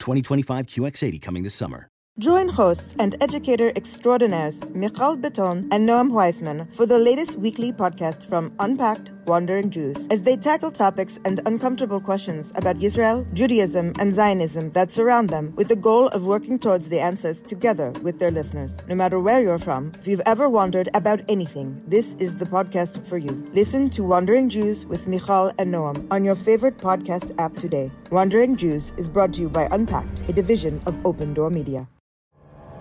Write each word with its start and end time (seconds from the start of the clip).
2025 0.00 0.66
QX80 0.66 1.22
coming 1.22 1.42
this 1.42 1.54
summer. 1.54 1.88
Join 2.18 2.48
hosts 2.48 2.96
and 2.98 3.14
educator 3.22 3.72
extraordinaires 3.76 4.62
Michal 4.74 5.16
Beton 5.16 5.68
and 5.70 5.88
Noam 5.88 6.10
Weissman 6.10 6.68
for 6.72 6.84
the 6.84 6.98
latest 6.98 7.36
weekly 7.38 7.72
podcast 7.72 8.28
from 8.28 8.52
Unpacked 8.58 9.10
Wandering 9.30 9.70
Jews 9.70 10.08
as 10.10 10.22
they 10.22 10.36
tackle 10.36 10.72
topics 10.72 11.20
and 11.24 11.40
uncomfortable 11.46 12.00
questions 12.00 12.52
about 12.56 12.82
Israel, 12.82 13.24
Judaism, 13.32 13.92
and 14.00 14.12
Zionism 14.12 14.72
that 14.72 14.90
surround 14.90 15.30
them 15.30 15.54
with 15.54 15.68
the 15.68 15.76
goal 15.76 16.08
of 16.08 16.24
working 16.24 16.58
towards 16.58 16.88
the 16.88 16.98
answers 16.98 17.40
together 17.40 17.92
with 18.02 18.18
their 18.18 18.32
listeners. 18.32 18.80
No 18.88 18.96
matter 18.96 19.20
where 19.20 19.40
you're 19.40 19.60
from, 19.60 19.92
if 20.00 20.08
you've 20.08 20.26
ever 20.26 20.48
wondered 20.48 20.88
about 20.94 21.20
anything, 21.28 21.80
this 21.86 22.14
is 22.14 22.34
the 22.34 22.44
podcast 22.44 23.06
for 23.06 23.18
you. 23.18 23.48
Listen 23.52 23.88
to 23.90 24.02
Wandering 24.02 24.48
Jews 24.48 24.84
with 24.84 25.06
Michal 25.06 25.52
and 25.58 25.72
Noam 25.72 26.08
on 26.10 26.24
your 26.24 26.34
favorite 26.34 26.78
podcast 26.78 27.32
app 27.38 27.54
today. 27.56 27.92
Wandering 28.10 28.56
Jews 28.56 28.92
is 28.96 29.08
brought 29.08 29.32
to 29.34 29.42
you 29.42 29.48
by 29.48 29.68
Unpacked, 29.70 30.28
a 30.28 30.32
division 30.32 30.82
of 30.86 30.98
Open 31.06 31.34
Door 31.34 31.50
Media. 31.50 31.88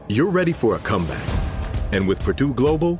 You're 0.08 0.32
ready 0.32 0.54
for 0.54 0.76
a 0.76 0.80
comeback. 0.80 1.28
And 1.92 2.08
with 2.08 2.20
Purdue 2.24 2.56
Global, 2.56 3.00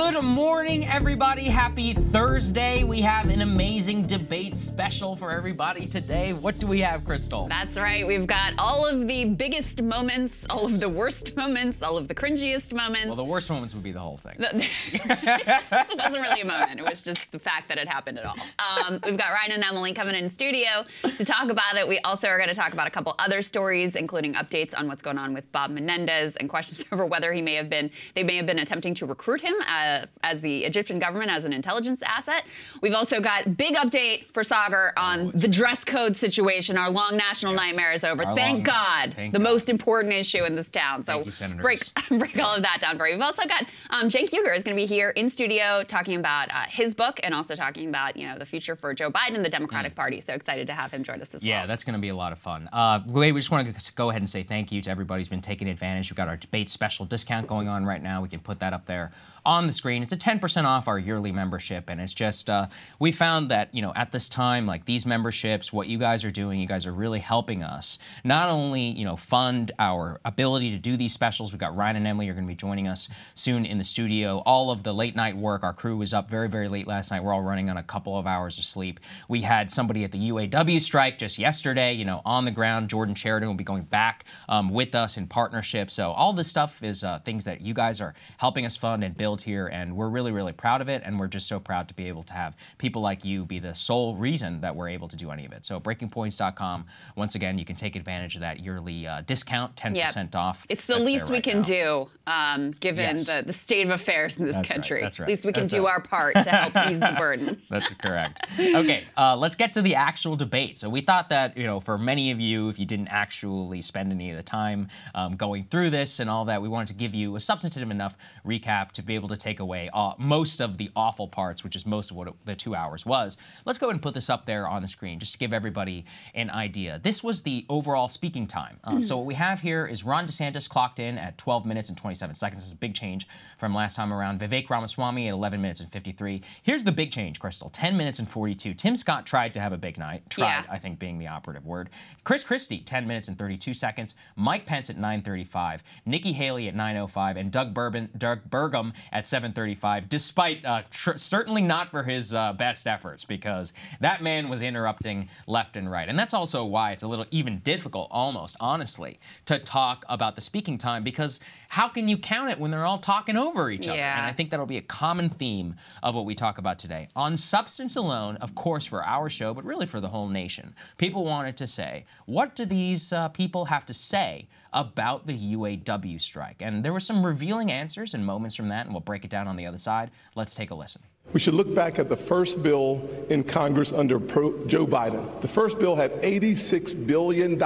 Good 0.00 0.22
morning, 0.22 0.86
everybody. 0.88 1.44
Happy 1.44 1.92
Thursday. 1.92 2.84
We 2.84 3.02
have 3.02 3.28
an 3.28 3.42
amazing 3.42 4.06
debate 4.06 4.56
special 4.56 5.14
for 5.14 5.30
everybody 5.30 5.86
today. 5.86 6.32
What 6.32 6.58
do 6.58 6.66
we 6.66 6.80
have, 6.80 7.02
Krystal? 7.02 7.50
That's 7.50 7.76
right. 7.76 8.06
We've 8.06 8.26
got 8.26 8.54
all 8.56 8.86
of 8.86 9.06
the 9.06 9.26
biggest 9.26 9.82
moments, 9.82 10.46
all 10.48 10.64
of 10.64 10.80
the 10.80 10.88
worst 10.88 11.36
moments, 11.36 11.82
all 11.82 11.98
of 11.98 12.08
the 12.08 12.14
cringiest 12.14 12.72
moments. 12.72 13.08
Well, 13.08 13.14
the 13.14 13.24
worst 13.24 13.50
moments 13.50 13.74
would 13.74 13.84
be 13.84 13.92
the 13.92 14.00
whole 14.00 14.16
thing. 14.16 14.36
it 14.38 15.98
wasn't 15.98 16.22
really 16.22 16.40
a 16.40 16.46
moment. 16.46 16.80
It 16.80 16.88
was 16.88 17.02
just 17.02 17.20
the 17.30 17.38
fact 17.38 17.68
that 17.68 17.76
it 17.76 17.86
happened 17.86 18.18
at 18.18 18.24
all. 18.24 18.36
Um, 18.58 19.00
we've 19.04 19.18
got 19.18 19.32
Ryan 19.32 19.52
and 19.52 19.64
Emily 19.64 19.92
coming 19.92 20.14
in 20.14 20.30
studio 20.30 20.86
to 21.02 21.24
talk 21.26 21.50
about 21.50 21.76
it. 21.76 21.86
We 21.86 21.98
also 22.00 22.26
are 22.26 22.38
going 22.38 22.48
to 22.48 22.54
talk 22.54 22.72
about 22.72 22.86
a 22.86 22.90
couple 22.90 23.14
other 23.18 23.42
stories, 23.42 23.96
including 23.96 24.32
updates 24.32 24.72
on 24.74 24.88
what's 24.88 25.02
going 25.02 25.18
on 25.18 25.34
with 25.34 25.50
Bob 25.52 25.70
Menendez 25.70 26.36
and 26.36 26.48
questions 26.48 26.86
over 26.92 27.04
whether 27.04 27.34
he 27.34 27.42
may 27.42 27.54
have 27.54 27.68
been, 27.68 27.90
they 28.14 28.22
may 28.22 28.36
have 28.36 28.46
been 28.46 28.60
attempting 28.60 28.94
to 28.94 29.04
recruit 29.04 29.42
him. 29.42 29.54
Uh, 29.68 29.89
as 30.22 30.40
the 30.40 30.64
Egyptian 30.64 30.98
government 30.98 31.30
as 31.30 31.44
an 31.44 31.52
intelligence 31.52 32.02
asset. 32.02 32.44
We've 32.82 32.94
also 32.94 33.20
got 33.20 33.56
big 33.56 33.74
update 33.74 34.26
for 34.32 34.42
Saagar 34.42 34.92
on 34.96 35.20
oh, 35.20 35.30
the 35.32 35.48
dress 35.48 35.84
code 35.84 36.14
situation. 36.16 36.76
Our 36.76 36.90
long 36.90 37.16
national 37.16 37.54
yes. 37.54 37.66
nightmare 37.66 37.92
is 37.92 38.04
over. 38.04 38.24
Our 38.24 38.34
Thank 38.34 38.64
God. 38.64 39.14
Thank 39.14 39.32
the 39.32 39.38
God. 39.38 39.44
most 39.44 39.68
important 39.68 40.14
issue 40.14 40.44
in 40.44 40.54
this 40.54 40.68
town. 40.68 41.02
So 41.02 41.24
you, 41.24 41.54
break 41.54 41.80
break 42.08 42.38
all 42.38 42.54
of 42.54 42.62
that 42.62 42.78
down 42.80 42.98
for 42.98 43.06
you. 43.06 43.14
We've 43.14 43.22
also 43.22 43.46
got 43.46 43.66
um, 43.90 44.08
Cenk 44.08 44.24
is 44.24 44.62
going 44.62 44.62
to 44.62 44.74
be 44.74 44.86
here 44.86 45.10
in 45.10 45.30
studio 45.30 45.82
talking 45.86 46.16
about 46.16 46.48
uh, 46.50 46.64
his 46.68 46.94
book 46.94 47.20
and 47.22 47.34
also 47.34 47.54
talking 47.54 47.88
about 47.88 48.16
you 48.16 48.26
know 48.26 48.38
the 48.38 48.46
future 48.46 48.74
for 48.74 48.94
Joe 48.94 49.10
Biden 49.10 49.34
and 49.34 49.44
the 49.44 49.50
Democratic 49.50 49.92
mm. 49.92 49.96
Party. 49.96 50.20
So 50.20 50.34
excited 50.34 50.66
to 50.66 50.72
have 50.72 50.90
him 50.90 51.02
join 51.02 51.20
us 51.20 51.34
as 51.34 51.44
yeah, 51.44 51.54
well. 51.54 51.62
Yeah, 51.62 51.66
that's 51.66 51.84
going 51.84 51.94
to 51.94 52.00
be 52.00 52.08
a 52.08 52.16
lot 52.16 52.32
of 52.32 52.38
fun. 52.38 52.68
Uh, 52.72 53.00
we 53.08 53.32
just 53.32 53.50
want 53.50 53.78
to 53.78 53.94
go 53.94 54.10
ahead 54.10 54.22
and 54.22 54.28
say 54.28 54.42
thank 54.42 54.72
you 54.72 54.80
to 54.82 54.90
everybody 54.90 55.20
who's 55.20 55.28
been 55.28 55.40
taking 55.40 55.68
advantage. 55.68 56.10
We've 56.10 56.16
got 56.16 56.28
our 56.28 56.36
debate 56.36 56.70
special 56.70 57.06
discount 57.06 57.46
going 57.46 57.68
on 57.68 57.84
right 57.84 58.02
now. 58.02 58.22
We 58.22 58.28
can 58.28 58.40
put 58.40 58.60
that 58.60 58.72
up 58.72 58.86
there 58.86 59.12
on 59.44 59.66
the 59.66 59.72
screen. 59.72 60.02
It's 60.02 60.12
a 60.12 60.16
10% 60.16 60.64
off 60.64 60.88
our 60.88 60.98
yearly 60.98 61.32
membership, 61.32 61.88
and 61.88 62.00
it's 62.00 62.14
just 62.14 62.50
uh, 62.50 62.66
we 62.98 63.12
found 63.12 63.50
that 63.50 63.74
you 63.74 63.82
know 63.82 63.92
at 63.94 64.12
this 64.12 64.28
time, 64.28 64.66
like 64.66 64.84
these 64.84 65.06
memberships, 65.06 65.72
what 65.72 65.88
you 65.88 65.98
guys 65.98 66.24
are 66.24 66.30
doing, 66.30 66.60
you 66.60 66.66
guys 66.66 66.86
are 66.86 66.92
really 66.92 67.18
helping 67.18 67.62
us 67.62 67.98
not 68.24 68.48
only 68.48 68.82
you 68.82 69.04
know 69.04 69.16
fund 69.16 69.72
our 69.78 70.20
ability 70.24 70.70
to 70.70 70.78
do 70.78 70.96
these 70.96 71.12
specials. 71.12 71.52
We've 71.52 71.60
got 71.60 71.76
Ryan 71.76 71.96
and 71.96 72.06
Emily 72.06 72.28
are 72.28 72.34
going 72.34 72.44
to 72.44 72.48
be 72.48 72.54
joining 72.54 72.88
us 72.88 73.08
soon 73.34 73.64
in 73.64 73.78
the 73.78 73.84
studio. 73.84 74.42
All 74.46 74.70
of 74.70 74.82
the 74.82 74.92
late 74.92 75.16
night 75.16 75.36
work, 75.36 75.62
our 75.62 75.72
crew 75.72 75.96
was 75.96 76.12
up 76.12 76.28
very 76.28 76.48
very 76.48 76.68
late 76.68 76.86
last 76.86 77.10
night. 77.10 77.22
We're 77.22 77.32
all 77.32 77.42
running 77.42 77.70
on 77.70 77.76
a 77.76 77.82
couple 77.82 78.18
of 78.18 78.26
hours 78.26 78.58
of 78.58 78.64
sleep. 78.64 79.00
We 79.28 79.40
had 79.40 79.70
somebody 79.70 80.04
at 80.04 80.12
the 80.12 80.30
UAW 80.30 80.80
strike 80.80 81.18
just 81.18 81.38
yesterday, 81.38 81.92
you 81.92 82.04
know, 82.04 82.22
on 82.24 82.44
the 82.44 82.50
ground. 82.50 82.88
Jordan 82.88 83.14
Sheridan 83.14 83.48
will 83.48 83.56
be 83.56 83.64
going 83.64 83.84
back 83.84 84.24
um, 84.48 84.70
with 84.70 84.94
us 84.94 85.16
in 85.16 85.26
partnership. 85.26 85.90
So 85.90 86.10
all 86.10 86.32
this 86.32 86.48
stuff 86.48 86.82
is 86.82 87.04
uh, 87.04 87.18
things 87.20 87.44
that 87.44 87.60
you 87.60 87.74
guys 87.74 88.00
are 88.00 88.14
helping 88.38 88.66
us 88.66 88.76
fund 88.76 89.04
and 89.04 89.16
build 89.16 89.39
here, 89.42 89.68
and 89.68 89.96
we're 89.96 90.08
really, 90.08 90.32
really 90.32 90.52
proud 90.52 90.80
of 90.80 90.88
it. 90.88 91.02
And 91.04 91.18
we're 91.18 91.28
just 91.28 91.48
so 91.48 91.60
proud 91.60 91.88
to 91.88 91.94
be 91.94 92.08
able 92.08 92.22
to 92.24 92.32
have 92.32 92.56
people 92.78 93.02
like 93.02 93.24
you 93.24 93.44
be 93.44 93.58
the 93.58 93.74
sole 93.74 94.16
reason 94.16 94.60
that 94.60 94.74
we're 94.74 94.88
able 94.88 95.08
to 95.08 95.16
do 95.16 95.30
any 95.30 95.44
of 95.44 95.52
it. 95.52 95.64
So 95.64 95.80
breakingpoints.com. 95.80 96.86
Once 97.16 97.34
again, 97.34 97.58
you 97.58 97.64
can 97.64 97.76
take 97.76 97.96
advantage 97.96 98.34
of 98.34 98.40
that 98.40 98.60
yearly 98.60 99.06
uh, 99.06 99.22
discount, 99.22 99.76
10% 99.76 99.96
yep. 99.96 100.34
off. 100.34 100.66
It's 100.68 100.86
the 100.86 100.94
That's 100.94 101.06
least 101.06 101.24
right 101.24 101.32
we 101.32 101.40
can 101.40 101.58
now. 101.58 101.62
do, 101.62 102.08
um, 102.26 102.70
given 102.72 103.16
yes. 103.16 103.26
the, 103.26 103.42
the 103.46 103.52
state 103.52 103.84
of 103.84 103.92
affairs 103.92 104.38
in 104.38 104.46
this 104.46 104.56
That's 104.56 104.70
country. 104.70 104.96
Right. 104.96 105.04
That's 105.04 105.20
right. 105.20 105.26
At 105.26 105.30
least 105.30 105.44
we 105.44 105.52
can 105.52 105.62
That's 105.62 105.72
do 105.72 105.86
right. 105.86 105.92
our 105.92 106.00
part 106.00 106.34
to 106.34 106.42
help 106.50 106.76
ease 106.90 107.00
the 107.00 107.14
burden. 107.18 107.60
That's 107.70 107.88
correct. 108.00 108.46
Okay, 108.58 109.04
uh, 109.16 109.36
let's 109.36 109.56
get 109.56 109.74
to 109.74 109.82
the 109.82 109.94
actual 109.94 110.36
debate. 110.36 110.78
So 110.78 110.88
we 110.88 111.00
thought 111.00 111.28
that 111.30 111.56
you 111.56 111.64
know, 111.64 111.80
for 111.80 111.98
many 111.98 112.30
of 112.30 112.40
you, 112.40 112.68
if 112.68 112.78
you 112.78 112.86
didn't 112.86 113.08
actually 113.08 113.80
spend 113.80 114.12
any 114.12 114.30
of 114.30 114.36
the 114.36 114.42
time 114.42 114.88
um, 115.14 115.36
going 115.36 115.64
through 115.64 115.90
this 115.90 116.20
and 116.20 116.30
all 116.30 116.44
that, 116.46 116.60
we 116.60 116.68
wanted 116.68 116.88
to 116.88 116.94
give 116.94 117.14
you 117.14 117.36
a 117.36 117.40
substantive 117.40 117.90
enough 117.90 118.16
recap 118.46 118.92
to 118.92 119.02
be 119.02 119.18
able 119.20 119.28
to 119.28 119.36
take 119.36 119.60
away 119.60 119.90
uh, 119.92 120.14
most 120.18 120.60
of 120.60 120.78
the 120.78 120.90
awful 120.96 121.28
parts, 121.28 121.62
which 121.62 121.76
is 121.76 121.84
most 121.84 122.10
of 122.10 122.16
what 122.16 122.28
it, 122.28 122.34
the 122.46 122.54
two 122.54 122.74
hours 122.74 123.04
was. 123.04 123.36
Let's 123.66 123.78
go 123.78 123.86
ahead 123.86 123.94
and 123.94 124.02
put 124.02 124.14
this 124.14 124.30
up 124.30 124.46
there 124.46 124.66
on 124.66 124.80
the 124.82 124.88
screen 124.88 125.18
just 125.18 125.32
to 125.32 125.38
give 125.38 125.52
everybody 125.52 126.06
an 126.34 126.50
idea. 126.50 127.00
This 127.02 127.22
was 127.22 127.42
the 127.42 127.66
overall 127.68 128.08
speaking 128.08 128.46
time. 128.46 128.78
Um, 128.84 129.04
so 129.04 129.18
what 129.18 129.26
we 129.26 129.34
have 129.34 129.60
here 129.60 129.86
is 129.86 130.04
Ron 130.04 130.26
DeSantis 130.26 130.68
clocked 130.68 130.98
in 130.98 131.18
at 131.18 131.36
12 131.38 131.66
minutes 131.66 131.90
and 131.90 131.98
27 131.98 132.34
seconds. 132.34 132.62
This 132.62 132.68
is 132.68 132.74
a 132.74 132.78
big 132.78 132.94
change 132.94 133.28
from 133.58 133.74
last 133.74 133.96
time 133.96 134.12
around. 134.12 134.40
Vivek 134.40 134.70
Ramaswamy 134.70 135.28
at 135.28 135.34
11 135.34 135.60
minutes 135.60 135.80
and 135.80 135.92
53. 135.92 136.42
Here's 136.62 136.84
the 136.84 136.92
big 136.92 137.12
change, 137.12 137.40
Krystal. 137.40 137.70
10 137.72 137.96
minutes 137.96 138.18
and 138.18 138.28
42. 138.28 138.74
Tim 138.74 138.96
Scott 138.96 139.26
tried 139.26 139.52
to 139.54 139.60
have 139.60 139.72
a 139.72 139.78
big 139.78 139.98
night. 139.98 140.28
Tried, 140.30 140.46
yeah. 140.46 140.64
I 140.70 140.78
think, 140.78 140.98
being 140.98 141.18
the 141.18 141.28
operative 141.28 141.66
word. 141.66 141.90
Chris 142.24 142.42
Christie, 142.44 142.80
10 142.80 143.06
minutes 143.06 143.28
and 143.28 143.38
32 143.38 143.74
seconds. 143.74 144.14
Mike 144.36 144.66
Pence 144.66 144.90
at 144.90 144.96
9:35. 144.96 145.80
Nikki 146.06 146.32
Haley 146.32 146.68
at 146.68 146.74
9:05, 146.74 147.36
and 147.36 147.50
Doug 147.50 147.74
Bourbon, 147.74 148.08
Doug 148.16 148.48
Burgum 148.48 148.92
at 149.12 149.24
7:35, 149.24 150.08
despite 150.08 150.64
uh, 150.64 150.82
tr- 150.90 151.16
certainly 151.16 151.62
not 151.62 151.90
for 151.90 152.02
his 152.02 152.34
uh, 152.34 152.52
best 152.52 152.86
efforts, 152.86 153.24
because 153.24 153.72
that 154.00 154.22
man 154.22 154.48
was 154.48 154.62
interrupting 154.62 155.28
left 155.46 155.76
and 155.76 155.90
right, 155.90 156.08
and 156.08 156.18
that's 156.18 156.34
also 156.34 156.64
why 156.64 156.92
it's 156.92 157.02
a 157.02 157.08
little 157.08 157.26
even 157.30 157.58
difficult, 157.60 158.08
almost 158.10 158.56
honestly, 158.60 159.18
to 159.46 159.58
talk 159.58 160.04
about 160.08 160.34
the 160.34 160.40
speaking 160.40 160.78
time 160.78 161.04
because 161.04 161.40
how 161.68 161.88
can 161.88 162.08
you 162.08 162.16
count 162.16 162.50
it 162.50 162.58
when 162.58 162.70
they're 162.70 162.84
all 162.84 162.98
talking 162.98 163.36
over 163.36 163.70
each 163.70 163.86
other? 163.86 163.98
Yeah. 163.98 164.16
And 164.16 164.26
I 164.26 164.32
think 164.32 164.50
that'll 164.50 164.66
be 164.66 164.78
a 164.78 164.82
common 164.82 165.28
theme 165.28 165.74
of 166.02 166.14
what 166.14 166.24
we 166.24 166.34
talk 166.34 166.58
about 166.58 166.78
today. 166.78 167.08
On 167.14 167.36
substance 167.36 167.96
alone, 167.96 168.36
of 168.36 168.54
course, 168.54 168.86
for 168.86 169.04
our 169.04 169.28
show, 169.28 169.54
but 169.54 169.64
really 169.64 169.86
for 169.86 170.00
the 170.00 170.08
whole 170.08 170.28
nation, 170.28 170.74
people 170.98 171.24
wanted 171.24 171.56
to 171.58 171.66
say, 171.66 172.04
what 172.26 172.56
do 172.56 172.64
these 172.64 173.12
uh, 173.12 173.28
people 173.28 173.64
have 173.66 173.86
to 173.86 173.94
say 173.94 174.48
about 174.72 175.26
the 175.26 175.54
UAW 175.54 176.20
strike? 176.20 176.56
And 176.60 176.84
there 176.84 176.92
were 176.92 177.00
some 177.00 177.24
revealing 177.24 177.70
answers 177.70 178.14
and 178.14 178.24
moments 178.24 178.56
from 178.56 178.68
that, 178.68 178.86
and 178.86 178.94
we'll 178.94 179.00
break 179.00 179.24
it 179.24 179.30
down 179.30 179.48
on 179.48 179.56
the 179.56 179.66
other 179.66 179.78
side. 179.78 180.10
Let's 180.34 180.54
take 180.54 180.70
a 180.70 180.74
listen. 180.74 181.02
We 181.32 181.38
should 181.38 181.54
look 181.54 181.72
back 181.72 182.00
at 182.00 182.08
the 182.08 182.16
first 182.16 182.60
bill 182.60 183.08
in 183.28 183.44
Congress 183.44 183.92
under 183.92 184.18
Pro- 184.18 184.66
Joe 184.66 184.84
Biden. 184.84 185.40
The 185.40 185.48
first 185.48 185.78
bill 185.78 185.94
had 185.94 186.10
$86 186.22 187.06
billion 187.06 187.56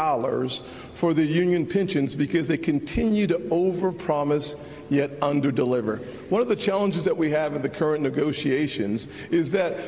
for 0.95 1.15
the 1.15 1.25
union 1.25 1.65
pensions 1.65 2.15
because 2.15 2.47
they 2.47 2.59
continue 2.59 3.27
to 3.27 3.39
overpromise 3.39 4.61
yet 4.91 5.19
underdeliver. 5.21 6.05
One 6.31 6.43
of 6.43 6.49
the 6.49 6.57
challenges 6.57 7.05
that 7.05 7.17
we 7.17 7.31
have 7.31 7.55
in 7.55 7.63
the 7.63 7.71
current 7.71 8.03
negotiations 8.03 9.09
is 9.31 9.51
that 9.53 9.79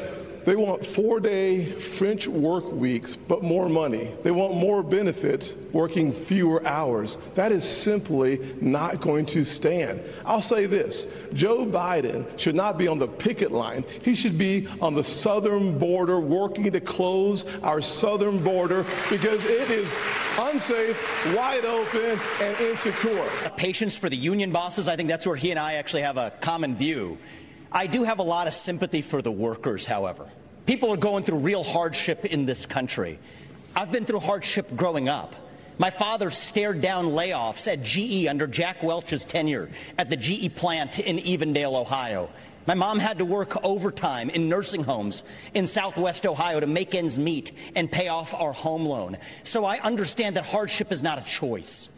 they 0.47 0.55
want 0.55 0.87
four 0.87 1.19
day 1.19 1.65
French 1.65 2.29
work 2.29 2.71
weeks, 2.71 3.17
but 3.17 3.43
more 3.43 3.69
money. 3.69 4.13
They 4.23 4.31
want 4.31 4.55
more 4.55 4.83
benefits, 4.83 5.57
working 5.73 6.13
fewer 6.13 6.65
hours. 6.65 7.19
That 7.35 7.51
is 7.51 7.69
simply 7.69 8.39
not 8.61 9.01
going 9.01 9.27
to 9.27 9.45
stand. 9.45 10.01
I'll 10.25 10.41
say 10.41 10.67
this 10.67 11.09
Joe 11.35 11.67
Biden 11.67 12.39
should 12.39 12.55
not 12.55 12.79
be 12.79 12.87
on 12.87 13.01
the 13.01 13.09
picket 13.09 13.51
line. 13.51 13.85
He 14.03 14.15
should 14.15 14.39
be 14.39 14.69
on 14.81 14.95
the 14.95 15.03
southern 15.03 15.79
border, 15.81 16.21
working 16.21 16.71
to 16.71 16.81
close 16.81 17.45
our 17.65 17.81
southern 17.81 18.43
border 18.43 18.87
because 19.11 19.45
it 19.45 19.69
is 19.69 19.95
unsafe, 20.39 21.35
wide 21.35 21.65
open, 21.65 22.21
and 22.41 22.57
insecure. 22.61 23.29
Patience 23.57 23.97
for 23.97 24.09
the 24.09 24.17
union 24.17 24.53
bosses, 24.53 24.89
I 24.89 24.95
think 24.95 25.09
that's 25.09 25.27
where 25.27 25.35
he 25.35 25.51
and 25.51 25.59
I 25.59 25.75
actually 25.75 26.03
have 26.03 26.17
a 26.17 26.31
common 26.41 26.77
view. 26.77 27.19
I 27.73 27.87
do 27.87 28.05
have 28.05 28.19
a 28.19 28.25
lot 28.25 28.47
of 28.47 28.55
sympathy 28.55 29.03
for 29.03 29.23
the 29.23 29.33
workers, 29.33 29.87
however. 29.87 30.29
People 30.67 30.93
are 30.93 30.97
going 30.97 31.25
through 31.25 31.39
real 31.39 31.63
hardship 31.63 32.25
in 32.25 32.47
this 32.47 32.67
country. 32.67 33.19
I've 33.75 33.93
been 33.93 34.05
through 34.05 34.21
hardship 34.21 34.75
growing 34.75 35.09
up. 35.09 35.37
My 35.79 35.91
father 35.91 36.31
stared 36.31 36.81
down 36.81 37.07
layoffs 37.09 37.71
at 37.71 37.83
GE 37.83 38.27
under 38.27 38.47
Jack 38.47 38.83
Welch's 38.83 39.25
tenure 39.25 39.69
at 39.99 40.09
the 40.09 40.17
GE 40.17 40.55
plant 40.57 40.99
in 40.99 41.19
Evendale, 41.19 41.75
Ohio. 41.75 42.31
My 42.67 42.75
mom 42.75 42.99
had 42.99 43.19
to 43.19 43.25
work 43.25 43.63
overtime 43.65 44.31
in 44.31 44.49
nursing 44.49 44.83
homes 44.83 45.23
in 45.55 45.67
southwest 45.67 46.27
Ohio 46.27 46.59
to 46.59 46.67
make 46.67 46.95
ends 46.95 47.19
meet 47.19 47.53
and 47.77 47.91
pay 47.91 48.09
off 48.09 48.35
our 48.35 48.53
home 48.53 48.87
loan. 48.87 49.19
So 49.45 49.65
I 49.65 49.79
understand 49.81 50.37
that 50.37 50.47
hardship 50.47 50.91
is 50.91 51.03
not 51.03 51.19
a 51.19 51.25
choice. 51.25 51.91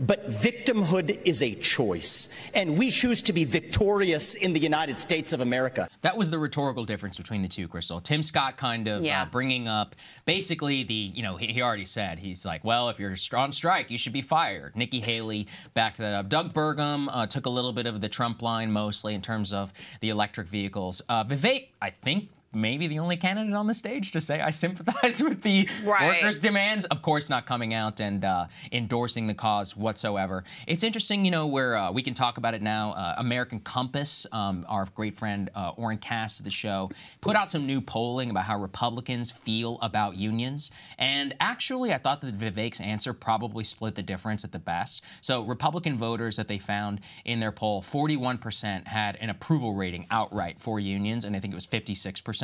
But 0.00 0.30
victimhood 0.30 1.20
is 1.24 1.42
a 1.42 1.54
choice, 1.54 2.28
and 2.54 2.78
we 2.78 2.90
choose 2.90 3.20
to 3.22 3.32
be 3.32 3.44
victorious 3.44 4.34
in 4.34 4.52
the 4.52 4.60
United 4.60 4.98
States 4.98 5.32
of 5.32 5.40
America. 5.40 5.88
That 6.02 6.16
was 6.16 6.30
the 6.30 6.38
rhetorical 6.38 6.84
difference 6.84 7.16
between 7.18 7.42
the 7.42 7.48
two, 7.48 7.66
Krystal. 7.68 8.02
Tim 8.02 8.22
Scott 8.22 8.56
kind 8.56 8.86
of 8.86 9.02
Yeah. 9.04 9.22
uh, 9.22 9.26
bringing 9.26 9.66
up 9.66 9.96
basically 10.24 10.84
the, 10.84 10.94
you 10.94 11.22
know, 11.22 11.36
he, 11.36 11.48
he 11.48 11.62
already 11.62 11.84
said, 11.84 12.18
he's 12.20 12.46
like, 12.46 12.62
well, 12.64 12.88
if 12.90 12.98
you're 13.00 13.14
on 13.34 13.50
strike, 13.52 13.90
you 13.90 13.98
should 13.98 14.12
be 14.12 14.22
fired. 14.22 14.76
Nikki 14.76 15.00
Haley 15.00 15.48
backed 15.74 15.98
that 15.98 16.14
up. 16.14 16.28
Doug 16.28 16.54
Burgum 16.54 17.08
uh, 17.10 17.26
took 17.26 17.46
a 17.46 17.50
little 17.50 17.72
bit 17.72 17.86
of 17.86 18.00
the 18.00 18.08
Trump 18.08 18.40
line 18.40 18.70
mostly 18.70 19.14
in 19.14 19.20
terms 19.22 19.52
of 19.52 19.72
the 20.00 20.10
electric 20.10 20.46
vehicles. 20.46 21.02
Uh, 21.08 21.24
Vivek, 21.24 21.68
I 21.82 21.90
think, 21.90 22.28
maybe 22.54 22.86
the 22.86 22.98
only 22.98 23.16
candidate 23.16 23.54
on 23.54 23.66
the 23.66 23.74
stage 23.74 24.12
to 24.12 24.20
say 24.20 24.40
I 24.40 24.50
sympathize 24.50 25.22
with 25.22 25.42
the 25.42 25.68
Right. 25.84 26.22
workers' 26.22 26.40
demands. 26.40 26.84
Of 26.86 27.02
course, 27.02 27.28
not 27.28 27.46
coming 27.46 27.74
out 27.74 28.00
and 28.00 28.24
uh, 28.24 28.46
endorsing 28.72 29.26
the 29.26 29.34
cause 29.34 29.76
whatsoever. 29.76 30.44
It's 30.66 30.82
interesting, 30.82 31.24
you 31.24 31.30
know, 31.30 31.46
where 31.46 31.76
uh, 31.76 31.92
we 31.92 32.02
can 32.02 32.14
talk 32.14 32.38
about 32.38 32.54
it 32.54 32.62
now. 32.62 32.92
Uh, 32.92 33.14
American 33.18 33.60
Compass, 33.60 34.26
um, 34.32 34.64
our 34.68 34.86
great 34.94 35.14
friend 35.16 35.50
uh, 35.54 35.72
Oren 35.76 35.98
Cass 35.98 36.38
of 36.38 36.44
the 36.44 36.50
show, 36.50 36.90
put 37.20 37.36
out 37.36 37.50
some 37.50 37.66
new 37.66 37.80
polling 37.80 38.30
about 38.30 38.44
how 38.44 38.58
Republicans 38.58 39.30
feel 39.30 39.78
about 39.82 40.16
unions. 40.16 40.70
And 40.98 41.34
actually, 41.40 41.92
I 41.92 41.98
thought 41.98 42.20
that 42.22 42.38
Vivek's 42.38 42.80
answer 42.80 43.12
probably 43.12 43.64
split 43.64 43.94
the 43.94 44.02
difference 44.02 44.44
at 44.44 44.52
the 44.52 44.58
best. 44.58 45.04
So, 45.20 45.42
Republican 45.42 45.96
voters 45.96 46.36
that 46.36 46.48
they 46.48 46.58
found 46.58 47.00
in 47.24 47.40
their 47.40 47.52
poll, 47.52 47.82
41% 47.82 48.86
had 48.86 49.16
an 49.16 49.30
approval 49.30 49.74
rating 49.74 50.06
outright 50.10 50.56
for 50.60 50.80
unions, 50.80 51.24
and 51.24 51.36
I 51.36 51.40
think 51.40 51.52
it 51.52 51.54
was 51.54 51.66
56%. 51.66 52.37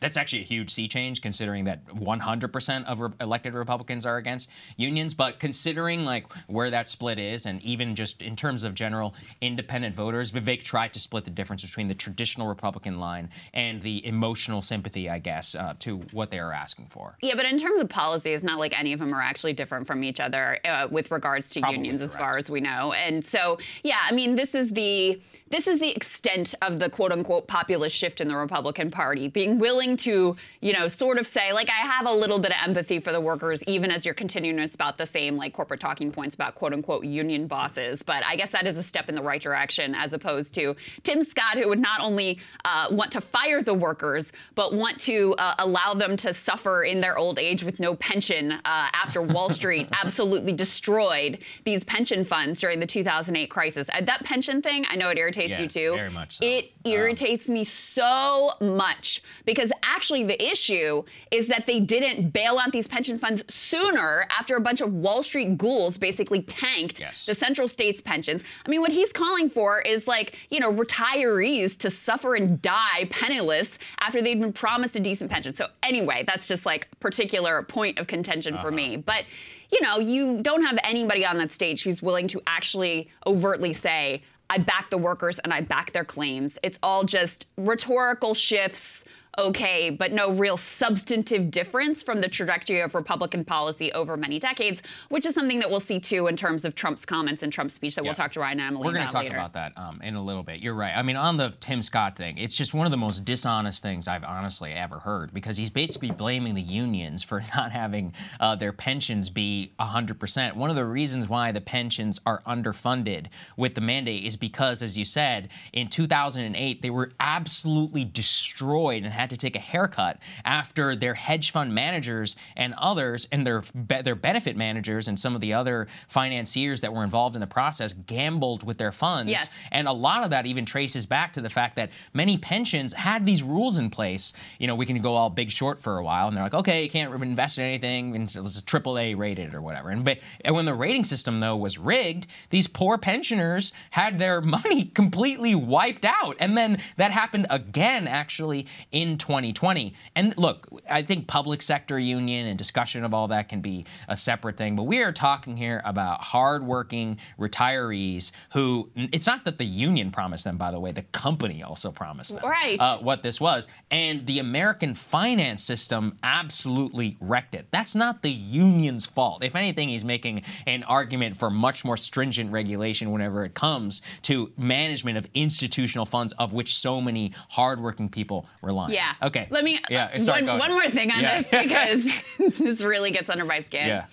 That's 0.00 0.16
actually 0.16 0.40
a 0.40 0.44
huge 0.44 0.70
sea 0.70 0.88
change 0.88 1.22
considering 1.22 1.64
that 1.64 1.84
100% 1.86 2.84
of 2.84 3.00
re- 3.00 3.10
elected 3.20 3.54
Republicans 3.54 4.06
are 4.06 4.16
against 4.16 4.50
unions. 4.76 5.14
But 5.14 5.38
considering 5.38 6.04
like 6.04 6.32
where 6.46 6.70
that 6.70 6.88
split 6.88 7.18
is, 7.18 7.46
and 7.46 7.64
even 7.64 7.94
just 7.94 8.22
in 8.22 8.36
terms 8.36 8.64
of 8.64 8.74
general 8.74 9.14
independent 9.40 9.94
voters, 9.94 10.32
Vivek 10.32 10.62
tried 10.62 10.92
to 10.92 11.00
split 11.00 11.24
the 11.24 11.30
difference 11.30 11.62
between 11.62 11.88
the 11.88 11.94
traditional 11.94 12.46
Republican 12.46 12.96
line 12.96 13.28
and 13.54 13.82
the 13.82 14.04
emotional 14.06 14.62
sympathy, 14.62 15.08
I 15.08 15.18
guess, 15.18 15.54
uh, 15.54 15.74
to 15.80 15.98
what 16.12 16.30
they 16.30 16.38
are 16.38 16.52
asking 16.52 16.86
for. 16.86 17.16
Yeah, 17.22 17.34
but 17.34 17.46
in 17.46 17.58
terms 17.58 17.80
of 17.80 17.88
policy, 17.88 18.32
it's 18.32 18.44
not 18.44 18.58
like 18.58 18.78
any 18.78 18.92
of 18.92 19.00
them 19.00 19.12
are 19.14 19.22
actually 19.22 19.52
different 19.52 19.86
from 19.86 20.04
each 20.04 20.20
other 20.20 20.58
uh, 20.64 20.88
with 20.90 21.10
regards 21.10 21.50
to 21.50 21.60
Probably 21.60 21.78
unions, 21.78 22.02
as 22.02 22.14
far 22.14 22.36
as 22.36 22.50
we 22.50 22.60
know. 22.60 22.92
And 22.92 23.24
so, 23.24 23.58
yeah, 23.82 23.98
I 24.08 24.12
mean, 24.12 24.34
this 24.34 24.54
is 24.54 24.70
the 24.70 25.20
this 25.50 25.66
is 25.66 25.80
the 25.80 25.90
extent 25.90 26.54
of 26.62 26.78
the 26.78 26.88
quote 26.88 27.10
unquote 27.10 27.48
populist 27.48 27.96
shift 27.96 28.20
in 28.20 28.28
the 28.28 28.36
Republican 28.36 28.88
Party, 28.90 29.26
being 29.26 29.58
willing 29.58 29.96
to, 29.96 30.36
you 30.60 30.72
know, 30.72 30.86
sort 30.86 31.18
of 31.18 31.26
say, 31.26 31.52
like, 31.52 31.68
I 31.68 31.84
have 31.86 32.06
a 32.06 32.12
little 32.12 32.38
bit 32.38 32.52
of 32.52 32.56
empathy 32.62 33.00
for 33.00 33.10
the 33.10 33.20
workers, 33.20 33.62
even 33.64 33.90
as 33.90 34.04
you're 34.04 34.14
continuing 34.14 34.58
to 34.58 34.68
spout 34.68 34.96
the 34.96 35.06
same, 35.06 35.36
like, 35.36 35.52
corporate 35.52 35.80
talking 35.80 36.12
points 36.12 36.36
about 36.36 36.54
quote 36.54 36.72
unquote 36.72 37.04
union 37.04 37.48
bosses. 37.48 38.02
But 38.02 38.24
I 38.24 38.36
guess 38.36 38.50
that 38.50 38.66
is 38.66 38.76
a 38.76 38.82
step 38.82 39.08
in 39.08 39.16
the 39.16 39.22
right 39.22 39.42
direction, 39.42 39.92
as 39.94 40.12
opposed 40.12 40.54
to 40.54 40.76
Tim 41.02 41.20
Scott, 41.22 41.58
who 41.58 41.68
would 41.68 41.80
not 41.80 42.00
only 42.00 42.38
uh, 42.64 42.86
want 42.92 43.10
to 43.12 43.20
fire 43.20 43.60
the 43.60 43.74
workers, 43.74 44.32
but 44.54 44.72
want 44.72 45.00
to 45.00 45.34
uh, 45.38 45.54
allow 45.58 45.94
them 45.94 46.16
to 46.18 46.32
suffer 46.32 46.84
in 46.84 47.00
their 47.00 47.18
old 47.18 47.40
age 47.40 47.64
with 47.64 47.80
no 47.80 47.96
pension 47.96 48.52
uh, 48.52 48.60
after 48.64 49.20
Wall 49.20 49.50
Street 49.60 49.88
absolutely 50.00 50.52
destroyed 50.52 51.38
these 51.64 51.82
pension 51.82 52.24
funds 52.24 52.60
during 52.60 52.78
the 52.78 52.86
2008 52.86 53.50
crisis. 53.50 53.88
That 54.00 54.22
pension 54.22 54.62
thing, 54.62 54.84
I 54.88 54.94
know 54.94 55.08
it 55.08 55.18
irritates 55.18 55.39
you 55.48 55.64
Yes, 55.64 55.72
too. 55.74 55.94
very 55.96 56.10
much 56.10 56.36
so. 56.38 56.44
It 56.44 56.72
um, 56.84 56.92
irritates 56.92 57.48
me 57.48 57.64
so 57.64 58.52
much 58.60 59.22
because 59.44 59.72
actually 59.82 60.24
the 60.24 60.42
issue 60.42 61.02
is 61.30 61.46
that 61.48 61.66
they 61.66 61.80
didn't 61.80 62.30
bail 62.30 62.58
out 62.58 62.72
these 62.72 62.88
pension 62.88 63.18
funds 63.18 63.42
sooner 63.48 64.26
after 64.30 64.56
a 64.56 64.60
bunch 64.60 64.80
of 64.80 64.92
Wall 64.92 65.22
Street 65.22 65.56
ghouls 65.58 65.96
basically 65.98 66.42
tanked 66.42 67.00
Yes. 67.00 67.26
the 67.26 67.34
central 67.34 67.68
states 67.68 68.00
pensions. 68.00 68.44
I 68.66 68.68
mean, 68.68 68.80
what 68.80 68.92
he's 68.92 69.12
calling 69.12 69.48
for 69.50 69.80
is 69.80 70.06
like, 70.06 70.38
you 70.50 70.60
know, 70.60 70.72
retirees 70.72 71.76
to 71.78 71.90
suffer 71.90 72.34
and 72.34 72.60
die 72.62 73.06
penniless 73.10 73.78
after 74.00 74.20
they'd 74.22 74.40
been 74.40 74.52
promised 74.52 74.96
a 74.96 75.00
decent 75.00 75.30
pension. 75.30 75.52
So 75.52 75.66
anyway, 75.82 76.24
that's 76.26 76.46
just 76.48 76.66
like 76.66 76.88
a 76.92 76.96
particular 76.96 77.62
point 77.62 77.98
of 77.98 78.06
contention 78.06 78.58
for 78.60 78.70
me. 78.70 78.94
Uh-huh. 78.94 79.02
But 79.06 79.24
you 79.72 79.80
know, 79.82 79.98
you 80.00 80.42
don't 80.42 80.62
have 80.64 80.78
anybody 80.82 81.24
on 81.24 81.38
that 81.38 81.52
stage 81.52 81.84
who's 81.84 82.02
willing 82.02 82.26
to 82.26 82.42
actually 82.48 83.08
overtly 83.24 83.72
say, 83.72 84.20
I 84.50 84.58
back 84.58 84.90
the 84.90 84.98
workers 84.98 85.38
and 85.38 85.54
I 85.54 85.60
back 85.60 85.92
their 85.92 86.04
claims. 86.04 86.58
It's 86.64 86.78
all 86.82 87.04
just 87.04 87.46
rhetorical 87.56 88.34
shifts, 88.34 89.04
okay, 89.38 89.90
but 89.90 90.12
no 90.12 90.32
real 90.32 90.56
substantive 90.56 91.50
difference 91.50 92.02
from 92.02 92.20
the 92.20 92.28
trajectory 92.28 92.80
of 92.80 92.94
Republican 92.94 93.44
policy 93.44 93.92
over 93.92 94.16
many 94.16 94.38
decades, 94.38 94.82
which 95.08 95.24
is 95.24 95.34
something 95.34 95.58
that 95.60 95.70
we'll 95.70 95.80
see 95.80 96.00
too 96.00 96.26
in 96.26 96.36
terms 96.36 96.64
of 96.64 96.74
Trump's 96.74 97.04
comments 97.06 97.42
and 97.42 97.52
Trump's 97.52 97.74
speech 97.74 97.94
that 97.94 98.04
Yeah. 98.04 98.10
we'll 98.10 98.14
talk 98.16 98.32
to 98.32 98.40
Ryan 98.40 98.60
and 98.60 98.68
Emily 98.68 98.86
We're 98.86 98.94
going 98.94 99.06
to 99.06 99.12
talk 99.12 99.22
later. 99.22 99.36
about 99.36 99.52
that 99.54 99.72
um, 99.76 100.00
in 100.02 100.14
a 100.16 100.22
little 100.22 100.42
bit. 100.42 100.60
You're 100.60 100.74
right. 100.74 100.92
I 100.96 101.02
mean, 101.02 101.16
on 101.16 101.36
the 101.36 101.50
Tim 101.60 101.80
Scott 101.82 102.16
thing, 102.16 102.38
it's 102.38 102.56
just 102.56 102.74
one 102.74 102.86
of 102.86 102.90
the 102.90 102.96
most 102.96 103.24
dishonest 103.24 103.82
things 103.82 104.08
I've 104.08 104.24
honestly 104.24 104.72
ever 104.72 104.98
heard 104.98 105.32
because 105.32 105.56
he's 105.56 105.70
basically 105.70 106.10
blaming 106.10 106.54
the 106.54 106.62
unions 106.62 107.22
for 107.22 107.40
not 107.56 107.70
having 107.72 108.12
uh, 108.40 108.56
their 108.56 108.72
pensions 108.72 109.30
be 109.30 109.72
100%. 109.80 110.56
One 110.56 110.70
of 110.70 110.76
the 110.76 110.84
reasons 110.84 111.28
why 111.28 111.52
the 111.52 111.60
pensions 111.60 112.20
are 112.26 112.42
underfunded 112.46 113.26
with 113.56 113.74
the 113.74 113.80
mandate 113.80 114.24
is 114.24 114.36
because, 114.36 114.82
as 114.82 114.98
you 114.98 115.04
said, 115.04 115.48
in 115.72 115.88
2008, 115.88 116.82
they 116.82 116.90
were 116.90 117.12
absolutely 117.20 118.04
destroyed 118.04 119.04
and 119.04 119.12
had 119.20 119.30
to 119.30 119.36
take 119.36 119.56
a 119.56 119.60
haircut 119.60 120.18
after 120.44 120.96
their 120.96 121.14
hedge 121.14 121.52
fund 121.52 121.74
managers 121.74 122.36
and 122.56 122.74
others 122.78 123.28
and 123.30 123.46
their 123.46 123.62
their 123.74 124.14
benefit 124.14 124.56
managers 124.56 125.08
and 125.08 125.18
some 125.18 125.34
of 125.34 125.40
the 125.40 125.52
other 125.52 125.86
financiers 126.08 126.80
that 126.80 126.92
were 126.92 127.04
involved 127.04 127.34
in 127.36 127.40
the 127.40 127.46
process 127.46 127.92
gambled 127.92 128.62
with 128.62 128.78
their 128.78 128.92
funds. 128.92 129.30
Yes. 129.30 129.58
And 129.70 129.86
a 129.86 129.92
lot 129.92 130.24
of 130.24 130.30
that 130.30 130.46
even 130.46 130.64
traces 130.64 131.06
back 131.06 131.32
to 131.34 131.40
the 131.40 131.50
fact 131.50 131.76
that 131.76 131.90
many 132.14 132.38
pensions 132.38 132.92
had 132.92 133.26
these 133.26 133.42
rules 133.42 133.78
in 133.78 133.90
place. 133.90 134.32
You 134.58 134.66
know, 134.66 134.74
we 134.74 134.86
can 134.86 135.00
go 135.02 135.14
all 135.14 135.30
big 135.30 135.50
short 135.50 135.80
for 135.80 135.98
a 135.98 136.02
while, 136.02 136.28
and 136.28 136.36
they're 136.36 136.44
like, 136.44 136.54
okay, 136.54 136.84
you 136.84 136.90
can't 136.90 137.12
invest 137.22 137.58
in 137.58 137.64
anything, 137.64 138.28
so 138.28 138.40
it's 138.40 138.60
triple 138.62 138.98
A 138.98 139.14
rated 139.14 139.54
or 139.54 139.60
whatever. 139.60 139.90
And, 139.90 140.04
but, 140.04 140.18
and 140.44 140.54
when 140.54 140.64
the 140.64 140.74
rating 140.74 141.04
system 141.04 141.40
though 141.40 141.56
was 141.56 141.78
rigged, 141.78 142.26
these 142.50 142.66
poor 142.66 142.98
pensioners 142.98 143.72
had 143.90 144.18
their 144.18 144.40
money 144.40 144.86
completely 144.86 145.54
wiped 145.54 146.04
out, 146.04 146.36
and 146.40 146.56
then 146.56 146.80
that 146.96 147.10
happened 147.10 147.46
again 147.50 148.06
actually 148.06 148.66
in 148.92 149.09
2020. 149.18 149.94
And 150.16 150.36
look, 150.38 150.68
I 150.88 151.02
think 151.02 151.26
public 151.26 151.62
sector 151.62 151.98
union 151.98 152.46
and 152.46 152.58
discussion 152.58 153.04
of 153.04 153.14
all 153.14 153.28
that 153.28 153.48
can 153.48 153.60
be 153.60 153.86
a 154.08 154.16
separate 154.16 154.56
thing, 154.56 154.76
but 154.76 154.84
we 154.84 154.98
are 155.02 155.12
talking 155.12 155.56
here 155.56 155.80
about 155.84 156.20
hardworking 156.20 157.18
retirees 157.38 158.32
who. 158.52 158.90
It's 158.94 159.26
not 159.26 159.44
that 159.44 159.58
the 159.58 159.64
union 159.64 160.10
promised 160.10 160.44
them, 160.44 160.56
by 160.56 160.70
the 160.70 160.80
way, 160.80 160.92
the 160.92 161.02
company 161.02 161.62
also 161.62 161.90
promised 161.90 162.34
them 162.34 162.44
Right. 162.44 162.78
uh, 162.80 162.98
what 162.98 163.22
this 163.22 163.40
was. 163.40 163.68
And 163.90 164.26
the 164.26 164.38
American 164.38 164.94
finance 164.94 165.62
system 165.62 166.18
absolutely 166.22 167.16
wrecked 167.20 167.54
it. 167.54 167.66
That's 167.70 167.94
not 167.94 168.22
the 168.22 168.30
union's 168.30 169.06
fault. 169.06 169.42
If 169.44 169.56
anything, 169.56 169.88
he's 169.88 170.04
making 170.04 170.42
an 170.66 170.82
argument 170.84 171.36
for 171.36 171.50
much 171.50 171.84
more 171.84 171.96
stringent 171.96 172.50
regulation 172.52 173.10
whenever 173.10 173.44
it 173.44 173.54
comes 173.54 174.02
to 174.22 174.52
management 174.56 175.16
of 175.18 175.26
institutional 175.34 176.06
funds, 176.06 176.32
of 176.34 176.52
which 176.52 176.76
so 176.76 177.00
many 177.00 177.32
hardworking 177.48 178.08
people 178.08 178.46
rely 178.62 178.84
on. 178.84 178.90
Yeah. 178.90 178.99
Okay. 179.22 179.46
Let 179.50 179.64
me. 179.64 179.78
Yeah. 179.88 180.16
sorry, 180.18 180.44
one, 180.44 180.58
one 180.58 180.70
more 180.72 180.88
thing 180.90 181.10
on 181.10 181.20
Yeah. 181.20 181.42
this 181.42 181.50
because 181.50 182.58
this 182.58 182.82
really 182.82 183.10
gets 183.10 183.30
under 183.30 183.44
my 183.44 183.60
skin. 183.60 183.86
Yeah. 183.86 184.06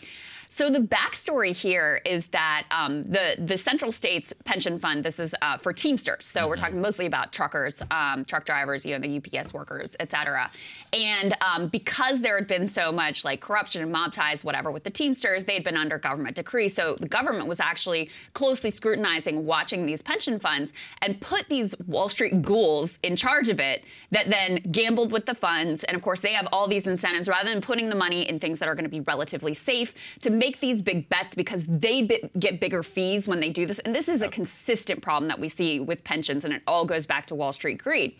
So 0.58 0.72
the 0.72 0.80
backstory 0.80 1.56
here 1.56 2.02
is 2.04 2.26
that 2.30 2.66
um, 2.72 3.04
the 3.04 3.36
the 3.38 3.56
Central 3.56 3.92
States 3.92 4.34
Pension 4.44 4.80
Fund. 4.80 5.04
This 5.04 5.20
is 5.20 5.36
uh, 5.44 5.60
for 5.60 5.72
Teamsters. 5.72 6.26
So 6.26 6.48
we're 6.48 6.56
Mm-hmm. 6.56 6.64
talking 6.64 6.82
mostly 6.82 7.06
about 7.06 7.32
truckers, 7.32 7.84
um, 7.92 8.26
truck 8.26 8.44
drivers, 8.46 8.84
you 8.84 8.98
know, 8.98 9.00
the 9.08 9.18
UPS 9.40 9.54
workers, 9.54 9.96
et 10.00 10.10
cetera. 10.10 10.50
And 10.94 11.38
um, 11.42 11.68
because 11.68 12.22
there 12.22 12.36
had 12.40 12.48
been 12.48 12.68
so 12.68 12.92
much 12.92 13.24
like 13.24 13.40
corruption 13.42 13.84
and 13.84 13.92
mob 13.92 14.14
ties, 14.14 14.44
whatever, 14.44 14.72
with 14.72 14.84
the 14.84 14.90
Teamsters, 14.90 15.46
they 15.46 15.54
had 15.54 15.64
been 15.64 15.78
under 15.78 16.00
government 16.00 16.36
decree. 16.36 16.70
So 16.70 16.96
the 17.00 17.08
government 17.08 17.48
was 17.48 17.60
actually 17.60 18.10
closely 18.34 18.72
scrutinizing, 18.72 19.46
watching 19.46 19.86
these 19.86 20.02
pension 20.02 20.40
funds, 20.40 20.74
and 21.04 21.22
put 21.22 21.48
these 21.50 21.76
Wall 21.86 22.10
Street 22.10 22.42
ghouls 22.42 22.98
in 23.04 23.16
charge 23.16 23.50
of 23.50 23.60
it 23.60 23.84
that 24.10 24.32
then 24.32 24.56
gambled 24.72 25.12
with 25.12 25.28
the 25.28 25.36
funds. 25.36 25.84
And 25.84 25.96
of 25.96 26.02
course, 26.02 26.22
they 26.22 26.34
have 26.34 26.48
all 26.52 26.68
these 26.68 26.88
incentives 26.88 27.28
rather 27.28 27.50
than 27.52 27.62
putting 27.62 27.90
the 27.90 27.96
money 27.96 28.28
in 28.28 28.40
things 28.40 28.58
that 28.58 28.68
are 28.68 28.74
going 28.74 28.86
to 28.86 28.90
be 28.90 29.02
relatively 29.02 29.54
safe 29.54 29.94
to 30.22 30.32
make 30.32 30.47
these 30.60 30.82
big 30.82 31.10
bets 31.10 31.36
because 31.36 31.66
they 31.68 32.04
bi- 32.04 32.30
get 32.40 32.60
bigger 32.60 32.84
fees 32.84 33.28
when 33.28 33.40
they 33.40 33.50
do 33.50 33.66
this. 33.66 33.80
And 33.80 33.94
this 33.94 34.08
is 34.08 34.22
a 34.22 34.30
consistent 34.30 35.02
problem 35.02 35.28
that 35.28 35.40
we 35.40 35.50
see 35.50 35.80
with 35.80 36.04
pensions, 36.04 36.46
and 36.46 36.54
it 36.54 36.62
all 36.68 36.86
goes 36.86 37.06
back 37.06 37.26
to 37.28 37.36
Wall 37.36 37.54
Street 37.54 37.78
greed. 37.78 38.16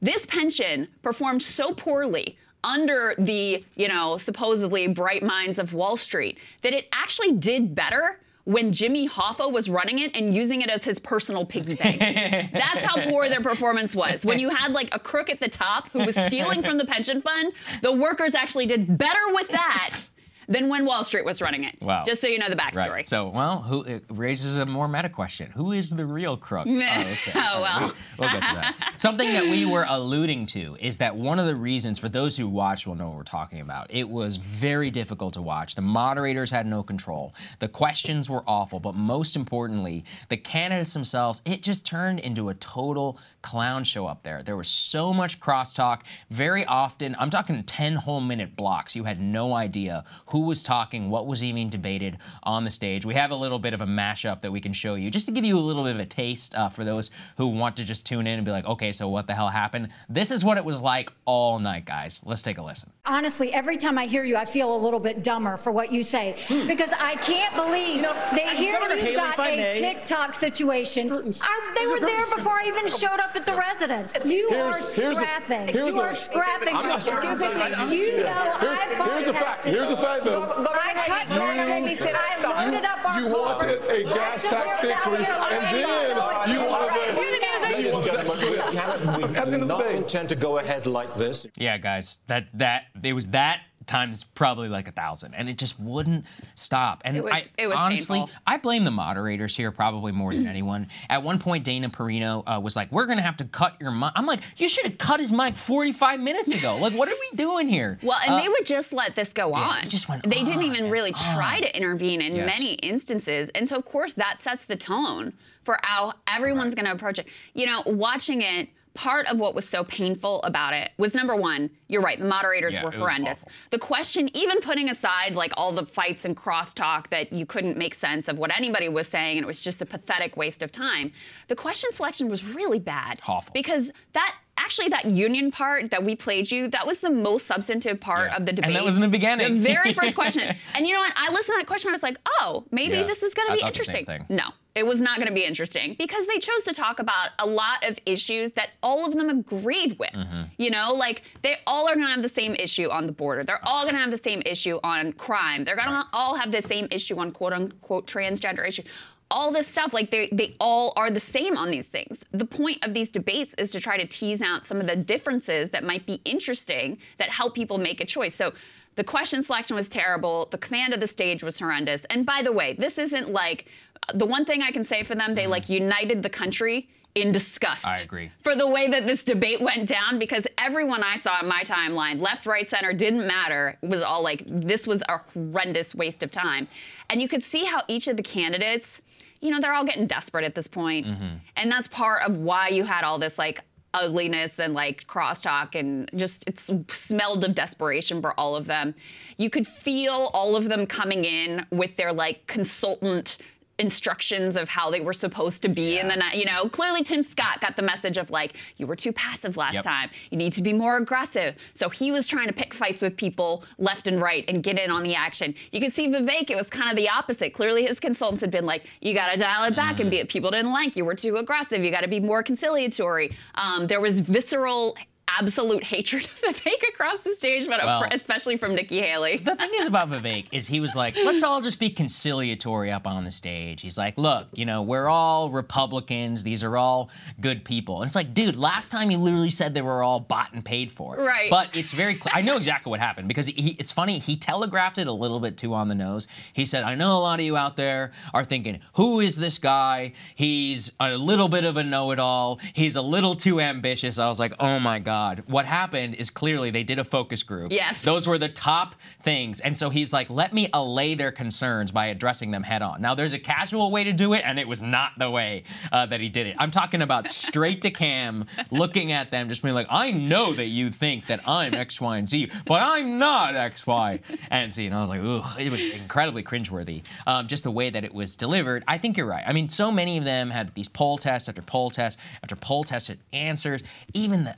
This 0.00 0.26
pension 0.26 0.88
performed 1.02 1.42
so 1.42 1.72
poorly 1.72 2.36
under 2.62 3.14
the, 3.18 3.64
you 3.74 3.88
know, 3.88 4.16
supposedly 4.16 4.88
bright 4.88 5.22
minds 5.22 5.58
of 5.58 5.72
Wall 5.72 5.96
Street 5.96 6.38
that 6.62 6.72
it 6.72 6.88
actually 6.92 7.32
did 7.32 7.74
better 7.74 8.20
when 8.44 8.72
Jimmy 8.72 9.08
Hoffa 9.08 9.50
was 9.50 9.70
running 9.70 9.98
it 10.00 10.14
and 10.14 10.34
using 10.34 10.60
it 10.60 10.68
as 10.68 10.84
his 10.84 10.98
personal 10.98 11.46
piggy 11.46 11.74
bank. 11.76 11.98
That's 12.52 12.82
how 12.82 13.02
poor 13.08 13.28
their 13.28 13.40
performance 13.40 13.96
was. 13.96 14.24
When 14.24 14.38
you 14.38 14.50
had 14.50 14.72
like 14.72 14.88
a 14.92 14.98
crook 14.98 15.30
at 15.30 15.40
the 15.40 15.48
top 15.48 15.88
who 15.90 16.04
was 16.04 16.14
stealing 16.14 16.62
from 16.62 16.76
the 16.76 16.84
pension 16.84 17.22
fund, 17.22 17.52
the 17.82 17.92
workers 17.92 18.34
actually 18.34 18.66
did 18.66 18.98
better 18.98 19.32
with 19.32 19.48
that 19.48 20.00
than 20.48 20.68
when 20.68 20.84
Wall 20.86 21.04
Street 21.04 21.24
was 21.24 21.40
running 21.40 21.64
it. 21.64 21.76
Wow. 21.80 22.02
Just 22.06 22.20
so 22.20 22.26
you 22.26 22.38
know 22.38 22.48
the 22.48 22.56
backstory. 22.56 22.90
Right. 22.90 23.08
So, 23.08 23.28
well, 23.28 23.62
who 23.62 23.82
it 23.82 24.04
raises 24.10 24.56
a 24.56 24.66
more 24.66 24.88
meta 24.88 25.08
question? 25.08 25.50
Who 25.52 25.72
is 25.72 25.90
the 25.90 26.06
real 26.06 26.36
crook? 26.36 26.66
Meh. 26.66 26.84
Oh, 27.04 27.10
okay. 27.12 27.32
Oh, 27.34 27.40
All 27.40 27.62
right. 27.62 27.80
well. 27.80 27.92
We'll 28.18 28.28
get 28.30 28.42
to 28.48 28.54
that. 28.54 28.94
Something 28.96 29.32
that 29.32 29.44
we 29.44 29.64
were 29.66 29.84
alluding 29.88 30.46
to 30.46 30.76
is 30.80 30.98
that 30.98 31.14
one 31.16 31.38
of 31.38 31.46
the 31.46 31.56
reasons, 31.56 31.98
for 31.98 32.08
those 32.08 32.36
who 32.36 32.48
watch 32.48 32.86
will 32.86 32.94
know 32.94 33.08
what 33.08 33.16
we're 33.16 33.22
talking 33.24 33.60
about, 33.60 33.92
it 33.92 34.08
was 34.08 34.36
very 34.36 34.90
difficult 34.90 35.34
to 35.34 35.42
watch. 35.42 35.74
The 35.74 35.82
moderators 35.82 36.50
had 36.50 36.66
no 36.66 36.82
control. 36.82 37.34
The 37.58 37.68
questions 37.68 38.30
were 38.30 38.44
awful, 38.46 38.80
but 38.80 38.94
most 38.94 39.36
importantly, 39.36 40.04
the 40.28 40.36
candidates 40.36 40.92
themselves, 40.92 41.42
it 41.44 41.62
just 41.62 41.86
turned 41.86 42.20
into 42.20 42.48
a 42.48 42.54
total 42.54 43.18
clown 43.44 43.84
show 43.84 44.06
up 44.06 44.22
there. 44.22 44.42
There 44.42 44.56
was 44.56 44.68
so 44.68 45.12
much 45.12 45.38
crosstalk. 45.38 46.00
Very 46.30 46.64
often, 46.64 47.14
I'm 47.18 47.28
talking 47.28 47.62
10 47.62 47.94
whole 47.96 48.22
minute 48.22 48.56
blocks. 48.56 48.96
You 48.96 49.04
had 49.04 49.20
no 49.20 49.52
idea 49.54 50.04
who 50.28 50.40
was 50.40 50.62
talking, 50.62 51.10
what 51.10 51.26
was 51.26 51.44
even 51.44 51.68
debated 51.68 52.16
on 52.42 52.64
the 52.64 52.70
stage. 52.70 53.04
We 53.04 53.12
have 53.14 53.30
a 53.32 53.36
little 53.36 53.58
bit 53.58 53.74
of 53.74 53.82
a 53.82 53.86
mashup 53.86 54.40
that 54.40 54.50
we 54.50 54.62
can 54.62 54.72
show 54.72 54.94
you 54.94 55.10
just 55.10 55.26
to 55.26 55.32
give 55.32 55.44
you 55.44 55.58
a 55.58 55.60
little 55.60 55.84
bit 55.84 55.94
of 55.94 56.00
a 56.00 56.06
taste 56.06 56.54
uh, 56.56 56.70
for 56.70 56.84
those 56.84 57.10
who 57.36 57.48
want 57.48 57.76
to 57.76 57.84
just 57.84 58.06
tune 58.06 58.26
in 58.26 58.38
and 58.38 58.46
be 58.46 58.50
like, 58.50 58.64
okay, 58.64 58.92
so 58.92 59.08
what 59.08 59.26
the 59.26 59.34
hell 59.34 59.50
happened? 59.50 59.90
This 60.08 60.30
is 60.30 60.42
what 60.42 60.56
it 60.56 60.64
was 60.64 60.80
like 60.80 61.12
all 61.26 61.58
night, 61.58 61.84
guys. 61.84 62.22
Let's 62.24 62.40
take 62.40 62.56
a 62.56 62.62
listen. 62.62 62.90
Honestly, 63.04 63.52
every 63.52 63.76
time 63.76 63.98
I 63.98 64.06
hear 64.06 64.24
you, 64.24 64.36
I 64.38 64.46
feel 64.46 64.74
a 64.74 64.80
little 64.80 65.00
bit 65.00 65.22
dumber 65.22 65.58
for 65.58 65.70
what 65.70 65.92
you 65.92 66.02
say 66.02 66.36
because 66.48 66.90
I 66.98 67.16
can't 67.16 67.54
believe 67.54 68.00
that 68.00 68.54
here 68.56 68.72
Governor 68.72 68.94
you've 68.94 69.04
Haley, 69.04 69.16
got 69.16 69.34
if 69.34 69.40
I 69.40 69.48
a 69.50 69.56
may- 69.56 69.78
TikTok 69.78 70.34
situation. 70.34 71.12
I, 71.12 71.74
they 71.78 71.86
were 71.86 72.00
there 72.00 72.24
before 72.34 72.52
I 72.52 72.64
even 72.68 72.88
showed 72.88 73.20
up 73.20 73.33
at 73.36 73.46
the 73.46 73.54
residence. 73.54 74.12
You 74.24 74.48
Here's- 74.50 74.98
are 74.98 75.02
here's 75.02 75.18
a- 75.18 75.22
scrapping. 75.22 75.68
here's 75.68 75.86
you 75.88 76.00
a- 76.00 76.04
are 76.04 76.12
scrapping. 76.12 76.74
I'm 76.74 76.86
not 76.88 77.06
Excuse 77.06 77.40
me. 77.40 77.46
scrapping. 77.48 77.92
You 77.92 78.16
know 78.18 78.56
Here's- 78.60 78.80
I 78.80 78.94
fought 78.96 79.08
here's 79.10 79.26
a 79.26 79.32
fact. 79.32 79.44
taxes. 79.44 79.70
Here's 79.72 79.90
a 79.90 79.96
fact, 79.96 80.24
though. 80.24 80.42
I 80.42 80.92
cut 81.06 81.28
You- 81.30 81.36
taxes. 81.36 82.06
I 82.14 82.64
loaded 82.64 82.84
up 82.84 83.04
our 83.04 83.20
You 83.20 83.26
wanted 83.28 83.82
a 83.90 84.04
gas 84.04 84.44
tax 84.44 84.82
increase, 84.82 85.28
and 85.28 85.74
then 85.74 85.84
"Oh, 85.86 86.44
you 86.46 86.60
all 86.60 86.70
wanted 86.70 86.88
right, 86.88 87.08
the- 87.08 87.14
hear 87.14 87.30
the. 87.30 87.44
Ladies 87.74 87.94
and 87.94 88.04
gentlemen, 88.04 88.50
we, 88.52 88.56
cannot, 88.76 89.00
we 89.18 89.24
At 89.24 89.32
the 89.32 89.40
end 89.40 89.46
do 89.50 89.54
of 89.54 89.60
the 89.60 89.66
not 89.66 89.86
intend 89.86 90.28
to 90.28 90.36
go 90.36 90.58
ahead 90.58 90.86
like 90.86 91.12
this. 91.14 91.44
Yeah, 91.56 91.76
guys, 91.76 92.18
that 92.28 92.44
that 92.54 92.84
it 93.02 93.12
was 93.14 93.26
that 93.28 93.60
times 93.86 94.24
probably 94.24 94.68
like 94.68 94.88
a 94.88 94.92
thousand, 94.92 95.34
and 95.34 95.48
it 95.48 95.58
just 95.58 95.78
wouldn't 95.78 96.24
stop. 96.54 97.02
And 97.04 97.16
It 97.16 97.24
was- 97.24 97.32
I, 97.32 97.44
it 97.58 97.66
was 97.66 97.78
honestly, 97.78 98.18
painful. 98.20 98.34
I 98.46 98.56
blame 98.56 98.84
the 98.84 98.90
moderators 98.90 99.56
here 99.56 99.70
probably 99.70 100.12
more 100.12 100.32
than 100.32 100.46
anyone. 100.46 100.88
At 101.08 101.22
one 101.22 101.38
point, 101.38 101.64
Dana 101.64 101.88
Perino 101.90 102.42
uh, 102.46 102.60
was 102.60 102.76
like, 102.76 102.90
"We're 102.92 103.06
gonna 103.06 103.22
have 103.22 103.36
to 103.38 103.44
cut 103.44 103.76
your 103.80 103.90
mic." 103.90 104.12
I'm 104.14 104.26
like, 104.26 104.40
"You 104.56 104.68
should 104.68 104.84
have 104.86 104.98
cut 104.98 105.20
his 105.20 105.32
mic 105.32 105.56
45 105.56 106.20
minutes 106.20 106.54
ago. 106.54 106.76
Like, 106.84 106.92
what 106.94 107.08
are 107.08 107.14
we 107.30 107.36
doing 107.36 107.68
here?" 107.68 107.98
Well, 108.02 108.18
and 108.24 108.34
Uh, 108.34 108.40
they 108.42 108.48
would 108.48 108.66
just 108.66 108.92
let 108.92 109.14
this 109.14 109.32
go 109.32 109.54
on. 109.54 109.82
it 109.84 109.88
just 109.88 110.08
went 110.08 110.22
They 110.28 110.42
didn't 110.42 110.62
even 110.62 110.90
really 110.90 111.12
try 111.12 111.60
to 111.60 111.76
intervene 111.76 112.20
in 112.20 112.34
Yes. 112.36 112.58
many 112.58 112.74
instances. 112.74 113.48
And 113.54 113.68
so, 113.68 113.76
of 113.76 113.84
course, 113.84 114.14
that 114.14 114.40
sets 114.40 114.64
the 114.66 114.76
tone 114.76 115.32
for 115.64 115.78
how 115.82 116.12
everyone's 116.26 116.74
going 116.74 116.84
to 116.86 116.92
approach 116.92 117.18
it. 117.18 117.26
You 117.54 117.66
know, 117.66 117.82
watching 117.86 118.42
it, 118.42 118.68
part 118.94 119.26
of 119.26 119.38
what 119.38 119.54
was 119.54 119.68
so 119.68 119.82
painful 119.84 120.40
about 120.44 120.72
it 120.72 120.92
was 120.98 121.14
number 121.14 121.34
one, 121.34 121.68
you're 121.88 122.00
right, 122.02 122.18
the 122.18 122.24
moderators 122.24 122.74
Yeah, 122.74 122.84
were 122.84 122.90
horrendous. 122.92 123.44
The 123.70 123.78
question, 123.78 124.30
even 124.36 124.60
putting 124.60 124.88
aside 124.88 125.34
like 125.34 125.52
all 125.56 125.72
the 125.72 125.84
fights 125.84 126.24
and 126.24 126.36
crosstalk 126.36 127.08
that 127.10 127.32
you 127.32 127.44
couldn't 127.44 127.76
make 127.76 127.94
sense 127.94 128.28
of 128.28 128.38
what 128.38 128.56
anybody 128.56 128.88
was 128.88 129.08
saying, 129.08 129.38
and 129.38 129.44
it 129.44 129.46
was 129.48 129.60
just 129.60 129.82
a 129.82 129.86
pathetic 129.86 130.36
waste 130.36 130.62
of 130.62 130.70
time, 130.70 131.12
the 131.48 131.56
question 131.56 131.90
selection 131.92 132.28
was 132.28 132.44
really 132.44 132.78
bad. 132.78 133.20
Awful. 133.26 133.52
Because 133.52 133.90
that 134.12 134.34
actually 134.58 134.88
that 134.90 135.06
union 135.06 135.50
part 135.50 135.90
that 135.90 136.04
we 136.04 136.14
played 136.14 136.48
you, 136.48 136.68
that 136.68 136.86
was 136.86 137.00
the 137.00 137.10
most 137.10 137.48
substantive 137.48 137.98
part 138.00 138.30
Yeah. 138.30 138.36
of 138.36 138.46
the 138.46 138.52
debate. 138.52 138.64
And 138.66 138.72
debate. 138.74 138.80
that 138.80 138.84
was 138.84 138.94
in 138.94 139.00
the 139.00 139.08
beginning. 139.08 139.54
The 139.54 139.60
very 139.60 139.92
first 139.92 140.14
question. 140.22 140.54
And 140.76 140.86
you 140.86 140.94
know 140.94 141.00
what? 141.00 141.12
I 141.16 141.30
listened 141.32 141.54
to 141.56 141.58
that 141.58 141.66
question. 141.66 141.88
I 141.88 141.92
was 141.92 142.04
like, 142.04 142.16
oh, 142.40 142.64
maybe 142.70 142.94
Yeah, 142.94 143.02
this 143.02 143.24
is 143.24 143.34
going 143.34 143.48
I 143.48 143.50
to 143.50 143.56
be 143.56 143.60
thought 143.62 143.74
the 143.74 143.84
same 143.84 143.96
interesting. 143.96 144.26
thing. 144.28 144.36
No, 144.36 144.44
it 144.74 144.84
was 144.84 145.00
not 145.00 145.18
going 145.18 145.28
to 145.28 145.34
be 145.34 145.44
interesting 145.44 145.94
because 145.98 146.26
they 146.26 146.38
chose 146.38 146.64
to 146.64 146.74
talk 146.74 146.98
about 146.98 147.30
a 147.38 147.46
lot 147.46 147.84
of 147.84 147.98
issues 148.06 148.52
that 148.52 148.70
all 148.82 149.06
of 149.06 149.14
them 149.14 149.30
agreed 149.30 149.96
with. 149.98 150.12
Mm-hmm. 150.12 150.42
You 150.58 150.70
know, 150.70 150.92
like 150.92 151.22
they 151.42 151.58
all 151.66 151.88
are 151.88 151.94
going 151.94 152.06
to 152.06 152.12
have 152.12 152.22
the 152.22 152.28
same 152.28 152.54
issue 152.56 152.90
on 152.90 153.06
the 153.06 153.12
border. 153.12 153.44
They're 153.44 153.64
all 153.64 153.84
going 153.84 153.94
to 153.94 154.00
have 154.00 154.10
the 154.10 154.18
same 154.18 154.42
issue 154.44 154.80
on 154.82 155.12
crime. 155.12 155.64
They're 155.64 155.76
going 155.76 155.88
to 155.88 156.04
all 156.12 156.34
have 156.34 156.50
the 156.50 156.60
same 156.60 156.88
issue 156.90 157.16
on 157.18 157.30
quote 157.30 157.52
unquote 157.52 158.08
transgender 158.08 158.66
issue. 158.66 158.82
All 159.30 159.52
this 159.52 159.66
stuff, 159.68 159.92
like 159.92 160.10
they, 160.10 160.28
they 160.32 160.56
all 160.60 160.92
are 160.96 161.10
the 161.10 161.20
same 161.20 161.56
on 161.56 161.70
these 161.70 161.86
things. 161.86 162.24
The 162.32 162.44
point 162.44 162.84
of 162.84 162.94
these 162.94 163.10
debates 163.10 163.54
is 163.54 163.70
to 163.70 163.80
try 163.80 163.96
to 163.96 164.06
tease 164.06 164.42
out 164.42 164.66
some 164.66 164.80
of 164.80 164.86
the 164.86 164.96
differences 164.96 165.70
that 165.70 165.84
might 165.84 166.04
be 166.04 166.20
interesting 166.24 166.98
that 167.18 167.30
help 167.30 167.54
people 167.54 167.78
make 167.78 168.00
a 168.00 168.04
choice. 168.04 168.34
So 168.34 168.52
the 168.96 169.04
question 169.04 169.42
selection 169.42 169.76
was 169.76 169.88
terrible. 169.88 170.46
The 170.50 170.58
command 170.58 170.94
of 170.94 171.00
the 171.00 171.06
stage 171.06 171.42
was 171.42 171.58
horrendous. 171.58 172.04
And 172.10 172.24
by 172.24 172.42
the 172.42 172.52
way, 172.52 172.74
this 172.74 172.98
isn't 172.98 173.30
like 173.30 173.66
the 174.12 174.26
one 174.26 174.44
thing 174.44 174.62
I 174.62 174.70
can 174.70 174.84
say 174.84 175.02
for 175.02 175.14
them, 175.14 175.34
they 175.34 175.46
like 175.46 175.68
united 175.68 176.22
the 176.22 176.30
country 176.30 176.88
in 177.14 177.30
disgust. 177.30 177.84
Mm-hmm. 177.84 177.98
I 177.98 178.02
agree. 178.02 178.30
For 178.42 178.56
the 178.56 178.68
way 178.68 178.88
that 178.88 179.06
this 179.06 179.22
debate 179.24 179.60
went 179.60 179.88
down, 179.88 180.18
because 180.18 180.46
everyone 180.58 181.02
I 181.02 181.16
saw 181.16 181.40
in 181.40 181.48
my 181.48 181.62
timeline, 181.62 182.20
left, 182.20 182.46
right, 182.46 182.68
center, 182.68 182.92
didn't 182.92 183.26
matter. 183.26 183.78
It 183.82 183.88
was 183.88 184.02
all 184.02 184.22
like, 184.22 184.42
this 184.46 184.86
was 184.86 185.02
a 185.08 185.18
horrendous 185.32 185.94
waste 185.94 186.22
of 186.22 186.30
time. 186.30 186.66
And 187.10 187.22
you 187.22 187.28
could 187.28 187.44
see 187.44 187.64
how 187.64 187.82
each 187.86 188.08
of 188.08 188.16
the 188.16 188.22
candidates, 188.22 189.00
you 189.40 189.50
know, 189.50 189.60
they're 189.60 189.74
all 189.74 189.84
getting 189.84 190.06
desperate 190.06 190.44
at 190.44 190.54
this 190.54 190.66
point. 190.66 191.06
Mm-hmm. 191.06 191.36
And 191.56 191.70
that's 191.70 191.86
part 191.88 192.22
of 192.22 192.38
why 192.38 192.68
you 192.68 192.82
had 192.82 193.04
all 193.04 193.18
this 193.18 193.38
like 193.38 193.62
ugliness 193.94 194.58
and 194.58 194.74
like 194.74 195.06
crosstalk 195.06 195.76
and 195.76 196.10
just 196.16 196.48
it 196.48 196.58
smelled 196.90 197.44
of 197.44 197.54
desperation 197.54 198.20
for 198.20 198.38
all 198.38 198.56
of 198.56 198.66
them. 198.66 198.92
You 199.36 199.50
could 199.50 199.68
feel 199.68 200.30
all 200.34 200.56
of 200.56 200.68
them 200.68 200.84
coming 200.84 201.24
in 201.24 201.64
with 201.70 201.94
their 201.94 202.12
like 202.12 202.44
consultant 202.48 203.38
instructions 203.78 204.56
of 204.56 204.68
how 204.68 204.90
they 204.90 205.00
were 205.00 205.12
supposed 205.12 205.62
to 205.62 205.68
be 205.68 205.98
and 205.98 206.08
then 206.08 206.22
you 206.34 206.44
know? 206.44 206.68
Clearly 206.68 207.02
tim 207.02 207.22
scott 207.22 207.60
got 207.60 207.76
the 207.76 207.82
message 207.82 208.16
of 208.18 208.30
like 208.30 208.56
you 208.76 208.86
were 208.86 208.96
too 208.96 209.12
passive 209.12 209.56
last 209.56 209.74
Yep. 209.74 209.84
time. 209.84 210.10
You 210.30 210.38
need 210.38 210.52
to 210.54 210.62
be 210.62 210.72
more 210.72 210.96
aggressive. 210.96 211.56
So 211.74 211.88
he 211.88 212.12
was 212.12 212.26
trying 212.28 212.46
to 212.46 212.52
pick 212.52 212.72
fights 212.72 213.02
with 213.02 213.16
people 213.16 213.64
left 213.78 214.06
and 214.06 214.20
right 214.20 214.44
and 214.48 214.62
get 214.62 214.78
in 214.78 214.90
on 214.90 215.02
the 215.02 215.14
action. 215.14 215.54
You 215.72 215.80
can 215.80 215.90
see 215.90 216.08
vivek 216.08 216.50
it 216.50 216.56
was 216.56 216.70
kind 216.70 216.90
of 216.90 216.96
the 216.96 217.08
opposite. 217.08 217.52
Clearly 217.52 217.84
his 217.86 217.98
consultants 218.00 218.40
had 218.40 218.50
been 218.50 218.66
like 218.66 218.86
you 219.00 219.12
got 219.14 219.32
to 219.32 219.38
dial 219.38 219.64
it 219.64 219.74
back 219.76 220.00
and 220.00 220.10
be 220.10 220.24
people 220.24 220.50
didn't 220.50 220.72
like 220.72 220.96
you. 220.96 221.04
Were 221.04 221.14
too 221.14 221.36
aggressive. 221.36 221.82
You 221.84 221.90
got 221.90 222.02
to 222.02 222.08
be 222.08 222.20
more 222.20 222.42
conciliatory. 222.42 223.36
Um, 223.56 223.86
there 223.86 224.00
was 224.00 224.20
visceral 224.20 224.96
absolute 225.28 225.82
hatred 225.82 226.24
of 226.48 226.56
Vivek 226.56 226.88
across 226.88 227.20
the 227.20 227.34
stage 227.34 227.66
but 227.66 227.82
Well- 227.84 228.06
especially 228.10 228.56
from 228.56 228.74
nikki 228.74 229.00
haley 229.00 229.38
The 229.38 229.56
thing 229.56 229.70
is 229.74 229.86
about 229.86 230.10
Vivek 230.10 230.46
is 230.52 230.66
he 230.66 230.80
was 230.80 230.94
like, 230.94 231.16
let's 231.16 231.42
all 231.42 231.60
just 231.60 231.80
be 231.80 231.90
conciliatory 231.90 232.90
up 232.92 233.06
on 233.06 233.24
the 233.24 233.30
stage. 233.30 233.80
He's 233.80 233.98
like, 233.98 234.16
look, 234.18 234.46
you 234.54 234.64
know, 234.64 234.82
we're 234.82 235.08
all 235.08 235.50
Republicans. 235.50 236.42
These 236.44 236.62
are 236.62 236.76
all 236.76 237.10
good 237.40 237.64
people. 237.64 238.00
And 238.02 238.06
it's 238.08 238.14
like, 238.14 238.34
dude, 238.34 238.56
last 238.56 238.90
time 238.92 239.10
he 239.10 239.16
literally 239.16 239.50
said 239.50 239.74
they 239.74 239.82
were 239.82 240.02
all 240.02 240.20
bought 240.20 240.52
and 240.52 240.64
paid 240.64 240.92
for. 240.92 241.16
Right. 241.16 241.50
But 241.50 241.76
it's 241.76 241.92
very 241.92 242.14
clear. 242.14 242.32
I 242.34 242.42
know 242.42 242.56
exactly 242.56 242.90
what 242.90 243.00
happened 243.00 243.28
because 243.28 243.46
he, 243.46 243.70
it's 243.78 243.92
funny. 243.92 244.18
He 244.18 244.36
telegraphed 244.36 244.98
it 244.98 245.06
a 245.06 245.12
little 245.12 245.40
bit 245.40 245.56
too 245.56 245.74
on 245.74 245.88
the 245.88 245.94
nose. 245.94 246.28
He 246.52 246.64
said, 246.64 246.84
I 246.84 246.94
know 246.94 247.16
a 247.18 247.20
lot 247.20 247.40
of 247.40 247.46
you 247.46 247.56
out 247.56 247.76
there 247.76 248.12
are 248.32 248.44
thinking, 248.44 248.80
who 248.94 249.20
is 249.20 249.36
this 249.36 249.58
guy? 249.58 250.12
He's 250.34 250.92
a 251.00 251.16
little 251.16 251.48
bit 251.48 251.64
of 251.64 251.76
a 251.76 251.82
know 251.82 252.10
it 252.12 252.18
all. 252.18 252.60
He's 252.74 252.96
a 252.96 253.02
little 253.02 253.34
too 253.34 253.60
ambitious. 253.60 254.18
I 254.18 254.28
was 254.28 254.38
like, 254.38 254.52
oh 254.60 254.78
my 254.78 254.98
God. 254.98 255.13
What 255.46 255.66
happened 255.66 256.14
is 256.16 256.30
clearly 256.30 256.70
they 256.70 256.82
did 256.82 256.98
a 256.98 257.04
focus 257.04 257.42
group. 257.42 257.72
Yes. 257.72 258.02
Those 258.02 258.26
were 258.26 258.38
the 258.38 258.48
top 258.48 258.96
things. 259.22 259.60
And 259.60 259.76
so 259.76 259.90
he's 259.90 260.12
like, 260.12 260.30
let 260.30 260.52
me 260.52 260.68
allay 260.72 261.14
their 261.14 261.32
concerns 261.32 261.92
by 261.92 262.06
addressing 262.06 262.50
them 262.50 262.62
head 262.62 262.82
on. 262.82 263.00
Now, 263.00 263.14
there's 263.14 263.32
a 263.32 263.38
casual 263.38 263.90
way 263.90 264.04
to 264.04 264.12
do 264.12 264.32
it, 264.32 264.42
and 264.44 264.58
it 264.58 264.66
was 264.66 264.82
not 264.82 265.12
the 265.18 265.30
way 265.30 265.64
uh, 265.92 266.06
that 266.06 266.20
he 266.20 266.28
did 266.28 266.46
it. 266.46 266.56
I'm 266.58 266.70
talking 266.70 267.02
about 267.02 267.30
straight 267.30 267.82
to 267.82 267.90
cam, 267.90 268.46
looking 268.70 269.12
at 269.12 269.30
them, 269.30 269.48
just 269.48 269.62
being 269.62 269.74
like, 269.74 269.86
I 269.90 270.10
know 270.10 270.52
that 270.52 270.66
you 270.66 270.90
think 270.90 271.26
that 271.26 271.46
I'm 271.48 271.74
X, 271.74 272.00
Y, 272.00 272.16
and 272.18 272.28
Z, 272.28 272.50
but 272.66 272.82
I'm 272.82 273.18
not 273.18 273.54
X, 273.54 273.86
Y, 273.86 274.20
and 274.50 274.72
Z. 274.72 274.86
And 274.86 274.94
I 274.94 275.00
was 275.00 275.10
like, 275.10 275.22
ooh, 275.22 275.42
it 275.58 275.70
was 275.70 275.82
incredibly 275.82 276.42
cringeworthy. 276.42 277.02
Um, 277.26 277.46
just 277.46 277.64
the 277.64 277.70
way 277.70 277.90
that 277.90 278.04
it 278.04 278.12
was 278.12 278.36
delivered. 278.36 278.84
I 278.88 278.98
think 278.98 279.16
you're 279.16 279.26
right. 279.26 279.44
I 279.46 279.52
mean, 279.52 279.68
so 279.68 279.90
many 279.90 280.18
of 280.18 280.24
them 280.24 280.50
had 280.50 280.74
these 280.74 280.88
poll 280.88 281.18
tests 281.18 281.48
after 281.48 281.62
poll 281.62 281.90
tests 281.90 282.20
after 282.42 282.56
poll 282.56 282.84
tested 282.84 283.18
answers, 283.32 283.82
even 284.12 284.44
the 284.44 284.54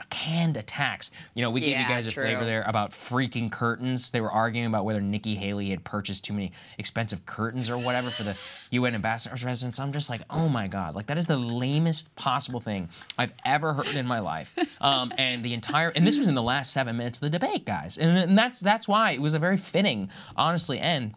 canned 0.47 0.57
attacks. 0.57 1.11
You 1.35 1.43
know, 1.43 1.51
we 1.51 1.61
gave 1.61 1.71
you 1.71 1.75
Yeah, 1.77 1.89
guys 1.89 2.07
a 2.07 2.11
true. 2.11 2.25
flavor 2.25 2.45
there 2.45 2.63
about 2.67 2.91
freaking 2.93 3.51
curtains. 3.51 4.11
They 4.11 4.21
were 4.21 4.31
arguing 4.31 4.67
about 4.67 4.85
whether 4.85 5.01
Nikki 5.01 5.35
Haley 5.35 5.71
had 5.71 5.85
purchased 5.85 6.25
too 6.25 6.33
many 6.33 6.53
expensive 6.79 7.27
curtains 7.27 7.69
or 7.69 7.79
whatever 7.79 8.11
for 8.11 8.23
the 8.23 8.37
UN 8.71 8.95
ambassador's 8.95 9.45
residence. 9.45 9.79
I'm 9.79 9.93
just 9.93 10.09
like, 10.09 10.23
oh 10.31 10.49
my 10.49 10.69
god, 10.69 10.95
like 10.95 11.07
that 11.07 11.19
is 11.19 11.27
the 11.27 11.37
lamest 11.37 12.15
possible 12.17 12.61
thing 12.61 12.89
I've 13.19 13.33
ever 13.45 13.73
heard 13.75 13.95
in 13.95 14.07
my 14.07 14.21
life. 14.21 14.57
Um, 14.81 15.13
and 15.19 15.45
the 15.45 15.55
entire 15.55 15.89
and 15.91 16.07
this 16.07 16.19
was 16.19 16.29
in 16.29 16.35
the 16.35 16.43
last 16.43 16.73
seven 16.73 16.97
minutes 16.97 17.21
of 17.23 17.31
the 17.31 17.39
debate, 17.39 17.65
guys, 17.65 17.99
and, 17.99 18.17
and 18.17 18.39
that's 18.39 18.61
that's 18.61 18.87
why 18.89 19.13
it 19.13 19.21
was 19.21 19.35
a 19.35 19.39
very 19.39 19.57
fitting, 19.57 20.11
honestly, 20.37 20.79
end 20.79 21.15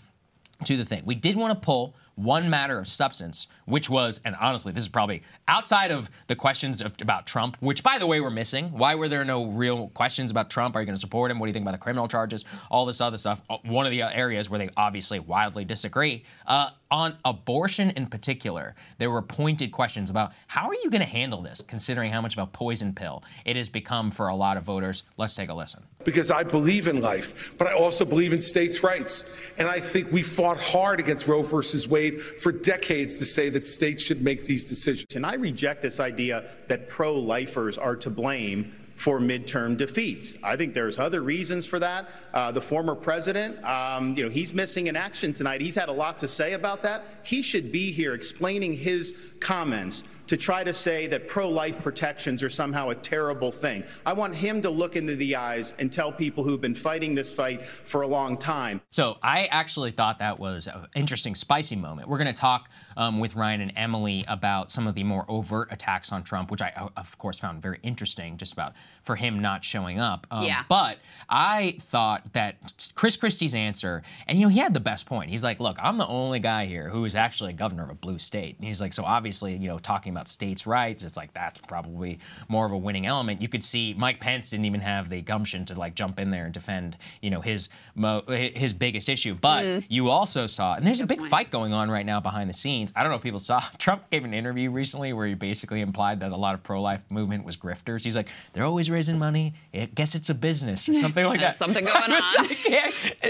to 0.66 0.76
the 0.76 0.86
thing. 0.86 1.04
We 1.06 1.16
did 1.16 1.36
want 1.36 1.54
to 1.60 1.66
pull 1.66 1.96
one 2.16 2.50
matter 2.50 2.78
of 2.80 2.88
substance, 2.88 3.48
which 3.70 3.90
was, 3.90 4.20
and 4.26 4.36
honestly, 4.42 4.72
this 4.72 4.84
is 4.84 4.90
probably 4.90 5.22
outside 5.48 5.92
of 5.92 6.10
the 6.28 6.36
questions 6.36 6.82
of, 6.82 6.96
about 7.02 7.26
Trump, 7.26 7.56
which, 7.62 7.84
by 7.84 7.98
the 7.98 8.06
way, 8.08 8.20
we're 8.20 8.30
missing. 8.30 8.66
Why 8.72 8.96
were 8.96 9.08
there 9.08 9.24
no 9.24 9.46
real 9.46 9.88
questions 9.90 10.32
about 10.32 10.50
Trump? 10.50 10.76
Are 10.76 10.82
you 10.82 10.86
going 10.86 10.96
to 10.96 11.00
support 11.00 11.32
him? 11.32 11.40
What 11.40 11.46
do 11.46 11.50
you 11.50 11.54
think 11.54 11.64
about 11.64 11.74
the 11.74 11.78
criminal 11.78 12.08
charges? 12.08 12.46
All 12.70 12.86
this 12.86 13.00
other 13.00 13.18
stuff. 13.18 13.42
Uh, 13.50 13.58
One 13.66 13.86
of 13.86 13.92
the 13.92 14.02
areas 14.02 14.50
where 14.50 14.58
they 14.58 14.70
obviously 14.76 15.20
wildly 15.20 15.64
disagree. 15.66 16.24
Uh, 16.46 16.72
on 16.92 17.16
abortion 17.24 17.92
in 17.92 18.08
particular, 18.08 18.74
there 18.98 19.12
were 19.12 19.22
pointed 19.22 19.72
questions 19.72 20.10
about 20.10 20.32
how 20.48 20.68
are 20.68 20.74
you 20.74 20.90
going 20.90 21.02
to 21.04 21.08
handle 21.08 21.42
this, 21.44 21.62
considering 21.62 22.12
how 22.12 22.20
much 22.20 22.36
of 22.36 22.42
a 22.44 22.48
poison 22.48 22.94
pill 22.94 23.24
it 23.46 23.56
has 23.56 23.70
become 23.70 24.10
for 24.10 24.30
a 24.30 24.36
lot 24.36 24.58
of 24.58 24.64
voters. 24.64 25.04
Let's 25.16 25.36
take 25.36 25.50
a 25.50 25.54
listen. 25.54 25.84
because 26.04 26.32
I 26.32 26.44
believe 26.44 26.88
in 26.88 27.00
life, 27.02 27.56
but 27.60 27.68
I 27.68 27.74
also 27.74 28.06
believe 28.06 28.34
in 28.34 28.42
states' 28.42 28.82
rights. 28.84 29.24
And 29.60 29.68
I 29.68 29.80
think 29.80 30.12
we 30.12 30.24
fought 30.24 30.60
hard 30.60 31.00
against 31.00 31.28
Roe 31.28 31.44
versus 31.44 31.88
Wade 31.88 32.20
for 32.22 32.52
decades 32.52 33.18
to 33.18 33.26
say 33.26 33.50
that 33.50 33.59
states 33.66 34.04
should 34.04 34.22
make 34.22 34.46
these 34.46 34.64
decisions. 34.64 35.16
And 35.16 35.26
I 35.26 35.36
reject 35.36 35.82
this 35.82 36.00
idea 36.00 36.50
that 36.68 36.90
pro 36.90 37.16
lifers 37.16 37.78
are 37.78 37.96
to 37.98 38.10
blame 38.10 38.72
for 39.00 39.18
midterm 39.18 39.78
defeats. 39.78 40.36
I 40.44 40.58
think 40.58 40.74
there's 40.74 41.00
other 41.00 41.22
reasons 41.22 41.66
for 41.66 41.80
that. 41.80 42.10
Uh, 42.34 42.52
the 42.52 42.60
former 42.60 42.96
president, 42.96 43.64
um, 43.64 44.14
you 44.18 44.24
know, 44.24 44.30
he's 44.30 44.54
missing 44.54 44.88
in 44.88 44.98
action 44.98 45.32
tonight. 45.32 45.62
He's 45.62 45.76
had 45.76 45.88
a 45.88 45.94
lot 45.94 46.20
to 46.20 46.28
say 46.28 46.52
about 46.52 46.82
that. 46.82 47.06
He 47.24 47.42
should 47.42 47.72
be 47.72 47.94
here 47.94 48.14
explaining 48.14 48.74
his 48.74 49.16
comments 49.40 50.04
to 50.30 50.38
try 50.38 50.64
to 50.64 50.72
say 50.72 51.08
that 51.08 51.28
pro 51.28 51.50
life 51.50 51.82
protections 51.82 52.44
are 52.44 52.52
somehow 52.52 52.90
a 52.90 52.96
terrible 52.96 53.52
thing. 53.52 53.84
I 54.06 54.14
want 54.14 54.36
him 54.36 54.62
to 54.62 54.70
look 54.70 54.96
into 54.96 55.16
the 55.16 55.36
eyes 55.36 55.74
and 55.80 55.92
tell 55.92 56.12
people 56.12 56.44
who've 56.44 56.62
been 56.62 56.76
fighting 56.76 57.16
this 57.16 57.34
fight 57.34 57.66
for 57.66 58.04
a 58.04 58.08
long 58.08 58.38
time. 58.38 58.80
So 58.92 59.18
I 59.24 59.48
actually 59.48 59.90
thought 59.90 60.20
that 60.20 60.38
was 60.40 60.68
an 60.68 60.86
interesting, 60.94 61.34
spicy 61.34 61.76
moment. 61.76 62.08
We're 62.08 62.20
going 62.20 62.32
to 62.32 62.40
talk 62.40 62.70
um, 62.96 63.20
with 63.20 63.36
Ryan 63.36 63.62
and 63.62 63.74
Emily 63.76 64.24
about 64.28 64.70
some 64.70 64.86
of 64.86 64.94
the 64.94 65.04
more 65.04 65.26
overt 65.30 65.70
attacks 65.72 66.12
on 66.12 66.22
Trump, 66.22 66.52
which 66.52 66.62
I, 66.62 66.74
uh, 66.76 66.90
of 66.98 67.18
course, 67.18 67.40
found 67.40 67.62
very 67.62 67.80
interesting, 67.82 68.38
just 68.38 68.54
about 68.54 68.74
for 69.02 69.16
him 69.16 69.40
not 69.40 69.64
showing 69.66 70.00
up. 70.00 70.28
Um, 70.30 70.44
Yeah. 70.44 70.64
But 70.70 71.00
I 71.28 71.78
thought 71.80 72.34
that 72.34 72.92
Chris 72.94 73.18
Christie's 73.18 73.56
answer, 73.56 74.04
and 74.28 74.38
you 74.38 74.46
know, 74.46 74.50
he 74.50 74.60
had 74.60 74.74
the 74.74 74.80
best 74.80 75.06
point. 75.06 75.32
He's 75.32 75.44
like, 75.44 75.60
"Look, 75.60 75.78
I'm 75.82 75.98
the 75.98 76.08
only 76.08 76.40
guy 76.40 76.66
here 76.66 76.90
who 76.90 77.06
is 77.06 77.16
actually 77.16 77.52
a 77.52 77.56
governor 77.56 77.84
of 77.84 77.90
a 77.90 77.96
blue 77.96 78.20
state." 78.20 78.58
And 78.58 78.68
he's 78.68 78.82
like, 78.82 78.94
"So 78.94 79.06
obviously, 79.06 79.56
you 79.56 79.70
know, 79.70 79.80
talking 79.80 80.12
about 80.12 80.19
states' 80.28 80.68
rights, 80.68 81.04
it's 81.04 81.18
like 81.18 81.34
that's 81.34 81.60
probably 81.62 82.20
more 82.48 82.66
of 82.66 82.72
a 82.72 82.78
winning 82.78 83.06
element." 83.06 83.42
You 83.42 83.48
could 83.48 83.64
see 83.64 83.94
Mike 83.98 84.20
Pence 84.20 84.50
didn't 84.50 84.66
even 84.66 84.82
have 84.82 85.10
the 85.10 85.22
gumption 85.22 85.66
to 85.66 85.76
like 85.76 85.96
jump 85.96 86.20
in 86.20 86.32
there 86.32 86.46
and 86.46 86.54
defend, 86.54 86.98
you 87.22 87.30
know, 87.30 87.42
his 87.42 87.70
mo- 87.96 88.24
his 88.28 88.74
biggest 88.74 89.10
issue. 89.10 89.36
But 89.36 89.64
mm. 89.64 89.86
you 89.88 90.10
also 90.10 90.48
saw, 90.48 90.76
and 90.76 90.86
there's 90.86 91.02
a 91.02 91.08
big 91.08 91.26
fight 91.28 91.52
going 91.52 91.74
on 91.74 91.90
right 91.90 92.06
now 92.06 92.20
behind 92.20 92.50
the 92.50 92.54
scenes. 92.54 92.92
I 92.96 93.04
don't 93.04 93.12
know 93.12 93.18
if 93.18 93.24
people 93.24 93.40
saw. 93.40 93.62
Trump 93.78 94.10
gave 94.10 94.24
an 94.26 94.34
interview 94.34 94.72
recently 94.72 95.14
where 95.14 95.28
he 95.28 95.34
basically 95.34 95.82
implied 95.82 96.20
that 96.22 96.32
a 96.32 96.36
lot 96.36 96.54
of 96.54 96.64
pro-life 96.64 97.02
movement 97.10 97.46
was 97.46 97.58
grifters. 97.58 98.04
He's 98.04 98.16
like, 98.16 98.30
they're 98.54 98.66
always 98.66 98.90
raising 98.90 99.18
money. 99.18 99.54
I 99.74 99.86
guess 99.86 100.16
it's 100.16 100.30
a 100.30 100.34
business 100.34 100.88
or 100.90 100.96
something 100.96 101.26
like 101.26 101.40
that. 101.42 101.58
something 101.58 101.86
going 101.94 102.12
on. 102.12 102.22
like. 102.38 102.68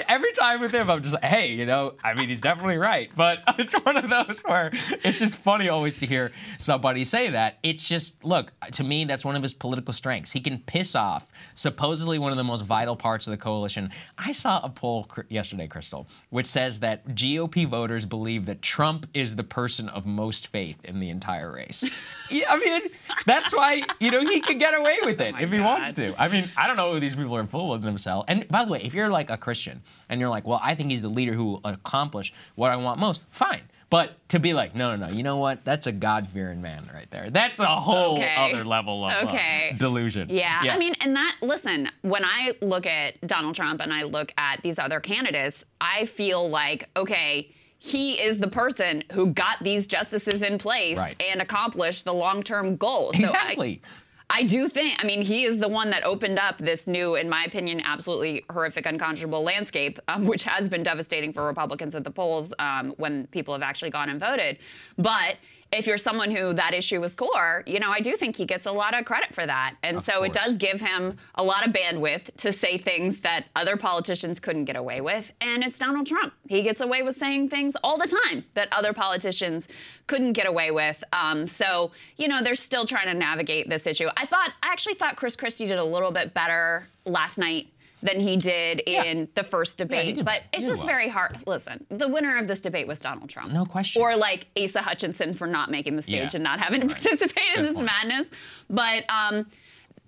Every 0.08 0.32
time 0.34 0.62
with 0.62 0.74
him, 0.74 0.90
I'm 0.90 1.02
just 1.02 1.14
like, 1.14 1.24
hey, 1.24 1.52
you 1.52 1.66
know, 1.66 1.94
I 2.04 2.14
mean, 2.14 2.28
he's 2.28 2.42
definitely 2.42 2.78
right. 2.78 3.12
But 3.16 3.40
it's 3.58 3.74
one 3.84 3.98
of 3.98 4.10
those 4.10 4.40
where 4.46 4.72
it's 5.04 5.20
just 5.20 5.38
funny 5.38 5.70
always 5.70 5.98
to 6.00 6.06
hear 6.06 6.32
somebody 6.80 7.04
say 7.04 7.30
that. 7.30 7.58
It's 7.62 7.86
just, 7.86 8.24
look, 8.24 8.54
to 8.72 8.84
me, 8.86 9.04
that's 9.04 9.26
one 9.26 9.36
of 9.36 9.44
his 9.44 9.54
political 9.54 9.94
strengths. 9.94 10.32
He 10.32 10.40
can 10.40 10.60
piss 10.60 10.96
off 10.96 11.28
supposedly 11.54 12.20
one 12.20 12.32
of 12.32 12.38
the 12.38 12.44
most 12.46 12.64
vital 12.64 12.96
parts 12.96 13.28
of 13.28 13.32
the 13.32 13.38
coalition. 13.38 13.92
I 14.18 14.32
saw 14.32 14.62
a 14.64 14.70
poll 14.70 15.04
cr- 15.04 15.22
yesterday, 15.28 15.68
Krystal, 15.68 16.06
which 16.30 16.46
says 16.46 16.80
that 16.80 17.06
GOP 17.10 17.68
voters 17.68 18.06
believe 18.06 18.46
that 18.46 18.62
Trump 18.62 19.08
is 19.14 19.36
the 19.36 19.44
person 19.44 19.90
of 19.90 20.06
most 20.06 20.48
faith 20.48 20.78
in 20.86 21.02
the 21.02 21.10
entire 21.10 21.52
race. 21.52 21.84
yeah, 22.32 22.46
I 22.50 22.58
mean, 22.58 22.82
that's 23.26 23.54
why, 23.54 23.82
you 24.00 24.10
know, 24.10 24.22
he 24.22 24.40
can 24.40 24.58
get 24.58 24.74
away 24.74 25.00
oh 25.04 25.06
with 25.06 25.20
it 25.20 25.36
if 25.38 25.52
he 25.52 25.60
wants 25.60 25.92
to. 25.94 26.16
I 26.18 26.30
mean, 26.30 26.50
I 26.56 26.66
don't 26.66 26.78
know 26.78 26.94
who 26.94 27.02
these 27.02 27.18
people 27.18 27.36
are 27.36 27.46
full 27.46 27.74
of 27.74 27.82
themselves. 27.82 28.24
And 28.30 28.48
by 28.48 28.64
the 28.64 28.72
way, 28.72 28.82
if 28.84 28.94
you're 28.94 29.10
like 29.10 29.30
a 29.30 29.38
Christian 29.38 29.82
and 30.08 30.22
you're 30.22 30.30
like, 30.30 30.48
well, 30.48 30.62
I 30.64 30.76
think 30.76 30.92
he's 30.92 31.02
the 31.02 31.10
leader 31.10 31.34
who 31.34 31.44
will 31.44 31.62
accomplish 31.66 32.34
what 32.56 32.72
I 32.72 32.78
want 32.78 33.02
most, 33.02 33.20
fine. 33.32 33.64
But 33.90 34.28
to 34.30 34.40
be 34.40 34.54
like, 34.54 34.76
no, 34.76 34.96
no, 34.96 35.08
no, 35.08 35.12
you 35.14 35.24
know 35.24 35.38
what? 35.38 35.66
That's 35.66 35.88
a 35.88 35.92
God-fearing 35.92 36.62
man 36.62 36.88
right 36.94 37.10
there. 37.10 37.32
That's 37.32 37.58
a 37.60 37.66
whole 37.66 38.18
Okay. 38.18 38.36
other 38.38 38.64
level 38.64 39.04
of 39.04 39.30
uh, 39.30 39.38
delusion. 39.78 40.28
Yeah, 40.30 40.62
I 40.70 40.78
mean, 40.78 40.94
and 41.02 41.16
that, 41.16 41.38
listen, 41.42 41.90
when 42.04 42.24
I 42.24 42.54
look 42.62 42.86
at 42.86 43.20
Donald 43.28 43.56
Trump 43.56 43.82
and 43.82 43.92
I 43.92 44.04
look 44.04 44.32
at 44.38 44.62
these 44.62 44.78
other 44.78 45.00
candidates, 45.00 45.66
I 45.82 46.06
feel 46.06 46.48
like, 46.50 46.88
okay, 46.96 47.52
he 47.80 48.22
is 48.22 48.38
the 48.40 48.48
person 48.50 49.04
who 49.12 49.28
got 49.28 49.58
these 49.64 49.88
justices 49.88 50.44
in 50.44 50.58
place 50.60 50.98
Right. 50.98 51.16
and 51.32 51.42
accomplished 51.42 52.06
the 52.06 52.14
long 52.14 52.44
term 52.44 52.76
goal. 52.76 53.12
So 53.14 53.18
I- 53.18 53.22
exactly. 53.22 53.82
I 54.32 54.44
do 54.44 54.68
think, 54.68 54.96
I 55.00 55.06
mean, 55.06 55.24
he 55.24 55.46
is 55.46 55.58
the 55.58 55.68
one 55.68 55.90
that 55.90 56.04
opened 56.04 56.38
up 56.38 56.60
this 56.60 56.86
new, 56.86 57.16
in 57.16 57.28
my 57.28 57.46
opinion, 57.46 57.82
absolutely 57.84 58.46
horrific, 58.52 58.86
unconscionable 58.86 59.42
landscape, 59.42 59.98
um, 60.08 60.26
which 60.28 60.44
has 60.44 60.70
been 60.70 60.84
devastating 60.84 61.34
for 61.34 61.46
Republicans 61.46 61.96
at 61.96 62.04
the 62.04 62.12
polls 62.12 62.54
um, 62.60 62.94
when 62.98 63.26
people 63.28 63.56
have 63.56 63.64
actually 63.64 63.90
gone 63.90 64.10
and 64.10 64.20
voted. 64.20 64.60
But 64.98 65.38
if 65.72 65.86
you're 65.86 65.98
someone 65.98 66.32
who 66.32 66.54
that 66.54 66.74
issue 66.74 67.00
was 67.00 67.14
core, 67.14 67.64
you 67.68 67.80
know, 67.80 67.90
I 67.90 68.00
do 68.00 68.16
think 68.16 68.36
he 68.36 68.46
gets 68.46 68.66
a 68.66 68.72
lot 68.72 68.98
of 68.98 69.06
credit 69.06 69.34
for 69.36 69.46
that. 69.46 69.76
And 69.84 69.98
Of 69.98 70.04
so 70.04 70.24
it 70.24 70.34
does 70.34 70.58
give 70.58 70.82
him 70.82 71.18
a 71.36 71.44
lot 71.44 71.66
of 71.66 71.74
bandwidth 71.74 72.36
to 72.38 72.52
say 72.52 72.78
things 72.78 73.20
that 73.22 73.46
other 73.56 73.78
politicians 73.78 74.40
couldn't 74.40 74.66
get 74.66 74.76
away 74.76 75.02
with. 75.02 75.32
And 75.42 75.64
it's 75.64 75.78
Donald 75.78 76.08
Trump. 76.08 76.34
He 76.48 76.64
gets 76.64 76.82
away 76.82 77.04
with 77.04 77.18
saying 77.18 77.50
things 77.50 77.76
all 77.84 77.98
the 77.98 78.08
time 78.08 78.44
that 78.56 78.68
other 78.72 78.94
politicians 78.94 79.68
couldn't 80.08 80.34
get 80.34 80.48
away 80.48 80.72
with. 80.72 81.04
Um, 81.14 81.48
so, 81.48 81.92
you 82.18 82.28
know, 82.28 82.42
they're 82.42 82.56
still 82.56 82.86
trying 82.86 83.08
to 83.08 83.14
navigate 83.14 83.70
this 83.70 83.86
issue. 83.86 84.08
I 84.18 84.26
thought, 84.26 84.52
I 84.64 84.72
actually 84.72 84.96
thought 84.96 85.18
Chris 85.18 85.36
Christie 85.36 85.68
did 85.68 85.78
a 85.78 85.84
little 85.84 86.12
bit 86.12 86.34
better 86.34 86.88
last 87.06 87.38
night 87.38 87.68
than 88.02 88.20
he 88.20 88.38
did 88.38 88.80
in 88.82 89.28
the 89.36 89.44
first 89.44 89.78
debate. 89.78 90.16
did- 90.16 90.26
but 90.26 90.44
it's 90.54 90.66
just 90.66 90.80
well. 90.80 90.88
very 90.88 91.10
hard. 91.10 91.38
Listen, 91.46 91.86
the 91.90 92.08
winner 92.08 92.38
of 92.38 92.48
this 92.48 92.62
debate 92.62 92.88
was 92.88 93.00
Donald 93.00 93.30
Trump. 93.30 93.52
No 93.52 93.66
question. 93.66 94.02
Or 94.02 94.16
like 94.16 94.48
Asa 94.62 94.82
Hutchinson 94.82 95.34
for 95.34 95.48
not 95.48 95.70
making 95.72 95.96
the 95.96 96.02
stage 96.02 96.16
Yeah. 96.16 96.30
and 96.36 96.44
not 96.44 96.60
having 96.60 96.82
to 96.82 96.88
participate 96.88 97.56
in 97.58 97.64
this 97.66 97.74
point. 97.74 97.86
madness. 97.88 98.30
But 98.70 99.04
um, 99.10 99.48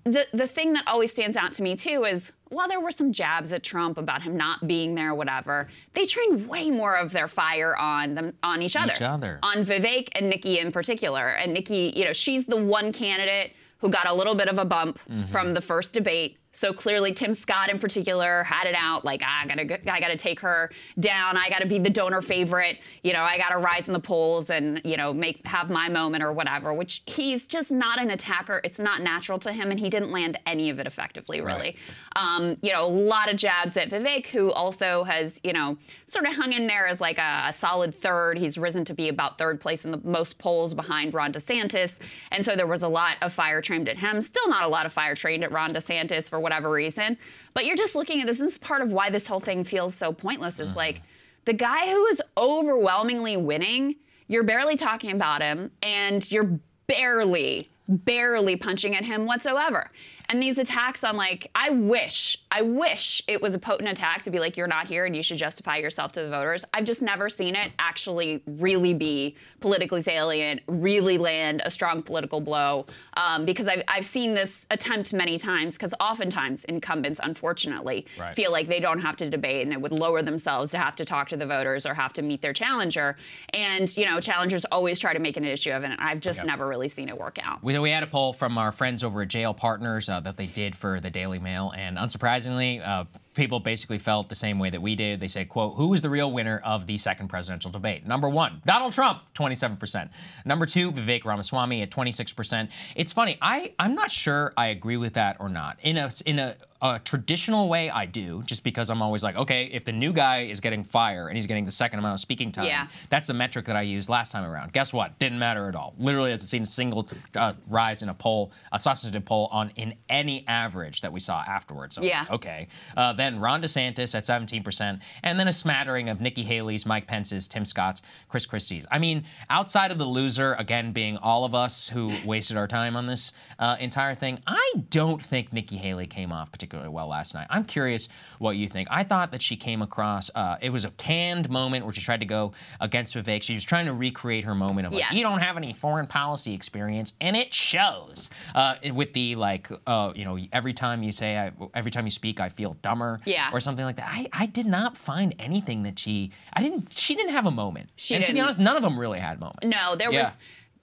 the 0.04 0.26
the 0.34 0.48
thing 0.48 0.74
that 0.74 0.84
always 0.88 1.12
stands 1.12 1.38
out 1.38 1.52
to 1.54 1.64
me 1.64 1.76
too 1.76 2.06
is 2.06 2.32
while 2.50 2.68
there 2.68 2.80
were 2.82 2.92
some 2.92 3.14
jabs 3.14 3.52
at 3.54 3.64
Trump 3.64 3.98
about 3.98 4.22
him 4.22 4.36
not 4.36 4.68
being 4.68 4.96
there, 4.96 5.14
whatever, 5.16 5.70
they 5.94 6.06
trained 6.06 6.48
way 6.50 6.70
more 6.70 6.96
of 6.98 7.12
their 7.12 7.28
fire 7.28 7.78
on 7.78 8.14
them 8.16 8.34
on 8.44 8.62
each 8.62 8.76
other. 8.76 8.92
Each 8.94 9.02
other. 9.02 9.40
On 9.44 9.64
Vivek 9.64 10.10
and 10.16 10.30
Nikki 10.30 10.60
in 10.60 10.72
particular. 10.72 11.28
And 11.30 11.54
Nikki, 11.54 11.94
you 11.96 12.04
know, 12.06 12.14
she's 12.14 12.46
the 12.48 12.58
one 12.58 12.92
candidate 12.92 13.54
who 13.80 13.90
got 13.90 14.06
a 14.08 14.14
little 14.14 14.36
bit 14.36 14.48
of 14.48 14.58
a 14.60 14.66
bump 14.66 15.00
Mm-hmm. 15.10 15.32
from 15.32 15.54
the 15.54 15.62
first 15.62 15.94
debate. 15.94 16.38
So 16.54 16.74
clearly, 16.74 17.14
Tim 17.14 17.34
Scott 17.34 17.70
in 17.70 17.80
particular 17.80 18.44
had 18.44 18.68
it 18.68 18.76
out. 18.78 19.06
Like, 19.06 19.22
"Ah, 19.24 19.44
I 19.44 19.48
gotta, 19.48 19.92
I 19.92 20.00
gotta 20.00 20.18
take 20.18 20.40
her 20.42 20.70
down. 21.00 21.38
I 21.38 21.50
gotta 21.50 21.66
be 21.66 21.80
the 21.80 21.90
donor 21.90 22.22
favorite. 22.22 22.80
You 23.04 23.14
know, 23.14 23.24
I 23.24 23.38
gotta 23.38 23.58
rise 23.58 23.88
in 23.88 23.94
the 23.94 24.00
polls 24.00 24.50
and 24.50 24.82
you 24.84 24.98
know 24.98 25.14
make 25.14 25.46
have 25.48 25.70
my 25.70 25.88
moment 25.88 26.24
or 26.24 26.34
whatever. 26.34 26.74
Which 26.74 27.04
he's 27.06 27.48
just 27.48 27.72
not 27.72 28.00
an 28.00 28.12
attacker. 28.12 28.60
It's 28.66 28.80
not 28.80 29.02
natural 29.02 29.40
to 29.40 29.54
him, 29.54 29.72
and 29.72 29.80
he 29.80 29.90
didn't 29.90 30.12
land 30.12 30.38
any 30.46 30.70
of 30.70 30.80
it 30.80 30.88
effectively, 30.88 31.40
really. 31.40 31.78
Um, 32.18 32.58
you 32.62 32.74
know, 32.74 32.86
a 32.86 32.88
lot 32.88 33.32
of 33.32 33.38
jabs 33.38 33.78
at 33.78 33.90
Vivek, 33.90 34.28
who 34.28 34.52
also 34.52 35.04
has 35.04 35.40
you 35.46 35.54
know 35.54 35.78
sort 36.08 36.26
of 36.26 36.34
hung 36.34 36.52
in 36.52 36.68
there 36.68 36.86
as 36.86 37.00
like 37.00 37.18
a, 37.18 37.46
a 37.48 37.54
solid 37.54 37.96
third. 37.96 38.38
He's 38.38 38.58
risen 38.58 38.84
to 38.86 38.94
be 38.94 39.08
about 39.08 39.38
third 39.38 39.62
place 39.62 39.86
in 39.86 39.92
the 39.92 40.02
most 40.04 40.38
polls 40.38 40.74
behind 40.74 41.14
Ron 41.14 41.32
DeSantis, 41.32 41.98
and 42.32 42.44
so 42.44 42.58
there 42.58 42.68
was 42.68 42.84
a 42.84 42.90
lot 42.90 43.16
of 43.22 43.32
fire 43.32 43.62
trained 43.62 43.88
at 43.88 43.98
him. 43.98 44.22
Still 44.22 44.50
not 44.50 44.64
a 44.64 44.68
lot 44.68 44.86
of 44.86 44.92
fire 44.92 45.16
trained 45.16 45.46
at 45.46 45.52
Ron 45.54 45.70
DeSantis 45.70 46.30
for 46.30 46.41
whatever 46.42 46.70
reason. 46.70 47.18
But 47.54 47.66
you're 47.66 47.78
just 47.78 47.96
looking 47.96 48.22
at 48.22 48.28
this. 48.28 48.40
This 48.40 48.54
is 48.54 48.58
part 48.58 48.82
of 48.82 48.92
why 48.92 49.10
this 49.10 49.28
whole 49.28 49.40
thing 49.40 49.64
feels 49.64 49.96
so 49.96 50.12
pointless. 50.12 50.60
Is 50.60 50.76
like 50.76 50.96
mm-hmm. 50.96 51.06
the 51.46 51.54
guy 51.54 51.90
who 51.90 52.06
is 52.08 52.22
overwhelmingly 52.38 53.38
winning. 53.38 53.96
You're 54.28 54.44
barely 54.44 54.78
talking 54.78 55.12
about 55.12 55.42
him, 55.42 55.72
and 55.84 56.30
you're 56.32 56.58
barely, 56.88 57.70
barely 57.88 58.56
punching 58.56 58.96
at 58.96 59.04
him 59.04 59.26
whatsoever. 59.26 59.92
And 60.32 60.42
these 60.42 60.58
attacks 60.58 61.04
on 61.04 61.18
like, 61.18 61.52
I 61.56 61.72
wish, 61.72 62.38
I 62.52 62.62
wish 62.62 63.22
it 63.28 63.42
was 63.42 63.54
a 63.54 63.60
potent 63.60 63.90
attack 63.90 64.24
to 64.24 64.32
be 64.32 64.40
like, 64.40 64.56
you're 64.56 64.66
not 64.66 64.88
here 64.88 65.06
and 65.06 65.14
you 65.14 65.22
should 65.22 65.38
justify 65.38 65.76
yourself 65.76 66.14
to 66.14 66.22
the 66.22 66.30
voters. 66.30 66.64
I've 66.74 66.86
just 66.86 67.02
never 67.02 67.28
seen 67.28 67.54
it 67.54 67.74
actually 67.80 68.42
really 68.48 68.94
be 68.94 69.36
politically 69.60 70.02
salient, 70.02 70.62
really 70.68 71.18
land 71.18 71.62
a 71.66 71.70
strong 71.70 72.02
political 72.02 72.40
blow. 72.40 72.86
Um, 73.18 73.44
because 73.46 73.68
I've, 73.68 73.84
I've 73.90 74.06
seen 74.06 74.34
this 74.34 74.66
attempt 74.72 75.12
many 75.14 75.38
times, 75.38 75.74
because 75.74 75.94
oftentimes 76.00 76.64
incumbents, 76.64 77.20
unfortunately, 77.22 78.06
Right. 78.18 78.34
feel 78.34 78.54
like 78.54 78.70
they 78.70 78.80
don't 78.80 79.00
have 79.00 79.18
to 79.18 79.30
debate 79.30 79.64
and 79.64 79.74
it 79.74 79.82
would 79.82 79.92
lower 79.92 80.22
themselves 80.22 80.72
to 80.72 80.78
have 80.78 80.96
to 80.96 81.04
talk 81.04 81.28
to 81.30 81.38
the 81.38 81.46
voters 81.46 81.86
or 81.86 81.94
have 81.94 82.14
to 82.14 82.22
meet 82.22 82.42
their 82.42 82.54
challenger. 82.54 83.18
And, 83.54 83.96
you 83.98 84.06
know, 84.06 84.22
challengers 84.22 84.64
always 84.72 84.98
try 84.98 85.12
to 85.12 85.20
make 85.20 85.36
an 85.36 85.44
issue 85.44 85.72
of 85.72 85.84
it. 85.84 85.92
And 85.92 86.00
I've 86.00 86.22
just 86.22 86.46
never 86.46 86.68
really 86.70 86.88
seen 86.88 87.10
it 87.10 87.18
work 87.18 87.38
out. 87.44 87.62
We, 87.62 87.78
we 87.80 87.90
had 87.90 88.04
a 88.04 88.08
poll 88.08 88.32
from 88.32 88.58
our 88.58 88.72
friends 88.72 89.04
over 89.04 89.24
at 89.24 89.28
J.L. 89.28 89.54
Partners 89.54 90.08
uh, 90.08 90.21
that 90.22 90.38
they 90.38 90.46
did 90.46 90.76
for 90.76 91.00
the 91.00 91.10
Daily 91.10 91.40
Mail, 91.40 91.74
and 91.76 91.98
unsurprisingly, 91.98 92.86
uh, 92.86 93.06
people 93.34 93.60
basically 93.60 93.98
felt 93.98 94.30
the 94.30 94.36
same 94.36 94.60
way 94.60 94.70
that 94.70 94.82
we 94.82 94.96
did. 94.96 95.20
They 95.20 95.28
said, 95.28 95.50
"quote 95.50 95.76
Who 95.76 95.94
is 95.94 96.02
the 96.02 96.10
real 96.10 96.32
winner 96.32 96.60
of 96.64 96.86
the 96.88 96.98
second 96.98 97.28
presidential 97.30 97.72
debate?" 97.72 98.06
Number 98.06 98.30
one, 98.30 98.62
Donald 98.66 98.94
Trump, 98.94 99.22
27%. 99.36 100.10
Number 100.46 100.66
two, 100.66 100.92
Vivek 100.92 101.24
Ramaswamy 101.26 101.82
at 101.82 101.90
26%. 101.92 102.70
It's 102.96 103.14
funny. 103.14 103.38
I 103.42 103.74
I'm 103.80 103.96
not 103.96 104.12
sure 104.12 104.54
I 104.58 104.68
agree 104.68 104.98
with 104.98 105.14
that 105.14 105.38
or 105.40 105.50
not. 105.50 105.78
In 105.84 105.98
a 105.98 106.10
in 106.26 106.40
a 106.40 106.56
a 106.84 106.98
traditional 106.98 107.70
way, 107.70 107.92
I 107.92 108.08
do, 108.08 108.42
just 108.48 108.64
because 108.64 108.90
I'm 108.90 109.04
always 109.04 109.24
like, 109.24 109.36
okay, 109.36 109.66
if 109.72 109.86
the 109.86 109.92
new 109.92 110.12
guy 110.12 110.46
is 110.46 110.60
getting 110.60 110.84
fire 110.84 111.28
and 111.28 111.38
he's 111.38 111.46
getting 111.46 111.64
the 111.64 111.70
second 111.70 112.00
amount 112.00 112.16
of 112.16 112.20
speaking 112.20 112.52
time, 112.52 112.66
Yeah. 112.66 112.88
that's 113.12 113.28
the 113.28 113.36
metric 113.36 113.66
that 113.66 113.76
I 113.76 113.84
used 113.84 114.10
last 114.10 114.32
time 114.32 114.44
around. 114.50 114.74
Guess 114.74 114.92
what? 114.92 115.20
Didn't 115.20 115.38
matter 115.38 115.70
at 115.70 115.76
all. 115.76 115.94
Literally 116.00 116.32
hasn't 116.32 116.50
seen 116.50 116.64
a 116.64 116.66
single 116.66 117.08
uh, 117.36 117.54
rise 117.68 118.02
in 118.02 118.10
a 118.10 118.16
poll, 118.16 118.52
a 118.72 118.80
substantive 118.80 119.24
poll 119.26 119.48
on 119.52 119.70
in 119.76 119.94
any 120.10 120.44
average 120.48 121.02
that 121.02 121.14
we 121.14 121.20
saw 121.20 121.44
afterwards. 121.48 121.94
So, 121.98 122.02
Yeah. 122.02 122.26
Okay. 122.32 122.68
Uh, 122.98 123.14
then 123.22 123.40
Ron 123.40 123.62
DeSantis 123.62 124.16
at 124.16 124.24
17%, 124.24 125.00
and 125.24 125.40
then 125.40 125.48
a 125.48 125.54
smattering 125.54 126.10
of 126.10 126.20
Nikki 126.20 126.44
Haley's, 126.44 126.86
Mike 126.86 127.06
Pence's, 127.08 127.48
Tim 127.48 127.64
Scott's, 127.66 128.02
Chris 128.28 128.46
Christie's. 128.48 128.88
I 128.92 128.98
mean, 128.98 129.24
outside 129.50 129.92
of 129.92 129.98
the 130.00 130.06
loser, 130.06 130.56
again, 130.58 130.92
being 130.92 131.18
all 131.18 131.46
of 131.46 131.54
us 131.54 131.88
who 131.88 132.10
wasted 132.26 132.58
our 132.58 132.68
time 132.68 132.96
on 132.96 133.06
this 133.06 133.34
uh, 133.60 133.78
entire 133.80 134.16
thing, 134.16 134.40
I 134.48 134.74
don't 134.90 135.24
think 135.24 135.54
Nikki 135.54 135.78
Haley 135.78 136.08
came 136.08 136.32
off 136.32 136.52
particularly 136.52 136.90
well 136.90 137.08
last 137.08 137.36
night. 137.36 137.48
I'm 137.52 137.64
curious 137.66 138.10
what 138.40 138.58
you 138.58 138.68
think. 138.68 138.88
I 138.90 139.04
thought 139.04 139.32
that 139.34 139.42
she 139.42 139.56
came 139.56 139.82
across, 139.82 140.32
uh, 140.34 140.58
it 140.62 140.72
was 140.72 140.86
a 140.86 140.90
canned 140.92 141.50
moment 141.50 141.86
where 141.86 141.94
she 141.94 142.02
tried 142.02 142.22
to 142.22 142.26
go 142.26 142.54
against 142.80 143.14
Vivek. 143.16 143.44
She 143.44 143.54
was 143.54 143.64
trying 143.64 143.86
to 143.86 143.94
recreate 143.94 144.46
her 144.46 144.56
moment 144.56 144.88
of 144.88 144.94
like, 144.94 145.02
Yes. 145.02 145.12
you 145.14 145.24
don't 145.24 145.40
have 145.40 145.58
any 145.58 145.74
foreign 145.74 146.08
policy 146.08 146.54
experience, 146.54 147.14
and 147.22 147.36
it 147.36 147.54
shows. 147.54 148.30
Uh, 148.56 148.76
with 148.94 149.12
the 149.14 149.36
like, 149.36 149.70
uh, 149.86 150.14
you 150.16 150.24
know, 150.26 150.38
every 150.54 150.74
time 150.74 151.04
you 151.04 151.12
say, 151.12 151.38
I, 151.38 151.52
every 151.74 151.92
time 151.92 152.06
you 152.06 152.12
speak, 152.12 152.40
I 152.40 152.48
feel 152.50 152.76
dumber, 152.82 153.11
Yeah. 153.26 153.50
or 153.54 153.60
something 153.60 153.86
like 153.86 153.98
that. 153.98 154.10
I, 154.12 154.28
I 154.34 154.46
did 154.46 154.66
not 154.66 154.98
find 154.98 155.36
anything 155.40 155.84
that 155.84 155.98
she, 156.00 156.32
I 156.54 156.62
didn't, 156.62 156.92
she 156.98 157.16
didn't 157.16 157.32
have 157.32 157.46
a 157.46 157.52
moment. 157.52 157.90
She 157.96 158.16
and 158.16 158.24
to 158.26 158.34
be 158.34 158.40
honest, 158.40 158.60
none 158.60 158.76
of 158.76 158.82
them 158.84 158.98
really 159.00 159.20
had 159.20 159.40
moments. 159.40 159.76
No, 159.78 159.96
there 159.96 160.12
Yeah. 160.12 160.26
was 160.26 160.38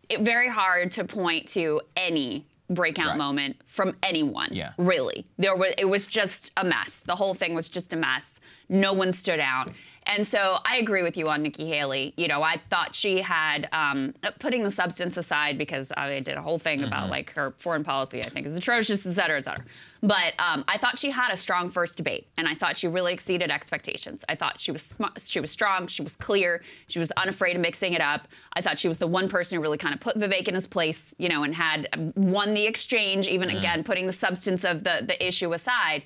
it, 0.08 0.20
very 0.20 0.48
hard 0.48 0.92
to 0.92 1.04
point 1.04 1.48
to 1.48 1.80
any 1.96 2.44
breakout 2.70 3.08
Right. 3.08 3.16
moment 3.18 3.56
from 3.66 3.96
anyone. 4.02 4.48
Yeah. 4.52 4.72
Really. 4.76 5.24
There 5.38 5.56
was 5.56 5.72
it 5.78 5.86
was 5.86 6.06
just 6.06 6.52
a 6.58 6.64
mess. 6.64 7.00
The 7.06 7.16
whole 7.16 7.34
thing 7.34 7.54
was 7.54 7.68
just 7.68 7.92
a 7.92 7.96
mess. 7.96 8.40
No 8.68 8.92
one 8.92 9.12
stood 9.14 9.40
out. 9.40 9.70
And 10.08 10.26
so 10.26 10.56
I 10.64 10.78
agree 10.78 11.02
with 11.02 11.18
you 11.18 11.28
on 11.28 11.42
Nikki 11.42 11.68
Haley. 11.68 12.14
You 12.16 12.28
know, 12.28 12.42
I 12.42 12.56
thought 12.70 12.94
she 12.94 13.20
had, 13.20 13.68
um, 13.72 14.14
putting 14.38 14.62
the 14.62 14.70
substance 14.70 15.18
aside, 15.18 15.58
because 15.58 15.92
I 15.96 16.18
did 16.20 16.38
a 16.38 16.42
whole 16.42 16.58
thing 16.58 16.82
about 16.82 17.10
like 17.10 17.30
her 17.34 17.54
foreign 17.58 17.84
policy, 17.84 18.24
I 18.24 18.30
think 18.30 18.46
is 18.46 18.56
atrocious, 18.56 19.04
et 19.04 19.12
cetera, 19.12 19.36
et 19.36 19.44
cetera. 19.44 19.64
But 20.02 20.32
um, 20.38 20.64
I 20.66 20.78
thought 20.78 20.98
she 20.98 21.10
had 21.10 21.30
a 21.30 21.36
strong 21.36 21.68
first 21.68 21.98
debate, 21.98 22.26
and 22.38 22.48
I 22.48 22.54
thought 22.54 22.76
she 22.76 22.88
really 22.88 23.12
exceeded 23.12 23.50
expectations. 23.50 24.24
I 24.30 24.34
thought 24.34 24.58
she 24.58 24.72
was 24.72 24.82
sm- 24.82 25.16
she 25.18 25.40
was 25.40 25.50
strong, 25.50 25.88
she 25.88 26.02
was 26.02 26.16
clear, 26.16 26.62
she 26.86 26.98
was 26.98 27.10
unafraid 27.12 27.56
of 27.56 27.62
mixing 27.62 27.92
it 27.92 28.00
up. 28.00 28.28
I 28.54 28.62
thought 28.62 28.78
she 28.78 28.88
was 28.88 28.98
the 28.98 29.06
one 29.06 29.28
person 29.28 29.56
who 29.56 29.62
really 29.62 29.76
kind 29.76 29.94
of 29.94 30.00
put 30.00 30.16
Vivek 30.16 30.48
in 30.48 30.54
his 30.54 30.66
place, 30.66 31.14
you 31.18 31.28
know, 31.28 31.42
and 31.42 31.54
had 31.54 31.88
um, 31.92 32.12
won 32.16 32.54
the 32.54 32.64
exchange. 32.64 33.28
Even 33.28 33.50
again, 33.50 33.84
putting 33.84 34.06
the 34.06 34.12
substance 34.12 34.64
of 34.64 34.84
the 34.84 35.02
the 35.06 35.26
issue 35.26 35.52
aside. 35.52 36.04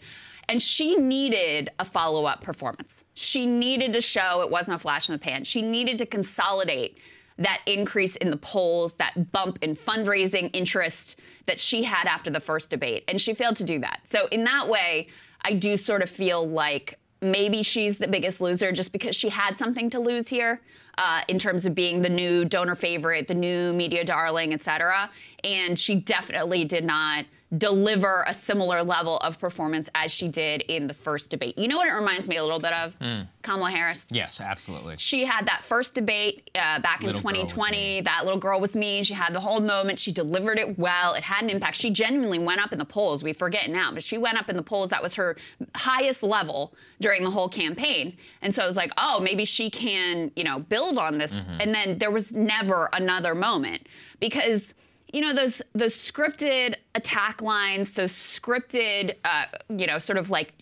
And 0.48 0.60
she 0.60 0.96
needed 0.96 1.70
a 1.78 1.84
follow 1.84 2.24
up 2.24 2.40
performance. 2.42 3.04
She 3.14 3.46
needed 3.46 3.92
to 3.94 4.00
show 4.00 4.42
it 4.42 4.50
wasn't 4.50 4.76
a 4.76 4.78
flash 4.78 5.08
in 5.08 5.12
the 5.14 5.18
pan. 5.18 5.44
She 5.44 5.62
needed 5.62 5.98
to 5.98 6.06
consolidate 6.06 6.98
that 7.38 7.60
increase 7.66 8.16
in 8.16 8.30
the 8.30 8.36
polls, 8.36 8.94
that 8.94 9.32
bump 9.32 9.58
in 9.62 9.74
fundraising 9.74 10.50
interest 10.52 11.20
that 11.46 11.58
she 11.58 11.82
had 11.82 12.06
after 12.06 12.30
the 12.30 12.40
first 12.40 12.70
debate. 12.70 13.04
And 13.08 13.20
she 13.20 13.34
failed 13.34 13.56
to 13.56 13.64
do 13.64 13.78
that. 13.80 14.00
So, 14.04 14.26
in 14.28 14.44
that 14.44 14.68
way, 14.68 15.08
I 15.42 15.54
do 15.54 15.76
sort 15.76 16.02
of 16.02 16.10
feel 16.10 16.48
like 16.48 16.98
maybe 17.20 17.62
she's 17.62 17.98
the 17.98 18.08
biggest 18.08 18.40
loser 18.40 18.72
just 18.72 18.92
because 18.92 19.14
she 19.14 19.28
had 19.28 19.56
something 19.56 19.88
to 19.90 20.00
lose 20.00 20.28
here 20.28 20.60
uh, 20.98 21.22
in 21.28 21.38
terms 21.38 21.64
of 21.64 21.74
being 21.74 22.02
the 22.02 22.08
new 22.08 22.44
donor 22.44 22.74
favorite, 22.74 23.28
the 23.28 23.34
new 23.34 23.72
media 23.72 24.04
darling, 24.04 24.52
et 24.52 24.62
cetera. 24.62 25.08
And 25.44 25.78
she 25.78 25.96
definitely 25.96 26.64
did 26.64 26.84
not 26.84 27.24
deliver 27.58 28.24
a 28.26 28.32
similar 28.32 28.82
level 28.82 29.18
of 29.18 29.38
performance 29.38 29.90
as 29.94 30.10
she 30.10 30.28
did 30.28 30.62
in 30.62 30.86
the 30.86 30.94
first 30.94 31.30
debate. 31.30 31.58
You 31.58 31.68
know 31.68 31.76
what 31.76 31.86
it 31.86 31.92
reminds 31.92 32.28
me 32.28 32.36
a 32.36 32.42
little 32.42 32.60
bit 32.60 32.72
of? 32.72 32.94
Kamala 33.42 33.70
Harris. 33.70 34.08
Yes, 34.10 34.40
absolutely. 34.40 34.96
She 34.98 35.24
had 35.24 35.46
that 35.46 35.62
first 35.64 35.94
debate 35.94 36.50
uh, 36.54 36.80
back 36.80 37.00
in 37.00 37.08
Little 37.08 37.22
was 37.22 37.32
2020. 37.34 38.02
That 38.02 38.24
little 38.24 38.40
girl 38.40 38.60
was 38.60 38.74
me. 38.74 39.02
She 39.02 39.12
had 39.14 39.34
the 39.34 39.40
whole 39.40 39.60
moment. 39.60 39.98
She 39.98 40.12
delivered 40.12 40.58
it 40.58 40.78
well. 40.78 41.14
It 41.14 41.22
had 41.22 41.42
an 41.42 41.50
impact. 41.50 41.76
She 41.76 41.90
genuinely 41.90 42.38
went 42.38 42.62
up 42.62 42.72
in 42.72 42.78
the 42.78 42.84
polls. 42.84 43.22
We 43.22 43.32
forget 43.32 43.68
now, 43.68 43.92
but 43.92 44.02
she 44.02 44.16
went 44.16 44.38
up 44.38 44.48
in 44.48 44.56
the 44.56 44.62
polls. 44.62 44.90
That 44.90 45.02
was 45.02 45.14
her 45.16 45.36
highest 45.74 46.22
level 46.22 46.74
during 47.00 47.22
the 47.22 47.30
whole 47.30 47.48
campaign. 47.48 48.16
And 48.40 48.54
so 48.54 48.64
it 48.64 48.66
was 48.66 48.76
like, 48.76 48.92
oh, 48.96 49.20
maybe 49.20 49.44
she 49.44 49.68
can, 49.68 50.30
you 50.36 50.44
know, 50.44 50.60
build 50.60 50.96
on 50.96 51.18
this. 51.18 51.36
And 51.60 51.74
then 51.74 51.98
there 51.98 52.10
was 52.10 52.32
never 52.32 52.88
another 52.92 53.34
moment 53.34 53.88
because 54.20 54.72
you 55.12 55.20
know 55.20 55.32
those 55.32 55.62
those 55.74 55.94
scripted 55.94 56.76
attack 56.94 57.42
lines, 57.42 57.92
those 57.92 58.12
scripted, 58.12 59.16
uh, 59.24 59.44
you 59.68 59.86
know, 59.86 59.98
sort 59.98 60.18
of 60.18 60.30
like 60.30 60.54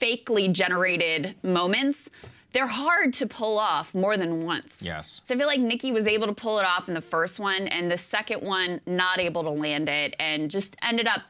fakely 0.00 0.52
generated 0.52 1.36
moments 1.42 2.10
they're 2.52 2.66
hard 2.66 3.14
to 3.14 3.26
pull 3.26 3.58
off 3.58 3.94
more 3.94 4.16
than 4.16 4.44
once. 4.44 4.82
Yes. 4.82 5.20
So 5.24 5.34
I 5.34 5.38
feel 5.38 5.46
like 5.46 5.60
Nikki 5.60 5.90
was 5.90 6.06
able 6.06 6.26
to 6.26 6.34
pull 6.34 6.58
it 6.58 6.64
off 6.64 6.88
in 6.88 6.94
the 6.94 7.00
first 7.00 7.40
one, 7.40 7.66
and 7.68 7.90
the 7.90 7.98
second 7.98 8.46
one 8.46 8.80
not 8.86 9.18
able 9.18 9.42
to 9.42 9.50
land 9.50 9.88
it, 9.88 10.14
and 10.18 10.50
just 10.50 10.76
ended 10.82 11.06
up 11.06 11.22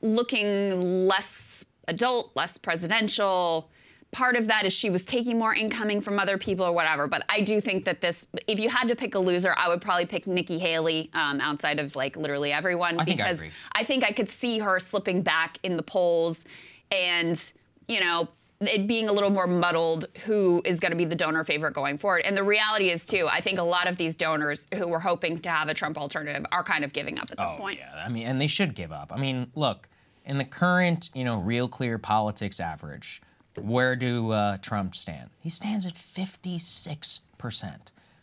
looking 0.00 1.06
less 1.06 1.64
adult, 1.88 2.30
less 2.36 2.58
presidential. 2.58 3.70
Part 4.12 4.36
of 4.36 4.46
that 4.48 4.66
is 4.66 4.74
she 4.74 4.90
was 4.90 5.04
taking 5.06 5.38
more 5.38 5.54
incoming 5.54 6.02
from 6.02 6.18
other 6.18 6.36
people 6.36 6.66
or 6.66 6.72
whatever. 6.72 7.06
But 7.06 7.24
I 7.30 7.40
do 7.40 7.60
think 7.62 7.86
that 7.86 8.02
this, 8.02 8.26
if 8.46 8.60
you 8.60 8.68
had 8.68 8.86
to 8.88 8.94
pick 8.96 9.14
a 9.14 9.18
loser, 9.18 9.54
I 9.56 9.68
would 9.68 9.80
probably 9.80 10.04
pick 10.04 10.26
Nikki 10.26 10.58
Haley 10.58 11.10
um, 11.14 11.40
outside 11.40 11.78
of 11.80 11.96
like 11.96 12.16
literally 12.16 12.52
everyone 12.52 13.00
I 13.00 13.04
think 13.04 13.20
I 13.20 13.24
because 13.24 13.38
agree. 13.40 13.50
I 13.72 13.84
think 13.84 14.04
I 14.04 14.12
could 14.12 14.28
see 14.28 14.58
her 14.58 14.78
slipping 14.80 15.22
back 15.22 15.58
in 15.62 15.78
the 15.78 15.82
polls 15.82 16.44
and, 16.90 17.42
you 17.88 18.00
know, 18.00 18.28
it 18.60 18.86
being 18.86 19.08
a 19.08 19.12
little 19.12 19.30
more 19.30 19.46
muddled 19.46 20.06
who 20.24 20.60
is 20.66 20.78
going 20.78 20.92
to 20.92 20.96
be 20.96 21.06
the 21.06 21.16
donor 21.16 21.42
favorite 21.42 21.72
going 21.72 21.96
forward. 21.96 22.22
And 22.26 22.36
the 22.36 22.44
reality 22.44 22.90
is, 22.90 23.06
too, 23.06 23.26
I 23.30 23.40
think 23.40 23.58
a 23.58 23.62
lot 23.62 23.88
of 23.88 23.96
these 23.96 24.14
donors 24.14 24.68
who 24.74 24.86
were 24.86 25.00
hoping 25.00 25.40
to 25.40 25.48
have 25.48 25.68
a 25.68 25.74
Trump 25.74 25.96
alternative 25.98 26.44
are 26.52 26.62
kind 26.62 26.84
of 26.84 26.92
giving 26.92 27.18
up 27.18 27.30
at 27.32 27.38
this 27.38 27.48
Oh, 27.50 27.56
point. 27.56 27.80
yeah. 27.80 28.04
I 28.06 28.08
mean, 28.10 28.26
and 28.26 28.40
they 28.40 28.46
should 28.46 28.74
give 28.74 28.92
up. 28.92 29.10
I 29.12 29.18
mean, 29.18 29.50
look, 29.54 29.88
in 30.26 30.36
the 30.38 30.44
current, 30.44 31.10
you 31.14 31.24
know, 31.24 31.38
real 31.40 31.66
clear 31.66 31.98
politics 31.98 32.60
average, 32.60 33.20
where 33.56 33.96
do 33.96 34.30
uh, 34.30 34.58
Trump 34.58 34.94
stand? 34.94 35.30
He 35.40 35.50
stands 35.50 35.86
at 35.86 35.94
56%. 35.94 37.76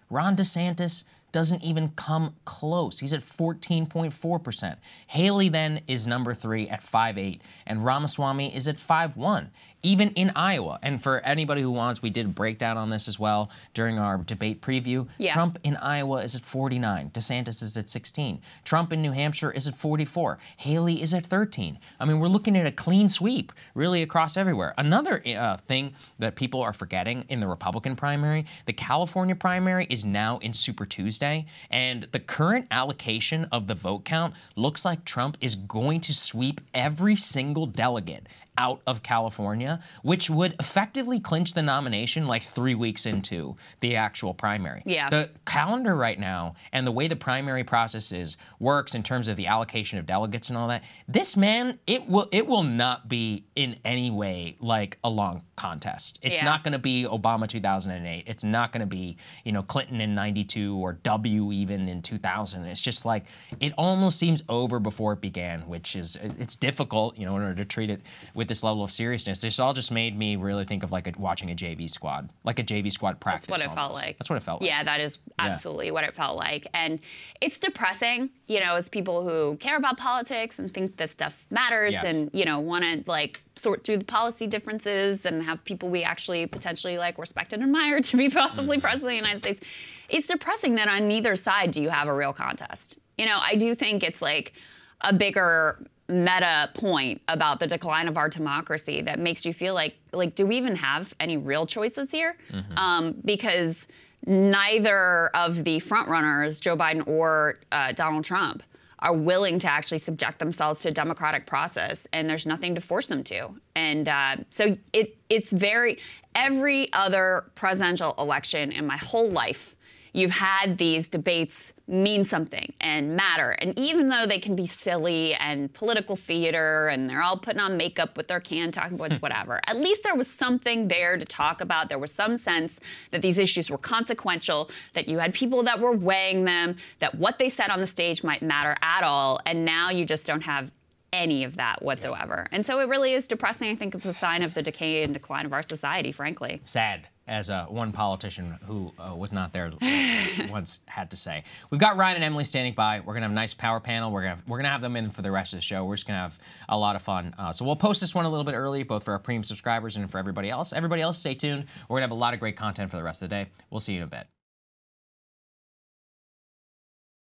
Ron 0.10 0.36
DeSantis 0.36 1.04
doesn't 1.32 1.64
even 1.64 1.90
come 1.90 2.36
close. 2.46 3.00
He's 3.00 3.14
at 3.14 3.22
14.4%. 3.22 4.76
Haley 5.08 5.50
then 5.50 5.82
is 5.88 6.08
number 6.08 6.34
three 6.34 6.68
at 6.68 6.82
5.8, 6.82 7.40
and 7.68 7.86
Ramaswamy 7.86 8.56
is 8.56 8.68
at 8.68 8.78
5.1. 8.78 9.50
Even 9.82 10.10
in 10.10 10.32
Iowa, 10.36 10.80
and 10.82 11.02
for 11.02 11.20
anybody 11.22 11.62
who 11.62 11.72
wants, 11.72 12.02
we 12.02 12.10
did 12.10 12.26
a 12.26 12.30
breakdown 12.30 12.78
on 12.78 12.90
this 12.90 13.08
as 13.08 13.18
well 13.18 13.50
during 13.74 13.98
our 13.98 14.18
debate 14.18 14.62
preview. 14.62 15.08
Yeah. 15.18 15.34
Trump 15.34 15.58
in 15.64 15.78
Iowa 15.78 16.18
is 16.18 16.36
at 16.36 16.42
49. 16.42 17.12
DeSantis 17.12 17.64
is 17.64 17.78
at 17.78 17.90
16. 17.90 18.42
Trump 18.66 18.92
in 18.92 19.02
New 19.02 19.12
Hampshire 19.12 19.52
is 19.52 19.68
at 19.68 19.76
44. 19.78 20.38
Haley 20.58 21.02
is 21.02 21.14
at 21.14 21.26
13. 21.26 21.80
I 22.00 22.06
mean, 22.06 22.20
we're 22.20 22.28
looking 22.28 22.58
at 22.58 22.66
a 22.66 22.72
clean 22.72 23.08
sweep 23.08 23.54
really 23.74 24.02
across 24.02 24.36
everywhere. 24.36 24.74
Another 24.78 25.22
uh, 25.26 25.58
thing 25.68 25.94
that 26.20 26.36
people 26.36 26.62
are 26.62 26.74
forgetting 26.74 27.26
in 27.30 27.40
the 27.40 27.48
Republican 27.48 27.96
primary, 27.96 28.46
the 28.66 28.74
California 28.74 29.36
primary 29.36 29.88
is 29.90 30.04
now 30.04 30.40
in 30.40 30.54
Super 30.54 30.86
Tuesday, 30.86 31.46
and 31.72 32.08
the 32.12 32.20
current 32.20 32.68
allocation 32.72 33.46
of 33.46 33.68
the 33.68 33.76
vote 33.76 34.04
count 34.04 34.34
looks 34.56 34.84
like 34.84 35.06
Trump 35.06 35.38
is 35.42 35.56
going 35.56 36.02
to 36.02 36.14
sweep 36.14 36.60
every 36.74 37.16
single 37.16 37.66
delegate 37.66 38.28
out 38.60 38.82
of 38.86 39.02
California, 39.02 39.80
which 40.04 40.30
would 40.30 40.54
effectively 40.60 41.18
clinch 41.20 41.54
the 41.54 41.62
nomination 41.64 42.28
like 42.28 42.42
three 42.44 42.76
weeks 42.76 43.06
into 43.06 43.56
the 43.80 43.96
actual 43.96 44.34
primary. 44.34 44.84
Yeah. 44.86 45.10
The 45.10 45.30
calendar 45.46 45.96
right 45.96 46.20
now 46.20 46.56
and 46.74 46.86
the 46.86 46.92
way 46.92 47.08
the 47.08 47.16
primary 47.16 47.64
process 47.64 48.12
is 48.12 48.36
works 48.60 48.96
in 48.96 49.02
terms 49.02 49.30
of 49.30 49.38
the 49.38 49.48
allocation 49.48 49.98
of 49.98 50.06
delegates 50.06 50.50
and 50.50 50.58
all 50.58 50.68
that. 50.68 50.84
This 51.08 51.38
man, 51.38 51.80
it 51.88 52.08
will 52.08 52.28
it 52.34 52.46
will 52.46 52.64
not 52.64 53.08
be 53.08 53.46
in 53.56 53.78
any 53.86 54.12
way 54.12 54.58
like 54.60 54.98
a 55.06 55.10
long 55.10 55.44
contest. 55.56 56.20
It's 56.22 56.40
Yeah. 56.42 56.46
not 56.46 56.64
going 56.66 56.74
to 56.74 56.80
be 56.80 57.06
Obama 57.06 57.48
2008. 57.48 58.26
It's 58.28 58.44
not 58.44 58.74
going 58.74 58.82
to 58.82 58.86
be 58.88 59.16
you 59.46 59.54
know 59.54 59.64
Clinton 59.64 60.02
in 60.02 60.14
92 60.14 60.76
or 60.76 60.94
W 61.04 61.54
even 61.54 61.88
in 61.88 62.02
2000. 62.02 62.66
It's 62.66 62.82
just 62.82 63.06
like 63.06 63.24
it 63.62 63.72
almost 63.78 64.20
seems 64.20 64.44
over 64.50 64.80
before 64.82 65.14
it 65.14 65.22
began, 65.22 65.62
which 65.62 65.96
is 65.96 66.18
it's 66.18 66.56
difficult 66.58 67.18
you 67.18 67.26
know 67.26 67.38
in 67.38 67.44
order 67.44 67.56
to 67.56 67.66
treat 67.66 67.90
it 67.90 68.02
with 68.34 68.49
this 68.50 68.62
level 68.64 68.84
of 68.84 68.92
seriousness. 68.92 69.40
This 69.40 69.60
all 69.60 69.72
just 69.74 69.92
made 69.94 70.18
me 70.18 70.36
really 70.36 70.66
think 70.66 70.84
of 70.84 70.92
like 70.92 71.08
a, 71.08 71.14
watching 71.18 71.50
a 71.52 71.56
JV 71.56 71.90
squad, 71.90 72.28
like 72.44 72.60
a 72.60 72.64
JV 72.64 72.92
squad 72.92 73.22
practice. 73.22 73.46
That's 73.46 73.64
what 73.66 73.72
it 73.72 73.74
felt 73.74 73.94
like. 73.94 74.18
That's 74.18 74.30
what 74.30 74.36
it 74.36 74.44
felt 74.44 74.60
like. 74.62 74.70
Yeah, 74.70 74.84
that 74.84 75.00
is 75.00 75.20
absolutely 75.40 75.92
what 75.92 76.04
it 76.04 76.14
felt 76.14 76.36
like. 76.36 76.68
And 76.74 77.00
it's 77.40 77.58
depressing, 77.60 78.30
you 78.48 78.60
know, 78.60 78.76
as 78.76 78.90
people 78.90 79.24
who 79.28 79.56
care 79.58 79.78
about 79.78 79.96
politics 79.98 80.60
and 80.60 80.74
think 80.74 80.98
this 80.98 81.12
stuff 81.14 81.46
matters 81.50 81.94
Yes. 81.94 82.04
and, 82.04 82.30
you 82.34 82.44
know, 82.44 82.60
want 82.60 82.84
to 82.84 83.04
like 83.10 83.42
sort 83.56 83.86
through 83.86 83.98
the 84.00 84.06
policy 84.06 84.48
differences 84.48 85.26
and 85.26 85.42
have 85.44 85.64
people 85.64 85.90
we 85.90 86.04
actually 86.04 86.46
potentially 86.48 86.98
like 86.98 87.18
respect 87.18 87.54
and 87.54 87.64
admire 87.64 88.02
to 88.02 88.18
be 88.18 88.30
possibly 88.30 88.76
Mm-hmm. 88.78 88.82
president 88.82 89.04
of 89.06 89.10
the 89.12 89.16
United 89.16 89.44
States. 89.44 89.62
It's 90.10 90.28
depressing 90.28 90.76
that 90.76 90.88
on 90.90 91.08
neither 91.08 91.36
side 91.36 91.72
do 91.72 91.82
you 91.82 91.90
have 91.90 92.08
a 92.08 92.14
real 92.14 92.34
contest. 92.34 92.98
You 93.18 93.26
know, 93.28 93.38
I 93.42 93.56
do 93.56 93.76
think 93.76 94.02
it's 94.04 94.22
like 94.22 94.54
a 95.02 95.14
bigger 95.14 95.86
meta 96.10 96.70
point 96.74 97.22
about 97.28 97.60
the 97.60 97.68
decline 97.68 98.08
of 98.08 98.18
our 98.18 98.30
democracy 98.30 99.02
that 99.02 99.20
makes 99.20 99.46
you 99.46 99.54
feel 99.54 99.74
like 99.74 99.96
like 100.12 100.36
do 100.36 100.46
we 100.46 100.58
even 100.58 100.76
have 100.76 101.14
any 101.20 101.38
real 101.38 101.66
choices 101.66 102.12
here? 102.12 102.36
Um, 102.78 103.16
because 103.24 103.88
neither 104.26 105.28
of 105.36 105.64
the 105.64 105.80
frontrunners 105.80 106.60
joe 106.60 106.76
biden 106.76 107.08
or 107.08 107.60
uh, 107.72 107.94
donald 107.94 108.26
trump 108.26 108.64
are 109.02 109.14
willing 109.14 109.60
to 109.60 109.68
actually 109.68 109.98
subject 109.98 110.40
themselves 110.40 110.82
to 110.82 110.90
a 110.90 110.92
democratic 110.92 111.46
process 111.46 112.08
and 112.12 112.30
there's 112.30 112.46
nothing 112.46 112.76
to 112.76 112.82
force 112.82 113.08
them 113.08 113.24
to. 113.24 113.50
And 113.76 114.08
uh, 114.08 114.38
so 114.50 114.78
it 114.94 115.18
it's 115.30 115.52
very 115.52 116.00
every 116.36 116.92
other 116.94 117.46
presidential 117.56 118.14
election 118.18 118.72
in 118.72 118.86
my 118.86 118.98
whole 118.98 119.30
life 119.30 119.76
you've 120.14 120.32
had 120.32 120.78
these 120.78 121.08
debates 121.08 121.74
mean 121.88 122.24
something 122.24 122.74
and 122.82 123.16
matter. 123.16 123.52
And 123.52 123.78
even 123.78 124.08
though 124.08 124.26
they 124.26 124.40
can 124.40 124.56
be 124.56 124.66
silly 124.66 125.34
and 125.36 125.74
political 125.74 126.16
theater 126.16 126.88
and 126.88 127.10
they're 127.10 127.22
all 127.22 127.38
putting 127.38 127.60
on 127.60 127.78
makeup 127.78 128.16
with 128.18 128.28
their 128.28 128.40
can 128.40 128.72
talking 128.72 128.98
points, 128.98 129.18
hmm. 129.18 129.22
whatever, 129.22 129.60
at 129.68 129.78
least 129.78 130.04
there 130.04 130.16
was 130.16 130.30
something 130.30 130.88
there 130.88 131.18
to 131.18 131.26
talk 131.26 131.62
about. 131.62 131.90
There 131.90 132.00
was 132.00 132.12
some 132.12 132.38
sense 132.38 132.80
that 133.12 133.22
these 133.22 133.38
issues 133.38 133.70
were 133.70 133.78
consequential, 133.78 134.70
that 134.94 135.08
you 135.08 135.20
had 135.20 135.34
people 135.34 135.64
that 135.64 135.80
were 135.80 135.94
weighing 135.94 136.46
them, 136.46 136.76
that 137.00 137.16
what 137.16 137.38
they 137.38 137.50
said 137.50 137.70
on 137.70 137.80
the 137.80 137.88
stage 137.88 138.24
might 138.24 138.42
matter 138.42 138.76
at 138.82 139.04
all. 139.04 139.40
And 139.46 139.66
now 139.66 139.90
you 139.90 140.06
just 140.06 140.26
don't 140.26 140.42
have 140.42 140.72
any 141.12 141.44
of 141.44 141.56
that 141.58 141.82
whatsoever. 141.82 142.48
And 142.52 142.64
so 142.64 142.80
it 142.80 142.88
really 142.88 143.14
is 143.14 143.28
depressing. 143.28 143.72
I 143.72 143.76
think 143.76 143.96
it's 143.96 144.06
a 144.06 144.14
sign 144.14 144.44
of 144.44 144.54
the 144.54 144.62
decay 144.62 145.04
and 145.04 145.12
decline 145.12 145.46
of 145.46 145.54
our 145.54 145.64
society, 145.64 146.12
frankly. 146.12 146.62
sad 146.64 147.08
as 147.30 147.50
uh, 147.50 147.66
one 147.68 147.92
politician 147.92 148.58
who 148.66 148.92
uh, 148.98 149.16
was 149.16 149.32
not 149.32 149.54
there 149.54 149.72
once 150.50 150.80
had 150.88 151.12
to 151.12 151.18
say. 151.18 151.44
We've 151.70 151.80
got 151.80 151.96
Ryan 151.96 152.16
and 152.16 152.24
Emily 152.24 152.44
standing 152.44 152.74
by. 152.74 153.00
We're 153.00 153.14
gonna 153.14 153.26
have 153.26 153.32
a 153.32 153.36
nice 153.36 153.54
power 153.54 153.80
panel. 153.80 154.12
We're 154.12 154.24
gonna 154.24 154.40
we're 154.48 154.58
gonna 154.58 154.70
have 154.70 154.82
them 154.82 154.96
in 154.96 155.12
for 155.12 155.22
the 155.22 155.32
rest 155.32 155.54
of 155.54 155.58
the 155.58 155.62
show. 155.62 155.86
We're 155.86 155.96
just 155.96 156.08
gonna 156.08 156.20
have 156.20 156.40
a 156.68 156.78
lot 156.78 156.96
of 156.96 157.02
fun. 157.02 157.34
Uh, 157.38 157.54
so 157.54 157.64
we'll 157.64 157.76
post 157.76 158.02
this 158.02 158.14
one 158.16 158.26
a 158.26 158.30
little 158.30 158.44
bit 158.44 158.56
early, 158.56 158.84
both 158.84 159.04
for 159.04 159.14
our 159.14 159.20
premium 159.20 159.44
subscribers 159.44 159.96
and 159.96 160.10
for 160.10 160.18
everybody 160.18 160.50
else. 160.50 160.74
Everybody 160.74 161.02
else, 161.02 161.20
stay 161.20 161.36
tuned. 161.36 161.66
We're 161.88 161.98
gonna 161.98 162.06
have 162.06 162.12
a 162.12 162.16
lot 162.16 162.34
of 162.34 162.40
great 162.40 162.58
content 162.58 162.90
for 162.90 162.98
the 162.98 163.04
rest 163.04 163.22
of 163.22 163.30
the 163.30 163.36
day. 163.36 163.50
We'll 163.70 163.80
see 163.80 163.94
you 163.94 164.00
in 164.00 164.04
a 164.04 164.08
bit. 164.08 164.28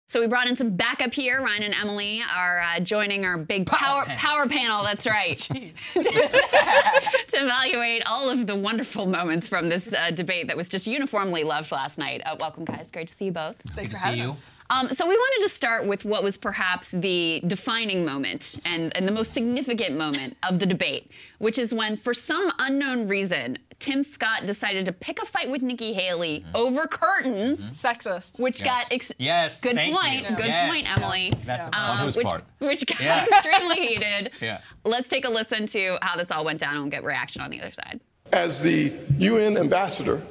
So 0.09 0.21
we 0.21 0.29
brought 0.29 0.47
in 0.47 0.57
some 0.57 0.77
backup 0.77 1.13
here. 1.13 1.43
Ryan 1.43 1.65
and 1.65 1.75
Emily 1.75 2.23
are 2.33 2.63
uh, 2.63 2.79
joining 2.79 3.25
our 3.25 3.37
big 3.37 3.67
power 3.67 4.05
panel. 4.05 4.19
power 4.19 4.49
panel. 4.49 4.85
That's 4.85 5.05
right. 5.09 5.37
to 5.95 7.33
evaluate 7.33 8.05
all 8.07 8.31
of 8.31 8.47
the 8.47 8.55
wonderful 8.55 9.07
moments 9.07 9.49
from 9.49 9.69
this 9.69 9.93
uh, 9.93 10.13
debate 10.13 10.47
that 10.47 10.57
was 10.57 10.69
just 10.69 10.87
uniformly 10.87 11.43
loved 11.43 11.73
last 11.73 11.99
night. 11.99 12.23
Uh, 12.25 12.37
welcome, 12.39 12.65
guys. 12.65 12.93
Great 12.93 13.09
to 13.09 13.15
see 13.17 13.27
you 13.27 13.33
both. 13.33 13.57
Thanks 13.71 13.91
Good 13.91 13.99
for 13.99 14.07
having 14.07 14.21
you. 14.21 14.31
us. 14.31 14.53
Um, 14.71 14.89
so 14.93 15.07
we 15.09 15.15
wanted 15.17 15.49
to 15.49 15.55
start 15.55 15.87
with 15.87 16.05
what 16.05 16.23
was 16.23 16.37
perhaps 16.37 16.91
the 16.91 17.43
defining 17.47 18.05
moment 18.05 18.59
and, 18.65 18.97
and 18.97 19.09
the 19.09 19.13
most 19.13 19.33
significant 19.33 19.97
moment 19.97 20.37
of 20.49 20.59
the 20.61 20.67
debate, 20.67 21.11
which 21.39 21.59
is 21.59 21.75
when, 21.75 21.97
for 21.97 22.15
some 22.15 22.53
unknown 22.59 23.09
reason, 23.09 23.59
Tim 23.79 24.03
Scott 24.03 24.47
decided 24.47 24.87
to 24.87 24.93
pick 24.93 25.21
a 25.23 25.27
fight 25.27 25.51
with 25.51 25.63
Nikki 25.63 25.93
Haley 25.93 26.45
over 26.55 26.87
curtains, 26.87 27.61
Sexist. 27.61 28.41
which 28.41 28.57
Mm-hmm. 28.59 28.67
Yes. 28.67 28.83
got 28.89 28.93
ex- 28.93 29.13
Yes, 29.19 29.61
good 29.61 29.75
thank 29.77 29.95
point, 29.95 30.31
you. 30.31 30.37
good 30.37 30.47
Yes. 30.47 30.71
point, 30.75 30.97
Emily. 30.99 31.33
That's 31.45 31.65
the 31.65 31.71
Yeah. 31.73 31.87
point. 31.89 31.99
On 32.01 32.05
whose 32.07 32.17
which, 32.17 32.27
part? 32.27 32.45
which 32.59 32.87
got 32.87 33.01
Yeah. 33.01 33.25
extremely 33.25 33.87
heated. 33.87 34.31
Yeah. 34.41 34.59
Let's 34.85 35.09
take 35.09 35.25
a 35.27 35.29
listen 35.29 35.67
to 35.69 35.99
how 36.03 36.17
this 36.17 36.31
all 36.31 36.45
went 36.45 36.59
down 36.61 36.73
and 36.75 36.83
we'll 36.83 36.91
get 36.91 37.05
reaction 37.05 37.43
on 37.43 37.51
the 37.51 37.61
other 37.61 37.73
side. 37.73 38.01
As 38.33 38.61
the 38.63 38.93
UN 39.19 39.57
ambassador, 39.59 40.23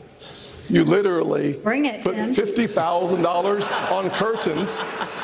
you 0.70 0.84
literally 0.84 1.54
Bring 1.54 1.86
it, 1.86 2.02
put 2.04 2.16
$50,000 2.16 3.92
on 3.92 4.10
curtains 4.10 4.80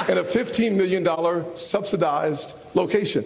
in 0.07 0.17
a 0.19 0.23
$15 0.23 0.75
million 0.75 1.03
subsidized 1.55 2.55
location. 2.75 3.25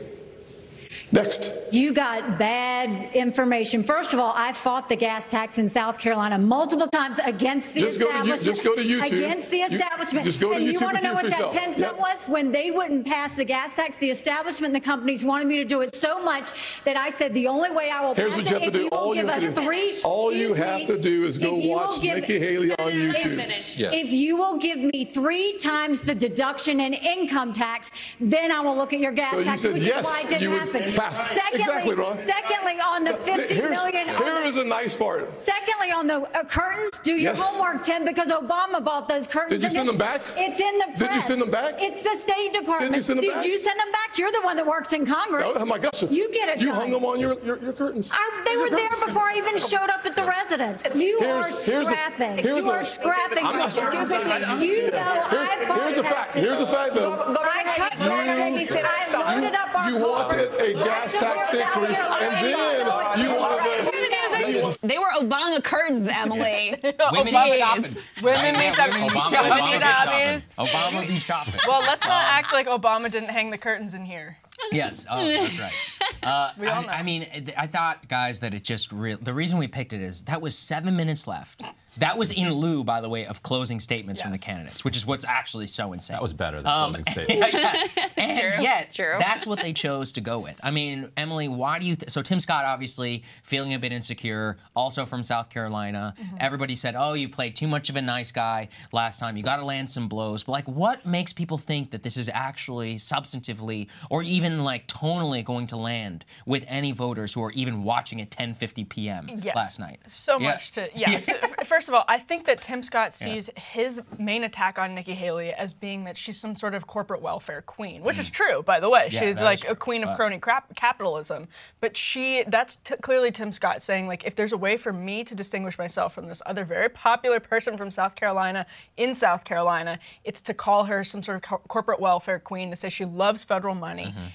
Next. 1.12 1.54
You 1.72 1.94
got 1.94 2.38
bad 2.38 3.13
information. 3.15 3.84
First 3.84 4.13
of 4.13 4.20
all, 4.20 4.34
I 4.36 4.54
fought 4.54 4.89
the 4.89 4.96
gas 4.96 5.28
tax 5.28 5.58
in 5.58 5.70
South 5.70 6.00
Carolina 6.00 6.38
multiple 6.38 6.88
times 6.88 7.20
against 7.24 7.74
the 7.74 7.80
Just 7.82 8.00
go 8.00 8.08
to 8.08 8.12
you- 8.28 8.34
establishment. 8.34 8.56
just 8.56 8.63
go 8.63 8.76
to 8.76 8.82
YouTube. 8.82 9.12
Against 9.18 9.50
the 9.52 9.58
You- 9.58 9.65
establishment. 9.65 10.26
just 10.26 10.39
go 10.39 10.50
to 10.50 10.56
and 10.56 10.65
you 10.65 10.80
want 10.80 10.98
to 10.98 11.04
know 11.04 11.13
what 11.13 11.24
for 11.26 11.30
that 11.30 11.38
10 11.52 11.70
yourself. 11.70 11.76
cent 11.76 11.78
Yep. 11.80 12.00
was? 12.00 12.26
When 12.28 12.52
they 12.52 12.72
wouldn't 12.72 13.06
pass 13.06 13.34
the 13.36 13.44
gas 13.46 13.76
tax, 13.76 13.98
the 13.98 14.10
establishment 14.10 14.74
and 14.74 14.84
the 14.84 14.86
companies 14.86 15.24
wanted 15.24 15.48
me 15.48 15.58
to 15.58 15.65
do 15.65 15.82
it 15.82 15.94
so 15.96 16.22
much 16.22 16.50
that 16.86 16.98
I 16.98 17.10
said 17.12 17.34
the 17.34 17.48
only 17.48 17.72
way 17.72 17.89
I 17.89 18.02
will 18.02 18.13
Here's 18.15 18.34
pass 18.34 18.44
what 18.44 18.50
you 18.52 18.56
it 18.56 18.62
have 18.62 18.62
to 18.62 18.68
if 18.68 18.74
do. 18.74 18.80
you 18.84 18.89
will 18.91 19.13
give 19.13 19.26
you 19.26 19.32
us 19.32 19.41
do- 19.41 19.52
three. 19.63 19.94
all 20.04 20.32
you 20.34 20.54
have 20.54 20.80
me, 20.80 20.86
to 20.88 20.98
do 20.98 21.26
is 21.26 21.38
go 21.38 21.58
if 21.58 21.63
you 21.63 21.70
will 21.70 21.76
watch 21.76 22.02
give- 22.02 22.15
Nikki 22.15 22.39
Haley 22.39 22.72
on 22.72 22.91
YouTube. 22.91 23.54
Yes. 23.76 23.94
If 23.94 24.12
you 24.12 24.38
will 24.38 24.56
give 24.58 24.80
me 24.80 25.06
three 25.06 25.58
times 25.58 26.02
the 26.02 26.15
deduction 26.15 26.80
in 26.80 26.94
income 26.94 27.54
tax, 27.54 27.91
then 28.20 28.52
I 28.52 28.62
will 28.62 28.76
look 28.76 28.94
at 28.94 29.00
your 29.00 29.12
gas 29.12 29.32
So 29.32 29.39
you 29.39 29.46
tax, 29.46 29.62
said 29.62 29.74
which 29.74 29.84
yes, 29.84 30.00
is 30.00 30.06
why 30.13 30.20
it 30.22 30.30
didn't 30.30 30.41
you 30.41 30.50
would- 30.52 30.60
happen. 30.60 30.94
Secondly, 30.95 31.60
exactly, 31.60 31.95
Ron. 31.95 32.17
secondly, 32.17 32.79
on 32.79 33.03
the 33.03 33.13
50 33.13 33.53
Here's, 33.53 33.84
million. 33.84 34.08
here 34.08 34.43
is 34.45 34.58
a 34.58 34.63
nice 34.63 34.95
part. 34.95 35.36
Secondly, 35.38 35.91
on 35.91 36.08
the 36.08 36.21
uh, 36.38 36.43
curtains, 36.43 36.91
do 37.03 37.12
your 37.13 37.34
Yes. 37.34 37.41
homework, 37.41 37.84
Tim, 37.84 38.05
because 38.05 38.29
Obama 38.31 38.84
bought 38.84 39.08
those 39.08 39.27
curtains. 39.27 39.51
Did 39.51 39.63
you 39.63 39.69
send 39.69 39.88
them 39.89 39.97
back? 39.97 40.21
It's 40.38 40.60
in 40.60 40.77
the 40.77 40.86
press. 40.86 40.99
Did 40.99 41.15
you 41.15 41.21
send 41.21 41.41
them 41.41 41.49
back? 41.51 41.75
It's 41.79 42.01
the 42.03 42.15
State 42.17 42.53
Department. 42.53 42.91
Did 42.91 42.97
you 42.97 43.03
send 43.03 43.19
them 43.19 43.25
Did 43.25 43.36
back? 43.36 43.45
you 43.45 43.58
send 43.58 43.79
them 43.79 43.91
back? 43.91 44.17
You're 44.17 44.31
the 44.31 44.41
one 44.41 44.55
that 44.58 44.65
works 44.65 44.93
in 44.93 45.05
Congress. 45.05 45.45
Oh 45.55 45.65
my 45.65 45.77
gosh. 45.79 46.03
You 46.10 46.31
get 46.31 46.49
it 46.49 46.62
You 46.62 46.71
hung 46.73 46.91
them 46.91 47.03
on 47.05 47.19
your, 47.19 47.38
your, 47.43 47.58
your 47.60 47.73
curtains. 47.73 48.12
I, 48.13 48.41
they 48.45 48.51
Your 48.53 48.63
were 48.63 48.69
there 48.69 48.89
before 49.05 49.23
I 49.23 49.36
even 49.38 49.58
showed 49.58 49.89
up 49.89 50.05
at 50.05 50.15
the 50.15 50.23
residence. 50.23 50.84
You 50.95 51.19
Here's- 51.19 51.67
are 51.67 51.71
here's 51.71 51.88
a- 51.88 51.91
scrapping. 51.91 52.38
here's 52.38 52.58
you 52.65 52.69
a- 52.71 52.73
are 52.75 52.84
scrapping. 52.84 53.45
I'm 53.45 53.58
not 53.58 53.73
Excuse 53.75 54.08
scrapping. 54.08 54.60
me. 54.60 54.67
You 54.67 54.91
know 54.91 55.25
Here's, 55.29 55.49
I 55.49 55.79
here's 55.84 55.97
a 55.97 56.03
fact. 56.03 56.34
Here's 56.36 56.60
a 56.62 56.67
fact, 56.67 56.93
though. 56.95 57.13
I 57.41 57.63
cut 57.75 57.91
taxes. 57.93 58.77
I 58.77 59.36
loaded 59.36 59.55
up 59.55 59.75
our 59.75 59.89
You 59.89 59.97
wanted 59.97 60.53
a 60.62 60.73
gas 60.86 61.13
tax 61.13 61.54
increase, 61.54 62.00
and 62.00 62.45
then 62.45 63.19
you 63.19 63.36
wanted 63.36 63.86
the. 63.86 64.78
They 64.84 64.98
were 64.98 65.08
Obama 65.19 65.63
curtains, 65.63 66.08
Emily. 66.08 66.76
Women 66.84 66.93
Jeez. 67.26 67.52
be 67.52 67.58
shopping. 67.58 67.95
Women 68.21 68.56
Right? 68.56 68.69
be 68.71 68.76
shopping. 68.76 68.93
women 68.93 69.10
be 69.10 69.19
Obama- 69.19 69.30
shopping. 69.32 69.52
Obama 69.52 69.62
Obama 69.76 69.82
shopping. 69.82 70.39
shopping. 70.39 70.65
Obama 71.02 71.08
be 71.08 71.19
shopping. 71.19 71.60
Well, 71.67 71.82
let's 71.82 72.06
not 72.06 72.24
Um, 72.26 72.30
act 72.32 72.54
like 72.54 72.67
Obama 72.67 73.10
didn't 73.12 73.30
hang 73.30 73.50
the 73.50 73.58
curtains 73.58 73.93
in 73.93 74.06
here. 74.06 74.38
Yes, 74.71 75.06
oh, 75.12 75.28
that's 75.28 75.60
right. 75.60 75.74
Uh, 76.24 76.52
We 76.58 76.67
all 76.67 76.82
know. 76.84 76.88
I, 76.88 77.00
I 77.00 77.04
mean, 77.04 77.28
I 77.58 77.67
thought, 77.67 78.08
guys, 78.08 78.39
that 78.39 78.54
it 78.54 78.63
just 78.63 78.91
real. 78.91 79.17
The 79.21 79.34
reason 79.34 79.60
we 79.60 79.67
picked 79.67 79.93
it 79.93 80.02
is 80.02 80.24
that 80.24 80.41
was 80.41 80.58
seven 80.58 80.95
minutes 80.95 81.28
left. 81.28 81.62
That 81.99 82.17
was 82.17 82.31
in 82.31 82.51
lieu, 82.53 82.84
by 82.84 83.01
the 83.01 83.10
way, 83.10 83.25
of 83.25 83.41
closing 83.43 83.79
statements 83.79 84.21
from 84.21 84.31
the 84.31 84.38
candidates, 84.38 84.84
which 84.84 84.95
is 84.95 85.05
what's 85.05 85.25
actually 85.25 85.67
so 85.67 85.93
insane. 85.93 86.15
That 86.15 86.21
was 86.21 86.34
better 86.34 86.58
than 86.62 86.67
um, 86.71 86.93
closing 86.93 87.12
statements. 87.25 87.53
yeah. 87.53 87.84
And 88.17 88.39
True, 88.39 88.63
yet, 88.63 88.91
true. 88.91 89.15
that's 89.19 89.45
what 89.45 89.62
they 89.62 89.73
chose 89.73 90.13
to 90.13 90.21
go 90.21 90.39
with. 90.39 90.55
I 90.63 90.71
mean, 90.71 91.10
Emily, 91.17 91.47
why 91.49 91.79
do 91.79 91.86
you? 91.86 91.95
Th- 91.97 92.10
so 92.10 92.21
Tim 92.21 92.39
Scott 92.39 92.63
obviously 92.65 93.23
feeling 93.43 93.73
a 93.73 93.79
bit 93.79 93.91
insecure, 93.91 94.58
also 94.75 95.05
from 95.05 95.21
South 95.21 95.49
Carolina. 95.49 96.13
Mm-hmm. 96.19 96.38
Everybody 96.39 96.75
said, 96.75 96.95
"Oh, 96.97 97.13
you 97.13 97.27
played 97.27 97.55
too 97.58 97.67
much 97.67 97.89
of 97.89 97.97
a 97.97 98.01
nice 98.01 98.31
guy 98.31 98.69
last 98.93 99.19
time. 99.19 99.36
You 99.36 99.43
got 99.43 99.58
to 99.58 99.65
land 99.65 99.89
some 99.89 100.08
blows." 100.08 100.43
But 100.43 100.53
like, 100.53 100.67
what 100.67 101.05
makes 101.05 101.34
people 101.34 101.58
think 101.58 101.91
that 101.91 102.03
this 102.03 102.15
is 102.15 102.29
actually 102.34 102.95
substantively 102.95 103.88
or 104.10 104.23
even 104.23 104.63
like 104.63 104.88
tonally 104.88 105.43
going 105.43 105.67
to 105.67 105.75
land 105.77 106.23
with 106.45 106.63
any 106.67 106.91
voters 106.93 107.34
who 107.34 107.43
are 107.43 107.51
even 107.51 107.84
watching 107.84 108.21
at 108.21 108.29
10:50 108.31 108.88
p.m. 108.89 109.29
Yes. 109.43 109.55
last 109.55 109.79
night? 109.79 109.99
So 110.08 110.39
Yeah. 110.39 110.51
much 110.51 110.71
to 110.73 110.88
yeah. 110.95 111.12
f- 111.27 111.67
First 111.67 111.85
of 111.88 111.93
all, 111.93 112.04
I 112.08 112.19
think 112.19 112.45
that 112.45 112.62
Tim 112.62 112.84
Scott 112.84 113.13
sees 113.15 113.50
his 113.56 114.02
main 114.17 114.43
attack 114.43 114.78
on 114.78 114.95
Nikki 114.95 115.13
Haley 115.13 115.52
as 115.54 115.74
being 115.74 116.04
that 116.06 116.17
she's 116.17 116.39
some 116.39 116.56
sort 116.56 116.74
of 116.74 116.88
corporate 116.88 117.21
welfare 117.21 117.62
queen, 117.62 118.02
which 118.02 118.19
is 118.19 118.30
true, 118.30 118.63
by 118.63 118.80
the 118.80 118.89
way. 118.89 119.08
Mm. 119.08 119.12
Yeah, 119.13 119.19
she's 119.19 119.41
like 119.41 119.69
a 119.69 119.76
queen 119.76 120.04
of 120.04 120.15
crony 120.15 120.39
crap 120.39 120.76
capitalism. 120.76 121.48
But 121.82 121.98
she 121.98 122.43
that's 122.48 122.76
t- 122.84 122.95
clearly 123.02 123.32
Tim 123.32 123.52
Scott 123.52 123.84
saying 123.84 124.08
like 124.08 124.26
if 124.26 124.36
there's 124.36 124.54
a 124.54 124.58
way 124.58 124.78
for 124.78 124.93
me 124.93 125.24
to 125.24 125.36
distinguish 125.36 125.78
myself 125.78 126.13
from 126.13 126.28
this 126.28 126.41
other 126.45 126.65
very 126.65 126.89
popular 126.89 127.39
person 127.39 127.78
from 127.78 127.91
South 127.91 128.15
Carolina 128.15 128.65
in 128.98 129.15
South 129.15 129.43
Carolina, 129.43 130.00
it's 130.24 130.41
to 130.41 130.54
call 130.54 130.86
her 130.86 131.04
some 131.04 131.24
sort 131.24 131.38
of 131.38 131.41
co- 131.43 131.62
corporate 131.67 132.00
welfare 132.00 132.39
queen 132.39 132.69
to 132.69 132.76
say 132.76 132.89
she 132.89 133.06
loves 133.06 133.43
federal 133.43 133.76
money. 133.76 134.06
Mm-hmm. 134.06 134.26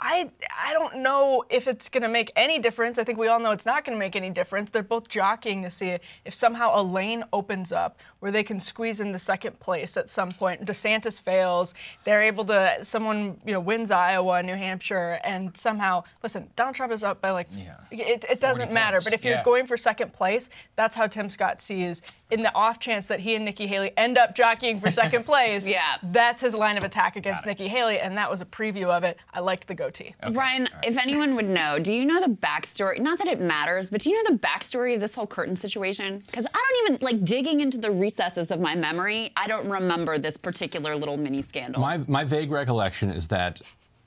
I 0.00 0.30
I 0.56 0.72
don't 0.72 0.98
know 0.98 1.44
if 1.50 1.66
it's 1.66 1.88
going 1.88 2.02
to 2.02 2.08
make 2.08 2.30
any 2.36 2.58
difference. 2.58 2.98
I 2.98 3.04
think 3.04 3.18
we 3.18 3.28
all 3.28 3.40
know 3.40 3.50
it's 3.50 3.66
not 3.66 3.84
going 3.84 3.96
to 3.96 3.98
make 3.98 4.14
any 4.14 4.30
difference. 4.30 4.70
They're 4.70 4.82
both 4.82 5.08
jockeying 5.08 5.62
to 5.64 5.70
see 5.70 5.98
if 6.24 6.34
somehow 6.34 6.80
a 6.80 6.82
lane 6.82 7.24
opens 7.32 7.72
up 7.72 7.98
where 8.20 8.30
they 8.32 8.42
can 8.42 8.58
squeeze 8.60 9.00
into 9.00 9.18
second 9.18 9.58
place 9.60 9.96
at 9.96 10.08
some 10.10 10.30
point. 10.32 10.64
DeSantis 10.64 11.20
fails, 11.20 11.74
they're 12.04 12.22
able 12.22 12.44
to 12.46 12.78
someone 12.82 13.40
you 13.44 13.52
know 13.52 13.60
wins 13.60 13.90
Iowa, 13.90 14.42
New 14.42 14.54
Hampshire, 14.56 15.20
and 15.24 15.56
somehow 15.56 16.04
listen. 16.22 16.48
Donald 16.56 16.76
Trump 16.76 16.92
is 16.92 17.02
up 17.02 17.20
by 17.20 17.30
like 17.30 17.48
it, 17.90 18.24
it 18.30 18.40
doesn't 18.40 18.72
matter. 18.72 18.96
points, 18.96 19.04
But 19.06 19.14
if 19.14 19.24
you're 19.24 19.34
yeah. 19.34 19.44
going 19.44 19.66
for 19.66 19.76
second 19.76 20.12
place, 20.12 20.48
that's 20.76 20.94
how 20.96 21.06
Tim 21.06 21.28
Scott 21.28 21.60
sees. 21.60 22.02
In 22.30 22.42
the 22.42 22.54
off 22.54 22.78
chance 22.78 23.06
that 23.06 23.20
he 23.20 23.34
and 23.34 23.44
Nikki 23.44 23.66
Haley 23.66 23.90
end 23.96 24.18
up 24.18 24.34
jockeying 24.36 24.80
for 24.80 24.90
second 24.90 25.24
place, 25.26 25.66
Yeah. 25.66 25.96
that's 26.02 26.42
his 26.42 26.54
line 26.54 26.76
of 26.76 26.84
attack 26.84 27.16
against 27.16 27.46
Nikki 27.46 27.68
Haley, 27.68 27.98
and 27.98 28.16
that 28.18 28.30
was 28.30 28.40
a 28.40 28.44
preview 28.44 28.86
of 28.94 29.02
it. 29.02 29.16
I 29.32 29.40
liked 29.40 29.66
the 29.66 29.74
goatee. 29.88 30.14
Ryan, 30.32 30.68
if 30.82 30.96
anyone 30.96 31.34
would 31.36 31.48
know, 31.48 31.78
do 31.78 31.92
you 31.92 32.04
know 32.04 32.20
the 32.20 32.28
backstory? 32.28 33.00
Not 33.00 33.18
that 33.18 33.28
it 33.28 33.40
matters, 33.40 33.90
but 33.90 34.00
do 34.02 34.10
you 34.10 34.22
know 34.22 34.30
the 34.32 34.38
backstory 34.38 34.94
of 34.94 35.00
this 35.00 35.14
whole 35.14 35.26
curtain 35.26 35.56
situation? 35.56 36.22
Because 36.26 36.46
I 36.46 36.58
don't 36.58 36.94
even 36.94 37.04
like 37.04 37.24
digging 37.24 37.60
into 37.60 37.78
the 37.78 37.90
recesses 37.90 38.50
of 38.50 38.60
my 38.60 38.74
memory. 38.74 39.32
I 39.36 39.46
don't 39.46 39.68
remember 39.68 40.18
this 40.18 40.36
particular 40.36 40.94
little 40.96 41.16
mini 41.16 41.42
scandal. 41.42 41.80
My, 41.80 41.98
my 41.98 42.24
vague 42.24 42.50
recollection 42.50 43.10
is 43.10 43.28
that 43.28 43.60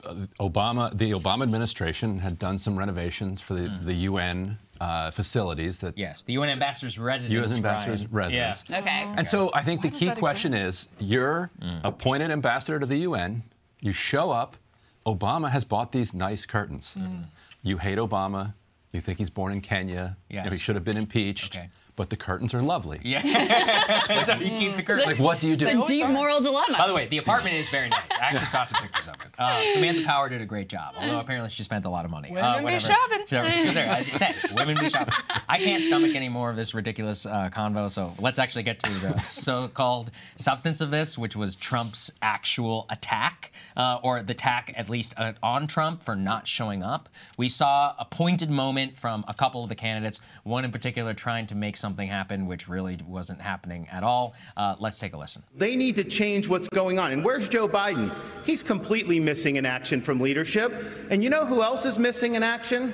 uh, 0.06 0.16
Obama, 0.40 0.96
the 0.98 1.12
Obama 1.12 1.44
administration 1.44 2.20
had 2.20 2.38
done 2.40 2.58
some 2.58 2.78
renovations 2.78 3.42
for 3.42 3.54
the, 3.54 3.70
Hmm. 3.70 3.86
the 3.86 3.94
UN 3.94 4.58
uh, 4.80 5.12
facilities 5.12 5.78
that 5.80 5.96
Yes, 5.96 6.24
the 6.24 6.34
UN 6.34 6.50
ambassador's 6.50 6.98
residence. 6.98 7.34
U.S. 7.40 7.56
ambassador's 7.56 8.08
Ryan. 8.08 8.12
residence. 8.34 8.64
Yeah. 8.68 8.80
Okay. 8.80 9.14
And 9.16 9.28
so 9.28 9.52
I 9.54 9.62
think 9.62 9.84
the 9.84 9.92
key 9.92 10.06
that 10.08 10.18
question 10.18 10.54
is 10.56 10.90
you're 11.00 11.52
Mm. 11.62 11.82
appointed 11.84 12.32
ambassador 12.32 12.80
to 12.80 12.86
the 12.88 12.98
UN, 13.10 13.44
you 13.80 13.92
show 13.92 14.32
up, 14.32 14.58
Obama 15.06 15.50
has 15.50 15.64
bought 15.64 15.92
these 15.92 16.14
nice 16.14 16.46
curtains. 16.46 16.96
Mm. 16.98 17.26
You 17.64 17.78
hate 17.78 17.98
Obama, 17.98 18.54
you 18.92 19.02
think 19.02 19.18
he's 19.20 19.30
born 19.30 19.52
in 19.52 19.62
Kenya, 19.62 20.18
Yes. 20.30 20.54
he 20.54 20.60
should 20.60 20.76
have 20.76 20.84
been 20.84 20.98
impeached, 20.98 21.56
Okay. 21.56 21.70
But 21.96 22.10
the 22.10 22.18
curtains 22.18 22.54
are 22.54 22.62
lovely. 22.62 23.00
Yeah. 23.04 23.22
so 24.24 24.36
you 24.36 24.58
keep 24.58 24.76
the 24.76 24.84
curtain. 24.84 25.06
Like, 25.06 25.20
what 25.20 25.40
do 25.40 25.48
you 25.48 25.56
do? 25.56 25.66
the 25.66 25.84
deep 25.86 26.08
moral 26.08 26.42
dilemma. 26.42 26.78
By 26.78 26.88
the 26.88 26.94
way, 26.94 27.08
the 27.08 27.18
apartment 27.18 27.56
is 27.56 27.70
very 27.70 27.90
nice. 27.90 28.04
I 28.22 28.26
actually 28.26 28.46
saw 28.46 28.66
some 28.66 28.82
pictures 28.82 29.08
of 29.08 29.16
it. 29.16 29.28
Uh, 29.38 29.62
Samantha 29.74 30.04
Power 30.06 30.30
did 30.30 30.42
a 30.42 30.46
great 30.46 30.70
job, 30.70 30.96
although 30.98 31.20
apparently 31.20 31.50
she 31.50 31.64
spent 31.64 31.86
a 31.86 31.90
lot 31.90 32.06
of 32.06 32.12
money. 32.12 32.30
Women 32.30 32.44
uh, 32.44 32.68
be 32.68 32.80
shopping. 32.80 33.26
Sure, 33.28 33.44
there, 33.44 33.88
as 33.88 34.08
you 34.08 34.16
said, 34.16 34.36
women 34.54 34.78
be 34.80 34.90
shopping. 34.90 35.14
I 35.48 35.58
can't 35.58 35.84
stomach 35.84 36.16
any 36.16 36.30
more 36.30 36.50
of 36.50 36.56
this 36.56 36.74
ridiculous 36.74 37.26
uh, 37.26 37.50
convo, 37.52 37.90
so 37.90 38.14
let's 38.20 38.40
actually 38.40 38.64
get 38.64 38.80
to 38.82 38.92
the 39.00 39.18
so-called 39.26 40.12
substance 40.38 40.82
of 40.82 40.92
this, 40.92 41.18
which 41.18 41.36
was 41.36 41.56
Trump's 41.56 42.12
actual 42.22 42.86
attack, 42.90 43.52
uh, 43.76 44.00
or 44.04 44.22
the 44.22 44.32
attack 44.32 44.74
at 44.76 44.90
least 44.90 45.14
uh, 45.18 45.34
on 45.44 45.68
Trump 45.68 46.04
for 46.04 46.16
not 46.16 46.48
showing 46.48 46.84
up. 46.84 47.10
We 47.38 47.50
saw 47.50 47.94
a 48.00 48.06
pointed 48.06 48.50
moment 48.50 48.98
from 48.98 49.24
a 49.28 49.34
couple 49.34 49.64
of 49.64 49.70
the 49.70 49.76
candidates, 49.76 50.20
one 50.44 50.66
in 50.66 50.72
particular 50.72 51.14
trying 51.14 51.48
to 51.48 51.56
make 51.56 51.78
something 51.82 52.08
happen, 52.08 52.46
which 52.46 52.70
really 52.70 52.98
wasn't 53.08 53.42
happening 53.42 53.88
at 53.92 54.04
all. 54.04 54.36
Uh, 54.56 54.76
let's 54.80 55.00
take 55.00 55.14
a 55.14 55.18
listen. 55.18 55.44
They 55.56 55.76
need 55.76 55.96
to 55.98 56.04
change 56.04 56.48
what's 56.48 56.70
going 56.70 57.00
on. 57.00 57.12
And 57.12 57.26
where's 57.26 57.50
Joe 57.50 57.68
Biden? 57.68 58.18
He's 58.46 58.64
completely 58.64 59.20
missing 59.20 59.58
in 59.58 59.66
action 59.66 60.02
from 60.02 60.20
leadership. 60.20 60.72
And 61.10 61.24
you 61.24 61.30
know 61.30 61.46
who 61.46 61.62
else 61.62 61.86
is 61.86 62.00
missing 62.00 62.36
in 62.36 62.44
action? 62.44 62.94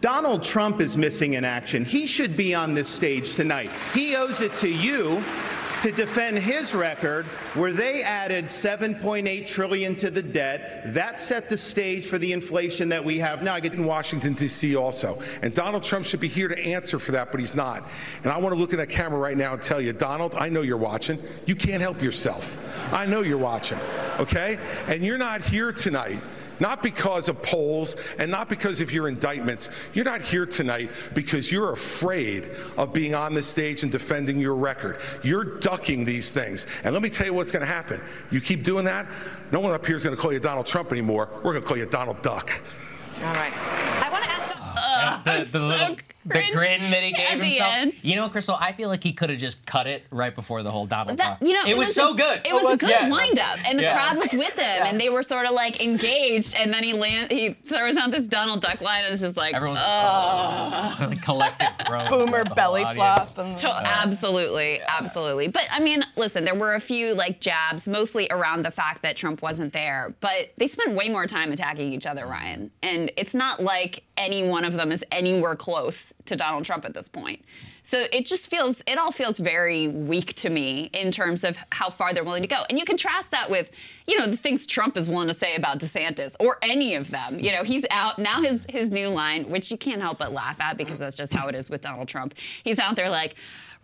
Donald 0.00 0.42
Trump 0.42 0.80
is 0.80 0.96
missing 0.96 1.34
in 1.34 1.44
action. 1.44 1.84
He 1.84 2.06
should 2.06 2.36
be 2.36 2.54
on 2.54 2.74
this 2.74 2.88
stage 2.88 3.34
tonight. 3.34 3.70
He 3.94 4.16
owes 4.16 4.40
it 4.40 4.54
to 4.56 4.68
you 4.68 5.22
to 5.82 5.92
defend 5.92 6.38
his 6.38 6.74
record 6.74 7.26
where 7.54 7.72
they 7.72 8.02
added 8.02 8.46
7.8 8.46 9.46
trillion 9.46 9.94
to 9.96 10.10
the 10.10 10.22
debt. 10.22 10.94
That 10.94 11.18
set 11.18 11.48
the 11.48 11.58
stage 11.58 12.06
for 12.06 12.18
the 12.18 12.32
inflation 12.32 12.88
that 12.88 13.04
we 13.04 13.18
have 13.18 13.42
now. 13.42 13.54
I 13.54 13.60
get 13.60 13.74
in 13.74 13.84
Washington, 13.84 14.32
D.C. 14.34 14.76
also. 14.76 15.20
And 15.42 15.54
Donald 15.54 15.82
Trump 15.82 16.06
should 16.06 16.20
be 16.20 16.28
here 16.28 16.48
to 16.48 16.58
answer 16.58 16.98
for 16.98 17.12
that, 17.12 17.30
but 17.30 17.40
he's 17.40 17.54
not. 17.54 17.88
And 18.22 18.32
I 18.32 18.38
want 18.38 18.54
to 18.54 18.58
look 18.58 18.72
in 18.72 18.78
that 18.78 18.88
camera 18.88 19.18
right 19.18 19.36
now 19.36 19.52
and 19.52 19.62
tell 19.62 19.80
you, 19.80 19.92
Donald, 19.92 20.34
I 20.34 20.48
know 20.48 20.62
you're 20.62 20.76
watching. 20.76 21.18
You 21.46 21.54
can't 21.54 21.82
help 21.82 22.02
yourself. 22.02 22.56
I 22.92 23.06
know 23.06 23.20
you're 23.22 23.38
watching, 23.38 23.78
okay? 24.18 24.58
And 24.88 25.04
you're 25.04 25.18
not 25.18 25.44
here 25.44 25.72
tonight. 25.72 26.20
Not 26.60 26.82
because 26.82 27.28
of 27.28 27.42
polls 27.42 27.96
and 28.18 28.30
not 28.30 28.48
because 28.48 28.80
of 28.80 28.92
your 28.92 29.08
indictments. 29.08 29.68
You're 29.92 30.04
not 30.04 30.22
here 30.22 30.46
tonight 30.46 30.90
because 31.14 31.50
you're 31.50 31.72
afraid 31.72 32.50
of 32.76 32.92
being 32.92 33.14
on 33.14 33.34
the 33.34 33.42
stage 33.42 33.82
and 33.82 33.92
defending 33.92 34.38
your 34.38 34.54
record. 34.54 34.98
You're 35.22 35.44
ducking 35.58 36.04
these 36.04 36.32
things. 36.32 36.66
And 36.84 36.92
let 36.92 37.02
me 37.02 37.10
tell 37.10 37.26
you 37.26 37.34
what's 37.34 37.52
going 37.52 37.64
to 37.64 37.72
happen. 37.72 38.00
You 38.30 38.40
keep 38.40 38.62
doing 38.62 38.84
that, 38.86 39.06
no 39.52 39.60
one 39.60 39.72
up 39.72 39.86
here 39.86 39.96
is 39.96 40.04
going 40.04 40.16
to 40.16 40.20
call 40.20 40.32
you 40.32 40.40
Donald 40.40 40.66
Trump 40.66 40.92
anymore. 40.92 41.28
We're 41.36 41.52
going 41.52 41.62
to 41.62 41.68
call 41.68 41.76
you 41.76 41.86
Donald 41.86 42.20
Duck. 42.22 42.62
All 43.18 43.32
right. 43.34 43.52
I 43.54 44.08
want 44.10 44.24
to 44.24 44.30
ask. 44.30 45.24
the, 45.24 45.32
oh, 45.32 45.44
the 45.44 45.58
little 45.58 45.96
the 46.26 46.42
grin 46.54 46.90
that 46.90 47.02
he 47.02 47.12
gave 47.12 47.40
himself. 47.40 47.72
end. 47.74 47.92
You 48.02 48.16
know, 48.16 48.28
Krystal, 48.28 48.56
I 48.60 48.72
feel 48.72 48.88
like 48.88 49.02
he 49.02 49.12
could 49.12 49.30
have 49.30 49.38
just 49.38 49.64
cut 49.66 49.86
it 49.86 50.04
right 50.10 50.34
before 50.34 50.62
the 50.62 50.70
whole 50.70 50.86
Donald. 50.86 51.18
That, 51.18 51.38
talk. 51.38 51.42
you 51.42 51.52
know, 51.54 51.64
it, 51.66 51.76
was, 51.76 51.94
so 51.94 52.12
a- 52.12 52.16
good. 52.16 52.40
It 52.44 52.52
was, 52.52 52.74
a 52.74 52.76
good 52.76 52.90
yeah. 52.90 53.08
wind 53.10 53.38
up, 53.38 53.58
and 53.66 53.78
the 53.78 53.82
Yeah. 53.84 53.94
crowd 53.94 54.18
was 54.18 54.32
with 54.32 54.54
him, 54.58 54.82
and 54.86 55.00
they 55.00 55.08
were 55.08 55.22
sort 55.22 55.46
of 55.46 55.52
like 55.52 55.82
engaged. 55.82 56.54
And 56.56 56.72
then 56.72 56.82
he 56.82 56.92
land, 56.92 57.30
he 57.30 57.54
throws 57.68 57.96
out 57.96 58.10
this 58.10 58.26
Donald 58.26 58.60
Duck 58.60 58.80
line, 58.80 59.04
and 59.04 59.12
it's 59.12 59.22
just 59.22 59.36
like, 59.36 59.54
Everyone's 59.54 59.80
oh. 59.82 60.96
like, 61.00 61.22
collective 61.22 61.68
groan. 61.86 62.08
Boomer 62.08 62.38
of 62.40 62.44
the 62.44 62.48
whole 62.50 62.54
belly 62.54 62.82
audience. 62.84 63.32
flop. 63.32 63.46
And, 63.46 63.58
So 63.58 63.68
absolutely, 63.70 64.80
absolutely. 64.86 65.48
But 65.48 65.64
I 65.70 65.80
mean, 65.80 66.04
listen, 66.16 66.44
there 66.44 66.54
were 66.54 66.74
a 66.74 66.80
few 66.80 67.14
like 67.14 67.40
jabs, 67.40 67.88
mostly 67.88 68.26
around 68.30 68.64
the 68.64 68.70
fact 68.70 69.02
that 69.02 69.16
Trump 69.16 69.42
wasn't 69.42 69.72
there. 69.72 70.14
But 70.20 70.50
they 70.58 70.68
spent 70.68 70.94
way 70.94 71.08
more 71.08 71.26
time 71.26 71.52
attacking 71.52 71.92
each 71.92 72.06
other, 72.06 72.26
Ryan. 72.26 72.70
And 72.82 73.10
it's 73.16 73.34
not 73.34 73.62
like 73.62 74.02
any 74.16 74.46
one 74.46 74.64
of 74.64 74.74
them 74.74 74.92
is 74.92 75.04
anywhere 75.12 75.56
close 75.56 76.12
to 76.26 76.36
Donald 76.36 76.64
Trump 76.64 76.84
at 76.84 76.94
this 76.94 77.08
point. 77.08 77.44
So 77.82 78.04
it 78.12 78.26
just 78.26 78.50
feels, 78.50 78.82
it 78.88 78.98
all 78.98 79.12
feels 79.12 79.38
very 79.38 79.86
weak 79.86 80.34
to 80.34 80.50
me 80.50 80.90
in 80.92 81.12
terms 81.12 81.44
of 81.44 81.56
how 81.70 81.88
far 81.88 82.12
they're 82.12 82.24
willing 82.24 82.42
to 82.42 82.48
go. 82.48 82.62
And 82.68 82.76
you 82.78 82.84
contrast 82.84 83.30
that 83.30 83.48
with, 83.48 83.70
you 84.08 84.18
know, 84.18 84.26
the 84.26 84.36
things 84.36 84.66
Trump 84.66 84.96
is 84.96 85.08
willing 85.08 85.28
to 85.28 85.34
say 85.34 85.54
about 85.54 85.78
DeSantis 85.78 86.34
or 86.40 86.58
any 86.62 86.96
of 86.96 87.08
them. 87.10 87.38
You 87.38 87.52
know, 87.52 87.62
he's 87.62 87.84
out 87.90 88.18
now. 88.18 88.42
His 88.42 88.66
his 88.68 88.90
new 88.90 89.08
line, 89.08 89.48
which 89.48 89.70
you 89.70 89.78
can't 89.78 90.02
help 90.02 90.18
but 90.18 90.32
laugh 90.32 90.60
at 90.60 90.76
because 90.76 90.98
that's 90.98 91.14
just 91.14 91.32
how 91.32 91.46
it 91.46 91.54
is 91.54 91.70
with 91.70 91.80
Donald 91.80 92.08
Trump. 92.08 92.34
He's 92.64 92.80
out 92.80 92.96
there 92.96 93.08
like. 93.08 93.36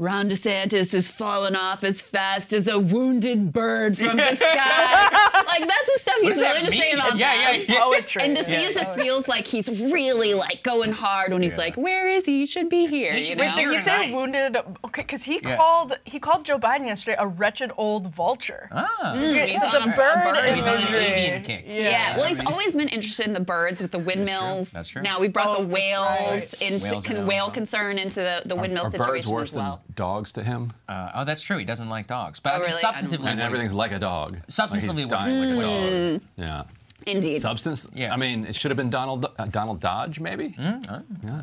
Ron 0.03 0.29
DeSantis 0.29 0.93
is 0.95 1.09
falling 1.09 1.55
off 1.55 1.85
as 1.85 2.01
fast 2.03 2.53
as 2.53 2.67
a 2.67 2.77
wounded 2.79 3.53
bird 3.53 3.97
from 3.97 4.17
the 4.17 4.35
sky. 4.37 5.03
like 5.47 5.61
that's 5.69 5.87
the 5.87 5.99
stuff 6.01 6.15
What 6.23 6.23
he's 6.25 6.31
does 6.33 6.41
that 6.41 6.55
willing 6.57 6.71
to 6.73 6.77
say 6.77 6.91
about 6.93 7.17
Yeah, 7.19 7.35
yeah, 7.35 7.59
that. 7.59 7.69
yeah. 7.69 7.81
Poetry. 7.83 8.23
And 8.25 8.37
Yeah. 8.37 8.43
DeSantis 8.73 8.95
feels 8.97 9.29
like 9.29 9.47
he's 9.47 9.69
really 9.81 10.35
like 10.35 10.65
going 10.65 10.91
hard 10.93 11.33
when 11.33 11.43
he's 11.43 11.57
like, 11.57 11.77
"Where 11.77 12.09
is 12.11 12.27
he? 12.27 12.41
He 12.41 12.47
should 12.47 12.69
be 12.69 12.87
here." 12.89 13.15
You 13.15 13.37
know? 13.37 13.45
Wait, 13.45 13.55
did 13.55 13.71
he 13.79 13.83
say 13.85 14.11
wounded? 14.13 14.57
Okay, 14.87 15.03
because 15.03 15.23
he 15.23 15.41
Yeah. 15.43 15.57
called 15.57 15.97
he 16.05 16.19
called 16.19 16.45
Joe 16.45 16.59
Biden 16.59 16.87
yesterday 16.87 17.17
a 17.21 17.27
wretched 17.29 17.71
old 17.77 18.09
vulture. 18.13 18.69
Ah. 18.73 19.15
Mm, 19.17 19.47
he's 19.47 19.61
so 19.61 19.71
the 19.71 19.79
a- 19.79 19.83
a 19.85 19.97
bird, 19.97 20.35
bird. 20.35 20.55
He's 20.55 20.67
an 20.67 20.83
avian 20.83 21.43
kick. 21.45 21.65
Yeah. 21.69 22.17
well, 22.17 22.27
he's 22.27 22.41
I 22.41 22.45
mean- 22.45 22.53
always 22.53 22.75
been 22.75 22.89
interested 22.89 23.27
in 23.27 23.35
the 23.35 23.41
birds 23.41 23.81
with 23.81 23.93
the 23.93 23.99
windmills. 24.01 24.71
That's 24.71 24.89
true. 24.89 25.03
Now 25.03 25.21
we 25.21 25.29
brought 25.29 25.57
Oh, 25.59 25.63
the 25.63 25.69
whales 25.69 26.21
right. 26.31 26.55
into 26.63 26.83
Whales 26.85 27.07
con- 27.07 27.27
whale 27.27 27.51
concern 27.51 27.99
into 27.99 28.17
the, 28.21 28.43
the 28.47 28.57
windmill 28.57 28.87
Are 28.87 28.91
birds 28.91 29.05
situation 29.27 29.43
as 29.43 29.55
well. 29.55 29.83
Than 29.97 30.05
dogs 30.05 30.33
to 30.33 30.43
him? 30.43 30.73
Uh, 30.89 31.11
oh, 31.15 31.25
that's 31.25 31.43
true. 31.43 31.59
He 31.59 31.65
doesn't 31.65 31.89
like 31.89 32.07
dogs. 32.07 32.41
But 32.41 32.51
Oh, 32.53 32.57
I 32.57 32.59
mean, 32.59 32.69
really? 32.71 32.83
Substantively, 32.83 33.27
And 33.27 33.41
everything's 33.41 33.73
like 33.73 33.93
a 33.93 33.99
dog. 33.99 34.39
Substantively, 34.49 35.09
like 35.11 35.11
what- 35.11 35.29
he's 35.29 35.33
dying 35.33 35.57
like 35.57 35.67
a 35.67 35.71
Mm. 35.71 36.13
dog. 36.13 36.23
Yeah. 36.37 36.63
Indeed. 37.05 37.41
Substance. 37.41 37.89
Yeah. 37.93 38.15
I 38.15 38.17
mean, 38.17 38.47
it 38.47 38.55
should 38.55 38.71
have 38.71 38.77
been 38.77 38.91
Donald 38.91 39.27
uh, 39.37 39.47
Donald 39.47 39.81
Dodge, 39.81 40.21
maybe. 40.21 40.55
yeah, 40.57 40.79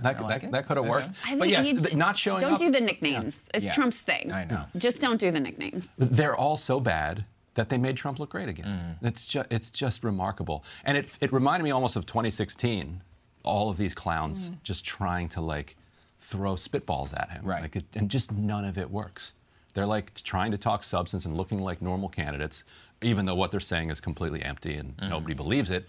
that, 0.04 0.18
that, 0.28 0.52
that 0.52 0.66
could 0.68 0.78
have 0.78 0.86
worked. 0.86 1.10
I 1.28 1.36
But 1.36 1.42
think 1.50 1.52
yes, 1.52 1.70
you 1.70 1.80
th- 1.80 1.96
not 1.96 2.18
showing 2.18 2.40
Don't 2.40 2.54
up. 2.54 2.60
do 2.60 2.72
the 2.72 2.80
nicknames. 2.80 3.38
It's 3.54 3.66
Yeah. 3.66 3.74
Trump's 3.74 4.00
thing. 4.00 4.32
I 4.32 4.46
know. 4.46 4.64
Just 4.78 5.02
don't 5.02 5.20
do 5.20 5.32
the 5.32 5.40
nicknames. 5.42 5.88
They're 5.98 6.36
all 6.36 6.56
so 6.56 6.80
bad 6.80 7.26
that 7.56 7.68
they 7.68 7.78
made 7.78 7.98
Trump 7.98 8.20
look 8.20 8.30
great 8.30 8.48
again. 8.48 8.98
Mm. 9.02 9.08
It's 9.08 9.26
just 9.26 9.48
it's 9.52 9.70
just 9.70 10.02
remarkable, 10.06 10.64
and 10.86 10.96
it 10.96 11.18
it 11.20 11.34
reminded 11.34 11.66
me 11.66 11.72
almost 11.72 11.98
of 11.98 12.06
2016. 12.06 13.04
All 13.44 13.70
of 13.70 13.76
these 13.76 13.94
clowns 13.94 14.52
just 14.64 14.86
trying 14.86 15.28
to 15.30 15.42
like 15.42 15.76
throw 16.20 16.54
spitballs 16.54 17.18
at 17.18 17.32
him, 17.32 17.46
right? 17.46 17.62
Like 17.62 17.76
it, 17.76 17.86
and 17.96 18.10
just 18.10 18.32
none 18.32 18.66
of 18.66 18.78
it 18.78 18.90
works. 18.92 19.34
They're 19.74 19.86
like 19.86 20.14
trying 20.24 20.52
to 20.52 20.58
talk 20.58 20.84
substance 20.84 21.26
and 21.26 21.38
looking 21.38 21.60
like 21.60 21.82
normal 21.82 22.10
candidates, 22.10 22.64
even 23.02 23.26
though 23.26 23.36
what 23.36 23.52
they're 23.52 23.60
saying 23.60 23.90
is 23.92 24.02
completely 24.02 24.42
empty 24.42 24.76
and 24.76 24.94
nobody 25.02 25.34
believes 25.34 25.70
it. 25.70 25.88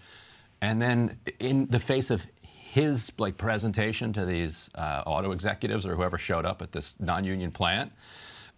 And 0.61 0.81
then 0.81 1.19
in 1.39 1.67
the 1.67 1.79
face 1.79 2.11
of 2.11 2.27
his 2.45 3.11
like 3.17 3.37
presentation 3.37 4.13
to 4.13 4.25
these 4.25 4.69
uh, 4.75 5.03
auto 5.05 5.31
executives 5.31 5.85
or 5.85 5.95
whoever 5.95 6.17
showed 6.17 6.45
up 6.45 6.61
at 6.61 6.71
this 6.71 6.99
non-union 6.99 7.51
plant, 7.51 7.91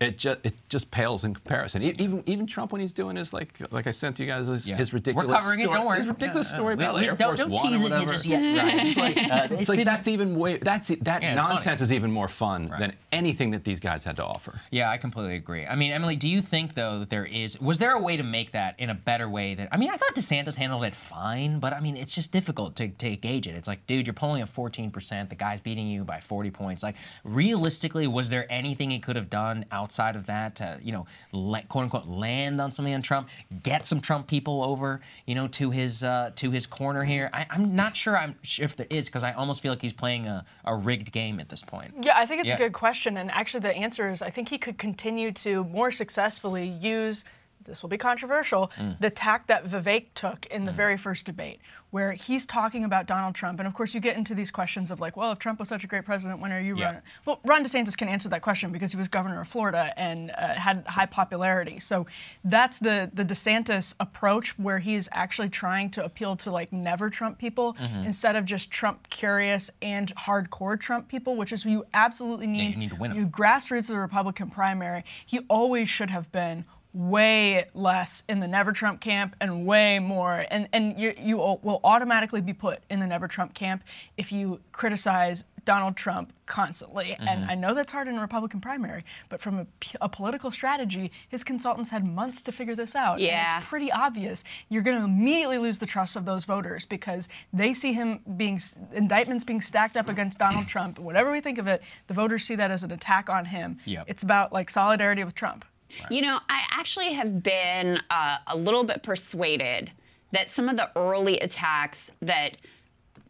it 0.03 0.17
just 0.17 0.39
it 0.43 0.53
just 0.69 0.91
pales 0.91 1.23
in 1.23 1.33
comparison. 1.33 1.81
E- 1.83 1.95
Even 1.99 2.23
even 2.25 2.45
Trump 2.47 2.71
when 2.71 2.81
he's 2.81 2.93
doing 2.93 3.15
his 3.15 3.33
like 3.33 3.57
like 3.71 3.87
I 3.87 3.91
sent 3.91 4.19
you 4.19 4.25
guys 4.27 4.47
his, 4.47 4.69
Yeah. 4.69 4.75
his 4.77 4.93
ridiculous 4.93 5.27
We're 5.27 5.35
covering 5.35 5.59
it, 5.59 5.63
story, 5.63 5.77
don't 5.77 5.87
worry. 5.87 5.97
his 5.99 6.07
ridiculous 6.07 6.49
Yeah, 6.51 6.55
story 6.55 6.75
we- 6.75 6.83
about 6.83 6.95
we- 6.95 7.07
Air 7.07 7.15
don't- 7.15 7.27
Force 7.29 7.39
don't 7.39 7.49
One 7.51 7.61
tease 7.71 7.83
or 7.83 7.87
it 7.87 7.91
whatever. 7.91 8.11
just 8.11 8.25
yet. 8.25 8.63
Right. 8.63 8.87
It's 8.87 8.97
like, 8.97 9.17
Uh, 9.17 9.47
it's 9.51 9.69
like 9.69 9.85
that's 9.85 10.07
even 10.07 10.35
way 10.35 10.57
that's 10.57 10.87
that 10.89 11.21
Yeah, 11.21 11.31
it's 11.33 11.41
funny. 11.41 11.53
nonsense 11.53 11.81
is 11.81 11.91
even 11.91 12.11
more 12.11 12.27
fun 12.27 12.71
than 12.79 12.93
anything 13.11 13.51
that 13.51 13.63
these 13.63 13.79
guys 13.79 14.03
had 14.03 14.15
to 14.17 14.25
offer. 14.25 14.59
Yeah, 14.71 14.89
I 14.89 14.97
completely 14.97 15.35
agree. 15.35 15.65
I 15.65 15.75
mean, 15.75 15.91
Emily, 15.91 16.15
do 16.15 16.27
you 16.27 16.41
think 16.41 16.73
though 16.75 16.99
that 16.99 17.09
there 17.09 17.25
is 17.25 17.59
was 17.61 17.79
there 17.79 17.93
a 17.93 18.01
way 18.01 18.17
to 18.17 18.23
make 18.23 18.51
that 18.51 18.75
in 18.79 18.89
a 18.89 18.93
better 18.95 19.29
way 19.29 19.55
that 19.55 19.69
I 19.71 19.77
mean, 19.77 19.89
I 19.91 19.97
thought 19.97 20.15
DeSantis 20.15 20.55
handled 20.55 20.83
it 20.83 20.95
fine, 20.95 21.59
but 21.59 21.73
I 21.73 21.79
mean, 21.79 21.97
it's 21.97 22.13
just 22.13 22.31
difficult 22.31 22.75
to, 22.77 22.87
to 22.89 23.15
gauge 23.15 23.47
it. 23.47 23.55
It's 23.55 23.67
like, 23.67 23.85
dude, 23.87 24.05
you're 24.07 24.13
polling 24.13 24.41
at 24.41 24.49
14%, 24.53 25.29
the 25.29 25.35
guy's 25.35 25.59
beating 25.61 25.87
you 25.87 26.03
by 26.03 26.19
40 26.19 26.51
points. 26.51 26.83
Like, 26.83 26.95
realistically, 27.23 28.07
was 28.07 28.29
there 28.29 28.45
anything 28.51 28.89
he 28.89 28.99
could 28.99 29.15
have 29.15 29.29
done 29.29 29.65
outside 29.71 29.92
of 30.15 30.25
that 30.25 30.55
to, 30.55 30.79
you 30.83 30.91
know, 30.91 31.05
la- 31.31 31.61
quote 31.61 31.83
unquote 31.83 32.07
land 32.07 32.59
on 32.59 32.71
something 32.71 32.93
on 32.93 33.01
Trump, 33.01 33.29
get 33.63 33.85
some 33.85 34.01
Trump 34.01 34.27
people 34.27 34.63
over, 34.63 35.01
you 35.25 35.35
know, 35.35 35.47
to 35.49 35.69
his 35.71 36.03
uh, 36.03 36.31
to 36.35 36.51
his 36.51 36.65
corner 36.67 37.03
here? 37.03 37.29
I, 37.33 37.45
I'm 37.49 37.75
not 37.75 37.95
sure 37.95 38.17
I'm 38.17 38.35
sure 38.41 38.65
if 38.65 38.75
there 38.75 38.87
is 38.89 39.07
because 39.07 39.23
I 39.23 39.33
almost 39.33 39.61
feel 39.61 39.71
like 39.71 39.81
he's 39.81 39.93
playing 39.93 40.27
a, 40.27 40.45
a 40.65 40.75
rigged 40.75 41.11
game 41.11 41.39
at 41.39 41.49
this 41.49 41.61
point. 41.61 41.93
Yeah, 42.01 42.17
I 42.17 42.25
think 42.25 42.41
it's 42.41 42.49
Yeah. 42.49 42.55
a 42.55 42.59
good 42.59 42.73
question. 42.73 43.17
And 43.17 43.29
actually, 43.31 43.61
the 43.61 43.75
answer 43.75 44.09
is 44.11 44.21
I 44.21 44.29
think 44.29 44.49
he 44.49 44.57
could 44.57 44.77
continue 44.77 45.31
to 45.33 45.63
more 45.65 45.91
successfully 45.91 46.67
use, 46.67 47.25
this 47.65 47.81
will 47.81 47.89
be 47.89 47.97
controversial, 47.97 48.71
Mm. 48.77 48.99
the 48.99 49.09
tack 49.09 49.47
that 49.47 49.65
Vivek 49.65 50.07
took 50.15 50.45
in 50.47 50.65
the 50.65 50.71
very 50.71 50.97
first 50.97 51.25
debate, 51.25 51.59
where 51.91 52.13
he's 52.13 52.45
talking 52.45 52.83
about 52.83 53.05
Donald 53.05 53.35
Trump. 53.35 53.59
And 53.59 53.67
of 53.67 53.73
course, 53.73 53.93
you 53.93 53.99
get 53.99 54.17
into 54.17 54.33
these 54.33 54.49
questions 54.51 54.89
of 54.91 54.99
like, 54.99 55.15
well, 55.15 55.31
if 55.31 55.39
Trump 55.39 55.59
was 55.59 55.69
such 55.69 55.83
a 55.83 55.87
great 55.87 56.05
president, 56.05 56.39
when 56.39 56.51
are 56.51 56.59
you 56.59 56.75
Yeah. 56.77 56.85
running? 56.85 57.01
Well, 57.25 57.39
Ron 57.43 57.63
DeSantis 57.63 57.95
can 57.97 58.07
answer 58.09 58.27
that 58.29 58.41
question 58.41 58.71
because 58.71 58.91
he 58.91 58.97
was 58.97 59.07
governor 59.07 59.41
of 59.41 59.47
Florida 59.47 59.93
and 59.97 60.31
uh, 60.31 60.55
had 60.55 60.85
high 60.87 61.05
popularity. 61.05 61.79
So 61.79 62.07
that's 62.43 62.79
the, 62.79 63.09
the 63.13 63.23
DeSantis 63.23 63.93
approach 63.99 64.57
where 64.57 64.79
he's 64.79 65.07
actually 65.11 65.49
trying 65.49 65.91
to 65.91 66.03
appeal 66.03 66.35
to 66.37 66.51
like 66.51 66.73
never 66.73 67.09
Trump 67.09 67.37
people 67.37 67.73
Mhm. 67.75 68.05
instead 68.05 68.35
of 68.35 68.45
just 68.45 68.71
Trump 68.71 69.09
curious 69.09 69.69
and 69.81 70.13
hardcore 70.15 70.79
Trump 70.79 71.07
people, 71.07 71.35
which 71.35 71.51
is 71.51 71.63
who 71.63 71.69
you 71.69 71.85
absolutely 71.93 72.47
need. 72.47 72.71
you 72.71 72.77
need 72.77 72.89
to 72.89 72.95
win 72.95 73.11
'em. 73.11 73.17
You 73.17 73.27
grassroots 73.27 73.81
of 73.89 73.95
the 73.95 73.99
Republican 73.99 74.49
primary. 74.49 75.03
He 75.25 75.39
always 75.49 75.89
should 75.89 76.09
have 76.09 76.31
been 76.31 76.65
way 76.93 77.65
less 77.73 78.23
in 78.29 78.39
the 78.39 78.47
never 78.47 78.71
Trump 78.71 79.01
camp 79.01 79.35
and 79.41 79.65
way 79.65 79.97
more 79.97 80.45
and 80.51 80.67
and 80.71 80.99
you 80.99 81.13
you 81.17 81.37
will 81.37 81.79
automatically 81.83 82.39
be 82.41 82.53
put 82.53 82.83
in 82.89 82.99
the 82.99 83.07
never 83.07 83.27
Trump 83.27 83.53
camp 83.55 83.83
if 84.15 84.31
you 84.31 84.59
criticize 84.71 85.45
Donald 85.65 85.95
Trump 85.95 86.33
constantly. 86.45 87.13
And 87.17 87.45
Mhm. 87.45 87.49
I 87.49 87.55
know 87.55 87.73
that's 87.73 87.93
hard 87.93 88.09
in 88.09 88.17
a 88.17 88.21
Republican 88.21 88.59
primary, 88.59 89.05
but 89.29 89.39
from 89.41 89.65
a 90.01 90.09
political 90.09 90.51
strategy, 90.51 91.09
his 91.29 91.41
consultants 91.45 91.89
had 91.89 92.03
months 92.03 92.41
to 92.43 92.51
figure 92.51 92.75
this 92.75 92.97
out. 92.97 93.13
And 93.13 93.21
Yeah. 93.21 93.59
it's 93.59 93.67
pretty 93.69 93.89
obvious. 93.89 94.43
You're 94.67 94.81
going 94.81 94.97
to 94.97 95.05
immediately 95.05 95.57
lose 95.57 95.79
the 95.79 95.85
trust 95.85 96.17
of 96.17 96.25
those 96.25 96.43
voters 96.43 96.83
because 96.85 97.29
they 97.53 97.73
see 97.73 97.93
him 97.93 98.19
being 98.35 98.59
indictments 98.91 99.45
being 99.45 99.61
stacked 99.61 99.95
up 99.95 100.09
against 100.09 100.37
Donald 100.37 100.67
Trump. 100.67 100.99
Whatever 100.99 101.31
we 101.31 101.39
think 101.39 101.57
of 101.57 101.65
it, 101.67 101.81
the 102.07 102.13
voters 102.13 102.43
see 102.45 102.55
that 102.55 102.69
as 102.69 102.83
an 102.83 102.91
attack 102.91 103.29
on 103.29 103.45
him. 103.45 103.79
Yep. 103.85 104.03
It's 104.09 104.21
about 104.21 104.51
like 104.51 104.69
solidarity 104.69 105.23
with 105.23 105.33
Trump. 105.33 105.63
You 106.09 106.21
know, 106.21 106.39
I 106.49 106.61
actually 106.71 107.13
have 107.13 107.43
been 107.43 107.99
uh, 108.09 108.37
a 108.47 108.55
little 108.57 108.83
bit 108.83 109.03
persuaded 109.03 109.91
that 110.31 110.51
some 110.51 110.67
of 110.69 110.77
the 110.77 110.89
early 110.97 111.39
attacks 111.39 112.11
that 112.21 112.57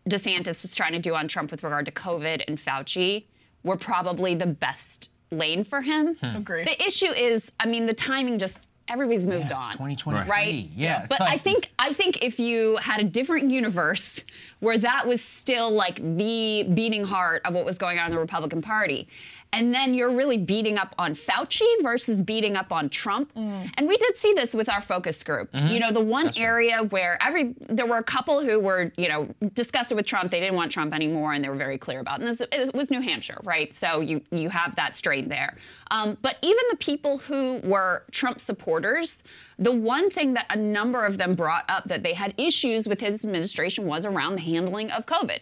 DeSantis 0.10 0.62
was 0.62 0.76
trying 0.76 0.92
to 0.94 1.00
do 1.00 1.16
on 1.16 1.28
Trump 1.28 1.52
with 1.52 1.64
regard 1.64 1.86
to 1.86 1.92
COVID 1.92 2.44
and 2.48 2.60
Fauci 2.60 3.26
were 3.64 3.78
probably 3.78 4.36
the 4.36 4.46
best 4.46 5.10
lane 5.32 5.64
for 5.64 5.82
him. 5.82 6.16
Hmm. 6.16 6.36
Agree. 6.38 6.64
The 6.66 6.82
issue 6.86 7.12
is, 7.12 7.52
I 7.60 7.66
mean, 7.66 7.86
the 7.86 7.94
timing 7.94 8.38
just 8.38 8.60
everybody's 8.90 9.26
moved 9.26 9.50
Yeah, 9.50 9.56
on. 9.58 9.62
it's 9.62 9.70
2023. 9.70 10.30
Right? 10.30 10.70
Yeah, 10.76 11.06
But 11.08 11.22
I 11.22 11.38
think 11.38 11.72
I 11.80 11.94
think 11.94 12.22
if 12.22 12.38
you 12.40 12.76
had 12.82 13.00
a 13.00 13.06
different 13.06 13.50
universe 13.50 14.24
where 14.60 14.78
that 14.78 15.08
was 15.08 15.22
still 15.22 15.72
like 15.72 15.96
the 16.18 16.64
beating 16.74 17.04
heart 17.06 17.42
of 17.46 17.56
what 17.56 17.64
was 17.66 17.78
going 17.78 17.98
on 18.00 18.08
in 18.08 18.12
the 18.12 18.20
Republican 18.20 18.62
Party, 18.62 19.08
and 19.54 19.74
then 19.74 19.94
you're 19.94 20.12
really 20.12 20.38
beating 20.38 20.78
up 20.78 20.94
on 20.98 21.16
Fauci 21.16 21.68
versus 21.82 22.22
beating 22.22 22.56
up 22.58 22.72
on 22.72 22.90
Trump. 22.90 23.32
And 23.36 23.88
we 23.88 23.96
did 23.98 24.18
see 24.18 24.34
this 24.34 24.54
with 24.54 24.68
our 24.68 24.82
focus 24.82 25.24
group. 25.24 25.52
Mhm. 25.54 25.72
You 25.72 25.80
know, 25.80 25.92
the 25.92 26.02
one 26.02 26.26
That's 26.26 26.40
area 26.40 26.84
where 26.84 27.18
every 27.22 27.56
there 27.70 27.86
were 27.86 27.98
a 27.98 28.04
couple 28.04 28.44
who 28.44 28.60
were, 28.60 28.92
you 28.98 29.08
know, 29.08 29.30
disgusted 29.54 29.96
with 29.96 30.06
Trump. 30.06 30.32
They 30.32 30.40
didn't 30.40 30.56
want 30.56 30.72
Trump 30.72 30.94
anymore, 30.94 31.34
and 31.34 31.44
they 31.44 31.50
were 31.50 31.56
very 31.56 31.78
clear 31.78 32.00
about. 32.00 32.20
It. 32.20 32.28
And 32.28 32.38
this 32.38 32.48
it 32.52 32.74
was 32.76 32.92
New 32.92 33.02
Hampshire, 33.02 33.40
right? 33.44 33.74
So 33.74 34.02
you 34.02 34.22
you 34.32 34.50
have 34.50 34.76
that 34.76 34.96
strain 34.96 35.30
there. 35.30 35.56
Um, 35.92 36.18
but 36.22 36.38
even 36.42 36.64
the 36.72 36.78
people 36.78 37.20
who 37.20 37.60
were 37.64 38.04
Trump 38.12 38.42
supporters, 38.42 39.24
the 39.60 39.72
one 39.72 40.10
thing 40.10 40.34
that 40.34 40.48
a 40.50 40.56
number 40.56 41.06
of 41.06 41.20
them 41.20 41.36
brought 41.36 41.66
up 41.70 41.84
that 41.86 42.02
they 42.02 42.14
had 42.14 42.34
issues 42.38 42.88
with 42.88 43.00
his 43.00 43.24
administration 43.24 43.86
was 43.86 44.04
around 44.06 44.36
the 44.36 44.42
handling 44.42 44.90
of 44.92 45.06
COVID. 45.06 45.40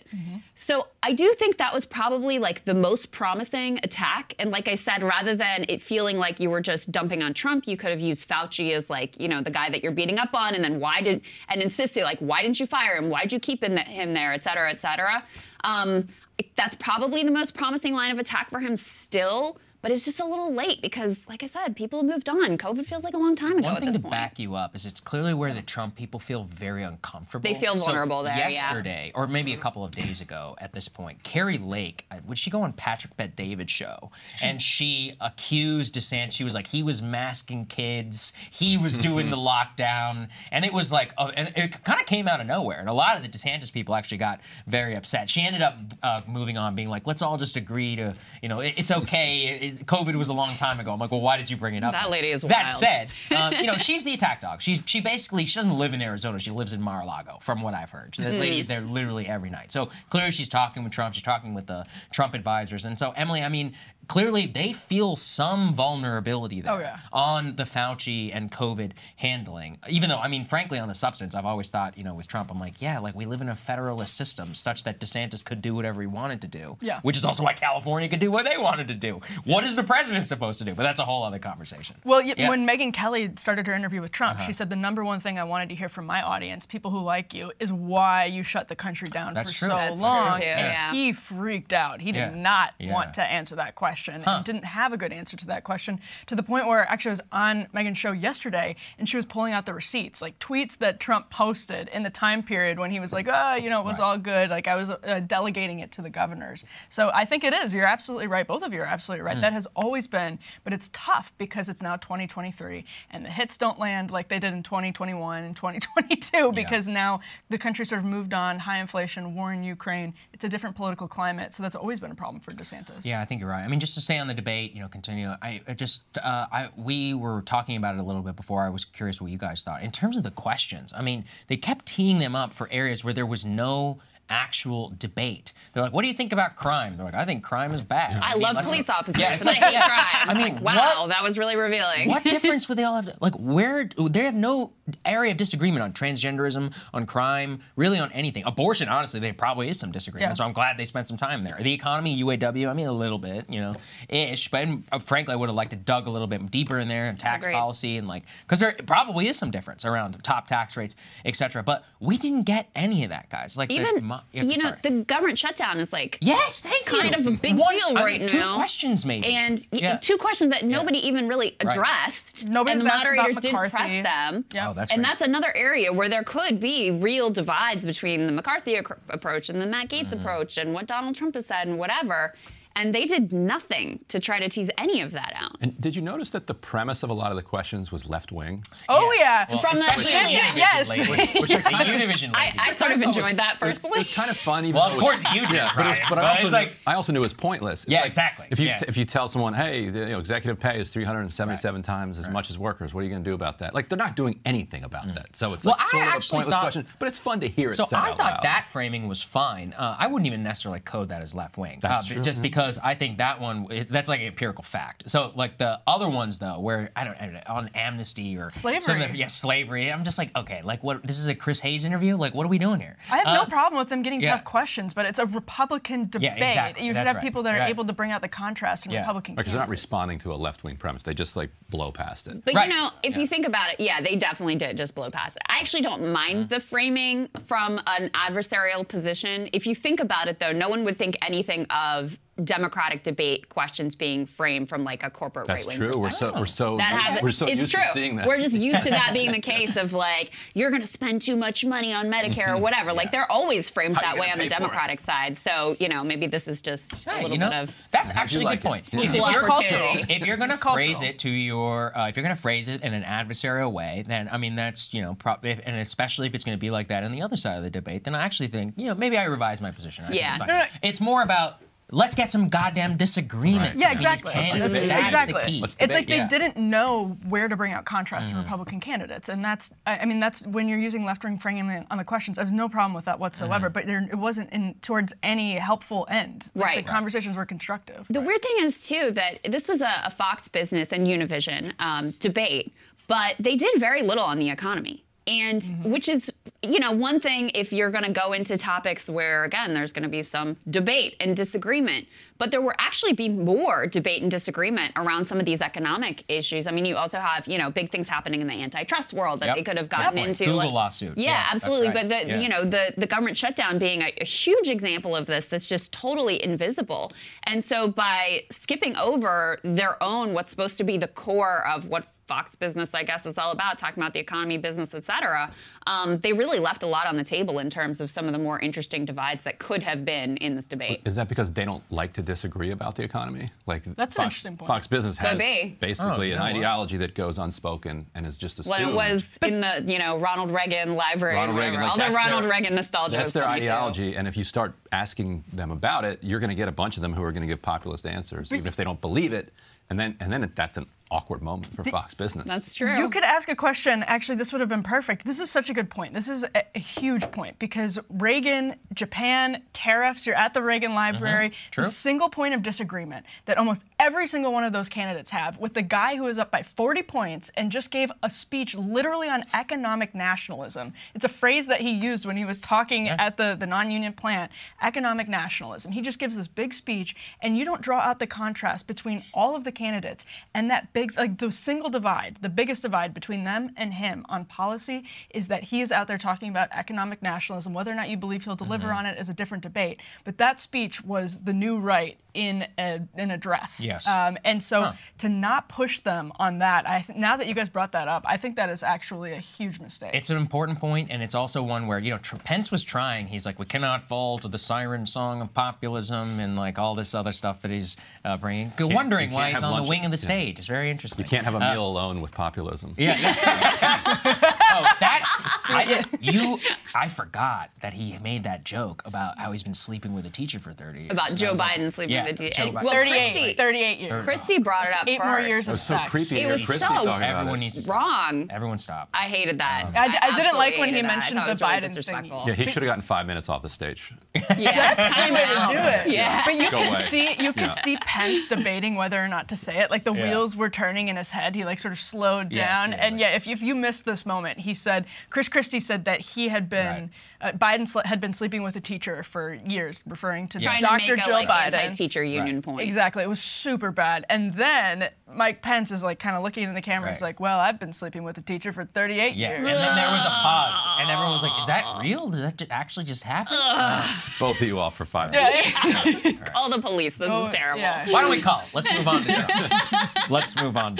So 0.55 0.87
I 1.01 1.13
do 1.13 1.33
think 1.33 1.57
that 1.57 1.73
was 1.73 1.85
probably 1.85 2.37
like 2.37 2.65
the 2.65 2.73
most 2.73 3.11
promising 3.11 3.79
attack. 4.01 4.33
And 4.39 4.51
like 4.51 4.67
I 4.67 4.75
said, 4.75 5.03
rather 5.03 5.35
than 5.35 5.65
it 5.69 5.81
feeling 5.81 6.17
like 6.17 6.39
you 6.39 6.49
were 6.49 6.61
just 6.61 6.91
dumping 6.91 7.21
on 7.21 7.33
Trump, 7.33 7.67
you 7.67 7.77
could 7.77 7.91
have 7.91 7.99
used 7.99 8.27
Fauci 8.27 8.71
as 8.73 8.89
like, 8.89 9.19
you 9.19 9.27
know, 9.27 9.41
the 9.41 9.51
guy 9.51 9.69
that 9.69 9.83
you're 9.83 9.91
beating 9.91 10.17
up 10.17 10.33
on. 10.33 10.55
And 10.55 10.63
then 10.63 10.79
why 10.79 11.01
did, 11.01 11.21
and 11.49 11.61
insisted 11.61 12.03
like, 12.03 12.19
why 12.19 12.41
didn't 12.41 12.59
you 12.59 12.65
fire 12.65 12.97
him? 12.97 13.09
Why'd 13.09 13.31
you 13.31 13.39
keep 13.39 13.63
him, 13.63 13.77
him 13.77 14.13
there, 14.13 14.33
et 14.33 14.43
cetera, 14.43 14.71
et 14.71 14.79
cetera. 14.79 15.23
Um, 15.63 16.07
that's 16.55 16.75
probably 16.75 17.23
the 17.23 17.31
most 17.31 17.53
promising 17.53 17.93
line 17.93 18.11
of 18.11 18.17
attack 18.17 18.49
for 18.49 18.59
him 18.59 18.75
still. 18.75 19.59
But 19.81 19.91
it's 19.91 20.05
just 20.05 20.19
a 20.19 20.25
little 20.25 20.53
late 20.53 20.79
because, 20.81 21.17
like 21.27 21.41
I 21.41 21.47
said, 21.47 21.75
people 21.75 21.99
have 21.99 22.05
moved 22.07 22.29
on. 22.29 22.57
COVID 22.57 22.85
feels 22.85 23.03
like 23.03 23.15
a 23.15 23.17
long 23.17 23.35
time 23.35 23.57
ago 23.57 23.67
One 23.67 23.77
at 23.77 23.79
thing 23.79 23.87
this 23.87 23.95
to 23.97 24.01
point. 24.03 24.11
back 24.11 24.37
you 24.37 24.53
up 24.53 24.75
is 24.75 24.85
it's 24.85 24.99
clearly 25.01 25.33
where 25.33 25.53
the 25.55 25.63
Trump 25.63 25.95
people 25.95 26.19
feel 26.19 26.43
very 26.45 26.83
uncomfortable. 26.83 27.41
They 27.51 27.59
feel 27.59 27.75
So 27.77 27.85
vulnerable 27.85 28.21
there, 28.21 28.37
yeah. 28.37 28.49
Yesterday, 28.49 29.11
or 29.15 29.25
maybe 29.25 29.53
a 29.53 29.57
couple 29.57 29.83
of 29.83 29.91
days 29.95 30.21
ago 30.21 30.55
at 30.59 30.71
this 30.73 30.87
point, 30.87 31.23
Kari 31.23 31.57
Lake, 31.57 32.05
uh, 32.11 32.17
would 32.27 32.37
she 32.37 32.51
go 32.51 32.61
on 32.61 32.73
Patrick 32.73 33.17
Bet 33.17 33.35
David's 33.35 33.71
show? 33.71 34.11
And 34.41 34.61
she 34.61 35.13
accused 35.19 35.95
DeSantis, 35.95 36.33
she 36.33 36.43
was 36.43 36.53
like, 36.53 36.67
he 36.67 36.83
was 36.83 37.01
masking 37.01 37.65
kids, 37.65 38.33
he 38.51 38.77
was 38.77 38.97
doing 38.99 39.31
the 39.31 39.37
lockdown. 39.51 40.29
And 40.51 40.63
it 40.63 40.73
was 40.73 40.91
like, 40.91 41.11
uh, 41.17 41.31
and 41.35 41.51
it 41.55 41.83
kind 41.83 41.99
of 41.99 42.05
came 42.05 42.27
out 42.27 42.39
of 42.39 42.45
nowhere. 42.45 42.79
And 42.79 42.87
a 42.87 42.93
lot 42.93 43.17
of 43.17 43.23
the 43.23 43.29
DeSantis 43.29 43.73
people 43.73 43.95
actually 43.95 44.17
got 44.19 44.41
very 44.67 44.95
upset. 44.95 45.27
She 45.27 45.41
ended 45.41 45.63
up 45.63 45.75
uh, 46.03 46.21
moving 46.27 46.57
on, 46.57 46.75
being 46.75 46.89
like, 46.89 47.07
let's 47.07 47.23
all 47.23 47.37
just 47.37 47.55
agree 47.55 47.95
to, 47.95 48.13
you 48.43 48.49
know, 48.49 48.59
it- 48.59 48.75
it's 48.77 48.91
okay. 48.91 49.37
It- 49.47 49.61
it- 49.63 49.70
COVID 49.85 50.15
was 50.15 50.29
a 50.29 50.33
long 50.33 50.55
time 50.57 50.79
ago. 50.79 50.91
I'm 50.93 50.99
like, 50.99 51.11
well, 51.11 51.21
why 51.21 51.37
did 51.37 51.49
you 51.49 51.57
bring 51.57 51.75
it 51.75 51.83
up? 51.83 51.93
That 51.93 52.09
lady 52.09 52.29
is 52.29 52.41
That 52.41 52.67
said, 52.71 53.11
um, 53.35 53.53
you 53.59 53.65
know, 53.67 53.77
she's 53.77 54.03
the 54.03 54.13
attack 54.13 54.41
dog. 54.41 54.61
She's 54.61 54.81
she 54.85 55.01
basically 55.01 55.45
she 55.45 55.55
doesn't 55.55 55.77
live 55.77 55.93
in 55.93 56.01
Arizona. 56.01 56.39
She 56.39 56.51
lives 56.51 56.73
in 56.73 56.81
Mar-a-Lago, 56.81 57.39
from 57.41 57.61
what 57.61 57.73
I've 57.73 57.89
heard. 57.89 58.13
The 58.13 58.23
Mm. 58.25 58.39
lady's 58.39 58.67
there 58.67 58.81
literally 58.81 59.27
every 59.27 59.49
night. 59.49 59.71
So 59.71 59.89
clearly 60.09 60.31
she's 60.31 60.49
talking 60.49 60.83
with 60.83 60.93
Trump. 60.93 61.13
She's 61.13 61.23
talking 61.23 61.53
with 61.53 61.67
the 61.67 61.85
Trump 62.11 62.33
advisors. 62.33 62.85
And 62.85 62.97
so 62.97 63.11
Emily, 63.11 63.41
I 63.43 63.49
mean, 63.49 63.73
clearly 64.07 64.45
they 64.45 64.73
feel 64.73 65.15
some 65.15 65.73
vulnerability 65.73 66.61
there 66.61 66.73
Oh, 66.73 66.79
yeah. 66.79 66.99
on 67.13 67.55
the 67.55 67.63
Fauci 67.63 68.33
and 68.35 68.51
COVID 68.51 68.91
handling. 69.15 69.77
Even 69.89 70.09
though, 70.09 70.17
I 70.17 70.27
mean, 70.27 70.43
frankly, 70.45 70.79
on 70.79 70.87
the 70.87 70.93
substance, 70.93 71.33
I've 71.35 71.45
always 71.45 71.71
thought, 71.71 71.97
you 71.97 72.03
know, 72.03 72.13
with 72.13 72.27
Trump, 72.27 72.51
I'm 72.51 72.59
like, 72.59 72.81
yeah, 72.81 72.99
like 72.99 73.15
we 73.15 73.25
live 73.25 73.41
in 73.41 73.49
a 73.49 73.55
federalist 73.55 74.15
system 74.17 74.53
such 74.53 74.83
that 74.83 74.99
DeSantis 74.99 75.43
could 75.43 75.61
do 75.61 75.73
whatever 75.75 76.01
he 76.01 76.07
wanted 76.07 76.41
to 76.41 76.47
do. 76.47 76.77
Yeah. 76.81 76.99
Which 77.01 77.15
is 77.17 77.23
also 77.25 77.43
why 77.43 77.53
California 77.53 78.09
could 78.09 78.19
do 78.19 78.31
what 78.31 78.45
they 78.45 78.57
wanted 78.57 78.87
to 78.89 78.93
do. 78.95 79.21
What 79.45 79.63
is 79.63 79.75
the 79.75 79.83
president 79.83 80.25
supposed 80.25 80.59
to 80.59 80.65
do? 80.65 80.73
But 80.75 80.83
that's 80.83 80.99
a 80.99 81.05
whole 81.05 81.23
other 81.23 81.39
conversation. 81.39 81.95
Well, 82.03 82.21
y- 82.21 82.33
Yeah. 82.37 82.49
when 82.49 82.67
Megyn 82.67 82.93
Kelly 82.93 83.31
started 83.37 83.67
her 83.67 83.73
interview 83.73 84.01
with 84.01 84.11
Trump, 84.11 84.39
Uh-huh. 84.39 84.47
she 84.47 84.53
said 84.53 84.69
the 84.69 84.75
number 84.75 85.03
one 85.03 85.19
thing 85.19 85.39
I 85.39 85.43
wanted 85.43 85.69
to 85.69 85.75
hear 85.75 85.89
from 85.89 86.05
my 86.05 86.21
audience, 86.21 86.65
people 86.65 86.91
who 86.91 86.99
like 87.01 87.33
you, 87.33 87.51
is 87.59 87.71
why 87.71 88.25
you 88.25 88.43
shut 88.43 88.67
the 88.67 88.75
country 88.75 89.07
down 89.09 89.33
That's 89.33 89.53
for 89.53 89.59
true. 89.59 89.67
so 89.69 89.75
That's 89.75 89.93
true, 89.93 90.01
long. 90.01 90.39
too, 90.39 90.45
and 90.45 90.73
yeah. 90.73 90.91
he 90.91 91.13
freaked 91.13 91.73
out. 91.73 92.01
He 92.01 92.11
did 92.11 92.19
Yeah. 92.33 92.41
not 92.41 92.73
Yeah. 92.79 92.93
want 92.93 93.13
to 93.15 93.23
answer 93.23 93.55
that 93.57 93.75
question 93.75 93.90
Huh. 93.91 94.35
and 94.37 94.45
didn't 94.45 94.65
have 94.65 94.93
a 94.93 94.97
good 94.97 95.11
answer 95.11 95.37
to 95.37 95.45
that 95.47 95.63
question 95.63 95.99
to 96.27 96.35
the 96.35 96.43
point 96.43 96.67
where 96.67 96.87
actually 96.89 97.09
I 97.09 97.13
was 97.13 97.21
on 97.31 97.67
Megyn's 97.73 97.97
show 97.97 98.11
yesterday 98.11 98.75
and 98.97 99.07
she 99.07 99.17
was 99.17 99.25
pulling 99.25 99.53
out 99.53 99.65
the 99.65 99.73
receipts, 99.73 100.21
like 100.21 100.39
tweets 100.39 100.77
that 100.77 100.99
Trump 100.99 101.29
posted 101.29 101.87
in 101.89 102.03
the 102.03 102.09
time 102.09 102.43
period 102.43 102.79
when 102.79 102.91
he 102.91 102.99
was 102.99 103.13
like, 103.13 103.27
ah, 103.29 103.55
you 103.55 103.69
know, 103.69 103.81
it 103.81 103.85
was 103.85 103.99
all 103.99 104.17
good. 104.17 104.49
Like 104.49 104.67
I 104.67 104.75
was 104.75 104.89
uh, 104.89 105.21
delegating 105.25 105.79
it 105.79 105.91
to 105.93 106.01
the 106.01 106.09
governors. 106.09 106.65
So 106.89 107.11
I 107.13 107.25
think 107.25 107.43
it 107.43 107.53
is. 107.53 107.73
You're 107.73 107.85
absolutely 107.85 108.27
right. 108.27 108.47
Both 108.47 108.63
of 108.63 108.73
you 108.73 108.81
are 108.81 108.85
absolutely 108.85 109.23
right. 109.23 109.37
Mm. 109.37 109.41
That 109.41 109.53
has 109.53 109.67
always 109.75 110.07
been, 110.07 110.39
but 110.63 110.73
it's 110.73 110.89
tough 110.93 111.33
because 111.37 111.69
it's 111.69 111.81
now 111.81 111.97
2023 111.97 112.85
and 113.09 113.25
the 113.25 113.29
hits 113.29 113.57
don't 113.57 113.79
land 113.79 114.11
like 114.11 114.29
they 114.29 114.39
did 114.39 114.53
in 114.53 114.63
2021 114.63 115.43
and 115.43 115.55
2022 115.55 116.51
because 116.53 116.87
now 116.87 117.19
the 117.49 117.57
country 117.57 117.85
sort 117.85 117.99
of 117.99 118.05
moved 118.05 118.33
on, 118.33 118.59
high 118.59 118.79
inflation, 118.79 119.35
war 119.35 119.51
in 119.53 119.63
Ukraine. 119.63 120.13
It's 120.33 120.45
a 120.45 120.49
different 120.49 120.75
political 120.75 121.07
climate. 121.07 121.53
So 121.53 121.63
that's 121.63 121.75
always 121.75 121.99
been 121.99 122.11
a 122.11 122.15
problem 122.15 122.39
for 122.39 122.51
DeSantis. 122.51 123.05
Yeah, 123.05 123.21
I 123.21 123.25
think 123.25 123.41
you're 123.41 123.49
right. 123.49 123.63
I 123.63 123.67
mean, 123.67 123.79
just 123.81 123.95
to 123.95 124.01
stay 124.01 124.17
on 124.17 124.27
the 124.27 124.33
debate, 124.33 124.73
you 124.73 124.79
know, 124.79 124.87
continue. 124.87 125.27
I 125.41 125.61
I 125.67 125.73
just, 125.73 126.03
uh, 126.17 126.45
I 126.51 126.69
we 126.77 127.13
were 127.13 127.41
talking 127.41 127.75
about 127.75 127.95
it 127.95 127.99
a 127.99 128.03
little 128.03 128.21
bit 128.21 128.37
before. 128.37 128.61
I 128.61 128.69
was 128.69 128.85
curious 128.85 129.19
what 129.19 129.31
you 129.31 129.37
guys 129.37 129.63
thought 129.63 129.83
in 129.83 129.91
terms 129.91 130.15
of 130.15 130.23
the 130.23 130.31
questions. 130.31 130.93
I 130.95 131.01
mean, 131.01 131.25
they 131.47 131.57
kept 131.57 131.85
teeing 131.85 132.19
them 132.19 132.35
up 132.35 132.53
for 132.53 132.69
areas 132.71 133.03
where 133.03 133.13
there 133.13 133.25
was 133.25 133.43
no 133.43 133.99
actual 134.31 134.93
debate. 134.97 135.53
They're 135.73 135.83
like, 135.83 135.93
"What 135.93 136.01
do 136.01 136.07
you 136.07 136.13
think 136.13 136.31
about 136.33 136.55
crime?" 136.55 136.97
They're 136.97 137.05
like, 137.05 137.13
"I 137.15 137.25
think 137.25 137.43
crime 137.43 137.73
is 137.73 137.81
bad." 137.81 138.21
I 138.21 138.33
mean, 138.33 138.41
love 138.41 138.55
let's- 138.55 138.67
police 138.69 138.89
officers 138.89 139.19
Yeah, 139.19 139.33
and 139.39 139.47
I 139.49 139.53
hate 139.53 139.83
crime. 139.83 140.29
I 140.29 140.33
mean, 140.33 140.53
Like, 140.55 140.63
wow, 140.63 141.01
what- 141.01 141.09
that 141.09 141.21
was 141.23 141.37
really 141.37 141.55
revealing. 141.55 142.07
what 142.09 142.23
difference 142.35 142.67
would 142.69 142.77
they 142.77 142.83
all 142.83 142.95
have? 142.95 143.05
To, 143.05 143.15
like, 143.19 143.35
where 143.35 143.89
they 143.97 144.23
have 144.23 144.33
no 144.33 144.71
area 145.05 145.31
of 145.31 145.37
disagreement 145.37 145.83
on 145.83 145.93
transgenderism, 145.93 146.73
on 146.93 147.05
crime, 147.05 147.59
really 147.75 147.99
on 147.99 148.11
anything. 148.11 148.43
Abortion, 148.45 148.89
honestly, 148.89 149.19
there 149.19 149.33
probably 149.33 149.69
is 149.69 149.79
some 149.79 149.91
disagreement. 149.91 150.31
Yeah. 150.31 150.33
So 150.35 150.45
I'm 150.45 150.53
glad 150.53 150.77
they 150.77 150.85
spent 150.85 151.07
some 151.07 151.17
time 151.17 151.43
there. 151.43 151.57
The 151.61 151.73
economy, 151.73 152.21
UAW, 152.23 152.69
I 152.69 152.73
mean, 152.73 152.87
a 152.87 152.91
little 152.93 153.19
bit, 153.19 153.45
you 153.49 153.59
know, 153.61 153.75
ish. 154.09 154.49
But 154.49 154.67
uh, 154.91 154.99
frankly, 154.99 155.33
I 155.33 155.35
would 155.35 155.49
have 155.49 155.55
liked 155.55 155.71
to 155.71 155.77
dug 155.77 156.07
a 156.07 156.09
little 156.09 156.27
bit 156.27 156.49
deeper 156.51 156.79
in 156.79 156.87
there 156.87 157.07
and 157.07 157.19
tax 157.19 157.45
Agreed. 157.45 157.55
policy 157.55 157.97
and 157.97 158.07
like, 158.07 158.23
because 158.43 158.59
there 158.59 158.75
probably 158.85 159.27
is 159.27 159.37
some 159.37 159.51
difference 159.51 159.85
around 159.85 160.21
top 160.23 160.47
tax 160.47 160.77
rates, 160.77 160.95
etc. 161.25 161.63
But 161.63 161.83
we 161.99 162.17
didn't 162.17 162.43
get 162.43 162.69
any 162.75 163.03
of 163.03 163.09
that, 163.09 163.29
guys. 163.29 163.57
Like, 163.57 163.69
the 163.69 163.75
Even 163.75 164.11
mo- 164.21 164.27
yeah, 164.31 164.43
you 164.43 164.57
know, 164.61 164.69
sorry. 164.69 164.79
the 164.83 164.91
government 165.05 165.37
shutdown 165.37 165.79
is 165.79 165.91
like 165.91 166.17
Yes, 166.21 166.61
thank 166.61 166.85
kind 166.85 167.11
you. 167.11 167.17
of 167.19 167.27
a 167.27 167.31
big 167.31 167.57
One- 167.57 167.75
deal 167.75 167.97
I 167.97 168.03
right 168.03 168.19
think 168.19 168.31
two 168.31 168.39
now. 168.39 168.55
questions 168.55 169.05
maybe. 169.05 169.25
And 169.27 169.65
Yeah. 169.71 169.97
two 169.97 170.17
questions 170.17 170.51
that 170.51 170.63
nobody 170.65 170.99
even 171.07 171.27
really 171.27 171.55
Right. 171.63 171.73
addressed. 171.73 172.45
Nobody's 172.45 172.81
and 172.81 172.89
the 172.89 172.93
asked 172.93 173.03
about 173.05 173.15
moderators 173.15 173.35
didn't 173.41 173.53
McCarthy. 173.61 174.01
press 174.01 174.03
them. 174.03 174.45
Yeah. 174.53 174.69
Oh, 174.69 174.73
that's 174.73 174.91
and 174.91 174.99
great. 175.03 175.07
that's 175.09 175.21
another 175.21 175.55
area 175.55 175.91
where 175.93 176.09
there 176.09 176.23
could 176.23 176.59
be 176.59 176.91
real 176.91 177.29
divides 177.29 177.85
between 177.85 178.25
the 178.25 178.31
McCarthy 178.31 178.75
ac- 178.75 178.85
approach 179.09 179.49
and 179.49 179.61
the 179.61 179.67
Matt 179.67 179.89
Gaetz 179.89 180.05
Mm-hmm. 180.07 180.19
approach 180.19 180.57
and 180.57 180.73
what 180.73 180.87
Donald 180.87 181.15
Trump 181.15 181.35
has 181.35 181.45
said 181.45 181.67
and 181.67 181.77
whatever. 181.77 182.35
And 182.75 182.95
they 182.95 183.05
did 183.05 183.33
nothing 183.33 183.99
to 184.07 184.19
try 184.19 184.39
to 184.39 184.47
tease 184.49 184.69
any 184.77 185.01
of 185.01 185.11
that 185.11 185.33
out. 185.35 185.55
And 185.61 185.79
did 185.81 185.95
you 185.95 186.01
notice 186.01 186.29
that 186.31 186.47
the 186.47 186.53
premise 186.53 187.03
of 187.03 187.09
a 187.09 187.13
lot 187.13 187.29
of 187.31 187.35
the 187.35 187.41
questions 187.43 187.91
was 187.91 188.07
left 188.07 188.31
wing? 188.31 188.63
Oh, 188.87 189.11
Yes. 189.17 189.19
yeah. 189.49 189.53
Well, 189.53 189.61
From 189.61 189.75
the 189.75 189.81
especially 189.81 190.11
Univision 190.13 190.23
the 190.23 190.37
Univision 190.39 190.55
Yes. 190.57 190.89
lady. 190.89 191.09
Which- 191.09 191.33
which 191.41 191.51
I 191.51 191.57
the 191.57 191.63
kind 191.63 191.89
of- 191.89 191.95
Univision 192.09 192.31
I. 192.33 192.53
I 192.57 192.73
sort 192.75 192.91
of 192.91 192.99
thought 192.99 193.07
was- 193.07 193.17
enjoyed 193.17 193.37
that 193.37 193.55
it 193.61 193.65
was- 193.65 193.77
personally. 193.79 193.99
It 193.99 194.07
was 194.07 194.15
kind 194.15 194.29
of 194.31 194.37
fun, 194.37 194.65
even 194.65 194.75
Well, 194.79 194.87
of 194.87 194.93
it 194.93 194.95
was- 194.97 195.03
course 195.05 195.23
you 195.35 195.41
did, 195.41 195.51
Yeah, 195.51 195.71
but, 195.75 195.85
it 195.85 195.89
was, 195.89 195.97
Ryan, 195.99 196.09
but 196.09 196.17
I 196.19 196.29
also 196.31 196.43
knew, 196.43 196.49
like- 196.49 196.73
I 196.87 196.93
also 196.95 197.13
knew 197.13 197.19
it 197.19 197.23
was 197.23 197.33
pointless. 197.33 197.83
It's 197.83 197.91
Yeah, 197.91 197.97
like, 197.99 198.05
exactly, 198.07 198.47
If 198.49 198.59
you 198.59 198.67
yeah. 198.67 198.81
if 198.87 198.95
you 198.97 199.03
tell 199.05 199.27
someone, 199.27 199.53
hey, 199.53 199.89
the, 199.89 199.99
you 199.99 200.05
know, 200.09 200.19
executive 200.19 200.59
pay 200.59 200.79
is 200.79 200.89
377 200.89 201.81
times 201.81 202.17
as 202.17 202.27
much 202.29 202.49
as 202.49 202.57
workers, 202.57 202.93
what 202.93 203.01
are 203.01 203.03
you 203.03 203.09
going 203.09 203.23
to 203.23 203.29
do 203.29 203.33
about 203.35 203.57
that? 203.59 203.73
Like 203.75 203.89
they're 203.89 203.97
not 203.97 204.15
doing 204.15 204.39
anything 204.45 204.83
about 204.83 205.13
that. 205.13 205.35
So 205.35 205.53
it's 205.53 205.65
Well, 205.65 205.75
like 205.77 205.89
sort 205.89 206.03
I 206.03 206.15
of 206.17 206.23
a 206.23 206.27
pointless 206.27 206.53
thought- 206.55 206.61
question, 206.61 206.87
but 206.99 207.07
it's 207.09 207.17
fun 207.17 207.39
to 207.41 207.47
hear 207.49 207.69
it 207.71 207.75
So 207.75 207.83
I 207.83 208.13
thought 208.13 208.41
that 208.43 208.67
framing 208.67 209.07
was 209.07 209.21
fine. 209.21 209.73
Uh, 209.77 209.95
I 209.99 210.07
wouldn't 210.07 210.25
even 210.27 210.41
necessarily 210.41 210.79
code 210.79 211.09
that 211.09 211.21
as 211.21 211.35
left 211.35 211.57
wing, 211.57 211.79
That's 211.81 212.09
uh, 212.09 212.13
true. 212.13 212.23
just 212.23 212.41
because 212.41 212.60
I 212.83 212.95
think 212.95 213.17
that 213.19 213.39
one 213.41 213.67
that's 213.89 214.09
like 214.09 214.19
an 214.21 214.27
empirical 214.27 214.63
fact. 214.63 215.09
So 215.09 215.31
like 215.35 215.57
the 215.57 215.79
other 215.87 216.09
ones 216.09 216.39
though, 216.39 216.59
where 216.59 216.91
I 216.95 217.03
don't, 217.03 217.15
I 217.19 217.25
don't 217.25 217.33
know, 217.33 217.41
on 217.47 217.69
amnesty 217.75 218.37
or 218.37 218.49
some 218.49 218.75
of 218.75 218.83
Slavery. 218.83 219.07
the, 219.11 219.17
yeah, 219.17 219.27
slavery. 219.27 219.91
I'm 219.91 220.03
just 220.03 220.17
like, 220.17 220.35
okay, 220.35 220.61
like 220.63 220.83
what? 220.83 221.05
This 221.05 221.17
is 221.19 221.27
a 221.27 221.35
Chris 221.35 221.59
Hayes 221.61 221.85
interview. 221.85 222.15
Like, 222.17 222.33
what 222.33 222.45
are 222.45 222.49
we 222.49 222.57
doing 222.59 222.79
here? 222.79 222.97
I 223.09 223.17
have 223.17 223.27
no 223.27 223.41
Uh, 223.41 223.45
problem 223.45 223.79
with 223.79 223.89
them 223.89 224.01
getting 224.01 224.21
yeah. 224.21 224.31
tough 224.35 224.43
questions, 224.43 224.93
but 224.93 225.05
it's 225.05 225.19
a 225.19 225.25
Republican 225.25 226.09
debate. 226.09 226.37
Yeah, 226.37 226.45
exactly. 226.45 226.83
You 226.85 226.89
should 226.91 226.97
That's 226.97 227.07
have 227.07 227.15
right. 227.17 227.23
people 227.23 227.43
that 227.43 227.55
are 227.55 227.59
Right. 227.59 227.69
able 227.69 227.85
to 227.85 227.93
bring 227.93 228.11
out 228.11 228.21
the 228.21 228.27
contrast 228.27 228.85
in 228.85 228.91
Yeah. 228.91 229.01
Republican 229.01 229.35
Because 229.35 229.53
they're 229.53 229.61
not 229.61 229.69
responding 229.69 230.19
to 230.19 230.33
a 230.33 230.35
left 230.35 230.63
wing 230.63 230.77
premise. 230.77 231.03
They 231.03 231.13
just 231.13 231.35
like 231.35 231.49
blow 231.69 231.91
past 231.91 232.27
it. 232.27 232.43
But 232.45 232.53
Right. 232.55 232.67
you 232.69 232.75
know, 232.75 232.89
if 233.03 233.17
you 233.17 233.27
think 233.27 233.45
about 233.45 233.71
it, 233.73 233.79
yeah, 233.79 234.01
they 234.01 234.15
definitely 234.15 234.55
did 234.55 234.77
just 234.77 234.95
blow 234.95 235.09
past 235.09 235.37
it. 235.37 235.43
I 235.47 235.59
actually 235.59 235.81
don't 235.83 236.11
mind 236.11 236.31
Mm-hmm. 236.31 236.47
the 236.53 236.59
framing 236.59 237.29
from 237.45 237.79
an 237.87 238.09
adversarial 238.09 238.87
position. 238.87 239.49
If 239.53 239.65
you 239.67 239.75
think 239.75 239.99
about 239.99 240.27
it, 240.27 240.39
though, 240.39 240.51
no 240.51 240.69
one 240.69 240.83
would 240.85 240.97
think 240.97 241.17
anything 241.21 241.65
of 241.65 242.17
democratic 242.43 243.03
debate 243.03 243.49
questions 243.49 243.93
being 243.93 244.25
framed 244.25 244.69
from 244.69 244.83
like 244.83 245.03
a 245.03 245.09
corporate 245.09 245.47
That's 245.47 245.67
right-wing 245.67 245.91
true. 245.91 245.99
We're 246.01 246.09
so 246.09 246.33
we're 246.33 246.45
so 246.45 246.77
that 246.77 246.93
used, 246.93 247.05
has 247.05 247.21
we're 247.21 247.31
so 247.31 247.45
it's 247.45 247.55
used 247.59 247.71
true. 247.71 247.83
to 247.83 247.89
seeing 247.91 248.15
that. 248.15 248.27
We're 248.27 248.39
just 248.39 248.55
used 248.55 248.83
to 248.83 248.89
that 248.89 249.11
being 249.13 249.31
the 249.31 249.39
case 249.41 249.75
of 249.75 249.93
like 249.93 250.31
you're 250.53 250.69
going 250.69 250.81
to 250.81 250.87
spend 250.87 251.21
too 251.21 251.35
much 251.35 251.65
money 251.65 251.93
on 251.93 252.07
Medicare 252.07 252.55
or 252.55 252.57
whatever. 252.57 252.93
Like 252.93 253.11
they're 253.11 253.31
always 253.31 253.69
framed 253.69 253.95
How 253.95 254.01
that 254.01 254.17
way 254.17 254.31
on 254.31 254.37
the 254.37 254.43
pay 254.45 254.49
for 254.49 254.55
it? 254.55 254.59
Democratic 254.59 254.99
side. 255.01 255.37
So 255.37 255.75
you 255.79 255.89
know 255.89 256.03
maybe 256.03 256.25
this 256.27 256.47
is 256.47 256.61
just 256.61 257.05
a 257.05 257.15
little 257.15 257.31
you 257.31 257.37
know, 257.37 257.49
bit 257.49 257.57
of 257.57 257.75
that's 257.91 258.11
How'd 258.11 258.23
actually 258.23 258.43
a 258.43 258.45
like 258.45 258.61
good 258.61 258.67
it? 258.67 258.69
point. 258.69 258.85
Yeah. 258.93 258.99
If, 259.01 259.13
you're 259.15 259.51
opportunity. 259.51 260.05
if 260.13 260.25
you're 260.25 260.37
going 260.37 260.49
to 260.49 260.55
It's 260.55 260.63
phrase 260.63 261.01
it 261.01 261.19
to 261.19 261.29
your, 261.29 261.95
uh, 261.97 262.07
if 262.07 262.15
you're 262.15 262.23
going 262.23 262.35
to 262.35 262.41
phrase 262.41 262.67
it 262.69 262.81
in 262.81 262.93
an 262.93 263.03
adversarial 263.03 263.71
way, 263.71 264.03
then 264.07 264.29
I 264.31 264.37
mean 264.37 264.55
that's 264.55 264.93
you 264.93 265.01
know, 265.01 265.15
pro- 265.15 265.37
if, 265.43 265.59
and 265.65 265.75
especially 265.77 266.27
if 266.27 266.35
it's 266.35 266.43
going 266.43 266.57
to 266.57 266.59
be 266.61 266.71
like 266.71 266.87
that 266.87 267.03
on 267.03 267.11
the 267.11 267.21
other 267.21 267.37
side 267.37 267.57
of 267.57 267.63
the 267.63 267.69
debate, 267.69 268.03
then 268.05 268.15
I 268.15 268.23
actually 268.23 268.47
think 268.47 268.73
you 268.77 268.85
know 268.87 268.95
maybe 268.95 269.17
I 269.17 269.25
revise 269.25 269.61
my 269.61 269.71
position. 269.71 270.05
I 270.05 270.07
think 270.09 270.21
Yeah. 270.21 270.29
it's, 270.29 270.37
fine. 270.39 270.47
No, 270.47 270.57
no. 270.59 270.65
it's 270.81 271.01
more 271.01 271.21
about 271.23 271.59
let's 271.91 272.15
get 272.15 272.31
some 272.31 272.49
goddamn 272.49 272.95
disagreement. 272.97 273.75
Right. 273.75 273.81
Yeah, 273.81 273.89
between 273.89 274.09
these 274.11 274.21
exactly. 274.21 274.33
candidates. 274.33 274.87
That 274.87 274.99
is 274.99 275.05
exactly. 275.09 275.33
the 275.33 275.45
key. 275.47 275.61
Let's 275.61 275.77
It's 275.79 275.93
like 275.93 276.07
they 276.07 276.15
Yeah. 276.17 276.27
didn't 276.27 276.57
know 276.57 277.17
where 277.27 277.47
to 277.47 277.55
bring 277.55 277.73
out 277.73 277.85
contrast 277.85 278.31
in 278.31 278.37
Republican 278.37 278.79
candidates, 278.79 279.29
and 279.29 279.43
that's 279.43 279.73
I 279.85 279.97
I 279.99 280.05
mean 280.05 280.19
that's 280.19 280.45
when 280.47 280.67
you're 280.67 280.79
using 280.79 281.03
left-wing 281.05 281.37
framing 281.37 281.85
on 281.91 281.97
the 281.97 282.03
questions. 282.03 282.37
I 282.39 282.41
have 282.43 282.53
no 282.53 282.67
problem 282.69 282.93
with 282.93 283.05
that 283.05 283.19
whatsoever, 283.19 283.67
Mm-hmm. 283.67 283.73
but 283.73 283.85
there, 283.85 284.07
it 284.09 284.15
wasn't 284.17 284.49
in 284.51 284.75
towards 284.81 285.13
any 285.21 285.57
helpful 285.57 286.07
end. 286.09 286.49
Like, 286.55 286.65
Right. 286.65 286.85
the 286.85 286.91
conversations 286.91 287.35
were 287.35 287.45
constructive. 287.45 288.05
The 288.09 288.21
weird 288.21 288.41
thing 288.41 288.55
is 288.61 288.85
too 288.87 289.11
that 289.11 289.39
this 289.51 289.67
was 289.67 289.81
a, 289.81 290.01
a 290.05 290.09
Fox 290.11 290.47
Business 290.47 290.89
and 290.91 291.05
Univision 291.05 291.73
um, 291.79 292.11
debate, 292.19 292.73
but 293.07 293.35
they 293.39 293.55
did 293.57 293.79
very 293.79 294.01
little 294.01 294.23
on 294.23 294.39
the 294.39 294.49
economy. 294.49 295.03
And 295.27 295.61
mm-hmm. 295.61 295.91
which 295.91 296.09
is, 296.09 296.31
you 296.63 296.79
know, 296.79 296.91
one 296.91 297.19
thing 297.19 297.51
if 297.53 297.71
you're 297.71 297.91
going 297.91 298.03
to 298.03 298.11
go 298.11 298.33
into 298.33 298.57
topics 298.57 299.07
where, 299.07 299.43
again, 299.43 299.73
there's 299.73 299.93
going 299.93 300.03
to 300.03 300.09
be 300.09 300.23
some 300.23 300.57
debate 300.69 301.15
and 301.19 301.37
disagreement, 301.37 302.07
but 302.39 302.49
there 302.49 302.59
will 302.59 302.73
actually 302.79 303.13
be 303.13 303.29
more 303.29 303.85
debate 303.85 304.23
and 304.23 304.31
disagreement 304.31 304.93
around 304.95 305.25
some 305.25 305.39
of 305.39 305.45
these 305.45 305.61
economic 305.61 306.23
issues. 306.27 306.65
I 306.65 306.71
mean, 306.71 306.85
you 306.85 306.97
also 306.97 307.19
have, 307.19 307.47
you 307.47 307.59
know, 307.59 307.69
big 307.69 307.91
things 307.91 308.07
happening 308.07 308.41
in 308.41 308.47
the 308.47 308.63
antitrust 308.63 309.13
world 309.13 309.41
that 309.41 309.47
Yep. 309.47 309.55
they 309.57 309.63
could 309.63 309.77
have 309.77 309.89
gotten 309.89 310.13
point. 310.13 310.27
into. 310.29 310.45
Google 310.45 310.57
like- 310.57 310.71
lawsuit. 310.71 311.15
Yeah, 311.19 311.31
Yeah, 311.31 311.45
absolutely. 311.51 311.87
right. 311.89 311.95
But 311.95 312.09
the, 312.09 312.27
Yeah. 312.27 312.39
you 312.39 312.49
know, 312.49 312.65
the 312.65 312.93
the 312.97 313.05
government 313.07 313.37
shutdown 313.37 313.77
being 313.77 314.01
a, 314.01 314.11
a 314.19 314.25
huge 314.25 314.69
example 314.69 315.15
of 315.15 315.27
this 315.27 315.45
that's 315.45 315.67
just 315.67 315.91
totally 315.91 316.43
invisible. 316.43 317.11
And 317.43 317.63
so 317.63 317.87
by 317.89 318.43
skipping 318.49 318.95
over 318.95 319.59
their 319.63 320.01
own 320.01 320.33
what's 320.33 320.49
supposed 320.49 320.77
to 320.79 320.83
be 320.83 320.97
the 320.97 321.07
core 321.07 321.67
of 321.67 321.87
what 321.87 322.07
Fox 322.31 322.55
Business, 322.55 322.93
I 322.93 323.03
guess, 323.03 323.25
is 323.25 323.37
all 323.37 323.51
about, 323.51 323.77
talking 323.77 324.01
about 324.01 324.13
the 324.13 324.19
economy, 324.19 324.57
business, 324.57 324.93
et 324.95 325.03
cetera. 325.03 325.51
Um, 325.85 326.17
they 326.19 326.31
really 326.31 326.59
left 326.59 326.81
a 326.81 326.87
lot 326.87 327.05
on 327.05 327.17
the 327.17 327.25
table 327.25 327.59
in 327.59 327.69
terms 327.69 327.99
of 327.99 328.09
some 328.09 328.25
of 328.25 328.31
the 328.31 328.39
more 328.39 328.57
interesting 328.61 329.03
divides 329.03 329.43
that 329.43 329.59
could 329.59 329.83
have 329.83 330.05
been 330.05 330.37
in 330.37 330.55
this 330.55 330.65
debate. 330.65 331.01
Is 331.03 331.15
that 331.15 331.27
because 331.27 331.51
they 331.51 331.65
don't 331.65 331.83
like 331.91 332.13
to 332.13 332.21
disagree 332.21 332.71
about 332.71 332.95
the 332.95 333.03
economy? 333.03 333.49
Like 333.65 333.83
That's 333.83 334.15
an 334.15 334.23
Fox, 334.23 334.25
interesting 334.27 334.55
point. 334.55 334.67
Fox 334.67 334.87
Business 334.87 335.17
has 335.17 335.41
be. 335.41 335.75
basically 335.81 336.31
Oh, 336.33 336.37
an 336.37 336.37
you 336.37 336.39
what? 336.39 336.55
ideology 336.55 336.95
that 336.97 337.15
goes 337.15 337.37
unspoken 337.37 338.05
and 338.15 338.25
is 338.25 338.37
just 338.37 338.59
assumed. 338.59 338.79
When 338.79 338.89
it 338.91 338.95
was 338.95 339.37
in 339.41 339.59
the, 339.59 339.83
you 339.85 339.99
know, 339.99 340.17
Ronald 340.17 340.51
Reagan 340.51 340.95
library, 340.95 341.35
Ronald 341.35 341.57
Reagan, 341.57 341.81
like, 341.81 341.89
all 341.89 341.97
the 341.97 342.03
that's 342.03 342.15
Ronald 342.15 342.43
their- 342.45 342.51
Reagan 342.51 342.75
nostalgia. 342.75 343.17
That's 343.17 343.33
their 343.33 343.43
funny, 343.43 343.59
too. 343.59 343.65
ideology, 343.65 344.15
and 344.15 344.25
if 344.25 344.37
you 344.37 344.45
start 344.45 344.73
asking 344.93 345.43
them 345.51 345.69
about 345.71 346.05
it, 346.05 346.17
you're 346.21 346.39
going 346.39 346.49
to 346.49 346.55
get 346.55 346.69
a 346.69 346.71
bunch 346.71 346.95
of 346.95 347.01
them 347.01 347.11
who 347.13 347.23
are 347.23 347.33
going 347.33 347.41
to 347.41 347.47
give 347.47 347.61
populist 347.61 348.05
answers, 348.05 348.53
even 348.53 348.67
if 348.67 348.77
they 348.77 348.85
don't 348.85 349.01
believe 349.01 349.33
it. 349.33 349.51
And 349.89 349.99
then, 349.99 350.15
and 350.21 350.31
then 350.31 350.45
it, 350.45 350.55
that's 350.55 350.77
an 350.77 350.85
awkward 351.11 351.41
moment 351.41 351.75
for 351.75 351.83
Fox 351.83 352.13
Business. 352.13 352.47
That's 352.47 352.73
true. 352.73 352.97
You 352.97 353.09
could 353.09 353.23
ask 353.23 353.49
a 353.49 353.55
question. 353.55 354.03
Actually, 354.03 354.35
this 354.35 354.51
would 354.51 354.61
have 354.61 354.69
been 354.69 354.83
perfect. 354.83 355.25
This 355.25 355.39
is 355.39 355.51
such 355.51 355.69
a 355.69 355.73
good 355.73 355.89
point. 355.89 356.13
This 356.13 356.29
is 356.29 356.43
a, 356.43 356.63
a 356.73 356.79
huge 356.79 357.29
point 357.31 357.59
because 357.59 357.99
Reagan, 358.09 358.75
Japan, 358.93 359.61
tariffs, 359.73 360.25
you're 360.25 360.35
at 360.35 360.53
the 360.53 360.63
Reagan 360.63 360.93
Library. 360.95 361.49
Mm-hmm. 361.49 361.71
True. 361.71 361.83
The 361.83 361.89
single 361.89 362.29
point 362.29 362.53
of 362.53 362.63
disagreement 362.63 363.25
that 363.45 363.57
almost 363.57 363.83
every 364.01 364.25
single 364.25 364.51
one 364.51 364.63
of 364.63 364.73
those 364.73 364.89
candidates 364.89 365.29
have 365.29 365.59
with 365.59 365.75
the 365.75 365.81
guy 365.83 366.15
who 366.15 366.25
is 366.25 366.39
up 366.39 366.49
by 366.49 366.63
40 366.63 367.03
points 367.03 367.51
and 367.55 367.71
just 367.71 367.91
gave 367.91 368.11
a 368.23 368.31
speech 368.31 368.73
literally 368.73 369.29
on 369.29 369.45
economic 369.53 370.15
nationalism. 370.15 370.91
It's 371.13 371.23
a 371.23 371.29
phrase 371.29 371.67
that 371.67 371.81
he 371.81 371.91
used 371.91 372.25
when 372.25 372.35
he 372.35 372.43
was 372.43 372.59
talking 372.59 373.07
at 373.09 373.37
the, 373.37 373.55
the 373.57 373.67
non 373.67 373.91
union 373.91 374.13
plant 374.13 374.51
economic 374.81 375.29
nationalism. 375.29 375.91
He 375.91 376.01
just 376.01 376.17
gives 376.17 376.35
this 376.35 376.47
big 376.47 376.73
speech, 376.73 377.15
and 377.43 377.55
you 377.55 377.63
don't 377.63 377.81
draw 377.81 377.99
out 377.99 378.17
the 378.17 378.25
contrast 378.25 378.87
between 378.87 379.23
all 379.35 379.55
of 379.55 379.65
the 379.65 379.71
candidates 379.71 380.25
and 380.51 380.67
that 380.71 380.93
big, 380.93 381.15
like 381.15 381.37
the 381.37 381.51
single 381.51 381.91
divide, 381.91 382.37
the 382.41 382.49
biggest 382.49 382.81
divide 382.81 383.13
between 383.13 383.43
them 383.43 383.69
and 383.77 383.93
him 383.93 384.25
on 384.27 384.45
policy 384.45 385.03
is 385.29 385.47
that 385.47 385.65
he 385.65 385.79
is 385.79 385.91
out 385.91 386.07
there 386.07 386.17
talking 386.17 386.49
about 386.49 386.69
economic 386.71 387.21
nationalism. 387.21 387.71
Whether 387.75 387.91
or 387.91 387.95
not 387.95 388.09
you 388.09 388.17
believe 388.17 388.45
he'll 388.45 388.55
deliver 388.55 388.87
Mhm. 388.87 388.95
on 388.95 389.05
it 389.05 389.19
is 389.19 389.29
a 389.29 389.33
different 389.35 389.61
debate. 389.61 390.01
But 390.23 390.39
that 390.39 390.59
speech 390.59 391.03
was 391.03 391.43
the 391.43 391.53
new 391.53 391.77
right 391.77 392.17
in 392.33 392.65
a, 392.79 393.01
an 393.15 393.29
address. 393.29 393.83
Yes. 393.91 394.07
Um, 394.07 394.37
and 394.43 394.61
so 394.63 394.81
Huh. 394.83 394.93
to 395.19 395.29
not 395.29 395.69
push 395.69 395.99
them 396.01 396.31
on 396.39 396.59
that, 396.59 396.89
I 396.89 397.01
th- 397.01 397.17
now 397.17 397.37
that 397.37 397.47
you 397.47 397.53
guys 397.53 397.69
brought 397.69 397.91
that 397.91 398.07
up, 398.07 398.23
I 398.27 398.37
think 398.37 398.55
that 398.55 398.69
is 398.69 398.83
actually 398.83 399.33
a 399.33 399.39
huge 399.39 399.79
mistake. 399.79 400.11
It's 400.13 400.29
an 400.29 400.37
important 400.37 400.79
point, 400.79 401.09
and 401.11 401.21
it's 401.21 401.35
also 401.35 401.61
one 401.61 401.87
where 401.87 401.99
you 401.99 402.11
know 402.11 402.17
Tr- 402.17 402.37
Pence 402.37 402.71
was 402.71 402.83
trying. 402.83 403.27
He's 403.27 403.45
like, 403.45 403.59
we 403.59 403.65
cannot 403.65 404.07
fall 404.07 404.39
to 404.39 404.47
the 404.47 404.57
siren 404.57 405.05
song 405.05 405.41
of 405.41 405.53
populism 405.53 406.39
and 406.39 406.55
like 406.55 406.79
all 406.79 406.95
this 406.95 407.13
other 407.13 407.31
stuff 407.31 407.61
that 407.61 407.71
he's 407.71 407.97
uh, 408.25 408.37
bringing. 408.37 408.71
Can't- 408.71 408.93
wondering 408.93 409.31
why 409.31 409.51
he's 409.51 409.63
on 409.63 409.75
the 409.81 409.87
wing 409.87 410.05
of 410.05 410.11
the 410.11 410.17
yeah. 410.17 410.23
stage. 410.23 410.59
It's 410.59 410.67
very 410.67 410.89
interesting. 410.91 411.23
You 411.25 411.29
can't 411.29 411.45
have 411.45 411.55
a 411.55 411.57
Uh, 411.61 411.73
meal 411.73 411.85
alone 411.87 412.21
with 412.21 412.33
populism. 412.33 412.93
Yeah. 412.97 413.15
oh, 414.73 414.83
that 414.99 415.25
I 415.69 416.03
you. 416.19 416.59
I 416.95 417.07
forgot 417.07 417.69
that 417.81 417.93
he 417.93 418.17
made 418.23 418.43
that 418.43 418.63
joke 418.63 419.01
about 419.05 419.37
how 419.37 419.51
he's 419.51 419.63
been 419.63 419.73
sleeping 419.73 420.13
with 420.13 420.25
a 420.25 420.29
teacher 420.29 420.59
for 420.59 420.73
30 420.73 420.99
years. 421.01 421.11
About 421.11 421.29
Joe 421.29 421.47
Sounds 421.55 421.59
like- 421.59 421.79
Biden 421.79 421.91
sleeping 421.93 422.15
yeah, 422.15 422.23
with 422.23 422.33
a 422.33 422.43
teacher. 422.43 422.53
Joe 422.63 422.67
And- 422.69 422.75
Biden. 422.77 422.83
well, 422.83 422.93
38, 422.93 423.19
Christie, 423.33 423.53
38 423.55 423.99
years. 423.99 424.23
Christie 424.25 424.59
brought 424.59 424.87
it 424.87 424.95
up 424.95 425.07
eight 425.07 425.19
first. 425.19 425.27
more 425.27 425.39
years 425.39 425.67
It 425.67 425.71
was 425.71 425.81
so 425.81 425.97
creepy 426.07 426.41
It 426.41 426.47
was 426.51 426.65
Christie 426.65 426.85
so 427.03 427.13
Everyone 427.13 427.59
needs 427.59 427.75
to 427.75 427.81
stop. 427.81 427.95
Wrong. 427.95 428.47
Everyone 428.49 428.77
stop. 428.77 429.09
I 429.13 429.23
hated 429.23 429.59
that. 429.59 429.85
Um, 429.87 429.93
I 429.95 430.07
d- 430.09 430.17
I 430.21 430.35
didn't 430.35 430.55
like 430.57 430.77
when 430.77 430.89
he 430.89 430.95
that. 431.01 431.07
mentioned 431.07 431.37
the 431.37 431.43
it 431.43 431.47
really 431.47 431.59
Biden 431.59 431.79
thing. 431.81 431.89
disrespectful. 431.89 432.43
Yeah, 432.47 432.53
he 432.53 432.65
should 432.65 432.83
have 432.83 432.89
gotten 432.89 433.01
five 433.01 433.25
minutes 433.27 433.49
off 433.49 433.61
the 433.61 433.69
stage. 433.69 434.13
Yeah, 434.57 434.95
That's 434.95 435.13
time 435.15 435.29
the 435.29 435.33
way 435.35 435.45
to 435.45 435.83
do 436.03 436.09
it. 436.09 436.13
Yeah. 436.13 436.43
But 436.45 436.55
you 436.55 436.69
could 436.69 437.05
see 437.05 437.35
you 437.41 437.53
could 437.53 437.73
see 437.75 437.97
Pence 437.97 438.45
debating 438.47 438.95
whether 438.95 439.23
or 439.23 439.27
not 439.27 439.49
to 439.49 439.57
say 439.57 439.79
it. 439.79 439.89
Like 439.89 440.03
the 440.03 440.13
wheels 440.13 440.55
were 440.55 440.69
turning 440.69 441.07
in 441.07 441.15
his 441.15 441.29
head. 441.29 441.55
He 441.55 441.63
like 441.65 441.79
sort 441.79 441.93
of 441.93 442.01
slowed 442.01 442.49
down. 442.49 442.91
yes, 442.91 442.99
and 443.01 443.19
yeah, 443.19 443.29
if, 443.35 443.47
if 443.47 443.61
you 443.61 443.75
missed 443.75 444.05
this 444.05 444.25
moment, 444.25 444.59
he 444.61 444.73
said 444.73 445.05
Chris 445.29 445.47
Christie 445.49 445.79
said 445.79 446.05
that 446.05 446.21
he 446.21 446.47
had 446.49 446.69
been 446.69 447.11
uh, 447.41 447.51
Biden 447.53 447.87
sl- 447.87 448.01
had 448.05 448.21
been 448.21 448.33
sleeping 448.33 448.61
with 448.61 448.75
a 448.75 448.79
teacher 448.81 449.23
for 449.23 449.53
years, 449.53 450.03
referring 450.05 450.47
to 450.49 450.59
Trying 450.59 450.79
Dr. 450.79 451.15
to 451.15 451.15
make 451.17 451.27
a 451.27 451.31
like, 451.31 451.47
Biden. 451.49 451.73
anti-teacher 451.73 452.23
union 452.23 452.61
point. 452.61 452.81
Exactly. 452.87 453.23
It 453.23 453.29
was 453.29 453.41
super 453.41 453.91
bad. 453.91 454.25
And 454.29 454.53
then 454.53 455.09
Mike 455.33 455.63
Pence 455.63 455.89
is 455.91 456.03
like 456.03 456.19
kind 456.19 456.35
of 456.35 456.43
looking 456.43 456.65
in 456.65 456.75
the 456.75 456.81
camera. 456.81 457.09
He's 457.09 457.19
Right. 457.21 457.29
like, 457.29 457.39
"Well, 457.39 457.59
I've 457.59 457.79
been 457.79 457.93
sleeping 457.93 458.23
with 458.23 458.37
a 458.37 458.41
teacher 458.41 458.71
for 458.71 458.85
38 458.85 459.35
Yeah, 459.35 459.47
years." 459.49 459.57
and 459.59 459.65
then 459.67 459.95
there 459.95 460.11
was 460.11 460.23
a 460.23 460.29
pause, 460.29 460.87
and 460.99 461.09
everyone 461.09 461.31
was 461.33 461.41
like, 461.43 461.57
"Is 461.59 461.65
that 461.65 461.83
real? 462.03 462.29
Did 462.29 462.43
that 462.43 462.67
actually 462.69 463.05
just 463.05 463.23
happen?" 463.23 463.57
Both 464.39 464.61
of 464.61 464.67
you 464.67 464.79
off 464.79 464.95
for 464.95 465.05
five 465.05 465.31
minutes. 465.31 465.67
yeah. 465.83 466.31
Call 466.53 466.69
the 466.69 466.79
police. 466.79 467.15
This 467.15 467.27
Oh, 467.31 467.47
is 467.47 467.55
terrible. 467.55 467.81
yeah. 467.81 468.05
Why 468.11 468.21
don't 468.21 468.29
we 468.29 468.41
call? 468.41 468.63
Let's 468.73 468.91
move 468.95 469.07
on 469.07 469.23
to 469.23 469.33
Trump. 469.33 470.29
Let's 470.29 470.55
move 470.55 470.77
on. 470.77 470.95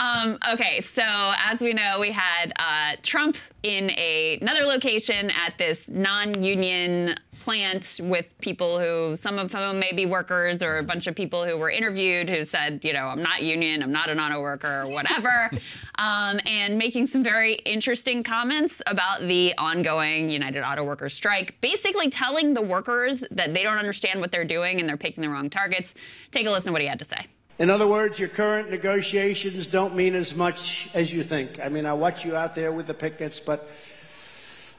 Um, 0.00 0.38
okay, 0.52 0.80
so 0.80 1.02
as 1.04 1.60
we 1.60 1.72
know, 1.72 1.98
we 2.00 2.10
had 2.10 2.52
uh, 2.56 2.96
Trump 3.02 3.36
in 3.62 3.90
a, 3.90 4.38
another 4.40 4.62
location 4.62 5.30
at 5.30 5.56
this 5.58 5.88
non-union 5.88 7.14
plant 7.42 8.00
with 8.02 8.26
people 8.40 8.80
who, 8.80 9.14
some 9.14 9.38
of 9.38 9.52
whom 9.52 9.78
may 9.78 9.92
be 9.92 10.06
workers, 10.06 10.62
or 10.62 10.78
a 10.78 10.82
bunch 10.82 11.06
of 11.06 11.14
people 11.14 11.44
who 11.44 11.56
were 11.56 11.70
interviewed 11.70 12.28
who 12.28 12.44
said, 12.44 12.84
you 12.84 12.92
know, 12.92 13.06
I'm 13.06 13.22
not 13.22 13.42
union, 13.42 13.82
I'm 13.82 13.92
not 13.92 14.08
an 14.08 14.18
auto 14.18 14.40
worker, 14.40 14.82
or 14.82 14.88
whatever, 14.88 15.50
um, 15.98 16.40
and 16.46 16.76
making 16.76 17.06
some 17.06 17.22
very 17.22 17.54
interesting 17.54 18.22
comments 18.22 18.82
about 18.86 19.20
the 19.20 19.54
ongoing 19.58 20.30
United 20.30 20.62
Auto 20.62 20.84
Workers 20.84 21.14
strike, 21.14 21.60
basically 21.60 22.10
telling 22.10 22.54
the 22.54 22.62
workers 22.62 23.22
that 23.30 23.54
they 23.54 23.62
don't 23.62 23.78
understand 23.78 24.20
what 24.20 24.32
they're 24.32 24.44
doing 24.44 24.80
and 24.80 24.88
they're 24.88 24.96
picking 24.96 25.22
the 25.22 25.30
wrong 25.30 25.50
targets. 25.50 25.94
Take 26.32 26.46
a 26.46 26.50
listen 26.50 26.66
to 26.66 26.72
what 26.72 26.82
he 26.82 26.88
had 26.88 26.98
to 26.98 27.04
say. 27.04 27.26
In 27.62 27.70
other 27.70 27.86
words, 27.86 28.18
your 28.18 28.28
current 28.28 28.70
negotiations 28.70 29.68
don't 29.68 29.94
mean 29.94 30.16
as 30.16 30.34
much 30.34 30.90
as 30.94 31.12
you 31.12 31.22
think. 31.22 31.60
I 31.64 31.68
mean, 31.68 31.86
I 31.86 31.92
watch 31.92 32.24
you 32.24 32.34
out 32.34 32.56
there 32.56 32.72
with 32.72 32.88
the 32.88 32.92
pickets, 32.94 33.38
but 33.38 33.70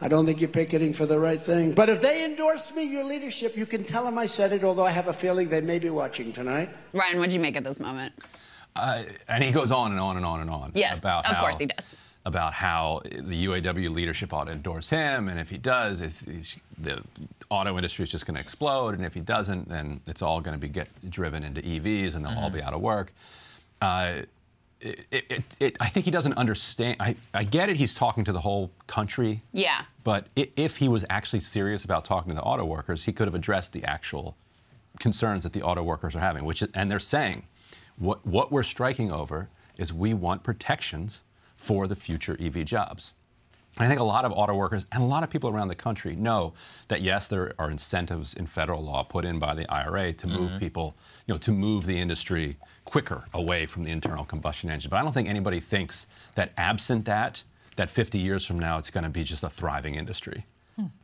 I 0.02 0.10
don't 0.10 0.26
think 0.26 0.42
you're 0.42 0.50
picketing 0.50 0.92
for 0.92 1.06
the 1.06 1.18
right 1.18 1.42
thing. 1.42 1.72
But 1.72 1.88
if 1.88 2.02
they 2.02 2.26
endorse 2.26 2.74
me, 2.74 2.84
your 2.84 3.06
leadership, 3.06 3.56
you 3.56 3.66
can 3.66 3.86
tell 3.86 4.04
them 4.04 4.18
I 4.18 4.26
said 4.26 4.52
it, 4.52 4.66
although 4.66 4.84
I 4.84 4.92
have 4.92 5.08
a 5.08 5.14
feeling 5.14 5.48
they 5.48 5.62
may 5.62 5.80
be 5.80 5.90
watching 5.90 6.34
tonight. 6.34 6.72
Ryan, 6.92 7.20
what'd 7.20 7.32
you 7.34 7.40
make 7.40 7.56
of 7.56 7.64
this 7.64 7.80
moment? 7.80 8.16
Uh, 8.76 9.04
and 9.30 9.42
he 9.42 9.52
goes 9.52 9.72
on 9.72 9.92
and 9.92 10.00
on 10.02 10.18
and 10.18 10.26
on 10.26 10.42
and 10.42 10.50
on 10.50 10.74
Yes, 10.76 11.00
about 11.00 11.26
of 11.26 11.38
how, 11.38 11.42
course 11.42 11.58
he 11.58 11.68
does. 11.68 11.96
About 12.26 12.54
how 12.54 13.02
the 13.04 13.46
UAW 13.48 13.90
leadership 13.90 14.32
ought 14.32 14.46
to 14.46 14.54
endorse 14.54 14.90
him, 14.90 15.28
and 15.28 15.38
if 15.38 15.50
he 15.50 15.58
does, 15.58 16.00
it's, 16.00 16.22
it's, 16.24 16.56
the 16.78 17.04
auto 17.50 17.76
industry 17.76 18.04
is 18.04 18.10
just 18.12 18.26
going 18.26 18.36
to 18.36 18.40
explode, 18.42 18.94
and 18.96 19.04
if 19.04 19.14
he 19.14 19.20
doesn't, 19.20 19.68
then 19.68 20.00
it's 20.08 20.22
all 20.22 20.40
going 20.40 20.54
to 20.54 20.58
be 20.58 20.70
get 20.70 20.88
driven 21.10 21.44
into 21.44 21.60
EVs, 21.62 22.16
and 22.16 22.24
they'll 22.24 22.38
all 22.38 22.50
be 22.50 22.62
out 22.62 22.74
of 22.74 22.80
work. 22.80 23.12
Uh, 23.82 24.22
it, 24.80 25.06
it, 25.12 25.44
it, 25.60 25.78
I 25.82 25.90
think 25.90 26.06
he 26.06 26.12
doesn't 26.12 26.34
understand. 26.36 26.96
I, 27.02 27.18
I 27.34 27.44
get 27.44 27.68
it. 27.70 27.76
He's 27.76 27.94
talking 27.94 28.24
to 28.24 28.32
the 28.32 28.40
whole 28.42 28.72
country, 28.88 29.42
Yeah. 29.52 29.82
but 30.06 30.28
if 30.38 30.78
he 30.78 30.88
was 30.88 31.04
actually 31.10 31.42
serious 31.42 31.84
about 31.84 32.06
talking 32.06 32.30
to 32.30 32.36
the 32.36 32.42
auto 32.42 32.64
workers, 32.64 33.04
he 33.04 33.12
could 33.12 33.28
have 33.28 33.36
addressed 33.36 33.74
the 33.74 33.84
actual 33.84 34.38
concerns 35.00 35.44
that 35.44 35.52
the 35.52 35.62
auto 35.62 35.84
workers 35.84 36.16
are 36.16 36.20
having, 36.20 36.46
which 36.46 36.62
is, 36.62 36.70
and 36.74 36.90
they're 36.90 37.00
saying 37.02 37.48
what 37.98 38.26
what 38.26 38.50
we're 38.52 38.64
striking 38.64 39.12
over 39.12 39.50
is 39.78 39.92
we 39.94 40.14
want 40.14 40.42
protections 40.44 41.24
for 41.64 41.88
the 41.88 41.96
future 41.96 42.36
EV 42.42 42.66
jobs. 42.66 43.14
And 43.78 43.86
I 43.86 43.88
think 43.88 44.00
a 44.00 44.04
lot 44.04 44.24
of 44.26 44.32
auto 44.34 44.54
workers 44.54 44.86
and 44.92 45.02
a 45.02 45.06
lot 45.06 45.24
of 45.24 45.30
people 45.32 45.50
around 45.50 45.70
the 45.70 45.76
country 45.88 46.16
know 46.16 46.54
that 46.90 47.02
yes, 47.02 47.28
there 47.28 47.54
are 47.58 47.72
incentives 47.72 48.34
in 48.36 48.46
federal 48.46 48.84
law 48.84 49.02
put 49.04 49.24
in 49.26 49.40
by 49.40 49.56
the 49.56 49.66
IRA 49.72 50.14
to 50.14 50.28
move 50.28 50.52
Mhm. 50.52 50.60
people, 50.60 50.94
you 51.26 51.34
know, 51.34 51.40
to 51.40 51.52
move 51.52 51.86
the 51.86 51.98
industry 52.00 52.58
quicker 52.86 53.24
away 53.34 53.66
from 53.66 53.84
the 53.86 53.92
internal 53.92 54.26
combustion 54.26 54.70
engine. 54.70 54.90
But 54.92 54.98
I 55.00 55.04
don't 55.04 55.14
think 55.14 55.28
anybody 55.28 55.60
thinks 55.60 56.06
that 56.36 56.52
absent 56.58 57.06
that, 57.06 57.42
that 57.78 57.90
50 57.90 58.20
years 58.20 58.46
from 58.46 58.60
now 58.60 58.78
it's 58.78 58.92
going 58.92 59.06
to 59.06 59.10
be 59.10 59.24
just 59.24 59.44
a 59.44 59.50
thriving 59.50 59.96
industry. 59.96 60.46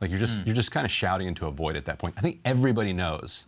Like 0.00 0.10
you're 0.10 0.18
just 0.20 0.40
Hmm. 0.40 0.46
you're 0.46 0.54
just 0.62 0.70
kind 0.72 0.84
of 0.84 0.90
shouting 0.92 1.26
into 1.26 1.46
a 1.46 1.50
void 1.50 1.74
at 1.76 1.84
that 1.86 1.98
point. 1.98 2.14
I 2.18 2.20
think 2.20 2.40
everybody 2.44 2.92
knows 2.92 3.46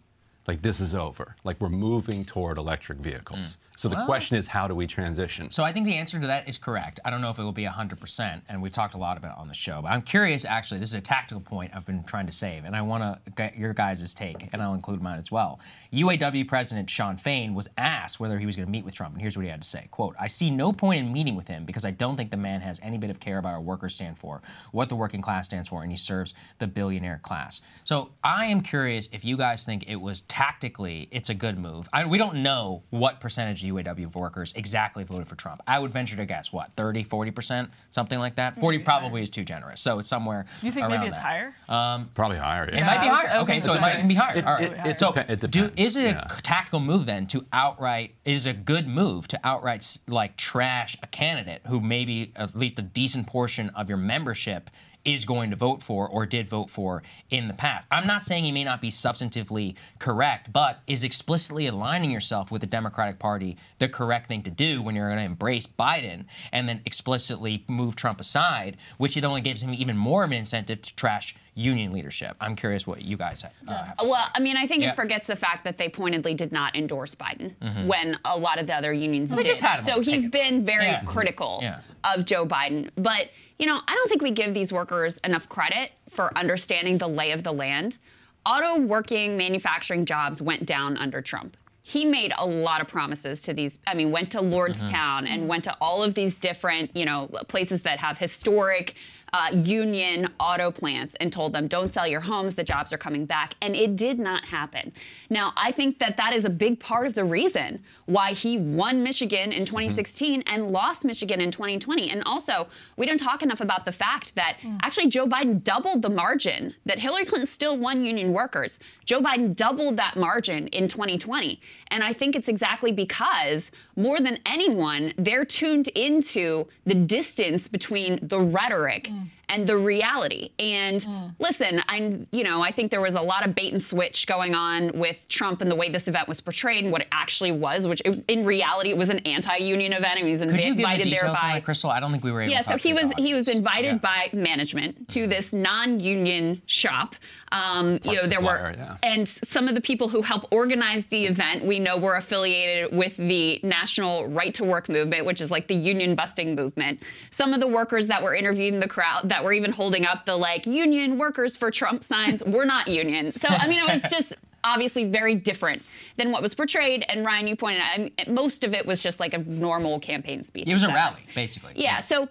Like 0.48 0.62
this 0.62 0.80
is 0.80 0.92
over. 0.92 1.36
Like 1.44 1.60
we're 1.60 1.68
moving 1.68 2.24
toward 2.24 2.58
electric 2.58 2.98
vehicles. 2.98 3.58
So 3.76 3.88
the 3.88 3.96
Well- 3.96 4.06
question 4.06 4.36
is, 4.36 4.46
how 4.46 4.68
do 4.68 4.74
we 4.74 4.86
transition? 4.86 5.50
So 5.50 5.64
I 5.64 5.72
think 5.72 5.86
the 5.86 5.96
answer 5.96 6.20
to 6.20 6.26
that 6.26 6.48
is 6.48 6.58
correct. 6.58 7.00
I 7.04 7.10
don't 7.10 7.20
know 7.20 7.30
if 7.30 7.38
it 7.38 7.42
will 7.42 7.52
be 7.52 7.64
100%, 7.64 8.42
and 8.48 8.60
we've 8.60 8.72
talked 8.72 8.94
a 8.94 8.98
lot 8.98 9.16
about 9.16 9.32
it 9.32 9.38
on 9.38 9.48
the 9.48 9.54
show. 9.54 9.80
But 9.82 9.92
I'm 9.92 10.02
curious, 10.02 10.44
actually, 10.44 10.80
this 10.80 10.90
is 10.90 10.94
a 10.94 11.00
tactical 11.00 11.40
point 11.40 11.72
I've 11.74 11.86
been 11.86 12.04
trying 12.04 12.26
to 12.26 12.32
save, 12.32 12.64
and 12.64 12.76
I 12.76 12.82
want 12.82 13.02
to 13.02 13.30
get 13.32 13.56
your 13.56 13.72
guys' 13.72 14.12
take, 14.14 14.48
and 14.52 14.62
I'll 14.62 14.74
include 14.74 15.00
mine 15.00 15.18
as 15.18 15.30
well. 15.30 15.58
UAW 15.90 16.44
President 16.44 16.90
Shawn 16.90 17.16
Fain 17.16 17.54
was 17.54 17.68
asked 17.78 18.20
whether 18.20 18.38
he 18.38 18.46
was 18.46 18.56
going 18.56 18.66
to 18.66 18.70
meet 18.70 18.84
with 18.84 18.94
Trump, 18.94 19.14
and 19.14 19.20
here's 19.20 19.36
what 19.36 19.44
he 19.44 19.50
had 19.50 19.62
to 19.62 19.68
say, 19.68 19.88
quote, 19.90 20.14
I 20.18 20.26
see 20.26 20.50
no 20.50 20.72
point 20.72 21.00
in 21.06 21.12
meeting 21.12 21.34
with 21.34 21.48
him 21.48 21.64
because 21.64 21.84
I 21.84 21.90
don't 21.90 22.16
think 22.16 22.30
the 22.30 22.36
man 22.36 22.60
has 22.60 22.78
any 22.82 22.98
bit 22.98 23.10
of 23.10 23.20
care 23.20 23.38
about 23.38 23.54
what 23.54 23.64
workers 23.64 23.94
stand 23.94 24.18
for, 24.18 24.42
what 24.72 24.88
the 24.88 24.96
working 24.96 25.22
class 25.22 25.46
stands 25.46 25.68
for, 25.68 25.82
and 25.82 25.90
he 25.90 25.96
serves 25.96 26.34
the 26.58 26.66
billionaire 26.66 27.20
class. 27.22 27.60
So 27.84 28.10
I 28.22 28.46
am 28.46 28.60
curious 28.60 29.08
if 29.12 29.24
you 29.24 29.36
guys 29.36 29.64
think 29.64 29.88
it 29.88 29.96
was 29.96 30.22
tactically, 30.22 31.08
it's 31.10 31.30
a 31.30 31.34
good 31.34 31.58
move. 31.58 31.88
I, 31.92 32.04
we 32.04 32.18
don't 32.18 32.36
know 32.42 32.82
what 32.90 33.20
percentage 33.20 33.61
of 33.62 33.68
UAW 33.84 34.14
workers 34.14 34.52
exactly 34.56 35.04
voted 35.04 35.26
for 35.28 35.36
Trump. 35.36 35.62
I 35.66 35.78
would 35.78 35.90
venture 35.92 36.16
to 36.16 36.24
guess, 36.26 36.52
what, 36.52 36.72
30, 36.72 37.04
40%, 37.04 37.68
something 37.90 38.18
like 38.18 38.36
that? 38.36 38.56
40 38.58 38.78
probably 38.80 39.22
is 39.22 39.30
too 39.30 39.44
generous. 39.44 39.80
So 39.80 39.98
it's 39.98 40.08
somewhere 40.08 40.46
You 40.62 40.70
think 40.70 40.84
around 40.88 41.00
maybe 41.00 41.06
it's 41.08 41.18
that. 41.18 41.22
higher? 41.22 41.54
Um, 41.68 42.10
Probably 42.14 42.36
higher. 42.38 42.64
it 42.64 42.74
Yeah. 42.74 42.86
might 42.86 43.00
be 43.00 43.08
I 43.08 43.10
was- 43.12 43.20
higher. 43.20 43.30
I 43.30 43.38
okay, 43.40 43.60
so 43.60 43.74
it 43.74 43.80
might 43.80 44.06
be 44.08 44.14
higher. 44.14 44.36
It- 44.38 44.46
All 44.46 44.54
right. 44.54 44.72
it- 44.72 44.86
it 44.86 44.98
so 45.00 45.12
depe- 45.12 45.30
it 45.30 45.40
do, 45.40 45.46
depends, 45.48 45.80
is 45.80 45.96
it 45.96 46.14
yeah. 46.16 46.26
a 46.38 46.42
tactical 46.42 46.80
move 46.80 47.06
then 47.06 47.26
to 47.28 47.44
outright? 47.52 48.14
Is 48.24 48.46
a 48.46 48.52
good 48.52 48.86
move 48.86 49.28
to 49.28 49.40
outright 49.44 49.98
like 50.06 50.36
trash 50.36 50.96
a 51.02 51.06
candidate 51.06 51.62
who 51.66 51.80
maybe 51.80 52.32
at 52.36 52.56
least 52.56 52.78
a 52.78 52.82
decent 52.82 53.26
portion 53.26 53.70
of 53.70 53.88
your 53.88 53.98
membership 53.98 54.70
is 55.04 55.24
going 55.24 55.50
to 55.50 55.56
vote 55.56 55.82
for 55.82 56.08
or 56.08 56.26
did 56.26 56.48
vote 56.48 56.70
for 56.70 57.02
in 57.30 57.48
the 57.48 57.54
past. 57.54 57.86
I'm 57.90 58.06
not 58.06 58.24
saying 58.24 58.44
he 58.44 58.52
may 58.52 58.64
not 58.64 58.80
be 58.80 58.88
substantively 58.88 59.74
correct, 59.98 60.52
but 60.52 60.80
is 60.86 61.02
explicitly 61.04 61.66
aligning 61.66 62.10
yourself 62.10 62.50
with 62.50 62.60
the 62.60 62.66
Democratic 62.66 63.18
Party 63.18 63.56
the 63.78 63.88
correct 63.88 64.28
thing 64.28 64.42
to 64.44 64.50
do 64.50 64.80
when 64.80 64.94
you're 64.94 65.08
going 65.08 65.18
to 65.18 65.24
embrace 65.24 65.66
Biden 65.66 66.24
and 66.52 66.68
then 66.68 66.80
explicitly 66.86 67.64
move 67.68 67.96
Trump 67.96 68.20
aside, 68.20 68.76
which 68.98 69.16
it 69.16 69.24
only 69.24 69.40
gives 69.40 69.62
him 69.62 69.74
even 69.74 69.96
more 69.96 70.22
of 70.24 70.30
an 70.30 70.36
incentive 70.38 70.82
to 70.82 70.94
trash 70.94 71.34
union 71.54 71.90
leadership. 71.92 72.34
I'm 72.40 72.56
curious 72.56 72.86
what 72.86 73.02
you 73.02 73.16
guys 73.16 73.42
have. 73.42 73.52
Uh, 73.68 73.84
have 73.84 73.96
to 73.98 74.06
say. 74.06 74.10
Well, 74.12 74.26
I 74.34 74.40
mean, 74.40 74.56
I 74.56 74.66
think 74.66 74.82
Yeah. 74.82 74.90
it 74.92 74.96
forgets 74.96 75.26
the 75.26 75.36
fact 75.36 75.64
that 75.64 75.76
they 75.76 75.88
pointedly 75.88 76.32
did 76.34 76.50
not 76.52 76.74
endorse 76.74 77.14
Biden 77.14 77.54
Mhm. 77.56 77.86
when 77.86 78.18
a 78.24 78.38
lot 78.38 78.58
of 78.58 78.66
the 78.66 78.74
other 78.74 78.92
unions 78.92 79.30
Well, 79.30 79.36
they 79.38 79.42
did. 79.42 79.48
just 79.50 79.60
had 79.60 79.80
him 79.80 79.86
so 79.86 80.00
he's 80.00 80.28
been 80.28 80.64
very 80.64 80.86
Yeah. 80.86 81.02
critical 81.04 81.58
Yeah. 81.62 81.80
of 82.04 82.24
Joe 82.24 82.46
Biden. 82.46 82.88
But, 82.96 83.30
you 83.62 83.68
know, 83.68 83.80
I 83.86 83.94
don't 83.94 84.08
think 84.08 84.22
we 84.22 84.32
give 84.32 84.54
these 84.54 84.72
workers 84.72 85.18
enough 85.18 85.48
credit 85.48 85.92
for 86.10 86.36
understanding 86.36 86.98
the 86.98 87.06
lay 87.06 87.30
of 87.30 87.44
the 87.44 87.52
land. 87.52 87.98
Auto 88.44 88.80
working 88.80 89.36
manufacturing 89.36 90.04
jobs 90.04 90.42
went 90.42 90.66
down 90.66 90.96
under 90.96 91.22
Trump. 91.22 91.56
He 91.84 92.04
made 92.04 92.32
a 92.36 92.44
lot 92.44 92.80
of 92.80 92.88
promises 92.88 93.40
to 93.42 93.54
these. 93.54 93.78
I 93.86 93.94
mean, 93.94 94.10
went 94.10 94.32
to 94.32 94.38
Lordstown 94.38 95.28
and 95.28 95.46
went 95.46 95.62
to 95.64 95.76
all 95.80 96.02
of 96.02 96.14
these 96.14 96.40
different, 96.40 96.90
you 96.96 97.04
know, 97.04 97.28
places 97.46 97.82
that 97.82 98.00
have 98.00 98.18
historic 98.18 98.96
uh, 99.32 99.48
union 99.52 100.28
auto 100.38 100.70
plants 100.70 101.14
and 101.20 101.32
told 101.32 101.52
them, 101.52 101.66
don't 101.66 101.88
sell 101.88 102.06
your 102.06 102.20
homes, 102.20 102.54
the 102.54 102.62
jobs 102.64 102.92
are 102.92 102.98
coming 102.98 103.24
back. 103.24 103.54
And 103.62 103.74
it 103.74 103.96
did 103.96 104.18
not 104.18 104.44
happen. 104.44 104.92
Now, 105.30 105.52
I 105.56 105.72
think 105.72 105.98
that 106.00 106.16
that 106.18 106.34
is 106.34 106.44
a 106.44 106.50
big 106.50 106.78
part 106.78 107.06
of 107.06 107.14
the 107.14 107.24
reason 107.24 107.82
why 108.06 108.32
he 108.32 108.58
won 108.58 109.02
Michigan 109.02 109.52
in 109.52 109.64
2016 109.64 110.42
and 110.46 110.70
lost 110.70 111.04
Michigan 111.04 111.40
in 111.40 111.50
2020. 111.50 112.10
And 112.10 112.22
also, 112.24 112.68
we 112.96 113.06
don't 113.06 113.18
talk 113.18 113.42
enough 113.42 113.60
about 113.60 113.84
the 113.84 113.92
fact 113.92 114.34
that 114.34 114.58
actually 114.82 115.08
Joe 115.08 115.26
Biden 115.26 115.64
doubled 115.64 116.02
the 116.02 116.10
margin 116.10 116.74
that 116.84 116.98
Hillary 116.98 117.24
Clinton 117.24 117.46
still 117.46 117.78
won 117.78 118.04
union 118.04 118.32
workers. 118.32 118.80
Joe 119.04 119.20
Biden 119.20 119.54
doubled 119.54 119.96
that 119.96 120.16
margin 120.16 120.68
in 120.68 120.88
2020. 120.88 121.60
And 121.88 122.02
I 122.02 122.12
think 122.12 122.36
it's 122.36 122.48
exactly 122.48 122.92
because 122.92 123.70
more 123.96 124.18
than 124.20 124.38
anyone, 124.46 125.12
they're 125.16 125.44
tuned 125.44 125.88
into 125.88 126.66
the 126.86 126.94
distance 126.94 127.68
between 127.68 128.18
the 128.22 128.40
rhetoric 128.40 129.04
mm. 129.04 129.28
And 129.52 129.66
the 129.66 129.76
reality. 129.76 130.50
And 130.58 131.06
listen, 131.38 131.82
I'm, 131.88 132.26
you 132.32 132.42
know, 132.42 132.62
I 132.62 132.72
think 132.72 132.90
there 132.90 133.00
was 133.00 133.14
a 133.14 133.20
lot 133.20 133.46
of 133.46 133.54
bait 133.54 133.72
and 133.72 133.82
switch 133.82 134.26
going 134.26 134.54
on 134.54 134.92
with 134.94 135.28
Trump 135.28 135.60
and 135.60 135.70
the 135.70 135.76
way 135.76 135.90
this 135.90 136.08
event 136.08 136.26
was 136.26 136.40
portrayed 136.40 136.84
and 136.84 136.92
what 136.92 137.02
it 137.02 137.08
actually 137.12 137.52
was, 137.52 137.86
which 137.86 138.00
it, 138.04 138.24
in 138.28 138.44
reality 138.44 138.90
it 138.90 138.96
was 138.96 139.10
an 139.10 139.18
anti-union 139.20 139.92
event. 139.92 140.12
I 140.12 140.22
mean, 140.22 140.26
he 140.26 140.32
was 140.32 140.40
Could 140.40 140.52
you 140.64 140.74
give 140.74 140.76
the 140.78 140.82
invited 140.82 141.06
there 141.06 141.20
details 141.20 141.38
on 141.42 141.50
by 141.50 141.60
Krystal? 141.60 141.90
I 141.90 142.00
don't 142.00 142.10
think 142.10 142.24
we 142.24 142.32
were 142.32 142.40
able 142.40 142.52
yeah, 142.52 142.62
so 142.62 142.76
he 142.76 142.92
was 142.92 143.12
he 143.18 143.34
was 143.34 143.48
invited 143.48 144.00
by 144.00 144.30
management 144.32 145.08
to 145.10 145.26
this 145.26 145.52
non-union 145.52 146.62
shop. 146.66 147.14
Um, 147.50 147.98
you 148.04 148.14
know, 148.14 148.26
there 148.26 148.40
were 148.40 148.74
yeah. 148.76 148.96
and 149.02 149.28
some 149.28 149.68
of 149.68 149.74
the 149.74 149.80
people 149.80 150.08
who 150.08 150.22
helped 150.22 150.46
organize 150.50 151.04
the 151.10 151.26
event 151.26 151.64
we 151.64 151.78
know 151.78 151.98
were 151.98 152.16
affiliated 152.16 152.96
with 152.96 153.16
the 153.16 153.60
National 153.62 154.26
Right 154.26 154.54
to 154.54 154.64
Work 154.64 154.88
movement, 154.88 155.26
which 155.26 155.40
is 155.40 155.50
like 155.50 155.68
the 155.68 155.74
union 155.74 156.14
busting 156.14 156.54
movement. 156.54 157.02
Some 157.30 157.52
of 157.52 157.60
the 157.60 157.68
workers 157.68 158.06
that 158.06 158.22
were 158.22 158.34
interviewed 158.34 158.72
in 158.74 158.80
the 158.80 158.88
crowd 158.88 159.28
that 159.28 159.41
were 159.44 159.52
even 159.52 159.72
holding 159.72 160.04
up 160.04 160.26
the 160.26 160.36
like 160.36 160.66
union 160.66 161.18
workers 161.18 161.56
for 161.56 161.70
Trump 161.70 162.04
signs 162.04 162.42
were 162.44 162.64
not 162.64 162.88
union. 162.88 163.32
So 163.32 163.48
I 163.48 163.66
mean, 163.66 163.80
it 163.80 164.02
was 164.02 164.10
just 164.10 164.34
obviously 164.64 165.10
very 165.10 165.34
different 165.34 165.82
than 166.16 166.30
what 166.30 166.42
was 166.42 166.54
portrayed. 166.54 167.04
And 167.08 167.24
Ryan, 167.24 167.48
you 167.48 167.56
pointed 167.56 167.82
out 167.82 167.94
I 167.94 167.98
mean, 167.98 168.12
most 168.28 168.64
of 168.64 168.74
it 168.74 168.86
was 168.86 169.02
just 169.02 169.20
like 169.20 169.34
a 169.34 169.38
normal 169.38 170.00
campaign 170.00 170.44
speech. 170.44 170.68
It 170.68 170.74
was 170.74 170.84
a 170.84 170.88
rally, 170.88 171.22
basically. 171.34 171.72
yeah. 171.76 172.00
So, 172.00 172.28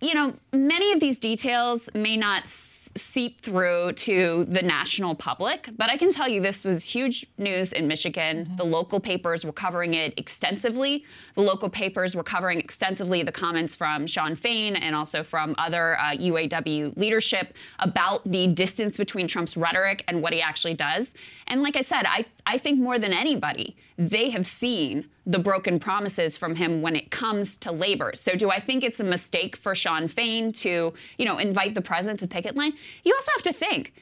you 0.00 0.14
know, 0.14 0.34
many 0.52 0.92
of 0.92 1.00
these 1.00 1.18
details 1.18 1.88
may 1.94 2.16
not 2.16 2.48
seep 2.96 3.40
through 3.40 3.92
to 3.92 4.44
the 4.44 4.62
national 4.62 5.14
public, 5.14 5.68
but 5.76 5.90
I 5.90 5.96
can 5.96 6.10
tell 6.10 6.28
you 6.28 6.40
this 6.40 6.64
was 6.64 6.84
huge 6.84 7.26
news 7.38 7.72
in 7.72 7.88
Michigan. 7.88 8.52
The 8.56 8.64
local 8.64 9.00
papers 9.00 9.44
were 9.44 9.52
covering 9.52 9.94
it 9.94 10.14
extensively. 10.16 11.04
The 11.34 11.42
local 11.42 11.68
papers 11.68 12.14
were 12.14 12.22
covering 12.22 12.60
extensively 12.60 13.22
the 13.22 13.32
comments 13.32 13.74
from 13.74 14.06
Shawn 14.06 14.36
Fain 14.36 14.76
and 14.76 14.94
also 14.94 15.22
from 15.22 15.54
other 15.58 15.98
uh, 15.98 16.12
UAW 16.12 16.96
leadership 16.96 17.54
about 17.80 18.22
the 18.30 18.46
distance 18.48 18.96
between 18.96 19.26
Trump's 19.26 19.56
rhetoric 19.56 20.04
and 20.06 20.22
what 20.22 20.32
he 20.32 20.40
actually 20.40 20.74
does. 20.74 21.14
And 21.46 21.62
like 21.62 21.76
I 21.76 21.82
said, 21.82 22.04
I, 22.06 22.24
I 22.46 22.58
think 22.58 22.80
more 22.80 22.98
than 22.98 23.12
anybody, 23.12 23.76
they 23.98 24.30
have 24.30 24.46
seen 24.46 25.08
the 25.26 25.38
broken 25.38 25.78
promises 25.78 26.36
from 26.36 26.54
him 26.54 26.82
when 26.82 26.96
it 26.96 27.10
comes 27.10 27.56
to 27.58 27.72
labor. 27.72 28.12
So 28.14 28.34
do 28.34 28.50
I 28.50 28.60
think 28.60 28.82
it's 28.82 29.00
a 29.00 29.04
mistake 29.04 29.56
for 29.56 29.74
Shawn 29.74 30.08
Fain 30.08 30.52
to, 30.52 30.94
you 31.18 31.24
know, 31.24 31.38
invite 31.38 31.74
the 31.74 31.82
president 31.82 32.20
to 32.20 32.26
picket 32.26 32.56
line? 32.56 32.72
You 33.04 33.14
also 33.14 33.32
have 33.32 33.42
to 33.42 33.52
think 33.52 33.92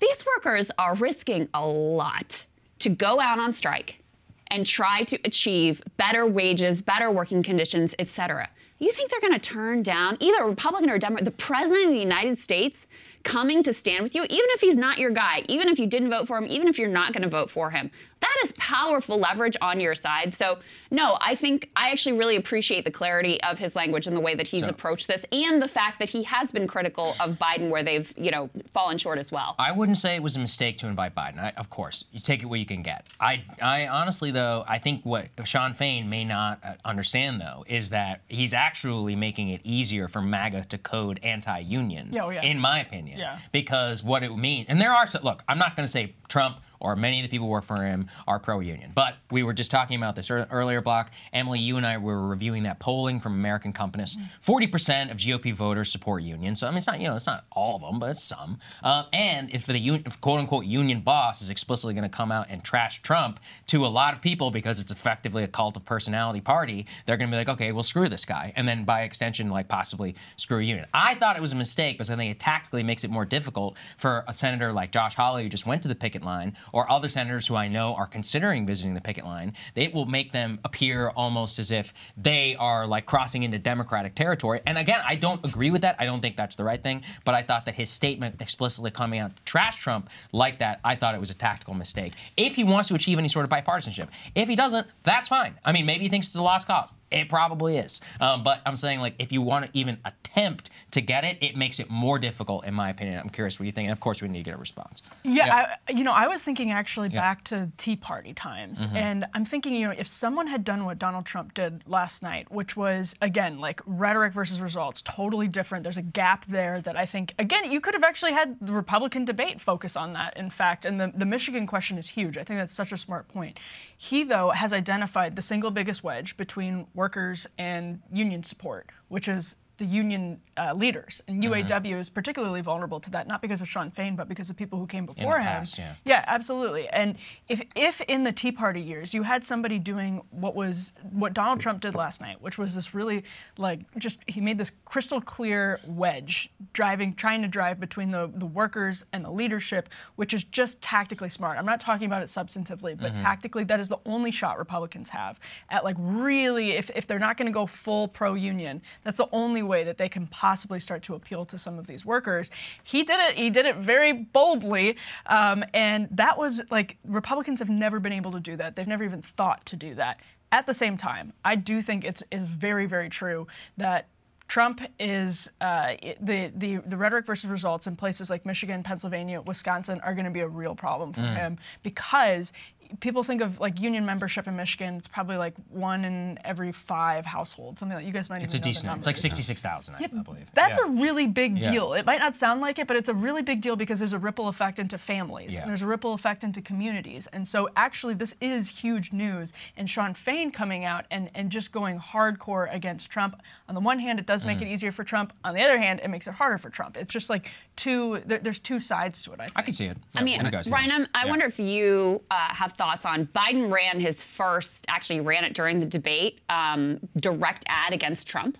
these 0.00 0.24
workers 0.36 0.70
are 0.78 0.94
risking 0.94 1.48
a 1.54 1.66
lot 1.66 2.46
to 2.78 2.88
go 2.88 3.20
out 3.20 3.38
on 3.38 3.52
strike 3.52 4.02
and 4.50 4.64
try 4.64 5.04
to 5.04 5.18
achieve 5.24 5.82
better 5.98 6.26
wages, 6.26 6.80
better 6.80 7.10
working 7.10 7.42
conditions, 7.42 7.94
et 7.98 8.08
cetera. 8.08 8.48
You 8.78 8.92
think 8.92 9.10
they're 9.10 9.20
going 9.20 9.34
to 9.34 9.38
turn 9.40 9.82
down 9.82 10.16
either 10.20 10.44
a 10.44 10.48
Republican 10.48 10.88
or 10.88 10.94
a 10.94 10.98
Democrat, 10.98 11.24
the 11.24 11.32
president 11.32 11.86
of 11.86 11.90
the 11.90 11.98
United 11.98 12.38
States 12.38 12.86
coming 13.24 13.62
to 13.62 13.72
stand 13.72 14.02
with 14.02 14.14
you, 14.14 14.22
even 14.22 14.46
if 14.50 14.60
he's 14.60 14.76
not 14.76 14.98
your 14.98 15.10
guy, 15.10 15.42
even 15.48 15.68
if 15.68 15.78
you 15.78 15.86
didn't 15.86 16.10
vote 16.10 16.26
for 16.26 16.36
him, 16.38 16.46
even 16.46 16.68
if 16.68 16.78
you're 16.78 16.88
not 16.88 17.12
going 17.12 17.22
to 17.22 17.28
vote 17.28 17.50
for 17.50 17.70
him? 17.70 17.90
That 18.20 18.36
is 18.44 18.52
powerful 18.58 19.18
leverage 19.18 19.56
on 19.60 19.78
your 19.80 19.94
side. 19.94 20.34
So, 20.34 20.58
no, 20.90 21.18
I 21.20 21.34
think 21.34 21.70
I 21.76 21.90
actually 21.90 22.18
really 22.18 22.36
appreciate 22.36 22.84
the 22.84 22.90
clarity 22.90 23.40
of 23.42 23.58
his 23.58 23.76
language 23.76 24.06
and 24.06 24.16
the 24.16 24.20
way 24.20 24.34
that 24.34 24.46
he's 24.48 24.62
So- 24.62 24.68
approached 24.68 25.06
this 25.06 25.24
and 25.30 25.62
the 25.62 25.68
fact 25.68 25.98
that 26.00 26.08
he 26.08 26.22
has 26.24 26.50
been 26.50 26.66
critical 26.66 27.14
of 27.20 27.38
Biden 27.38 27.70
where 27.70 27.82
they've, 27.82 28.12
you 28.16 28.30
know, 28.30 28.50
fallen 28.74 28.98
short 28.98 29.18
as 29.18 29.30
well. 29.30 29.54
I 29.58 29.72
wouldn't 29.72 29.98
say 29.98 30.14
it 30.16 30.22
was 30.22 30.36
a 30.36 30.40
mistake 30.40 30.78
to 30.78 30.86
invite 30.88 31.14
Biden. 31.14 31.38
I, 31.38 31.50
of 31.56 31.70
course, 31.70 32.04
you 32.12 32.20
take 32.20 32.42
it 32.42 32.46
what 32.46 32.58
you 32.58 32.66
can 32.66 32.82
get. 32.82 33.06
I, 33.20 33.44
I 33.62 33.86
honestly, 33.86 34.30
though, 34.30 34.64
I 34.66 34.78
think 34.78 35.04
what 35.04 35.28
Shawn 35.44 35.74
Fain 35.74 36.08
may 36.10 36.24
not 36.24 36.58
uh, 36.64 36.74
understand, 36.84 37.40
though, 37.40 37.64
is 37.68 37.90
that 37.90 38.22
he's 38.28 38.52
actually 38.54 39.14
making 39.16 39.50
it 39.50 39.60
easier 39.64 40.08
for 40.08 40.20
MAGA 40.22 40.64
to 40.66 40.78
code 40.78 41.20
anti-union. 41.22 42.08
Yeah, 42.12 42.24
oh, 42.24 42.30
yeah. 42.30 42.42
In 42.42 42.58
my 42.58 42.80
opinion, 42.80 43.18
Yeah. 43.18 43.38
because 43.52 44.02
what 44.02 44.22
it 44.22 44.30
would 44.30 44.40
mean, 44.40 44.66
and 44.68 44.80
there 44.80 44.92
are 44.92 45.06
look, 45.22 45.42
I'm 45.48 45.58
not 45.58 45.76
going 45.76 45.84
to 45.84 45.90
say 45.90 46.14
Trump 46.28 46.58
or 46.80 46.96
many 46.96 47.20
of 47.20 47.22
the 47.22 47.28
people 47.28 47.46
who 47.46 47.52
work 47.52 47.64
for 47.64 47.82
him 47.82 48.08
are 48.26 48.38
pro-union, 48.38 48.92
but 48.94 49.16
we 49.30 49.42
were 49.42 49.54
just 49.54 49.70
talking 49.70 49.96
about 49.96 50.14
this 50.14 50.30
earlier, 50.30 50.80
Block. 50.82 51.10
Emily, 51.32 51.58
you 51.58 51.76
and 51.76 51.86
I 51.86 51.96
were 51.98 52.26
reviewing 52.26 52.64
that 52.64 52.78
polling 52.78 53.20
from 53.20 53.32
American 53.32 53.72
Compass. 53.72 54.16
Forty 54.40 54.66
percent 54.66 55.10
of 55.10 55.16
GOP 55.16 55.54
voters 55.54 55.90
support 55.90 56.22
unions. 56.22 56.60
So 56.60 56.66
I 56.66 56.70
mean, 56.70 56.78
it's 56.78 56.86
not 56.86 57.00
you 57.00 57.08
know 57.08 57.16
it's 57.16 57.26
not 57.26 57.44
all 57.52 57.76
of 57.76 57.82
them, 57.82 57.98
but 57.98 58.10
it's 58.10 58.22
some. 58.22 58.58
Uh, 58.82 59.04
and 59.12 59.50
if 59.50 59.64
the 59.64 59.78
un- 59.78 60.02
if 60.04 60.20
quote 60.20 60.38
unquote 60.38 60.66
union 60.66 61.00
boss 61.00 61.40
is 61.40 61.48
explicitly 61.50 61.94
going 61.94 62.08
to 62.08 62.14
come 62.14 62.30
out 62.30 62.46
and 62.50 62.62
trash 62.62 63.00
Trump 63.02 63.40
to 63.68 63.86
a 63.86 63.88
lot 63.88 64.14
of 64.14 64.20
people 64.20 64.50
because 64.50 64.78
it's 64.80 64.92
effectively 64.92 65.44
a 65.44 65.48
cult 65.48 65.76
of 65.76 65.84
personality 65.84 66.40
party, 66.40 66.86
they're 67.06 67.16
going 67.16 67.30
to 67.30 67.34
be 67.34 67.38
like, 67.38 67.48
okay, 67.48 67.72
well 67.72 67.82
screw 67.82 68.08
this 68.08 68.24
guy, 68.24 68.52
and 68.56 68.68
then 68.68 68.84
by 68.84 69.02
extension, 69.02 69.48
like 69.48 69.68
possibly 69.68 70.14
screw 70.36 70.58
a 70.58 70.62
union. 70.62 70.86
I 70.92 71.14
thought 71.14 71.36
it 71.36 71.40
was 71.42 71.52
a 71.52 71.56
mistake 71.56 71.96
because 71.96 72.10
I 72.10 72.16
think 72.16 72.30
it 72.32 72.40
tactically 72.40 72.82
makes 72.82 72.98
makes 72.98 73.04
it 73.04 73.10
more 73.12 73.24
difficult 73.24 73.76
for 73.96 74.24
a 74.26 74.34
senator 74.34 74.72
like 74.72 74.90
Josh 74.90 75.14
Hawley 75.14 75.44
who 75.44 75.48
just 75.48 75.66
went 75.66 75.82
to 75.82 75.88
the 75.88 75.94
picket 75.94 76.24
line, 76.24 76.56
or 76.72 76.90
other 76.90 77.08
senators 77.08 77.46
who 77.46 77.56
I 77.56 77.68
know 77.68 77.94
are 77.94 78.06
considering 78.06 78.66
visiting 78.66 78.94
the 78.94 79.00
picket 79.00 79.24
line. 79.24 79.54
It 79.74 79.94
will 79.94 80.06
make 80.06 80.32
them 80.32 80.58
appear 80.64 81.10
almost 81.10 81.58
as 81.58 81.70
if 81.70 81.92
they 82.16 82.56
are 82.56 82.86
like 82.86 83.06
crossing 83.06 83.42
into 83.42 83.58
Democratic 83.58 84.14
territory. 84.14 84.60
And 84.66 84.78
again, 84.78 85.00
I 85.04 85.16
don't 85.16 85.44
agree 85.44 85.70
with 85.70 85.82
that. 85.82 85.96
I 85.98 86.06
don't 86.06 86.20
think 86.20 86.36
that's 86.36 86.56
the 86.56 86.64
right 86.64 86.82
thing. 86.82 87.02
But 87.24 87.34
I 87.34 87.42
thought 87.42 87.66
that 87.66 87.74
his 87.74 87.90
statement 87.90 88.40
explicitly 88.40 88.90
coming 88.90 89.20
out 89.20 89.36
to 89.36 89.42
trash 89.44 89.76
Trump 89.76 90.10
like 90.32 90.58
that, 90.58 90.80
I 90.84 90.96
thought 90.96 91.14
it 91.14 91.20
was 91.20 91.30
a 91.30 91.34
tactical 91.34 91.74
mistake. 91.74 92.12
If 92.36 92.56
he 92.56 92.64
wants 92.64 92.88
to 92.88 92.94
achieve 92.94 93.18
any 93.18 93.28
sort 93.28 93.44
of 93.44 93.50
bipartisanship, 93.50 94.08
if 94.34 94.48
he 94.48 94.56
doesn't, 94.56 94.86
that's 95.04 95.28
fine. 95.28 95.58
I 95.64 95.72
mean, 95.72 95.86
maybe 95.86 96.04
he 96.04 96.10
thinks 96.10 96.26
it's 96.28 96.36
a 96.36 96.42
lost 96.42 96.66
cause. 96.66 96.92
It 97.10 97.28
probably 97.28 97.78
is. 97.78 98.00
Um, 98.20 98.42
but 98.44 98.60
I'm 98.66 98.76
saying, 98.76 99.00
like, 99.00 99.14
if 99.18 99.32
you 99.32 99.40
want 99.40 99.64
to 99.66 99.70
even 99.78 99.98
attempt 100.04 100.70
to 100.90 101.00
get 101.00 101.24
it, 101.24 101.38
it 101.40 101.56
makes 101.56 101.80
it 101.80 101.88
more 101.88 102.18
difficult, 102.18 102.64
in 102.66 102.74
my 102.74 102.90
opinion. 102.90 103.18
I'm 103.18 103.30
curious 103.30 103.58
what 103.58 103.66
you 103.66 103.72
think. 103.72 103.86
And 103.86 103.92
of 103.92 104.00
course, 104.00 104.20
we 104.20 104.28
need 104.28 104.38
to 104.40 104.50
get 104.50 104.54
a 104.54 104.58
response. 104.58 105.02
Yeah, 105.24 105.74
I, 105.88 105.92
you 105.92 106.04
know, 106.04 106.12
I 106.12 106.28
was 106.28 106.42
thinking 106.44 106.70
actually 106.70 107.08
Yeah. 107.08 107.20
back 107.20 107.44
to 107.44 107.70
Tea 107.78 107.96
Party 107.96 108.34
times, 108.34 108.84
Mhm. 108.86 108.94
and 108.94 109.26
I'm 109.34 109.44
thinking, 109.44 109.74
you 109.74 109.86
know, 109.86 109.94
if 109.96 110.06
someone 110.08 110.46
had 110.48 110.64
done 110.64 110.84
what 110.84 110.98
Donald 110.98 111.24
Trump 111.24 111.54
did 111.54 111.82
last 111.86 112.22
night, 112.22 112.50
which 112.52 112.76
was 112.76 113.14
again 113.22 113.58
like 113.58 113.80
rhetoric 113.86 114.32
versus 114.32 114.60
results, 114.60 115.02
totally 115.02 115.48
different. 115.48 115.84
There's 115.84 115.96
a 115.96 116.02
gap 116.02 116.44
there 116.46 116.80
that 116.82 116.96
I 116.96 117.06
think, 117.06 117.34
again, 117.38 117.70
you 117.72 117.80
could 117.80 117.94
have 117.94 118.04
actually 118.04 118.32
had 118.32 118.56
the 118.60 118.72
Republican 118.72 119.24
debate 119.24 119.60
focus 119.60 119.96
on 119.96 120.12
that. 120.12 120.36
In 120.36 120.50
fact, 120.50 120.84
and 120.84 121.00
the 121.00 121.12
the 121.14 121.24
Michigan 121.26 121.66
question 121.66 121.96
is 121.98 122.10
huge. 122.10 122.36
I 122.36 122.44
think 122.44 122.58
that's 122.60 122.74
such 122.74 122.92
a 122.92 122.96
smart 122.98 123.28
point. 123.28 123.58
He 123.96 124.22
though 124.24 124.50
has 124.50 124.72
identified 124.72 125.36
the 125.36 125.42
single 125.42 125.70
biggest 125.70 126.04
wedge 126.04 126.36
between 126.36 126.86
workers 126.98 127.46
and 127.56 128.02
union 128.12 128.42
support, 128.42 128.90
which 129.06 129.28
is 129.28 129.54
the 129.78 129.84
union 129.86 130.40
uh, 130.56 130.74
leaders. 130.74 131.22
And. 131.26 131.42
UAW 131.42 131.98
is 131.98 132.08
particularly 132.10 132.60
vulnerable 132.60 133.00
to 133.00 133.10
that, 133.10 133.26
not 133.26 133.40
because 133.40 133.60
of 133.60 133.68
Shawn 133.68 133.90
Fain, 133.90 134.16
but 134.16 134.28
because 134.28 134.50
of 134.50 134.56
people 134.56 134.78
who 134.78 134.86
came 134.86 135.06
before 135.06 135.38
him. 135.38 135.44
past, 135.46 135.78
yeah. 135.78 135.94
Yeah, 136.04 136.24
absolutely. 136.26 136.88
And 136.88 137.16
if 137.48 137.62
if 137.74 138.00
in 138.02 138.24
the 138.24 138.32
Tea 138.32 138.52
Party 138.52 138.80
years 138.80 139.14
you 139.14 139.22
had 139.22 139.44
somebody 139.44 139.78
doing 139.78 140.22
what 140.30 140.54
was 140.54 140.92
what 141.10 141.32
Donald 141.32 141.60
Trump 141.60 141.80
did 141.80 141.94
last 141.94 142.20
night, 142.20 142.42
which 142.42 142.58
was 142.58 142.74
this 142.74 142.92
really 142.94 143.24
like 143.56 143.80
just 143.98 144.20
he 144.26 144.40
made 144.40 144.58
this 144.58 144.72
crystal 144.84 145.20
clear 145.20 145.80
wedge 145.86 146.50
driving 146.72 147.14
trying 147.14 147.42
to 147.42 147.48
drive 147.48 147.78
between 147.80 148.10
the 148.10 148.30
the 148.34 148.46
workers 148.46 149.04
and 149.12 149.24
the 149.24 149.30
leadership, 149.30 149.88
which 150.16 150.34
is 150.34 150.42
just 150.44 150.82
tactically 150.82 151.28
smart. 151.28 151.56
I'm 151.56 151.66
not 151.66 151.80
talking 151.80 152.06
about 152.06 152.22
it 152.22 152.26
substantively, 152.26 152.98
but 152.98 153.14
Mhm. 153.14 153.22
tactically 153.22 153.64
that 153.64 153.78
is 153.80 153.88
the 153.88 153.98
only 154.04 154.30
shot 154.32 154.58
Republicans 154.58 155.10
have 155.10 155.38
at 155.70 155.84
like 155.84 155.96
really 155.98 156.72
if 156.72 156.90
if 156.96 157.06
they're 157.06 157.18
not 157.18 157.36
going 157.36 157.46
to 157.46 157.52
go 157.52 157.64
full 157.66 158.08
pro 158.08 158.34
union, 158.34 158.82
that's 159.04 159.18
the 159.18 159.28
only 159.32 159.62
way 159.68 159.84
that 159.84 159.96
they 159.98 160.08
can 160.08 160.26
possibly 160.26 160.80
start 160.80 161.02
to 161.04 161.14
appeal 161.14 161.44
to 161.46 161.58
some 161.58 161.78
of 161.78 161.86
these 161.86 162.04
workers. 162.04 162.50
He 162.82 163.04
did 163.04 163.20
it. 163.20 163.36
He 163.36 163.50
did 163.50 163.66
it 163.66 163.76
very 163.76 164.12
boldly, 164.12 164.96
um, 165.26 165.64
and 165.72 166.08
that 166.10 166.36
was 166.38 166.60
like 166.70 166.96
Republicans 167.04 167.60
have 167.60 167.68
never 167.70 168.00
been 168.00 168.12
able 168.20 168.32
to 168.32 168.40
do 168.40 168.56
that. 168.56 168.74
They've 168.74 168.88
never 168.88 169.04
even 169.04 169.22
thought 169.22 169.64
to 169.66 169.76
do 169.76 169.94
that. 169.94 170.18
At 170.50 170.66
the 170.66 170.74
same 170.74 170.96
time, 170.96 171.32
I 171.44 171.54
do 171.56 171.82
think 171.82 172.04
it's, 172.04 172.22
it's 172.32 172.42
very, 172.48 172.86
very 172.86 173.10
true 173.10 173.46
that 173.76 174.08
Trump 174.48 174.80
is 174.98 175.50
uh, 175.60 175.92
the, 176.22 176.50
the 176.56 176.76
the 176.86 176.96
rhetoric 176.96 177.26
versus 177.26 177.50
results 177.50 177.86
in 177.86 177.96
places 177.96 178.30
like 178.30 178.46
Michigan, 178.46 178.82
Pennsylvania, 178.82 179.42
Wisconsin 179.42 180.00
are 180.00 180.14
going 180.14 180.24
to 180.24 180.30
be 180.30 180.40
a 180.40 180.48
real 180.48 180.74
problem 180.74 181.12
for 181.12 181.20
Mm. 181.20 181.36
him 181.36 181.58
because 181.82 182.54
people 183.00 183.22
think 183.22 183.40
of 183.42 183.60
like 183.60 183.78
union 183.80 184.04
membership 184.06 184.46
in 184.48 184.56
Michigan. 184.56 184.94
It's 184.96 185.08
probably 185.08 185.36
like 185.36 185.54
one 185.70 186.04
in 186.04 186.38
every 186.44 186.72
five 186.72 187.26
households, 187.26 187.80
something 187.80 187.96
like 187.96 188.06
you 188.06 188.12
guys 188.12 188.30
might 188.30 188.42
It's 188.42 188.54
a 188.54 188.56
even 188.56 188.66
know 188.66 188.70
decent. 188.70 188.96
It's 188.96 189.06
like 189.06 189.14
numbers. 189.16 189.20
66,000, 189.22 189.94
I, 189.94 189.98
Yeah, 190.00 190.06
I 190.18 190.22
believe. 190.22 190.46
That's 190.54 190.78
Yeah. 190.78 190.86
a 190.86 190.90
really 190.90 191.26
big 191.26 191.58
Yeah. 191.58 191.70
deal. 191.70 191.92
It 191.92 192.06
might 192.06 192.20
not 192.20 192.34
sound 192.34 192.60
like 192.60 192.78
it, 192.78 192.86
but 192.86 192.96
it's 192.96 193.08
a 193.08 193.14
really 193.14 193.42
big 193.42 193.60
deal 193.60 193.76
because 193.76 193.98
there's 193.98 194.12
a 194.12 194.18
ripple 194.18 194.48
effect 194.48 194.78
into 194.78 194.98
families 194.98 195.54
Yeah. 195.54 195.62
and 195.62 195.70
there's 195.70 195.82
a 195.82 195.86
ripple 195.86 196.12
effect 196.14 196.44
into 196.44 196.60
communities. 196.62 197.26
And 197.28 197.46
so 197.46 197.68
actually 197.76 198.14
this 198.14 198.34
is 198.40 198.68
huge 198.80 199.12
news. 199.12 199.52
And 199.76 199.88
Shawn 199.90 200.14
Fain 200.14 200.50
coming 200.50 200.84
out 200.84 201.04
and, 201.10 201.30
and 201.34 201.50
just 201.50 201.72
going 201.72 202.00
hardcore 202.00 202.72
against 202.74 203.10
Trump. 203.10 203.40
On 203.68 203.74
the 203.74 203.80
one 203.80 203.98
hand, 203.98 204.18
it 204.18 204.26
does 204.26 204.44
make 204.44 204.58
Mhm. 204.58 204.62
it 204.62 204.68
easier 204.68 204.92
for 204.92 205.04
Trump. 205.04 205.32
On 205.44 205.54
the 205.54 205.62
other 205.62 205.78
hand, 205.78 206.00
it 206.02 206.08
makes 206.08 206.26
it 206.26 206.34
harder 206.34 206.58
for 206.58 206.70
Trump. 206.70 206.96
It's 206.96 207.12
just 207.12 207.28
like 207.30 207.50
two, 207.76 208.22
there, 208.26 208.38
there's 208.38 208.58
two 208.58 208.80
sides 208.80 209.22
to 209.22 209.32
it, 209.32 209.40
I 209.40 209.44
think. 209.44 209.52
I 209.56 209.62
can 209.62 209.72
see 209.74 209.86
it. 209.86 209.96
I 210.14 210.22
mean, 210.22 210.40
Ryan, 210.70 210.90
I'm, 210.92 211.06
I 211.14 211.26
wonder 211.26 211.46
if 211.46 211.58
you 211.60 212.22
uh, 212.30 212.34
have 212.54 212.76
thoughts 212.78 213.04
on. 213.04 213.26
Biden 213.26 213.70
ran 213.70 214.00
his 214.00 214.22
first, 214.22 214.86
actually 214.88 215.20
ran 215.20 215.44
it 215.44 215.52
during 215.52 215.80
the 215.80 215.86
debate, 215.86 216.40
um, 216.48 216.98
direct 217.18 217.64
ad 217.68 217.92
against 217.92 218.26
Trump, 218.26 218.56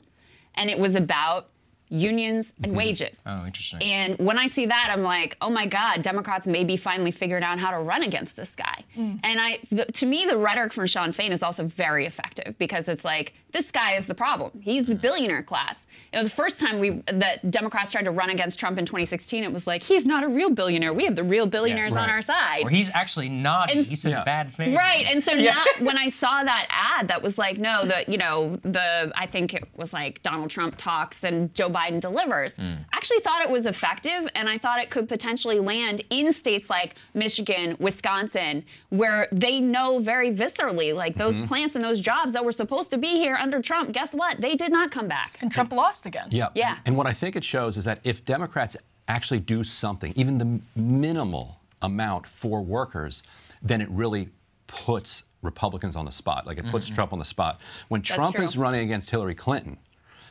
and 0.56 0.68
it 0.68 0.78
was 0.78 0.96
about 0.96 1.48
unions 1.91 2.53
and 2.62 2.74
wages. 2.76 3.20
Oh, 3.26 3.45
interesting. 3.47 3.82
And 3.82 4.18
when 4.18 4.39
I 4.39 4.47
see 4.47 4.66
that, 4.66 4.91
I'm 4.93 5.03
like, 5.03 5.36
oh 5.41 5.51
my 5.51 5.66
God, 5.66 6.03
Democrats 6.03 6.47
maybe 6.47 6.76
finally 6.76 7.11
figured 7.11 7.43
out 7.43 7.59
how 7.59 7.70
to 7.70 7.78
run 7.78 8.03
against 8.03 8.36
this 8.36 8.55
guy. 8.55 8.84
Mm. 8.97 9.20
And 9.22 9.41
I, 9.41 9.59
the, 9.70 9.84
to 9.86 10.07
me, 10.07 10.26
the 10.26 10.36
rhetoric 10.36 10.72
from 10.72 10.86
Shawn 10.86 11.12
Fain 11.12 11.32
is 11.32 11.43
also 11.43 11.64
very 11.64 12.07
effective 12.07 12.57
because 12.59 12.89
it's 12.89 13.05
like 13.05 13.34
this 13.53 13.70
guy 13.70 13.95
is 13.97 14.07
the 14.07 14.14
problem. 14.14 14.51
He's 14.61 14.86
the 14.86 14.95
billionaire 14.95 15.43
class. 15.43 15.86
You 16.12 16.18
know, 16.18 16.24
the 16.24 16.30
first 16.30 16.59
time 16.61 16.78
we 16.78 17.03
that 17.12 17.51
Democrats 17.51 17.93
tried 17.93 18.05
to 18.05 18.11
run 18.11 18.30
against 18.30 18.59
Trump 18.59 18.78
in 18.78 18.84
2016, 18.86 19.45
it 19.45 19.53
was 19.53 19.66
like 19.66 19.82
he's 19.82 20.07
not 20.07 20.22
a 20.24 20.28
real 20.28 20.51
billionaire. 20.51 20.93
We 20.93 21.05
have 21.05 21.16
the 21.16 21.24
real 21.24 21.47
billionaires 21.47 21.97
on 21.97 22.05
Right. 22.09 22.11
our 22.14 22.22
side. 22.22 22.62
Or 22.64 22.70
he's 22.70 22.91
actually 22.95 23.28
naughty. 23.28 23.72
And- 23.78 23.86
he 23.86 23.97
says 23.97 24.14
Yeah. 24.14 24.24
bad 24.24 24.55
things. 24.55 24.76
Right, 24.76 25.07
and 25.11 25.22
so 25.24 25.32
Yeah. 25.39 25.55
now 25.55 25.84
when 25.86 25.97
I 25.99 26.09
saw 26.11 26.43
that 26.45 26.66
ad, 26.70 27.09
that 27.09 27.22
was 27.22 27.39
like, 27.39 27.59
no, 27.59 27.84
the 27.86 28.05
you 28.11 28.18
know 28.18 28.57
the 28.62 29.12
I 29.16 29.26
think 29.26 29.55
it 29.55 29.64
was 29.76 29.93
like 29.93 30.22
Donald 30.22 30.51
Trump 30.51 30.76
talks 30.76 31.24
and 31.24 31.55
Joe 31.55 31.68
Biden 31.68 31.78
delivers. 32.01 32.57
Hmm. 32.57 32.74
I 32.93 32.97
actually 32.97 33.20
thought 33.20 33.43
it 33.43 33.51
was 33.51 33.66
effective, 33.66 34.29
and 34.35 34.49
I 34.49 34.59
thought 34.59 34.81
it 34.81 34.91
could 34.91 35.09
potentially 35.09 35.59
land 35.61 36.03
in 36.11 36.33
states 36.33 36.68
like 36.68 36.97
Michigan, 37.14 37.76
Wisconsin, 37.79 38.64
where 38.91 39.29
they 39.33 39.61
know 39.61 39.99
very 39.99 40.31
viscerally, 40.35 40.95
like 40.95 41.14
those 41.16 41.39
Mhm. 41.39 41.47
plants 41.49 41.74
and 41.76 41.85
those 41.85 42.01
jobs 42.01 42.33
that 42.33 42.45
were 42.45 42.53
supposed 42.53 42.91
to 42.91 42.99
be 42.99 43.09
here 43.18 43.37
under 43.37 43.61
Trump. 43.62 43.93
Guess 43.93 44.14
what? 44.14 44.41
They 44.41 44.57
did 44.57 44.72
not 44.72 44.91
come 44.91 45.09
back. 45.09 45.39
And 45.41 45.51
Trump 45.53 45.72
lost 45.72 46.07
again. 46.07 46.29
Yeah. 46.31 46.49
Yeah. 46.55 46.76
And 46.87 46.97
what 46.97 47.07
I 47.07 47.12
think 47.12 47.37
it 47.37 47.45
shows 47.45 47.76
is 47.76 47.85
that 47.85 48.01
if 48.05 48.24
Democrats 48.24 48.76
actually 49.07 49.41
do 49.41 49.64
something, 49.64 50.12
even 50.16 50.39
the 50.39 50.61
minimal 50.74 51.61
amount 51.81 52.26
for 52.26 52.61
workers, 52.62 53.22
then 53.62 53.81
it 53.81 53.89
really 53.91 54.29
puts 54.66 55.24
Republicans 55.41 55.95
on 55.97 56.05
the 56.05 56.12
spot. 56.12 56.47
Like 56.47 56.59
it 56.59 56.66
puts 56.66 56.91
Mhm. 56.91 56.95
Trump 56.97 57.12
on 57.12 57.18
the 57.20 57.24
spot. 57.24 57.61
When 57.89 58.01
That's 58.01 58.14
Trump 58.14 58.35
true. 58.37 58.45
is 58.45 58.57
running 58.59 58.81
against 58.85 59.11
Hillary 59.11 59.35
Clinton, 59.37 59.79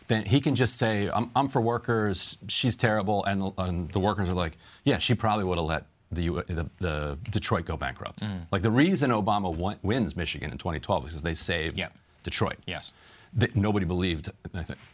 then 0.08 0.26
he 0.26 0.40
can 0.40 0.56
just 0.56 0.78
say, 0.78 1.10
I'm, 1.10 1.30
I'm 1.36 1.48
for 1.48 1.62
workers, 1.62 2.38
she's 2.48 2.76
terrible. 2.76 3.26
And, 3.26 3.54
and 3.58 3.92
the 3.92 4.00
workers 4.00 4.30
are 4.30 4.34
like, 4.34 4.58
yeah, 4.84 4.98
she 4.98 5.16
probably 5.16 5.44
would 5.44 5.58
have 5.58 5.68
let 5.68 5.86
the, 6.12 6.30
the, 6.48 6.70
the 6.80 7.18
Detroit 7.30 7.66
go 7.66 7.76
bankrupt. 7.76 8.22
Mm. 8.22 8.48
Like 8.52 8.62
the 8.62 8.72
reason 8.72 9.12
Obama 9.12 9.54
won, 9.54 9.78
wins 9.84 10.16
Michigan 10.16 10.52
in 10.52 10.58
2012 10.58 11.06
is 11.06 11.10
because 11.12 11.24
they 11.24 11.34
saved 11.34 11.82
Detroit. 12.24 12.58
Yes. 12.66 12.94
That 13.34 13.56
nobody 13.56 13.86
believed 13.86 14.32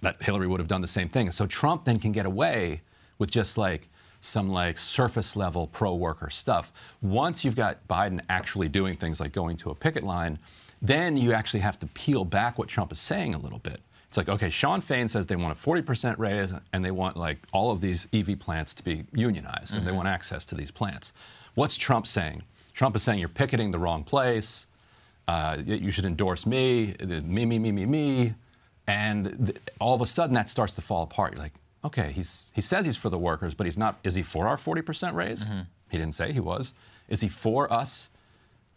that 0.02 0.22
Hillary 0.22 0.48
would 0.48 0.60
have 0.60 0.68
done 0.68 0.82
the 0.82 0.88
same 0.88 1.10
thing. 1.10 1.32
So 1.32 1.46
Trump 1.46 1.86
then 1.86 2.00
can 2.00 2.12
get 2.12 2.26
away 2.26 2.82
with 3.20 3.30
just 3.30 3.58
like 3.58 3.90
some 4.20 4.50
like 4.50 4.80
surface 4.80 5.36
level 5.36 5.68
pro 5.68 5.94
worker 5.94 6.30
stuff. 6.30 6.72
Once 7.02 7.46
you've 7.46 7.56
got 7.56 7.88
Biden 7.88 8.22
actually 8.30 8.70
doing 8.70 8.96
things 8.96 9.20
like 9.20 9.32
going 9.32 9.58
to 9.58 9.70
a 9.70 9.76
picket 9.76 10.04
line, 10.04 10.40
then 10.82 11.16
you 11.18 11.34
actually 11.34 11.60
have 11.60 11.78
to 11.80 11.88
peel 11.88 12.26
back 12.26 12.58
what 12.58 12.68
Trump 12.68 12.92
is 12.92 13.00
saying 13.00 13.36
a 13.36 13.38
little 13.38 13.60
bit. 13.60 13.82
It's 14.14 14.18
like, 14.20 14.30
okay, 14.30 14.52
Shawn 14.52 14.82
Fain 14.82 15.08
says 15.08 15.26
they 15.26 15.36
want 15.36 15.58
a 15.58 15.60
40% 15.60 16.20
raise 16.20 16.54
and 16.72 16.86
they 16.86 16.92
want 16.92 17.18
like 17.18 17.40
all 17.52 17.72
of 17.72 17.82
these 17.82 18.08
EV 18.14 18.38
plants 18.38 18.76
to 18.76 18.84
be 18.84 19.06
unionized 19.12 19.74
and 19.74 19.88
they 19.88 19.92
Mhm. 19.92 19.96
want 19.96 20.08
access 20.08 20.46
to 20.46 20.56
these 20.56 20.70
plants. 20.70 21.14
What's 21.56 21.76
Trump 21.78 22.06
saying? 22.06 22.44
Trump 22.76 22.96
is 22.96 23.02
saying 23.02 23.18
you're 23.20 23.28
picketing 23.28 23.72
the 23.72 23.80
wrong 23.80 24.04
place. 24.04 24.68
Uh, 25.28 25.58
you 25.66 25.90
should 25.90 26.06
endorse 26.06 26.46
me, 26.46 26.94
uh, 27.02 27.22
me, 27.26 27.44
me, 27.48 27.58
me, 27.58 27.72
me, 27.72 27.88
me. 27.88 28.36
And 28.86 29.48
th- 29.48 29.58
all 29.80 29.96
of 29.96 30.02
a 30.02 30.06
sudden 30.06 30.36
that 30.36 30.48
starts 30.48 30.76
to 30.76 30.82
fall 30.84 31.02
apart. 31.02 31.34
You're 31.34 31.42
like, 31.42 31.54
okay, 31.84 32.12
he's, 32.12 32.52
he 32.56 32.62
says 32.62 32.86
he's 32.86 32.96
for 32.98 33.10
the 33.10 33.18
workers, 33.18 33.56
but 33.56 33.66
he's 33.66 33.80
not. 33.80 33.98
Is 34.04 34.14
he 34.14 34.22
for 34.22 34.48
our 34.48 34.58
40% 34.58 35.16
raise? 35.16 35.50
He 35.90 35.98
didn't 35.98 36.14
say 36.14 36.32
he 36.34 36.40
was. 36.40 36.76
Is 37.10 37.22
he 37.22 37.30
for 37.30 37.74
us 37.74 38.12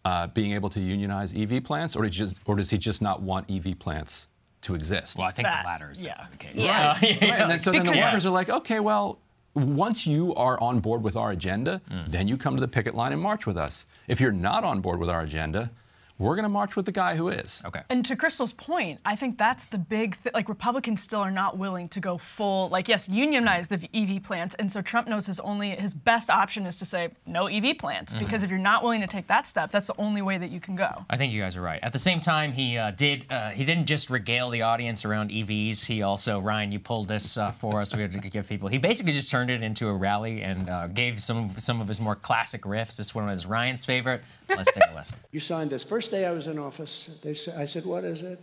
uh, 0.03 0.25
being 0.25 0.53
able 0.53 0.69
to 0.71 0.79
unionize 0.79 1.31
EV 1.35 1.63
plants, 1.63 1.95
or, 1.95 2.07
just, 2.09 2.39
or 2.45 2.55
does 2.55 2.71
he 2.71 2.79
just 2.79 3.03
not 3.03 3.21
want 3.21 3.51
EV 3.51 3.77
plants 3.77 4.26
to 4.61 4.75
exist? 4.75 5.17
Well, 5.17 5.27
I 5.27 5.31
think 5.31 5.47
the 5.47 5.67
latter 5.67 5.91
is 5.91 6.01
definitely 6.01 6.31
the 6.31 6.37
case. 6.37 6.53
Yeah. 6.55 6.97
Yeah. 7.01 7.07
Right, 7.21 7.41
And 7.41 7.51
then 7.51 7.59
so 7.59 7.71
then 7.71 7.83
the 7.85 7.91
Because- 7.91 8.05
workers 8.05 8.25
are 8.25 8.31
like, 8.31 8.49
okay, 8.49 8.79
well, 8.79 9.19
once 9.53 10.05
you 10.05 10.35
are 10.35 10.59
on 10.61 10.79
board 10.79 11.01
with 11.03 11.15
our 11.15 11.31
agenda, 11.31 11.81
mm. 11.89 12.11
then 12.11 12.27
you 12.27 12.37
come 12.37 12.55
to 12.55 12.61
the 12.61 12.67
picket 12.67 12.93
line 12.95 13.11
and 13.11 13.21
march 13.21 13.47
with 13.47 13.57
us. 13.57 13.85
If 14.07 14.19
you're 14.21 14.31
not 14.31 14.63
on 14.63 14.81
board 14.81 14.99
with 14.99 15.09
our 15.09 15.21
agenda, 15.21 15.71
we're 16.19 16.35
going 16.35 16.43
to 16.43 16.49
march 16.49 16.75
with 16.75 16.85
the 16.85 16.91
guy 16.91 17.15
who 17.15 17.29
is. 17.29 17.61
Okay. 17.65 17.81
And 17.89 18.05
to 18.05 18.15
Krystal's 18.15 18.53
point, 18.53 18.99
I 19.05 19.15
think 19.15 19.37
that's 19.37 19.65
the 19.65 19.77
big 19.77 20.17
th- 20.23 20.33
like 20.33 20.49
Republicans 20.49 21.01
still 21.01 21.19
are 21.19 21.31
not 21.31 21.57
willing 21.57 21.89
to 21.89 21.99
go 21.99 22.17
full 22.17 22.69
like 22.69 22.87
yes, 22.87 23.07
unionize 23.07 23.67
the 23.67 23.87
EV 23.93 24.23
plants, 24.23 24.55
and 24.55 24.71
so 24.71 24.81
Trump 24.81 25.07
knows 25.07 25.25
his 25.27 25.39
only 25.41 25.71
his 25.71 25.93
best 25.93 26.29
option 26.29 26.65
is 26.65 26.79
to 26.79 26.85
say 26.85 27.09
no 27.25 27.47
EV 27.47 27.77
plants 27.77 28.15
Mhm. 28.15 28.19
because 28.19 28.43
if 28.43 28.49
you're 28.49 28.59
not 28.59 28.81
willing 28.83 29.01
to 29.01 29.07
take 29.07 29.27
that 29.27 29.45
step, 29.47 29.71
that's 29.71 29.87
the 29.87 29.95
only 29.99 30.21
way 30.21 30.37
that 30.37 30.49
you 30.49 30.59
can 30.59 30.75
go. 30.75 31.05
I 31.09 31.17
think 31.17 31.33
you 31.33 31.41
guys 31.41 31.55
are 31.55 31.61
right. 31.61 31.79
At 31.83 31.93
the 31.93 31.99
same 31.99 32.19
time, 32.19 32.51
he 32.51 32.77
uh, 32.77 32.91
did. 32.91 33.25
Uh, 33.29 33.49
he 33.49 33.63
didn't 33.65 33.85
just 33.85 34.09
regale 34.09 34.49
the 34.49 34.63
audience 34.63 35.05
around 35.05 35.29
EVs. 35.31 35.85
He 35.85 36.01
also, 36.01 36.39
Ryan, 36.39 36.71
you 36.71 36.79
pulled 36.79 37.07
this 37.07 37.37
uh, 37.37 37.51
for 37.51 37.79
us. 37.81 37.93
We 37.95 38.01
had 38.01 38.11
to 38.13 38.19
give 38.29 38.47
people. 38.47 38.67
He 38.69 38.77
basically 38.77 39.13
just 39.13 39.29
turned 39.29 39.49
it 39.49 39.61
into 39.61 39.87
a 39.87 39.93
rally 39.93 40.41
and 40.41 40.69
uh, 40.69 40.87
gave 40.87 41.21
some 41.21 41.51
some 41.59 41.81
of 41.81 41.87
his 41.87 41.99
more 41.99 42.15
classic 42.15 42.61
riffs. 42.63 42.97
This 42.97 43.13
one 43.13 43.25
was 43.27 43.45
Ryan's 43.45 43.85
favorite. 43.85 44.21
Let's 44.49 44.71
take 44.71 44.83
a 44.89 44.95
listen. 44.95 45.17
You 45.31 45.39
signed 45.39 45.69
this. 45.69 45.83
First 45.83 46.11
day 46.11 46.25
I 46.25 46.31
was 46.31 46.47
in 46.47 46.57
office, 46.59 47.09
they 47.21 47.33
sa- 47.33 47.57
I 47.57 47.65
said, 47.65 47.85
what 47.85 48.03
is 48.03 48.21
it? 48.21 48.39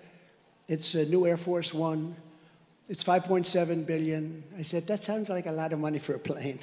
It's 0.68 0.94
a 0.94 1.04
new 1.06 1.26
Air 1.26 1.36
Force 1.36 1.72
One. 1.74 2.16
It's 2.88 3.02
5.7 3.02 3.86
billion. 3.86 4.44
I 4.58 4.62
said, 4.62 4.86
that 4.88 5.04
sounds 5.04 5.30
like 5.30 5.46
a 5.46 5.52
lot 5.52 5.72
of 5.72 5.78
money 5.78 5.98
for 5.98 6.14
a 6.14 6.18
plane. 6.18 6.58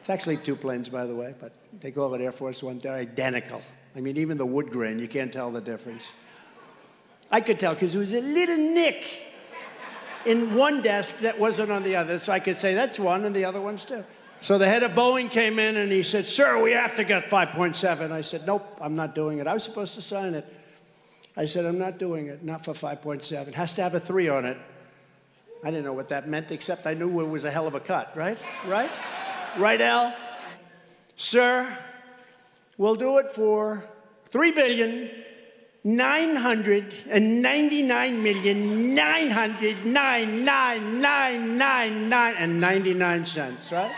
It's 0.00 0.10
actually 0.10 0.38
two 0.38 0.56
planes, 0.56 0.88
by 0.88 1.06
the 1.06 1.14
way, 1.14 1.34
but 1.40 1.52
they 1.80 1.90
call 1.90 2.14
it 2.14 2.20
Air 2.20 2.32
Force 2.32 2.62
One. 2.62 2.78
They're 2.78 2.94
identical. 2.94 3.62
I 3.96 4.00
mean, 4.00 4.16
even 4.16 4.38
the 4.38 4.46
wood 4.46 4.70
grain, 4.70 4.98
you 4.98 5.08
can't 5.08 5.32
tell 5.32 5.50
the 5.50 5.60
difference. 5.60 6.12
I 7.30 7.40
could 7.40 7.58
tell 7.58 7.74
because 7.74 7.92
there 7.92 8.00
was 8.00 8.12
a 8.12 8.20
little 8.20 8.56
nick 8.56 9.04
in 10.26 10.54
one 10.54 10.82
desk 10.82 11.18
that 11.20 11.38
wasn't 11.38 11.70
on 11.70 11.82
the 11.82 11.96
other. 11.96 12.18
So 12.18 12.32
I 12.32 12.40
could 12.40 12.56
say, 12.56 12.74
that's 12.74 12.98
one, 12.98 13.24
and 13.24 13.34
the 13.34 13.44
other 13.44 13.60
one's 13.60 13.84
two. 13.84 14.04
So 14.44 14.58
the 14.58 14.68
head 14.68 14.82
of 14.82 14.90
Boeing 14.90 15.30
came 15.30 15.58
in 15.58 15.74
and 15.78 15.90
he 15.90 16.02
said, 16.02 16.26
Sir, 16.26 16.62
we 16.62 16.72
have 16.72 16.96
to 16.96 17.04
get 17.04 17.30
5.7. 17.30 18.10
I 18.10 18.20
said, 18.20 18.46
Nope, 18.46 18.76
I'm 18.78 18.94
not 18.94 19.14
doing 19.14 19.38
it. 19.38 19.46
I 19.46 19.54
was 19.54 19.64
supposed 19.64 19.94
to 19.94 20.02
sign 20.02 20.34
it. 20.34 20.44
I 21.34 21.46
said, 21.46 21.64
I'm 21.64 21.78
not 21.78 21.96
doing 21.96 22.26
it, 22.26 22.44
not 22.44 22.62
for 22.62 22.74
5.7. 22.74 23.48
It 23.48 23.54
has 23.54 23.74
to 23.76 23.82
have 23.82 23.94
a 23.94 24.00
three 24.00 24.28
on 24.28 24.44
it. 24.44 24.58
I 25.64 25.70
didn't 25.70 25.86
know 25.86 25.94
what 25.94 26.10
that 26.10 26.28
meant, 26.28 26.52
except 26.52 26.86
I 26.86 26.92
knew 26.92 27.22
it 27.22 27.24
was 27.26 27.44
a 27.44 27.50
hell 27.50 27.66
of 27.66 27.74
a 27.74 27.80
cut, 27.80 28.14
right? 28.14 28.36
Right? 28.66 28.90
Right, 29.56 29.80
Al? 29.80 30.14
Sir, 31.16 31.66
we'll 32.76 32.96
do 32.96 33.16
it 33.20 33.30
for 33.30 33.82
three 34.28 34.52
billion 34.52 35.08
nine 35.84 36.36
hundred 36.36 36.92
and 37.08 37.40
ninety-nine 37.40 38.22
million 38.22 38.94
nine 38.94 39.30
hundred 39.30 39.86
nine 39.86 40.44
nine 40.44 41.00
nine 41.00 41.56
nine 41.56 42.08
nine 42.10 42.34
and 42.36 42.60
ninety-nine 42.60 43.24
cents, 43.24 43.72
right? 43.72 43.90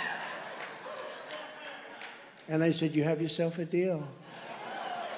And 2.48 2.62
I 2.62 2.70
said, 2.70 2.94
You 2.94 3.04
have 3.04 3.20
yourself 3.20 3.58
a 3.58 3.64
deal. 3.64 4.06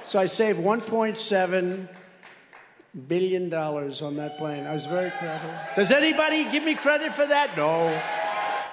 So 0.05 0.19
I 0.19 0.27
saved 0.27 0.59
1.7 0.59 1.89
billion 3.07 3.49
dollars 3.49 4.01
on 4.03 4.17
that 4.17 4.39
plane. 4.39 4.67
I 4.67 4.73
was 4.73 4.87
very 4.87 5.11
it. 5.11 5.77
Does 5.77 5.91
anybody 5.91 6.45
give 6.51 6.65
me 6.65 6.75
credit 6.75 7.13
for 7.13 7.27
that? 7.27 7.57
No. 7.57 8.01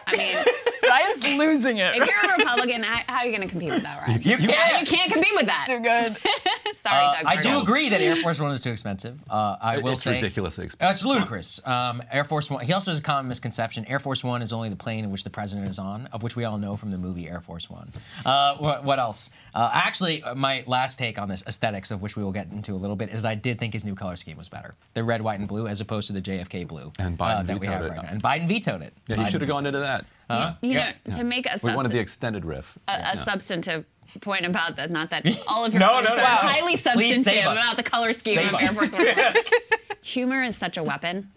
I 0.07 0.15
mean, 0.15 0.37
Ryan's 0.89 1.37
losing 1.37 1.77
it. 1.77 1.95
if 1.95 2.07
you're 2.07 2.31
a 2.31 2.37
Republican, 2.37 2.83
how, 2.83 3.01
how 3.07 3.19
are 3.19 3.25
you 3.25 3.31
going 3.35 3.41
to 3.47 3.51
compete 3.51 3.71
with 3.71 3.83
that, 3.83 4.07
Ryan? 4.07 4.21
You 4.21 4.37
Yeah, 4.37 4.53
can't. 4.53 4.79
you 4.89 4.97
can't 4.97 5.11
compete 5.11 5.33
with 5.35 5.45
that. 5.47 5.65
It's 5.67 5.69
Too 5.69 5.79
good. 5.83 6.75
Sorry, 6.81 7.03
Uh, 7.05 7.13
Doug. 7.23 7.25
I 7.25 7.41
do 7.41 7.59
agree 7.59 7.89
that 7.89 8.01
Air 8.01 8.15
Force 8.17 8.39
One 8.39 8.51
is 8.51 8.61
too 8.61 8.71
expensive. 8.71 9.19
Uh, 9.29 9.55
I 9.61 9.79
will 9.79 9.93
it's 9.93 10.03
say 10.03 10.13
ridiculously 10.13 10.63
Uh, 10.63 10.65
expensive. 10.65 10.91
it's 10.95 11.05
ludicrous. 11.05 11.65
Um, 11.67 12.03
Air 12.11 12.23
Force 12.23 12.51
One. 12.51 12.63
He 12.63 12.73
also 12.73 12.91
has 12.91 12.99
a 12.99 13.03
common 13.03 13.27
misconception. 13.27 13.85
Air 13.87 13.97
Force 13.99 14.23
One 14.23 14.41
is 14.41 14.53
only 14.53 14.69
the 14.69 14.75
plane 14.75 15.03
in 15.03 15.11
which 15.11 15.23
the 15.23 15.29
president 15.31 15.67
is 15.67 15.79
on, 15.79 16.07
of 16.13 16.21
which 16.21 16.35
we 16.35 16.43
all 16.45 16.57
know 16.57 16.75
from 16.75 16.91
the 16.91 16.97
movie 16.97 17.27
Air 17.27 17.41
Force 17.41 17.69
One. 17.69 17.91
Uh, 18.25 18.55
what, 18.57 18.83
what 18.83 18.99
else? 18.99 19.31
Uh, 19.55 19.71
actually, 19.73 20.21
uh, 20.23 20.35
my 20.35 20.63
last 20.67 20.99
take 20.99 21.17
on 21.17 21.27
this 21.29 21.43
aesthetics, 21.47 21.89
of 21.91 22.01
which 22.01 22.15
we 22.15 22.23
will 22.23 22.31
get 22.33 22.51
into 22.51 22.73
a 22.73 22.75
little 22.77 22.95
bit, 22.95 23.09
is 23.09 23.25
I 23.25 23.33
did 23.35 23.57
think 23.59 23.73
his 23.73 23.85
new 23.85 23.95
color 23.95 24.15
scheme 24.15 24.37
was 24.37 24.49
better. 24.49 24.75
The 24.93 25.03
red, 25.03 25.21
white, 25.21 25.39
and 25.39 25.47
blue, 25.47 25.67
as 25.67 25.81
opposed 25.81 26.07
to 26.07 26.13
the 26.13 26.21
JFK 26.21 26.67
blue. 26.67 26.91
And 26.99 27.17
Biden 27.17 27.39
uh, 27.39 27.43
that 27.43 27.53
we 27.59 27.59
vetoed 27.67 27.73
have 27.73 27.85
it. 27.85 27.89
right 27.89 28.03
now. 28.03 28.09
And 28.11 28.21
Biden 28.23 28.47
vetoed 28.47 28.81
it. 28.81 28.93
Yeah, 29.07 29.15
he 29.23 29.31
should 29.31 29.41
have 29.41 29.47
gone 29.49 29.65
into 29.65 29.79
that. 29.79 29.94
Huh? 30.29 30.53
You 30.61 30.71
Yeah. 30.71 30.93
know, 31.05 31.17
to 31.17 31.23
make 31.23 31.45
a 31.45 31.59
We 31.61 31.73
wanted 31.75 31.91
the 31.91 31.99
extended 31.99 32.45
riff. 32.45 32.77
a, 32.87 32.91
a 32.91 32.95
Yeah. 32.97 33.23
substantive 33.23 33.85
point 34.21 34.45
about 34.45 34.75
that. 34.77 34.89
Not 34.91 35.09
that 35.11 35.25
all 35.47 35.65
of 35.65 35.73
your 35.73 35.79
No, 35.79 35.87
no, 35.87 35.93
comments 36.07 36.17
no, 36.17 36.23
are 36.23 36.29
no. 36.31 36.35
highly 36.37 36.77
substantive 36.77 37.43
about 37.43 37.75
the 37.75 37.83
color 37.83 38.13
scheme 38.13 38.35
Save 38.35 38.53
of 38.53 38.61
Air. 38.61 38.67
Force 38.69 38.91
One. 38.93 39.35
Humor 40.01 40.43
is 40.43 40.55
such 40.55 40.77
a 40.77 40.83
weapon. 40.83 41.29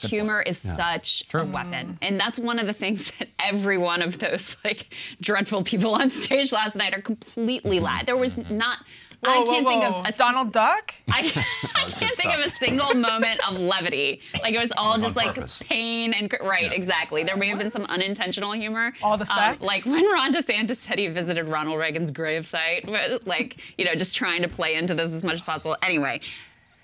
Humor 0.00 0.42
is 0.42 0.64
Yeah. 0.64 0.76
such 0.76 1.22
a 1.32 1.44
weapon, 1.44 1.96
and 2.02 2.18
that's 2.18 2.36
one 2.38 2.58
of 2.58 2.66
the 2.66 2.72
things 2.72 3.12
that 3.20 3.28
every 3.38 3.78
one 3.78 4.02
of 4.02 4.18
those 4.18 4.56
like 4.64 4.92
dreadful 5.20 5.62
people 5.62 5.94
on 5.94 6.10
stage 6.10 6.50
last 6.52 6.74
night 6.74 6.92
are 6.92 7.00
completely 7.00 7.78
lied. 7.78 8.06
There 8.06 8.16
was 8.16 8.36
not. 8.50 8.78
I 9.24 9.44
can't 9.44 9.64
whoa, 9.64 9.70
think 9.70 9.84
of 9.84 10.06
a 10.06 10.12
Donald 10.18 10.52
Duck. 10.52 10.92
I, 11.10 11.20
I 11.76 11.84
can't 11.90 12.14
think 12.16 12.34
of 12.34 12.40
a 12.44 12.50
single 12.50 12.94
moment 12.94 13.40
of 13.48 13.58
levity. 13.58 14.20
Like 14.42 14.54
it 14.54 14.58
was 14.58 14.72
all 14.76 14.98
just 14.98 15.14
like 15.16 15.34
purpose. 15.36 15.62
pain 15.66 16.12
and 16.12 16.28
cr- 16.30 16.42
right, 16.44 16.72
exactly. 16.72 17.22
There 17.22 17.36
may 17.36 17.48
have 17.48 17.58
been 17.58 17.70
some 17.70 17.84
unintentional 17.84 18.52
humor. 18.52 18.92
All 19.02 19.16
the 19.16 19.30
Um, 19.30 19.36
sex? 19.38 19.62
like 19.62 19.84
when 19.86 20.04
Ron 20.12 20.32
DeSantis 20.34 20.78
said 20.78 20.98
he 20.98 21.06
visited 21.08 21.46
Ronald 21.48 21.78
Reagan's 21.78 22.10
gravesite, 22.10 22.86
but, 22.86 23.26
like 23.26 23.58
you 23.78 23.84
know, 23.84 23.94
just 23.94 24.16
trying 24.16 24.42
to 24.42 24.48
play 24.48 24.74
into 24.74 24.94
this 24.94 25.10
as 25.12 25.22
much 25.22 25.34
as 25.34 25.42
possible. 25.42 25.76
Anyway, 25.82 26.20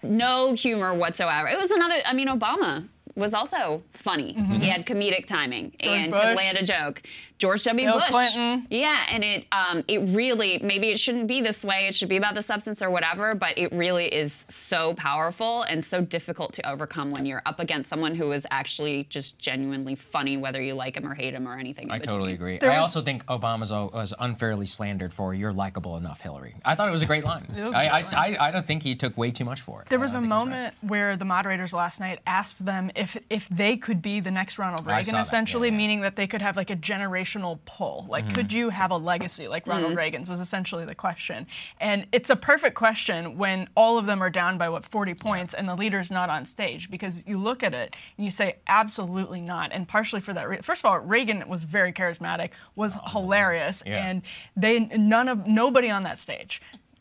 no 0.03 0.53
humor 0.55 0.95
whatsoever. 0.97 1.49
It 1.49 1.59
was 1.59 1.71
another. 1.73 1.97
I 2.07 2.13
mean, 2.15 2.29
Obama 2.29 2.89
was 3.19 3.35
also 3.35 3.83
funny. 3.93 4.35
Mhm. 4.35 4.61
He 4.63 4.69
had 4.69 4.87
comedic 4.87 5.27
timing 5.27 5.73
George 5.81 5.99
and 5.99 6.13
Bush. 6.13 6.23
could 6.23 6.37
land 6.37 6.59
a 6.59 6.63
joke. 6.65 7.03
George 7.39 7.63
W. 7.65 7.87
Bill 7.87 7.99
Bush. 8.01 8.09
Clinton. 8.09 8.67
Yeah, 8.69 9.07
and 9.11 9.23
it 9.23 9.47
um, 9.53 9.85
it 9.87 9.99
really 10.15 10.59
maybe 10.63 10.89
it 10.91 10.99
shouldn't 10.99 11.29
be 11.29 11.41
this 11.41 11.65
way. 11.65 11.87
It 11.87 11.95
should 11.95 12.09
be 12.09 12.17
about 12.17 12.35
the 12.35 12.43
substance 12.43 12.83
or 12.83 12.91
whatever, 12.91 13.35
but 13.37 13.57
it 13.57 13.73
really 13.73 14.07
is 14.07 14.45
so 14.49 14.95
powerful 14.95 15.63
and 15.63 15.85
so 15.85 16.01
difficult 16.01 16.53
to 16.55 16.69
overcome 16.69 17.13
when 17.13 17.27
you're 17.27 17.43
up 17.47 17.61
against 17.61 17.91
someone 17.91 18.17
who 18.17 18.33
is 18.33 18.45
actually 18.51 19.05
just 19.09 19.39
genuinely 19.39 19.95
funny, 19.95 20.37
whether 20.37 20.61
you 20.61 20.75
like 20.75 20.97
him 20.97 21.07
or 21.09 21.15
hate 21.15 21.33
him 21.35 21.47
or 21.47 21.57
anything. 21.57 21.85
in 21.85 21.91
I 21.93 21.99
totally 21.99 22.33
agree. 22.33 22.59
There 22.59 22.73
I 22.73 22.81
was- 22.81 22.97
also 22.97 23.03
think 23.03 23.25
Obama's 23.27 23.71
al- 23.71 23.91
was 23.95 24.13
unfairly 24.19 24.67
slandered 24.67 25.13
for 25.15 25.33
"You're 25.33 25.53
likable 25.53 25.97
enough, 25.97 26.21
Hillary." 26.21 26.57
I 26.65 26.75
thought 26.75 26.89
it 26.89 26.93
was 26.93 27.03
a 27.03 27.07
great 27.07 27.25
line. 27.25 27.47
It 27.57 27.63
was 27.63 27.77
a 27.77 27.79
I, 27.79 27.85
good 27.85 27.93
I 27.93 27.99
s- 28.01 28.15
I- 28.15 28.37
I 28.41 28.51
don't 28.51 28.67
think 28.67 28.83
he 28.83 28.97
took 28.97 29.17
way 29.17 29.31
too 29.31 29.45
much 29.45 29.61
for 29.61 29.83
it. 29.83 29.89
There 29.91 30.01
was 30.01 30.15
a 30.15 30.21
moment 30.21 30.75
where 30.81 31.17
the 31.17 31.25
moderators 31.25 31.73
last 31.73 32.01
night 32.01 32.19
asked 32.27 32.65
them 32.65 32.91
if 32.97 33.08
if 33.31 33.49
they 33.49 33.77
could 33.77 34.03
be 34.03 34.21
the 34.21 34.31
next 34.31 34.59
Ronald 34.59 34.87
Reagan, 34.87 35.05
saw 35.05 35.13
that, 35.13 35.19
yeah, 35.19 35.23
essentially, 35.23 35.71
meaning 35.71 36.01
that 36.03 36.17
they 36.17 36.27
could 36.27 36.43
have 36.43 36.57
like 36.57 36.71
a 36.71 36.77
generational 36.77 37.59
pull. 37.65 38.07
Like, 38.09 38.27
Mhm. 38.27 38.35
could 38.35 38.53
you 38.53 38.71
have 38.71 38.91
a 38.91 38.97
legacy 38.97 39.49
like 39.49 39.67
Ronald 39.67 39.93
Mhm. 39.95 39.97
Reagan's? 39.99 40.29
Was 40.29 40.41
essentially 40.41 40.85
the 40.85 40.95
question, 40.95 41.47
and 41.81 42.07
it's 42.13 42.31
a 42.31 42.37
perfect 42.37 42.75
question 42.75 43.39
when 43.39 43.69
all 43.75 43.99
of 43.99 44.07
them 44.07 44.23
are 44.23 44.31
down 44.31 44.59
by 44.59 44.69
what 44.69 44.85
40 44.85 45.15
points 45.15 45.55
and 45.55 45.69
the 45.69 45.75
leader's 45.77 46.11
not 46.11 46.29
on 46.29 46.45
stage 46.45 46.91
because 46.91 47.23
you 47.27 47.39
look 47.39 47.63
at 47.63 47.73
it 47.75 47.95
and 48.17 48.25
you 48.25 48.31
say 48.31 48.57
absolutely 48.67 49.41
not, 49.41 49.71
and 49.73 49.87
partially 49.89 50.21
for 50.21 50.33
that. 50.33 50.49
Re- 50.49 50.61
First 50.63 50.81
of 50.81 50.87
all, 50.87 50.99
Reagan 50.99 51.49
was 51.49 51.63
very 51.63 51.93
charismatic, 51.93 52.51
was 52.75 52.97
hilarious, 53.13 53.83
Yeah. 53.87 54.05
and 54.07 54.23
they 54.57 54.81
none 54.81 55.29
of 55.29 55.47
nobody 55.47 55.89
on 55.91 56.03
that 56.03 56.19
stage 56.19 56.61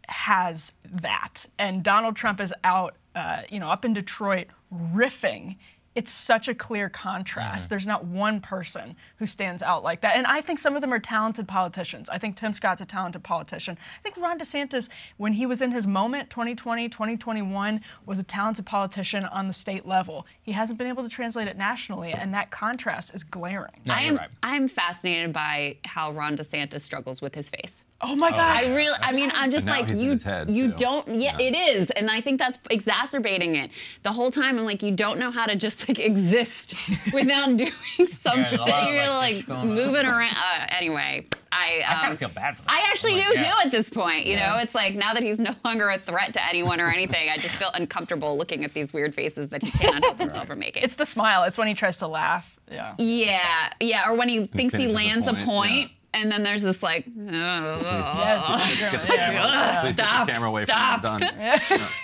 has 0.09 0.71
that. 0.85 1.45
And 1.59 1.83
Donald 1.83 2.15
Trump 2.15 2.39
is 2.39 2.53
out, 2.63 2.95
uh, 3.15 3.41
you 3.49 3.59
know, 3.59 3.69
up 3.69 3.83
in 3.83 3.93
Detroit 3.93 4.47
riffing. 4.73 5.57
It's 5.97 6.11
such 6.11 6.47
a 6.47 6.53
clear 6.53 6.89
contrast. 6.89 7.65
Mm. 7.65 7.69
There's 7.69 7.87
not 7.87 8.05
one 8.05 8.39
person 8.39 8.95
who 9.15 9.25
stands 9.25 9.63
out 9.63 9.83
like 9.83 10.01
that. 10.01 10.15
And 10.15 10.27
I 10.27 10.41
think 10.41 10.59
some 10.59 10.75
of 10.75 10.81
them 10.81 10.93
are 10.93 10.99
talented 10.99 11.47
politicians. 11.47 12.07
I 12.07 12.19
think 12.19 12.35
Tim 12.35 12.53
Scott's 12.53 12.81
a 12.81 12.85
talented 12.85 13.23
politician. 13.23 13.79
I 13.97 14.03
think 14.03 14.15
Ron 14.17 14.37
DeSantis, 14.37 14.89
when 15.17 15.33
he 15.33 15.47
was 15.47 15.59
in 15.59 15.71
his 15.71 15.87
moment, 15.87 16.29
2020, 16.29 16.87
2021, 16.87 17.81
was 18.05 18.19
a 18.19 18.23
talented 18.23 18.67
politician 18.67 19.25
on 19.25 19.47
the 19.47 19.55
state 19.55 19.87
level. 19.87 20.27
He 20.39 20.51
hasn't 20.51 20.77
been 20.77 20.85
able 20.85 21.01
to 21.01 21.09
translate 21.09 21.47
it 21.47 21.57
nationally, 21.57 22.11
and 22.11 22.31
that 22.31 22.51
contrast 22.51 23.15
is 23.15 23.23
glaring. 23.23 23.81
I 23.89 24.03
am 24.03 24.19
I'm 24.43 24.67
fascinated 24.67 25.33
by 25.33 25.77
how 25.83 26.11
Ron 26.11 26.37
DeSantis 26.37 26.81
struggles 26.81 27.23
with 27.23 27.33
his 27.33 27.49
face. 27.49 27.83
Oh 27.99 28.15
my 28.15 28.29
gosh. 28.29 28.63
I 28.63 28.75
really, 28.75 28.95
I 29.01 29.11
mean, 29.13 29.31
I'm 29.33 29.49
just 29.49 29.65
like 29.65 29.89
you. 29.89 30.15
head, 30.17 30.51
you 30.51 30.67
too. 30.69 30.77
don't. 30.77 31.07
Yeah, 31.15 31.35
it 31.39 31.55
is, 31.55 31.89
and 31.91 32.11
I 32.11 32.21
think 32.21 32.37
that's 32.37 32.59
exacerbating 32.69 33.55
it. 33.55 33.71
The 34.03 34.11
whole 34.11 34.29
time, 34.29 34.59
I'm 34.59 34.65
like, 34.65 34.83
you 34.83 34.91
don't 34.91 35.17
know 35.17 35.31
how 35.31 35.47
to 35.47 35.55
just 35.55 35.87
like 35.89 35.97
exist 35.97 36.75
without 37.13 37.57
doing 37.57 37.71
something. 38.07 38.53
a 38.53 38.57
lot 38.57 38.87
of, 38.87 38.93
You're 38.93 39.07
like, 39.09 39.47
like 39.47 39.65
moving 39.65 40.05
around. 40.05 40.35
Uh, 40.37 40.67
anyway, 40.69 41.25
I. 41.51 41.81
I 41.87 41.93
Um, 41.95 41.99
kind 42.01 42.13
of 42.13 42.19
feel 42.19 42.29
bad 42.29 42.55
for 42.57 42.63
them. 42.63 42.69
I 42.75 42.85
actually 42.89 43.13
I'm 43.21 43.33
do 43.33 43.39
yeah. 43.39 43.43
too 43.51 43.57
at 43.65 43.71
this 43.71 43.89
point. 43.89 44.27
You 44.27 44.33
Yeah. 44.33 44.53
know, 44.53 44.59
it's 44.59 44.75
like 44.75 44.93
now 44.93 45.15
that 45.15 45.23
he's 45.23 45.39
no 45.39 45.51
longer 45.65 45.89
a 45.89 45.97
threat 45.97 46.33
to 46.33 46.45
anyone 46.47 46.79
or 46.79 46.89
anything, 46.91 47.29
I 47.29 47.37
just 47.37 47.55
feel 47.55 47.71
uncomfortable 47.73 48.37
looking 48.37 48.63
at 48.63 48.73
these 48.75 48.93
weird 48.93 49.15
faces 49.15 49.49
that 49.49 49.63
he 49.63 49.71
cannot 49.71 50.03
help 50.03 50.19
himself 50.19 50.45
from 50.47 50.59
making. 50.59 50.83
It's 50.83 50.95
the 50.95 51.05
smile. 51.07 51.43
It's 51.45 51.57
when 51.57 51.67
he 51.67 51.73
tries 51.73 51.97
to 51.97 52.07
laugh. 52.07 52.47
Yeah. 52.71 52.93
Yeah, 52.99 53.73
yeah, 53.79 54.07
or 54.09 54.15
when 54.15 54.29
he 54.29 54.45
thinks 54.45 54.75
he 54.75 54.85
finishes 54.87 54.93
a 54.93 55.07
lands 55.07 55.27
a 55.27 55.33
point, 55.33 55.45
point, 55.45 55.91
and 56.17 56.31
then 56.31 56.43
there's 56.43 56.61
this 56.61 56.81
like, 56.83 57.05
Yes, 57.15 58.43
oh, 58.49 58.75
Get 58.79 59.01
camera- 59.05 59.77
Please 59.81 59.95
get 59.95 59.97
the 59.97 60.03
stop, 60.03 60.27
camera 60.27 60.49
away 60.49 60.65
from 60.65 60.67
stop. 60.99 61.21
him. 61.21 61.29
Done. 61.69 61.81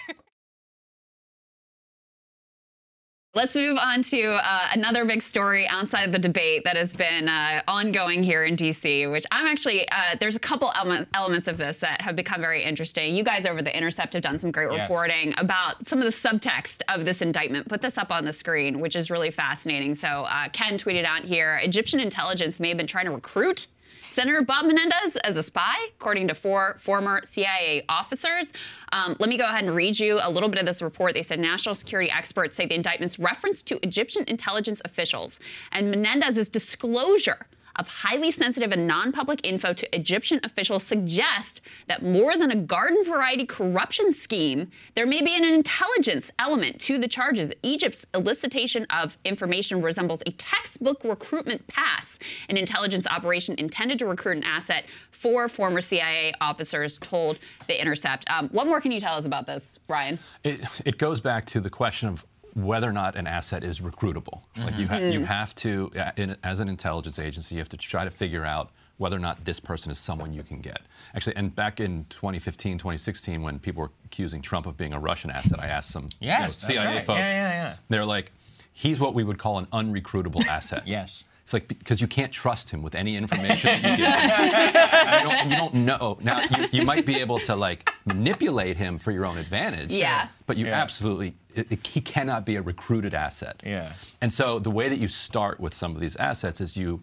Let's 3.35 3.55
move 3.55 3.79
on 3.79 4.03
to 4.03 4.21
uh, 4.33 4.67
another 4.73 5.05
big 5.05 5.23
story 5.23 5.67
outside 5.67 6.03
of 6.03 6.11
the 6.11 6.19
debate 6.19 6.61
that 6.65 6.75
has 6.77 6.93
been 6.93 7.27
uh, 7.27 7.63
ongoing 7.67 8.21
here 8.21 8.43
in 8.45 8.55
DC, 8.55 9.11
which 9.11 9.25
I'm 9.31 9.47
actually, 9.47 9.89
uh, 9.89 10.17
there's 10.19 10.35
a 10.35 10.39
couple 10.39 10.71
ele- 10.75 11.07
elements 11.15 11.47
of 11.47 11.57
this 11.57 11.79
that 11.79 11.99
have 12.01 12.15
become 12.15 12.41
very 12.41 12.63
interesting. 12.63 13.15
You 13.15 13.23
guys 13.23 13.47
over 13.47 13.63
The 13.63 13.75
Intercept 13.75 14.13
have 14.13 14.21
done 14.21 14.37
some 14.37 14.51
great 14.51 14.71
Yes. 14.71 14.87
reporting 14.87 15.33
about 15.37 15.87
some 15.87 15.99
of 15.99 16.05
the 16.05 16.11
subtext 16.15 16.83
of 16.89 17.05
this 17.05 17.23
indictment. 17.23 17.67
Put 17.67 17.81
this 17.81 17.97
up 17.97 18.11
on 18.11 18.23
the 18.23 18.33
screen, 18.33 18.79
which 18.79 18.95
is 18.95 19.09
really 19.09 19.31
fascinating. 19.31 19.95
So 19.95 20.07
uh, 20.07 20.49
Ken 20.49 20.77
tweeted 20.77 21.03
out 21.05 21.23
here 21.23 21.59
Egyptian 21.63 21.99
intelligence 21.99 22.59
may 22.59 22.67
have 22.67 22.77
been 22.77 22.85
trying 22.85 23.05
to 23.05 23.11
recruit 23.11 23.65
Senator 24.13 24.43
Bob 24.43 24.67
Menendez 24.67 25.15
as 25.23 25.37
a 25.37 25.43
spy, 25.43 25.75
according 25.99 26.27
to 26.27 26.35
four 26.35 26.75
former 26.77 27.21
CIA 27.23 27.83
officers. 27.89 28.53
Um, 28.91 29.15
let 29.17 29.27
me 29.27 29.39
go 29.39 29.45
ahead 29.45 29.63
and 29.63 29.75
read 29.75 29.97
you 29.97 30.19
a 30.21 30.29
little 30.29 30.49
bit 30.49 30.59
of 30.59 30.67
this 30.67 30.83
report. 30.83 31.15
They 31.15 31.23
said 31.23 31.39
national 31.39 31.73
security 31.73 32.11
experts 32.11 32.55
say 32.55 32.67
the 32.67 32.75
indictment's 32.75 33.17
reference 33.17 33.63
to 33.63 33.79
Egyptian 33.81 34.23
intelligence 34.27 34.83
officials 34.85 35.39
and 35.71 35.89
Menendez's 35.89 36.47
disclosure 36.47 37.47
of 37.77 37.87
highly 37.87 38.31
sensitive 38.31 38.71
and 38.71 38.85
non-public 38.87 39.41
info 39.43 39.73
to 39.73 39.95
Egyptian 39.95 40.39
officials 40.43 40.83
suggest 40.83 41.61
that 41.87 42.03
more 42.03 42.37
than 42.37 42.51
a 42.51 42.55
garden 42.55 43.03
variety 43.03 43.45
corruption 43.45 44.13
scheme, 44.13 44.69
there 44.95 45.05
may 45.05 45.21
be 45.21 45.35
an 45.35 45.43
intelligence 45.43 46.31
element 46.39 46.79
to 46.79 46.97
the 46.97 47.07
charges. 47.07 47.51
Egypt's 47.63 48.05
elicitation 48.13 48.85
of 48.89 49.17
information 49.25 49.81
resembles 49.81 50.21
a 50.25 50.31
textbook 50.31 51.03
recruitment 51.03 51.65
pass, 51.67 52.19
an 52.49 52.57
intelligence 52.57 53.07
operation 53.07 53.55
intended 53.57 53.99
to 53.99 54.05
recruit 54.05 54.37
an 54.37 54.43
asset. 54.43 54.85
Four 55.11 55.47
former 55.47 55.81
CIA 55.81 56.33
officers 56.41 56.97
told 56.99 57.39
The 57.67 57.79
Intercept. 57.79 58.29
Um, 58.29 58.49
what 58.49 58.67
more 58.67 58.81
can 58.81 58.91
you 58.91 58.99
tell 58.99 59.15
us 59.15 59.25
about 59.25 59.47
this, 59.47 59.79
Ryan? 59.87 60.19
It, 60.43 60.61
it 60.85 60.97
goes 60.97 61.21
back 61.21 61.45
to 61.45 61.61
the 61.61 61.69
question 61.69 62.09
of 62.09 62.25
whether 62.53 62.87
or 62.87 62.93
not 62.93 63.15
an 63.15 63.25
asset 63.27 63.63
is 63.63 63.81
recruitable. 63.81 64.41
Like 64.57 64.77
you, 64.77 64.87
ha- 64.87 64.97
you 64.97 65.21
Mm. 65.21 65.25
have 65.25 65.55
to, 65.55 65.91
in, 66.17 66.35
as 66.43 66.59
an 66.59 66.69
intelligence 66.69 67.17
agency, 67.19 67.55
you 67.55 67.61
have 67.61 67.69
to 67.69 67.77
try 67.77 68.03
to 68.05 68.11
figure 68.11 68.45
out 68.45 68.69
whether 68.97 69.15
or 69.15 69.19
not 69.19 69.43
this 69.45 69.59
person 69.59 69.91
is 69.91 69.97
someone 69.97 70.33
you 70.33 70.43
can 70.43 70.59
get. 70.61 70.81
Actually, 71.15 71.35
and 71.35 71.55
back 71.55 71.79
in 71.79 72.05
2015, 72.09 72.77
2016, 72.77 73.41
when 73.41 73.57
people 73.59 73.81
were 73.81 73.91
accusing 74.05 74.41
Trump 74.41 74.67
of 74.67 74.77
being 74.77 74.93
a 74.93 74.99
Russian 74.99 75.31
asset, 75.31 75.59
I 75.59 75.65
asked 75.67 75.89
some 75.89 76.03
you 76.19 76.27
know, 76.27 76.33
Yes, 76.33 76.61
that's 76.61 76.67
CIA 76.67 76.85
right. 76.97 77.03
folks. 77.03 77.17
Yeah, 77.19 77.27
yeah, 77.27 77.49
yeah. 77.63 77.75
They're 77.89 78.05
like, 78.05 78.31
he's 78.71 78.99
what 78.99 79.15
we 79.15 79.23
would 79.23 79.39
call 79.39 79.57
an 79.57 79.65
unrecruitable 79.73 80.45
asset. 80.45 80.83
yes. 80.87 81.25
It's 81.43 81.51
like 81.53 81.67
because 81.67 81.99
you 81.99 82.07
can't 82.07 82.31
trust 82.31 82.69
him 82.71 82.81
with 82.81 82.95
any 82.95 83.17
information 83.17 83.81
that 83.81 83.99
you 83.99 84.05
give 84.05 84.13
him. 84.15 85.13
you, 85.13 85.29
don't, 85.29 85.49
you 85.51 85.55
don't 85.57 85.73
know. 85.73 86.17
Now 86.21 86.41
you, 86.57 86.67
you 86.71 86.85
might 86.85 87.05
be 87.05 87.19
able 87.19 87.39
to 87.41 87.55
like 87.55 87.89
manipulate 88.05 88.77
him 88.77 88.97
for 88.97 89.11
your 89.11 89.25
own 89.25 89.37
advantage. 89.37 89.91
Yeah. 89.91 90.29
But 90.45 90.55
you 90.57 90.67
Yeah. 90.67 90.81
absolutely 90.81 91.35
it, 91.53 91.69
it- 91.69 91.85
he 91.85 91.99
cannot 91.99 92.45
be 92.45 92.55
a 92.55 92.61
recruited 92.61 93.13
asset. 93.13 93.61
Yeah. 93.65 93.91
And 94.21 94.31
so 94.31 94.57
the 94.57 94.71
way 94.71 94.87
that 94.87 94.99
you 94.99 95.09
start 95.09 95.59
with 95.59 95.73
some 95.73 95.93
of 95.95 95.99
these 96.01 96.15
assets 96.15 96.61
is 96.61 96.77
you 96.77 97.01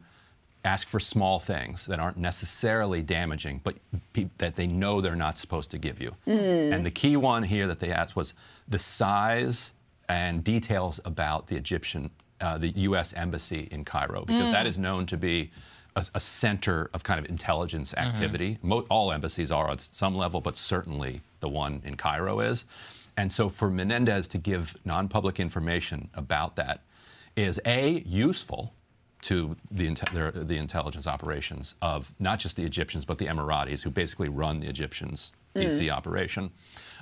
ask 0.64 0.88
for 0.88 1.00
small 1.00 1.38
things 1.38 1.84
that 1.86 1.98
aren't 1.98 2.16
necessarily 2.18 3.02
damaging, 3.02 3.60
but 3.62 3.76
pe- 4.14 4.28
that 4.38 4.56
they 4.56 4.66
know 4.66 5.00
they're 5.02 5.16
not 5.16 5.36
supposed 5.38 5.70
to 5.70 5.78
give 5.78 6.00
you. 6.00 6.14
Mm. 6.26 6.72
And 6.74 6.86
the 6.86 6.90
key 6.90 7.16
one 7.16 7.42
here 7.42 7.66
that 7.66 7.80
they 7.80 7.90
asked 7.92 8.16
was 8.16 8.32
the 8.68 8.78
size 8.78 9.72
and 10.08 10.42
details 10.44 10.98
about 11.04 11.46
the 11.46 11.56
Egyptian, 11.56 12.10
uh, 12.40 12.58
the 12.58 12.68
U.S. 12.88 13.12
embassy 13.14 13.68
in 13.70 13.84
Cairo, 13.84 14.24
because 14.24 14.48
Mm. 14.48 14.52
that 14.52 14.66
is 14.66 14.78
known 14.78 15.06
to 15.06 15.16
be 15.16 15.50
a, 15.96 16.04
a 16.14 16.20
center 16.20 16.88
of 16.94 17.02
kind 17.02 17.18
of 17.18 17.26
intelligence 17.28 17.94
activity. 17.94 18.58
Mo- 18.62 18.86
all 18.88 19.12
embassies 19.12 19.50
are 19.52 19.68
on 19.68 19.78
some 19.78 20.14
level, 20.16 20.40
but 20.40 20.56
certainly 20.56 21.20
the 21.40 21.48
one 21.48 21.82
in 21.84 21.96
Cairo 21.96 22.40
is. 22.40 22.64
And 23.16 23.32
so 23.32 23.48
for 23.48 23.68
Menendez 23.70 24.28
to 24.28 24.38
give 24.38 24.76
non-public 24.84 25.38
information 25.40 26.08
about 26.14 26.56
that 26.56 26.82
is 27.36 27.60
a 27.66 28.00
useful 28.06 28.72
to 29.22 29.56
the, 29.70 29.90
the 30.34 30.56
intelligence 30.56 31.06
operations 31.06 31.74
of 31.82 32.14
not 32.18 32.38
just 32.38 32.56
the 32.56 32.64
Egyptians 32.64 33.04
but 33.04 33.18
the 33.18 33.26
Emiratis, 33.26 33.82
who 33.82 33.90
basically 33.90 34.28
run 34.28 34.60
the 34.60 34.68
Egyptians 34.68 35.32
DC 35.54 35.86
Mm. 35.88 35.92
operation. 35.92 36.50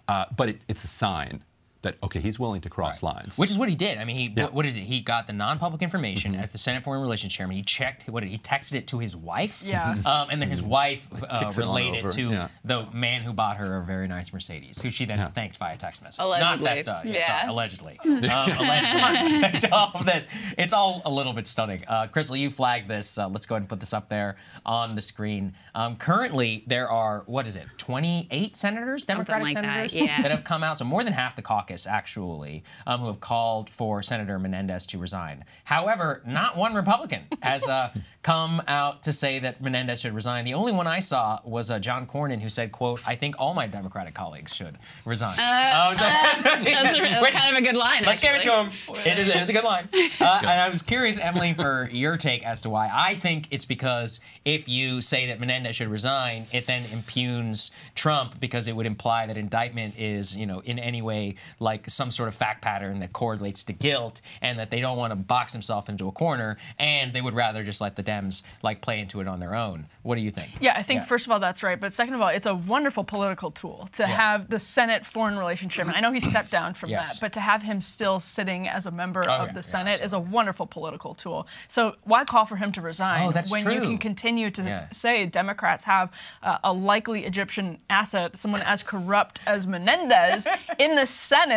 Uh, 0.08 0.24
but 0.36 0.48
it, 0.48 0.60
it's 0.68 0.82
a 0.82 0.88
sign 0.88 1.44
that 1.82 1.96
okay, 2.02 2.20
he's 2.20 2.38
willing 2.38 2.60
to 2.60 2.70
cross 2.70 3.02
lines. 3.02 3.38
Which 3.38 3.50
is 3.50 3.58
what 3.58 3.68
he 3.68 3.74
did. 3.76 3.98
I 3.98 4.04
mean, 4.04 4.16
he 4.16 4.22
Yeah. 4.24 4.28
Mm-hmm. 4.28 4.42
what, 4.42 4.54
what 4.54 4.66
is 4.66 4.76
it? 4.76 4.80
He 4.80 5.00
got 5.00 5.26
the 5.26 5.32
non-public 5.32 5.82
information 5.82 6.34
as 6.34 6.50
the 6.52 6.58
Senate 6.58 6.82
Foreign 6.82 7.00
Relations 7.00 7.32
Chairman. 7.32 7.56
He 7.56 7.62
checked 7.62 8.08
what 8.08 8.20
did 8.20 8.30
he 8.30 8.38
texted 8.38 8.74
it 8.74 8.86
to 8.88 8.98
his 8.98 9.14
wife. 9.14 9.62
Yeah. 9.64 9.96
Um, 10.08 10.28
and 10.30 10.40
then 10.40 10.48
his 10.48 10.62
wife 10.62 11.06
uh, 11.12 11.38
Kicks 11.40 11.58
it 11.58 11.62
on 11.62 11.68
relayed 11.68 11.94
it 11.94 11.98
over, 11.98 12.10
to 12.12 12.30
yeah. 12.30 12.48
the 12.64 12.86
man 12.92 13.20
who 13.22 13.32
bought 13.32 13.58
her 13.58 13.76
a 13.78 13.84
very 13.84 14.08
nice 14.08 14.32
Mercedes, 14.32 14.80
who 14.80 14.90
she 14.90 15.04
then 15.04 15.30
thanked 15.32 15.58
via 15.58 15.76
text 15.76 16.02
message. 16.02 16.18
Allegedly. 16.24 16.64
Not 16.64 16.84
that, 16.84 16.88
uh, 16.88 17.00
yeah, 17.04 17.12
Yeah. 17.12 17.26
sorry, 17.26 17.50
allegedly. 17.50 17.98
um, 18.04 18.24
allegedly. 18.24 19.70
all 19.72 19.90
of 19.94 20.06
this, 20.06 20.28
it's 20.56 20.72
all 20.72 21.02
a 21.04 21.10
little 21.10 21.32
bit 21.34 21.46
stunning. 21.46 21.84
Uh, 21.86 22.06
Krystal, 22.06 22.38
you 22.38 22.48
flagged 22.50 22.88
this. 22.88 23.18
Uh, 23.18 23.28
let's 23.28 23.44
go 23.44 23.54
ahead 23.56 23.62
and 23.62 23.68
put 23.68 23.80
this 23.80 23.92
up 23.92 24.08
there 24.08 24.36
on 24.64 24.94
the 24.94 25.02
screen. 25.02 25.52
Um, 25.74 25.96
currently, 25.96 26.64
there 26.66 26.88
are 26.88 27.22
what 27.26 27.46
is 27.46 27.56
it? 27.56 27.66
28 27.76 28.56
senators, 28.56 29.04
Democratic 29.04 29.44
like 29.44 29.54
that, 29.54 29.64
senators, 29.64 29.94
yeah. 29.94 30.22
that 30.22 30.30
have 30.30 30.44
come 30.44 30.62
out. 30.62 30.78
So 30.78 30.84
more 30.84 31.04
than 31.04 31.12
half 31.12 31.36
the 31.36 31.42
caucus, 31.42 31.67
actually, 31.86 32.64
um, 32.86 33.00
who 33.00 33.06
have 33.06 33.20
called 33.20 33.68
for 33.70 34.02
Senator 34.02 34.38
Menendez 34.38 34.86
to 34.88 34.98
resign. 34.98 35.44
However, 35.64 36.22
not 36.26 36.56
one 36.56 36.74
Republican 36.74 37.22
has 37.42 37.62
uh, 37.68 37.90
come 38.22 38.62
out 38.66 39.02
to 39.04 39.12
say 39.12 39.38
that 39.40 39.60
Menendez 39.62 40.00
should 40.00 40.14
resign. 40.14 40.44
The 40.44 40.54
only 40.54 40.72
one 40.72 40.86
I 40.86 40.98
saw 40.98 41.38
was 41.44 41.70
uh, 41.70 41.78
John 41.78 42.06
Cornyn, 42.06 42.40
who 42.40 42.48
said, 42.48 42.72
"quote 42.72 43.00
I 43.06 43.14
think 43.16 43.36
all 43.38 43.54
my 43.54 43.66
Democratic 43.66 44.14
colleagues 44.14 44.54
should 44.54 44.78
resign." 45.04 45.38
Uh, 45.38 45.88
Um, 45.90 45.96
so- 45.96 46.04
uh, 46.04 46.10
that's 46.10 46.38
a- 46.40 46.64
that's 47.00 47.22
Which- 47.22 47.34
kind 47.34 47.56
of 47.56 47.62
a 47.62 47.64
good 47.66 47.76
line. 47.76 48.02
Let's 48.04 48.22
give 48.22 48.34
it 48.34 48.42
to 48.44 48.52
him. 48.60 48.66
actually. 48.88 48.98
It 49.10 49.18
is, 49.18 49.28
it 49.28 49.36
is 49.36 49.48
a 49.48 49.52
good 49.52 49.64
line. 49.64 49.88
Uh, 50.20 50.38
and 50.40 50.60
I 50.60 50.68
was 50.68 50.82
curious, 50.82 51.18
Emily, 51.18 51.54
for 51.54 51.88
your 51.92 52.16
take 52.16 52.44
as 52.44 52.62
to 52.62 52.70
why. 52.70 52.90
I 52.92 53.14
think 53.16 53.48
it's 53.50 53.64
because 53.64 54.20
if 54.44 54.68
you 54.68 55.00
say 55.02 55.26
that 55.26 55.40
Menendez 55.40 55.76
should 55.76 55.88
resign, 55.88 56.46
it 56.52 56.66
then 56.66 56.82
impugns 56.92 57.70
Trump 57.94 58.38
because 58.40 58.66
it 58.68 58.76
would 58.76 58.86
imply 58.86 59.26
that 59.26 59.36
indictment 59.36 59.94
is, 59.98 60.36
you 60.36 60.46
know, 60.46 60.60
in 60.60 60.78
any 60.78 61.02
way 61.02 61.34
like 61.60 61.88
some 61.90 62.10
sort 62.10 62.28
of 62.28 62.34
fact 62.34 62.62
pattern 62.62 63.00
that 63.00 63.12
correlates 63.12 63.64
to 63.64 63.72
guilt, 63.72 64.20
and 64.42 64.58
that 64.58 64.70
they 64.70 64.80
don't 64.80 64.96
want 64.96 65.10
to 65.10 65.16
box 65.16 65.52
themselves 65.52 65.88
into 65.88 66.06
a 66.08 66.12
corner, 66.12 66.56
and 66.78 67.12
they 67.12 67.20
would 67.20 67.34
rather 67.34 67.62
just 67.64 67.80
let 67.80 67.96
the 67.96 68.02
Dems 68.02 68.42
like 68.62 68.80
play 68.80 69.00
into 69.00 69.20
it 69.20 69.28
on 69.28 69.40
their 69.40 69.54
own. 69.54 69.86
What 70.02 70.14
do 70.14 70.20
you 70.20 70.30
think? 70.30 70.50
Yeah, 70.60 70.74
I 70.76 70.82
think 70.82 71.04
first 71.04 71.26
of 71.26 71.32
all 71.32 71.40
that's 71.40 71.62
right, 71.62 71.78
but 71.80 71.92
second 71.92 72.14
of 72.14 72.20
all, 72.20 72.28
it's 72.28 72.46
a 72.46 72.54
wonderful 72.54 73.04
political 73.04 73.50
tool 73.50 73.88
to 73.94 74.02
Yeah. 74.04 74.08
have 74.08 74.48
the 74.50 74.60
Senate 74.60 75.04
Foreign 75.04 75.36
Relations 75.38 75.72
Chairman. 75.72 75.94
I 75.94 76.00
know 76.00 76.12
he 76.12 76.20
stepped 76.20 76.50
down 76.50 76.74
from 76.74 76.90
Yes. 76.90 77.14
that, 77.18 77.24
but 77.26 77.32
to 77.34 77.40
have 77.40 77.62
him 77.62 77.80
still 77.82 78.20
sitting 78.20 78.68
as 78.68 78.86
a 78.86 78.90
member 78.90 79.24
Oh, 79.28 79.32
of 79.32 79.46
yeah, 79.48 79.52
the 79.52 79.58
yeah, 79.58 79.62
Senate 79.62 80.00
is 80.00 80.12
a 80.12 80.18
wonderful 80.18 80.66
political 80.66 81.14
tool. 81.14 81.46
So 81.68 81.96
why 82.04 82.24
call 82.24 82.46
for 82.46 82.56
him 82.56 82.72
to 82.72 82.80
resign 82.80 83.32
Oh, 83.34 83.42
when 83.50 83.70
you 83.70 83.80
can 83.82 83.98
continue 83.98 84.50
to 84.52 84.62
Yeah. 84.62 84.84
say 84.90 85.26
Democrats 85.26 85.84
have 85.84 86.10
uh, 86.42 86.58
a 86.64 86.72
likely 86.72 87.24
Egyptian 87.24 87.78
asset, 87.90 88.36
someone 88.36 88.62
as 88.62 88.82
corrupt 88.82 89.40
as 89.46 89.66
Menendez 89.66 90.46
in 90.78 90.94
the 90.94 91.04
Senate? 91.06 91.47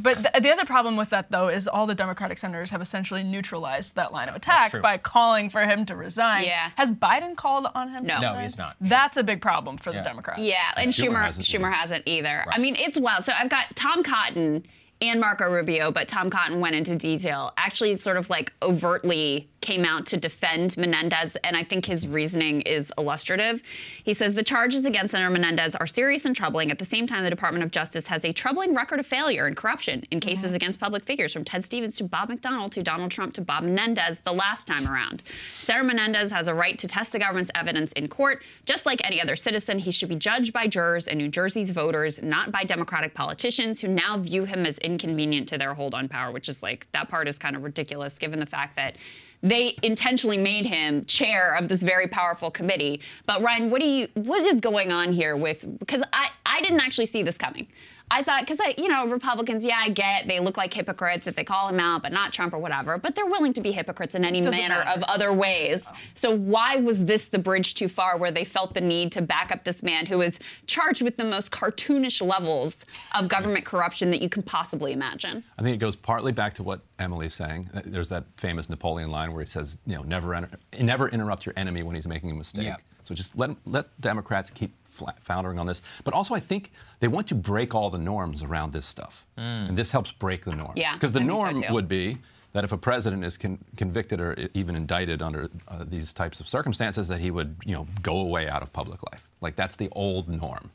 But 0.00 0.14
th- 0.14 0.42
the 0.42 0.50
other 0.50 0.64
problem 0.64 0.96
with 0.96 1.10
that 1.10 1.30
though 1.30 1.48
is 1.48 1.68
all 1.68 1.86
the 1.86 1.94
Democratic 1.94 2.38
senators 2.38 2.70
have 2.70 2.80
essentially 2.82 3.22
neutralized 3.22 3.94
that 3.96 4.12
line 4.12 4.28
of 4.28 4.34
attack 4.34 4.80
by 4.80 4.98
calling 4.98 5.50
for 5.50 5.64
him 5.64 5.86
to 5.86 5.96
resign. 5.96 6.44
Yeah. 6.44 6.70
Has 6.76 6.92
Biden 6.92 7.36
called 7.36 7.66
on 7.74 7.88
him? 7.88 8.02
to 8.06 8.08
No. 8.08 8.20
No, 8.20 8.34
he's 8.38 8.58
not. 8.58 8.76
That's 8.80 9.16
a 9.16 9.22
big 9.22 9.40
problem 9.40 9.76
for 9.76 9.92
the 9.92 10.02
Democrats. 10.02 10.40
Yeah, 10.40 10.56
and, 10.76 10.90
Schumer 10.90 11.10
Schumer 11.10 11.24
hasn't 11.24 11.46
Schumer 11.46 11.58
either. 11.60 11.70
hasn't 11.70 12.02
either. 12.06 12.44
I 12.50 12.58
mean, 12.58 12.76
it's 12.76 12.98
wild. 12.98 13.24
So 13.24 13.32
I've 13.38 13.50
got 13.50 13.74
Tom 13.76 14.02
Cotton 14.02 14.64
and 15.02 15.20
Marco 15.20 15.50
Rubio, 15.50 15.90
but 15.90 16.08
Tom 16.08 16.30
Cotton 16.30 16.60
went 16.60 16.74
into 16.76 16.94
detail. 16.96 17.52
Actually, 17.56 17.96
sort 17.98 18.16
of 18.16 18.28
like 18.28 18.52
overtly 18.62 19.48
came 19.60 19.84
out 19.84 20.06
to 20.06 20.16
defend 20.16 20.76
Menendez, 20.76 21.36
and 21.44 21.56
I 21.56 21.64
think 21.64 21.84
his 21.84 22.06
reasoning 22.06 22.62
is 22.62 22.92
illustrative. 22.96 23.62
He 24.04 24.14
says 24.14 24.34
the 24.34 24.42
charges 24.42 24.84
against 24.84 25.12
Senator 25.12 25.30
Menendez 25.30 25.74
are 25.74 25.86
serious 25.86 26.24
and 26.24 26.34
troubling. 26.34 26.70
At 26.70 26.78
the 26.78 26.84
same 26.84 27.06
time, 27.06 27.24
the 27.24 27.30
Department 27.30 27.64
of 27.64 27.70
Justice 27.70 28.06
has 28.06 28.24
a 28.24 28.32
troubling 28.32 28.74
record 28.74 29.00
of 29.00 29.06
failure 29.06 29.46
and 29.46 29.56
corruption 29.56 30.04
in 30.10 30.20
mm-hmm. 30.20 30.28
cases 30.28 30.52
against 30.52 30.80
public 30.80 31.04
figures, 31.04 31.32
from 31.32 31.44
Ted 31.44 31.64
Stevens 31.64 31.96
to 31.98 32.04
Bob 32.04 32.30
McDonnell 32.30 32.70
to 32.70 32.82
Donald 32.82 33.10
Trump 33.10 33.34
to 33.34 33.42
Bob 33.42 33.64
Menendez 33.64 34.20
the 34.20 34.32
last 34.32 34.66
time 34.66 34.86
around. 34.86 35.22
Senator 35.50 35.84
Menendez 35.84 36.30
has 36.30 36.48
a 36.48 36.54
right 36.54 36.78
to 36.78 36.88
test 36.88 37.12
the 37.12 37.18
government's 37.18 37.50
evidence 37.54 37.92
in 37.92 38.08
court. 38.08 38.42
Just 38.64 38.86
like 38.86 39.00
any 39.04 39.20
other 39.20 39.36
citizen, 39.36 39.78
he 39.78 39.90
should 39.90 40.08
be 40.08 40.16
judged 40.16 40.52
by 40.52 40.66
jurors 40.66 41.06
and 41.06 41.18
New 41.18 41.28
Jersey's 41.28 41.70
voters, 41.70 42.22
not 42.22 42.50
by 42.50 42.64
Democratic 42.64 43.14
politicians 43.14 43.80
who 43.80 43.88
now 43.88 44.16
view 44.16 44.44
him 44.44 44.64
as 44.64 44.78
inconvenient 44.78 45.48
to 45.48 45.58
their 45.58 45.74
hold 45.74 45.94
on 45.94 46.08
power, 46.08 46.32
which 46.32 46.48
is 46.48 46.62
like, 46.62 46.86
that 46.92 47.08
part 47.08 47.28
is 47.28 47.38
kind 47.38 47.56
of 47.56 47.62
ridiculous 47.62 48.18
given 48.18 48.40
the 48.40 48.46
fact 48.46 48.76
that 48.76 48.96
they 49.42 49.76
intentionally 49.82 50.38
made 50.38 50.66
him 50.66 51.04
chair 51.06 51.56
of 51.56 51.68
this 51.68 51.82
very 51.82 52.06
powerful 52.06 52.50
committee. 52.50 53.00
But 53.26 53.42
Ryan, 53.42 53.70
what 53.70 53.80
do 53.80 53.88
you 53.88 54.08
what 54.14 54.42
is 54.44 54.60
going 54.60 54.90
on 54.92 55.12
here 55.12 55.36
with 55.36 55.64
because 55.78 56.02
I, 56.12 56.30
I 56.50 56.60
didn't 56.60 56.80
actually 56.80 57.06
see 57.06 57.22
this 57.22 57.38
coming. 57.38 57.68
I 58.12 58.24
thought, 58.24 58.40
because 58.40 58.58
I, 58.60 58.74
you 58.76 58.88
know, 58.88 59.06
Republicans, 59.06 59.64
yeah, 59.64 59.78
I 59.80 59.88
get 59.88 60.26
they 60.26 60.40
look 60.40 60.56
like 60.56 60.74
hypocrites 60.74 61.28
if 61.28 61.36
they 61.36 61.44
call 61.44 61.68
him 61.68 61.78
out, 61.78 62.02
but 62.02 62.12
not 62.12 62.32
Trump 62.32 62.52
or 62.52 62.58
whatever. 62.58 62.98
But 62.98 63.14
they're 63.14 63.26
willing 63.26 63.52
to 63.52 63.60
be 63.60 63.70
hypocrites 63.70 64.16
in 64.16 64.24
any 64.24 64.40
Doesn't 64.40 64.60
manner 64.60 64.84
matter. 64.84 64.98
of 64.98 65.04
other 65.04 65.32
ways. 65.32 65.84
Oh. 65.86 65.92
So 66.14 66.36
why 66.36 66.76
was 66.76 67.04
this 67.04 67.28
the 67.28 67.38
bridge 67.38 67.74
too 67.74 67.88
far 67.88 68.18
where 68.18 68.32
they 68.32 68.44
felt 68.44 68.74
the 68.74 68.80
need 68.80 69.12
to 69.12 69.22
back 69.22 69.52
up 69.52 69.62
this 69.62 69.84
man 69.84 70.06
who 70.06 70.22
is 70.22 70.40
charged 70.66 71.02
with 71.02 71.16
the 71.18 71.24
most 71.24 71.52
cartoonish 71.52 72.20
levels 72.26 72.78
of 73.14 73.28
government 73.28 73.64
corruption 73.64 74.10
that 74.10 74.20
you 74.20 74.28
can 74.28 74.42
possibly 74.42 74.92
imagine? 74.92 75.44
I 75.56 75.62
think 75.62 75.76
it 75.76 75.78
goes 75.78 75.94
partly 75.94 76.32
back 76.32 76.52
to 76.54 76.64
what 76.64 76.80
Emily's 76.98 77.34
saying. 77.34 77.70
There's 77.84 78.08
that 78.08 78.24
famous 78.38 78.68
Napoleon 78.68 79.12
line 79.12 79.32
where 79.32 79.44
he 79.44 79.48
says, 79.48 79.78
you 79.86 79.94
know, 79.94 80.02
never, 80.02 80.34
enter, 80.34 80.50
never 80.80 81.08
interrupt 81.10 81.46
your 81.46 81.52
enemy 81.56 81.84
when 81.84 81.94
he's 81.94 82.08
making 82.08 82.32
a 82.32 82.34
mistake. 82.34 82.64
Yeah. 82.64 82.76
So 83.04 83.14
just 83.14 83.36
let 83.36 83.50
let 83.66 83.86
Democrats 84.00 84.50
keep 84.50 84.72
foundering 85.20 85.58
on 85.58 85.66
this. 85.66 85.82
But 86.04 86.14
also, 86.14 86.34
I 86.34 86.40
think 86.40 86.72
they 87.00 87.08
want 87.08 87.26
to 87.28 87.34
break 87.34 87.74
all 87.74 87.90
the 87.90 87.98
norms 87.98 88.42
around 88.42 88.72
this 88.72 88.86
stuff, 88.86 89.26
and 89.36 89.76
this 89.76 89.90
helps 89.90 90.12
break 90.12 90.44
the 90.44 90.54
norm. 90.54 90.72
Yeah, 90.76 90.94
because 90.94 91.12
the 91.12 91.20
I 91.20 91.22
think 91.22 91.30
so 91.30 91.36
norm 91.62 91.72
would 91.72 91.88
be 91.88 92.18
that 92.52 92.64
if 92.64 92.72
a 92.72 92.76
president 92.76 93.24
is 93.24 93.36
con- 93.36 93.64
convicted 93.76 94.20
or 94.20 94.36
even 94.54 94.74
indicted 94.74 95.22
under 95.22 95.48
uh, 95.68 95.84
these 95.88 96.12
types 96.12 96.40
of 96.40 96.48
circumstances, 96.48 97.06
that 97.08 97.20
he 97.20 97.30
would, 97.30 97.54
you 97.64 97.74
know, 97.74 97.86
go 98.02 98.18
away 98.18 98.48
out 98.48 98.62
of 98.62 98.72
public 98.72 99.00
life. 99.12 99.28
Like 99.40 99.56
that's 99.56 99.76
the 99.76 99.88
old 99.92 100.28
norm. 100.28 100.70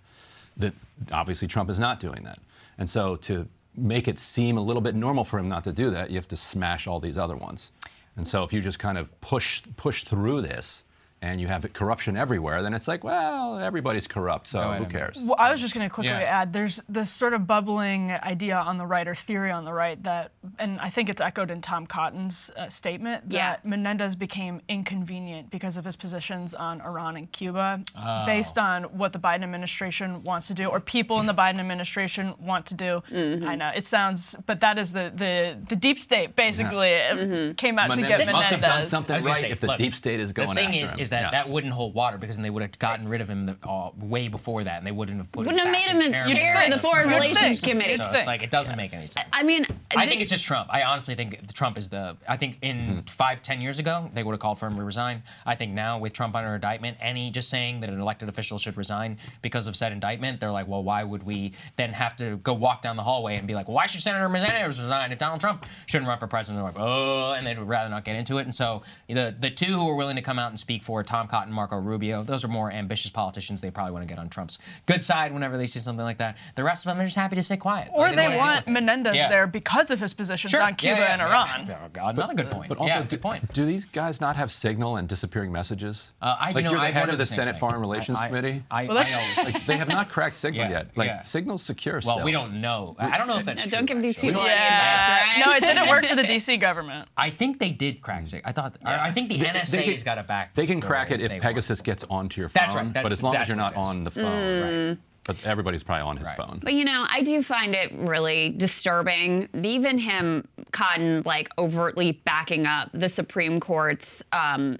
That 0.57 0.74
obviously 1.11 1.47
Trump 1.47 1.70
is 1.70 1.80
not 1.80 1.99
doing 1.99 2.24
that, 2.24 2.39
and 2.78 2.89
so 2.89 3.18
to 3.18 3.47
make 3.78 4.07
it 4.07 4.18
seem 4.18 4.57
a 4.57 4.61
little 4.61 4.82
bit 4.82 4.95
normal 4.95 5.26
for 5.26 5.38
him 5.38 5.49
not 5.49 5.66
to 5.66 5.74
do 5.74 5.89
that, 5.91 6.09
you 6.09 6.16
have 6.16 6.30
to 6.30 6.38
smash 6.38 6.88
all 6.88 6.99
these 7.01 7.18
other 7.18 7.36
ones. 7.36 7.72
And 8.16 8.26
so 8.26 8.43
if 8.43 8.53
you 8.53 8.61
just 8.61 8.80
kind 8.80 8.97
of 8.97 9.20
push 9.22 9.61
push 9.76 10.03
through 10.05 10.41
this. 10.41 10.84
And 11.26 11.41
you 11.41 11.47
have 11.47 11.61
corruption 11.73 12.15
everywhere, 12.15 12.61
then 12.61 12.73
it's 12.76 12.88
like, 12.88 13.03
well, 13.03 13.57
everybody's 13.57 14.07
corrupt, 14.07 14.47
so 14.47 14.59
who 14.73 14.86
cares? 14.86 15.17
Well, 15.26 15.36
I 15.39 15.51
was 15.51 15.59
just 15.59 15.73
going 15.73 15.88
to 15.89 15.93
quickly 15.93 16.11
Yeah. 16.11 16.41
add 16.41 16.53
there's 16.53 16.82
this 16.88 17.09
sort 17.09 17.34
of 17.34 17.47
bubbling 17.47 18.11
idea 18.11 18.55
on 18.57 18.78
the 18.78 18.86
right 18.86 19.07
or 19.07 19.15
theory 19.15 19.49
on 19.49 19.65
the 19.65 19.73
right 19.73 20.01
that, 20.03 20.32
and 20.59 20.80
I 20.80 20.91
think 20.91 21.09
it's 21.09 21.21
echoed 21.21 21.49
in 21.49 21.61
Tom 21.61 21.88
Cotton's 21.88 22.51
uh, 22.55 22.69
statement, 22.69 23.30
that 23.30 23.36
Yeah. 23.36 23.55
Menendez 23.63 24.15
became 24.15 24.61
inconvenient 24.69 25.49
because 25.49 25.78
of 25.78 25.86
his 25.86 25.95
positions 25.95 26.53
on 26.53 26.80
Iran 26.82 27.17
and 27.17 27.32
Cuba, 27.32 27.82
Oh. 27.97 28.26
based 28.28 28.57
on 28.59 28.84
what 28.84 29.11
the 29.11 29.19
Biden 29.19 29.43
administration 29.43 30.23
wants 30.23 30.45
to 30.47 30.53
do 30.53 30.65
or 30.67 30.80
people 30.80 31.19
in 31.19 31.26
the 31.26 31.34
Biden 31.34 31.59
administration 31.59 32.36
want 32.39 32.67
to 32.67 32.76
do. 32.76 33.01
Mm-hmm. 33.11 33.47
I 33.47 33.55
know 33.55 33.71
it 33.76 33.88
sounds, 33.88 34.36
but 34.45 34.59
that 34.59 34.78
is 34.78 34.93
the, 34.93 35.11
the, 35.15 35.57
the 35.69 35.76
deep 35.76 35.99
state 35.99 36.36
basically 36.36 36.93
uh, 36.95 37.15
Mm-hmm. 37.15 37.53
came 37.53 37.80
out 37.80 37.89
to 37.89 37.95
get 37.97 38.09
Menendez 38.09 38.34
must 38.34 38.47
have 38.47 38.61
done 38.61 38.84
something 38.84 39.13
I 39.13 39.17
was 39.17 39.26
gonna 39.26 39.36
right 39.36 39.41
say, 39.45 39.49
if 39.51 39.59
the 39.61 39.67
look, 39.67 39.78
deep 39.78 39.95
state 39.95 40.19
is 40.19 40.32
going 40.34 40.49
The 40.49 40.55
thing 40.55 40.67
after 40.69 40.84
is, 40.84 40.91
him. 40.91 40.99
is 40.99 41.09
that 41.16 41.22
Yeah. 41.24 41.32
that 41.32 41.49
wouldn't 41.49 41.74
hold 41.74 41.93
water 41.93 42.18
because 42.18 42.36
then 42.36 42.43
they 42.43 42.49
would 42.49 42.61
have 42.61 42.78
gotten 42.80 43.07
rid 43.07 43.22
of 43.22 43.30
him 43.30 43.45
the, 43.45 43.57
uh, 43.68 43.91
way 43.97 44.28
before 44.28 44.63
that, 44.63 44.78
and 44.78 44.86
they 44.88 44.91
wouldn't 44.91 45.18
have 45.18 45.32
put 45.32 45.45
Wouldn't 45.45 45.59
him 45.59 45.74
have 45.74 45.86
back 45.86 45.95
made 45.95 46.05
him 46.05 46.13
a 46.13 46.24
chair 46.34 46.63
of 46.63 46.72
the 46.72 46.80
Foreign 46.80 47.09
Relations. 47.09 47.61
Committee. 47.61 47.93
So 47.93 48.11
it's 48.13 48.28
like 48.28 48.43
it 48.43 48.51
doesn't 48.51 48.76
make 48.76 48.93
any 48.93 49.07
sense. 49.07 49.28
I 49.34 49.43
mean, 49.43 49.66
I 49.95 50.03
this- 50.05 50.09
think 50.09 50.22
it's 50.22 50.30
just 50.30 50.45
Trump. 50.45 50.68
I 50.72 50.84
honestly 50.84 51.16
think 51.16 51.53
Trump 51.53 51.78
is 51.78 51.89
the. 51.89 52.18
I 52.28 52.38
think 52.38 52.57
in 52.61 53.03
five, 53.07 53.41
ten 53.41 53.61
years 53.61 53.80
ago, 53.80 54.09
they 54.13 54.24
would 54.24 54.34
have 54.34 54.39
called 54.39 54.59
for 54.59 54.68
him 54.68 54.76
to 54.76 54.84
resign. 54.84 55.24
I 55.45 55.55
think 55.55 55.72
now, 55.74 55.97
with 55.97 56.13
Trump 56.13 56.36
under 56.36 56.53
indictment, 56.55 56.97
any 56.99 57.32
just 57.32 57.49
saying 57.49 57.80
that 57.82 57.89
an 57.89 57.99
elected 57.99 58.30
official 58.30 58.57
should 58.57 58.78
resign 58.78 59.18
because 59.41 59.68
of 59.68 59.76
said 59.76 59.91
indictment, 59.91 60.39
they're 60.39 60.51
like, 60.51 60.68
well, 60.68 60.84
why 60.84 61.03
would 61.03 61.24
we 61.24 61.53
then 61.78 61.91
have 61.93 62.16
to 62.18 62.38
go 62.38 62.53
walk 62.53 62.82
down 62.82 62.95
the 62.95 63.03
hallway 63.03 63.36
and 63.38 63.47
be 63.47 63.55
like, 63.55 63.68
well, 63.68 63.76
why 63.76 63.86
should 63.86 64.01
Senator 64.01 64.28
Menendez 64.30 64.80
resign 64.80 65.11
if 65.11 65.18
Donald 65.20 65.39
Trump 65.41 65.66
shouldn't 65.86 66.07
run 66.07 66.20
for 66.20 66.28
president? 66.28 66.57
They're 66.63 66.72
like, 66.72 66.80
oh, 66.89 67.34
and 67.34 67.45
they'd 67.47 67.57
rather 67.57 67.89
not 67.89 68.03
get 68.05 68.16
into 68.16 68.38
it. 68.38 68.43
And 68.43 68.55
so 68.55 68.82
the 69.07 69.34
the 69.39 69.49
two 69.51 69.66
who 69.74 69.89
are 69.89 69.95
willing 69.95 70.16
to 70.16 70.22
come 70.22 70.39
out 70.39 70.49
and 70.49 70.59
speak 70.59 70.84
for 70.84 70.94
Tom 71.03 71.27
Cotton, 71.27 71.51
Marco 71.53 71.77
Rubio, 71.77 72.23
those 72.23 72.43
are 72.43 72.47
more 72.47 72.71
ambitious 72.71 73.11
politicians. 73.11 73.61
They 73.61 73.71
probably 73.71 73.93
want 73.93 74.03
to 74.03 74.07
get 74.07 74.19
on 74.19 74.29
Trump's 74.29 74.57
good 74.85 75.03
side 75.03 75.33
whenever 75.33 75.57
they 75.57 75.67
see 75.67 75.79
something 75.79 76.03
like 76.05 76.17
that. 76.19 76.37
The 76.55 76.63
rest 76.63 76.85
of 76.85 76.89
them, 76.89 76.97
they're 76.97 77.07
just 77.07 77.17
happy 77.17 77.35
to 77.35 77.43
stay 77.43 77.57
quiet. 77.57 77.89
Or 77.93 78.07
Like, 78.07 78.15
they 78.15 78.23
don't 78.23 78.37
wanna 78.37 78.51
want. 78.53 78.67
Menendez 78.67 79.15
Yeah. 79.15 79.29
there 79.29 79.47
because 79.47 79.91
of 79.91 79.99
his 79.99 80.13
positions 80.13 80.51
Sure. 80.51 80.61
on 80.61 80.75
Cuba 80.75 80.99
yeah, 81.01 81.13
and 81.13 81.19
yeah. 81.21 81.27
Iran. 81.27 81.69
Oh, 81.71 81.89
God, 81.93 82.15
another 82.17 82.33
good 82.33 82.49
point. 82.51 82.69
But 82.69 82.77
also, 82.77 82.93
yeah, 82.93 83.01
do, 83.01 83.07
good 83.07 83.21
point. 83.21 83.53
do 83.53 83.65
these 83.65 83.85
guys 83.85 84.19
not 84.21 84.35
have 84.35 84.51
signal 84.51 84.97
and 84.97 85.07
disappearing 85.07 85.51
messages? 85.51 86.11
Uh, 86.21 86.35
I- 86.39 86.49
you 86.49 86.55
know, 86.61 86.71
you're 86.71 86.79
the 86.79 86.85
I 86.85 86.91
head 86.91 87.09
of 87.09 87.11
the 87.11 87.17
the 87.17 87.25
Senate 87.25 87.53
thing. 87.53 87.59
Foreign 87.61 87.80
Relations 87.81 88.19
I- 88.19 88.26
I- 88.26 88.27
Committee. 88.27 88.63
I- 88.72 88.85
Well, 88.85 88.97
I 88.97 89.11
always- 89.13 89.38
like, 89.53 89.65
they 89.65 89.77
have 89.77 89.89
not 89.89 90.09
cracked 90.09 90.38
Signal 90.38 90.65
Yeah, 90.65 90.72
yet. 90.72 90.88
Like 90.95 91.07
yeah. 91.07 91.22
Signal's 91.22 91.63
secure 91.63 91.95
Well, 91.95 92.01
still. 92.17 92.23
we 92.26 92.31
don't 92.31 92.61
know. 92.61 92.95
I 92.99 93.17
don't 93.17 93.27
know 93.27 93.38
if 93.39 93.45
that's 93.45 93.59
No, 93.59 93.63
true. 93.63 93.72
don't 93.72 93.85
give 93.85 94.01
these 94.01 94.15
people 94.15 94.41
any 94.41 94.49
don't- 94.49 94.57
advice, 94.61 95.45
no, 95.45 95.51
it 95.53 95.61
didn't 95.61 95.89
work 95.89 96.05
for 96.07 96.15
the 96.15 96.23
DC 96.35 96.57
government. 96.59 97.07
I 97.17 97.30
think 97.30 97.59
they 97.59 97.69
did 97.69 98.01
crack 98.01 98.27
Sig. 98.27 98.41
I 98.45 98.51
thought. 98.51 98.76
I 98.85 99.07
I 99.07 99.11
think 99.11 99.30
the 99.30 99.39
NSA's 99.39 100.03
got 100.03 100.17
it 100.17 100.26
back. 100.27 100.53
They 100.55 100.65
can 100.65 100.80
door 100.80 100.85
crack 100.88 101.12
it 101.12 101.18
they 101.20 101.26
if 101.26 101.32
want. 101.32 101.44
Pegasus 101.44 101.82
gets 101.82 102.03
onto 102.10 102.41
your 102.41 102.49
phone. 102.49 102.62
That's 102.64 102.76
right. 102.76 102.94
That- 102.94 103.03
but 103.03 103.12
as 103.12 103.22
long 103.24 103.36
as 103.36 103.48
you're 103.48 103.57
not 103.57 103.76
on 103.76 104.03
the 104.03 104.12
phone, 104.12 104.24
Mm. 104.24 104.90
right? 104.90 104.98
But 105.26 105.44
everybody's 105.44 105.82
probably 105.82 106.03
on 106.03 106.18
his 106.18 106.32
phone. 106.34 106.60
But 106.64 106.74
you 106.76 106.86
know, 106.86 107.03
I 107.10 107.24
do 107.24 107.41
find 107.41 107.74
it 107.74 107.91
really 107.95 108.49
disturbing. 108.52 109.49
Even 109.64 109.98
him, 109.98 110.48
Cotton, 110.72 111.24
like 111.26 111.49
overtly 111.57 112.22
backing 112.26 112.68
up 112.68 112.90
the 112.94 113.10
Supreme 113.10 113.60
Court's. 113.60 114.24
Um, 114.32 114.78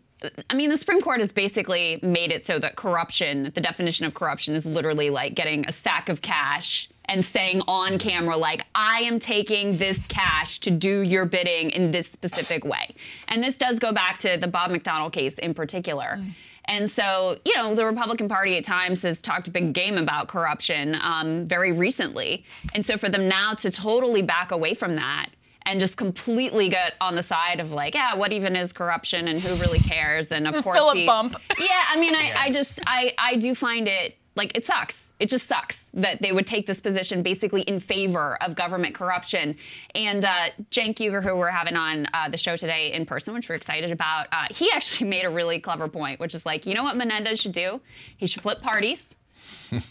I 0.49 0.56
mean, 0.56 0.69
the 0.69 0.77
Supreme 0.77 1.02
Court 1.02 1.19
has 1.19 1.32
basically 1.32 1.99
made 2.03 2.32
it 2.32 2.45
so 2.45 2.60
that 2.60 2.76
corruption, 2.76 3.52
the 3.56 3.61
definition 3.61 4.06
of 4.06 4.14
corruption, 4.14 4.53
is 4.56 4.65
literally 4.68 5.10
like 5.10 5.34
getting 5.34 5.65
a 5.68 5.72
sack 5.72 6.10
of 6.10 6.22
cash 6.22 6.90
and 7.07 7.26
saying 7.26 7.61
on 7.68 7.98
camera, 7.98 8.36
like, 8.38 8.65
I 8.76 9.02
am 9.02 9.19
taking 9.19 9.77
this 9.77 9.99
cash 10.07 10.60
to 10.61 10.72
do 10.72 11.02
your 11.02 11.26
bidding 11.26 11.69
in 11.72 11.91
this 11.91 12.07
specific 12.07 12.64
way. 12.65 12.95
And 13.27 13.44
this 13.44 13.57
does 13.57 13.80
go 13.80 13.94
back 13.94 14.18
to 14.19 14.38
the 14.38 14.48
Bob 14.48 14.72
McDonnell 14.72 15.11
case 15.11 15.38
in 15.40 15.53
particular. 15.53 16.19
And 16.65 16.90
so, 16.90 17.38
you 17.45 17.53
know, 17.56 17.76
the 17.76 17.86
Republican 17.86 18.27
Party 18.27 18.57
at 18.57 18.64
times 18.64 19.03
has 19.03 19.22
talked 19.22 19.48
a 19.48 19.52
big 19.52 19.73
game 19.73 19.98
about 19.98 20.27
corruption 20.27 20.98
um, 21.02 21.48
very 21.48 21.72
recently. 21.72 22.44
And 22.73 22.86
so 22.86 22.98
for 22.98 23.07
them 23.07 23.27
now 23.27 23.53
to 23.56 23.69
totally 23.69 24.23
back 24.23 24.52
away 24.52 24.73
from 24.73 24.95
that 24.95 25.30
and 25.68 25.80
just 25.80 25.98
completely 25.98 26.69
get 26.69 26.94
on 27.02 27.15
the 27.15 27.23
side 27.23 27.60
of 27.60 27.72
like, 27.72 27.94
yeah, 27.95 28.15
what 28.15 28.32
even 28.32 28.56
is 28.56 28.73
corruption 28.73 29.27
and 29.27 29.40
who 29.40 29.56
really 29.56 29.80
cares? 29.80 30.32
And 30.32 30.48
of 30.48 30.56
course, 30.64 30.77
Philip 30.77 30.95
the- 30.95 31.06
Bump. 31.06 31.36
Yeah, 31.60 31.84
I 31.90 31.99
mean, 31.99 32.15
I, 32.15 32.34
I 32.36 32.52
just, 32.52 32.80
I, 32.86 33.14
I 33.18 33.36
do 33.36 33.53
find 33.53 33.88
it 33.88 34.15
like 34.35 34.55
it 34.55 34.65
sucks. 34.65 35.13
It 35.19 35.29
just 35.29 35.47
sucks 35.47 35.85
that 35.93 36.21
they 36.21 36.31
would 36.31 36.45
take 36.45 36.67
this 36.67 36.81
position 36.81 37.23
basically 37.23 37.61
in 37.61 37.79
favor 37.79 38.41
of 38.43 38.55
government 38.55 38.93
corruption. 38.95 39.55
And 39.93 40.25
uh, 40.25 40.49
Cenk 40.71 40.95
Uygur, 40.95 41.23
who 41.23 41.37
we're 41.37 41.49
having 41.49 41.75
on 41.75 42.07
uh, 42.13 42.29
the 42.29 42.37
show 42.37 42.57
today 42.57 42.91
in 42.91 43.05
person, 43.05 43.33
which 43.33 43.47
we're 43.47 43.55
excited 43.55 43.91
about, 43.91 44.27
uh, 44.31 44.47
he 44.51 44.69
actually 44.71 45.09
made 45.15 45.23
a 45.23 45.29
really 45.29 45.59
clever 45.59 45.87
point, 45.87 46.19
which 46.19 46.35
is 46.35 46.45
like, 46.45 46.65
you 46.65 46.73
know 46.73 46.83
what 46.83 46.97
Menendez 46.97 47.39
should 47.39 47.53
do? 47.53 47.79
He 48.17 48.27
should 48.27 48.41
flip 48.41 48.61
parties. 48.61 49.15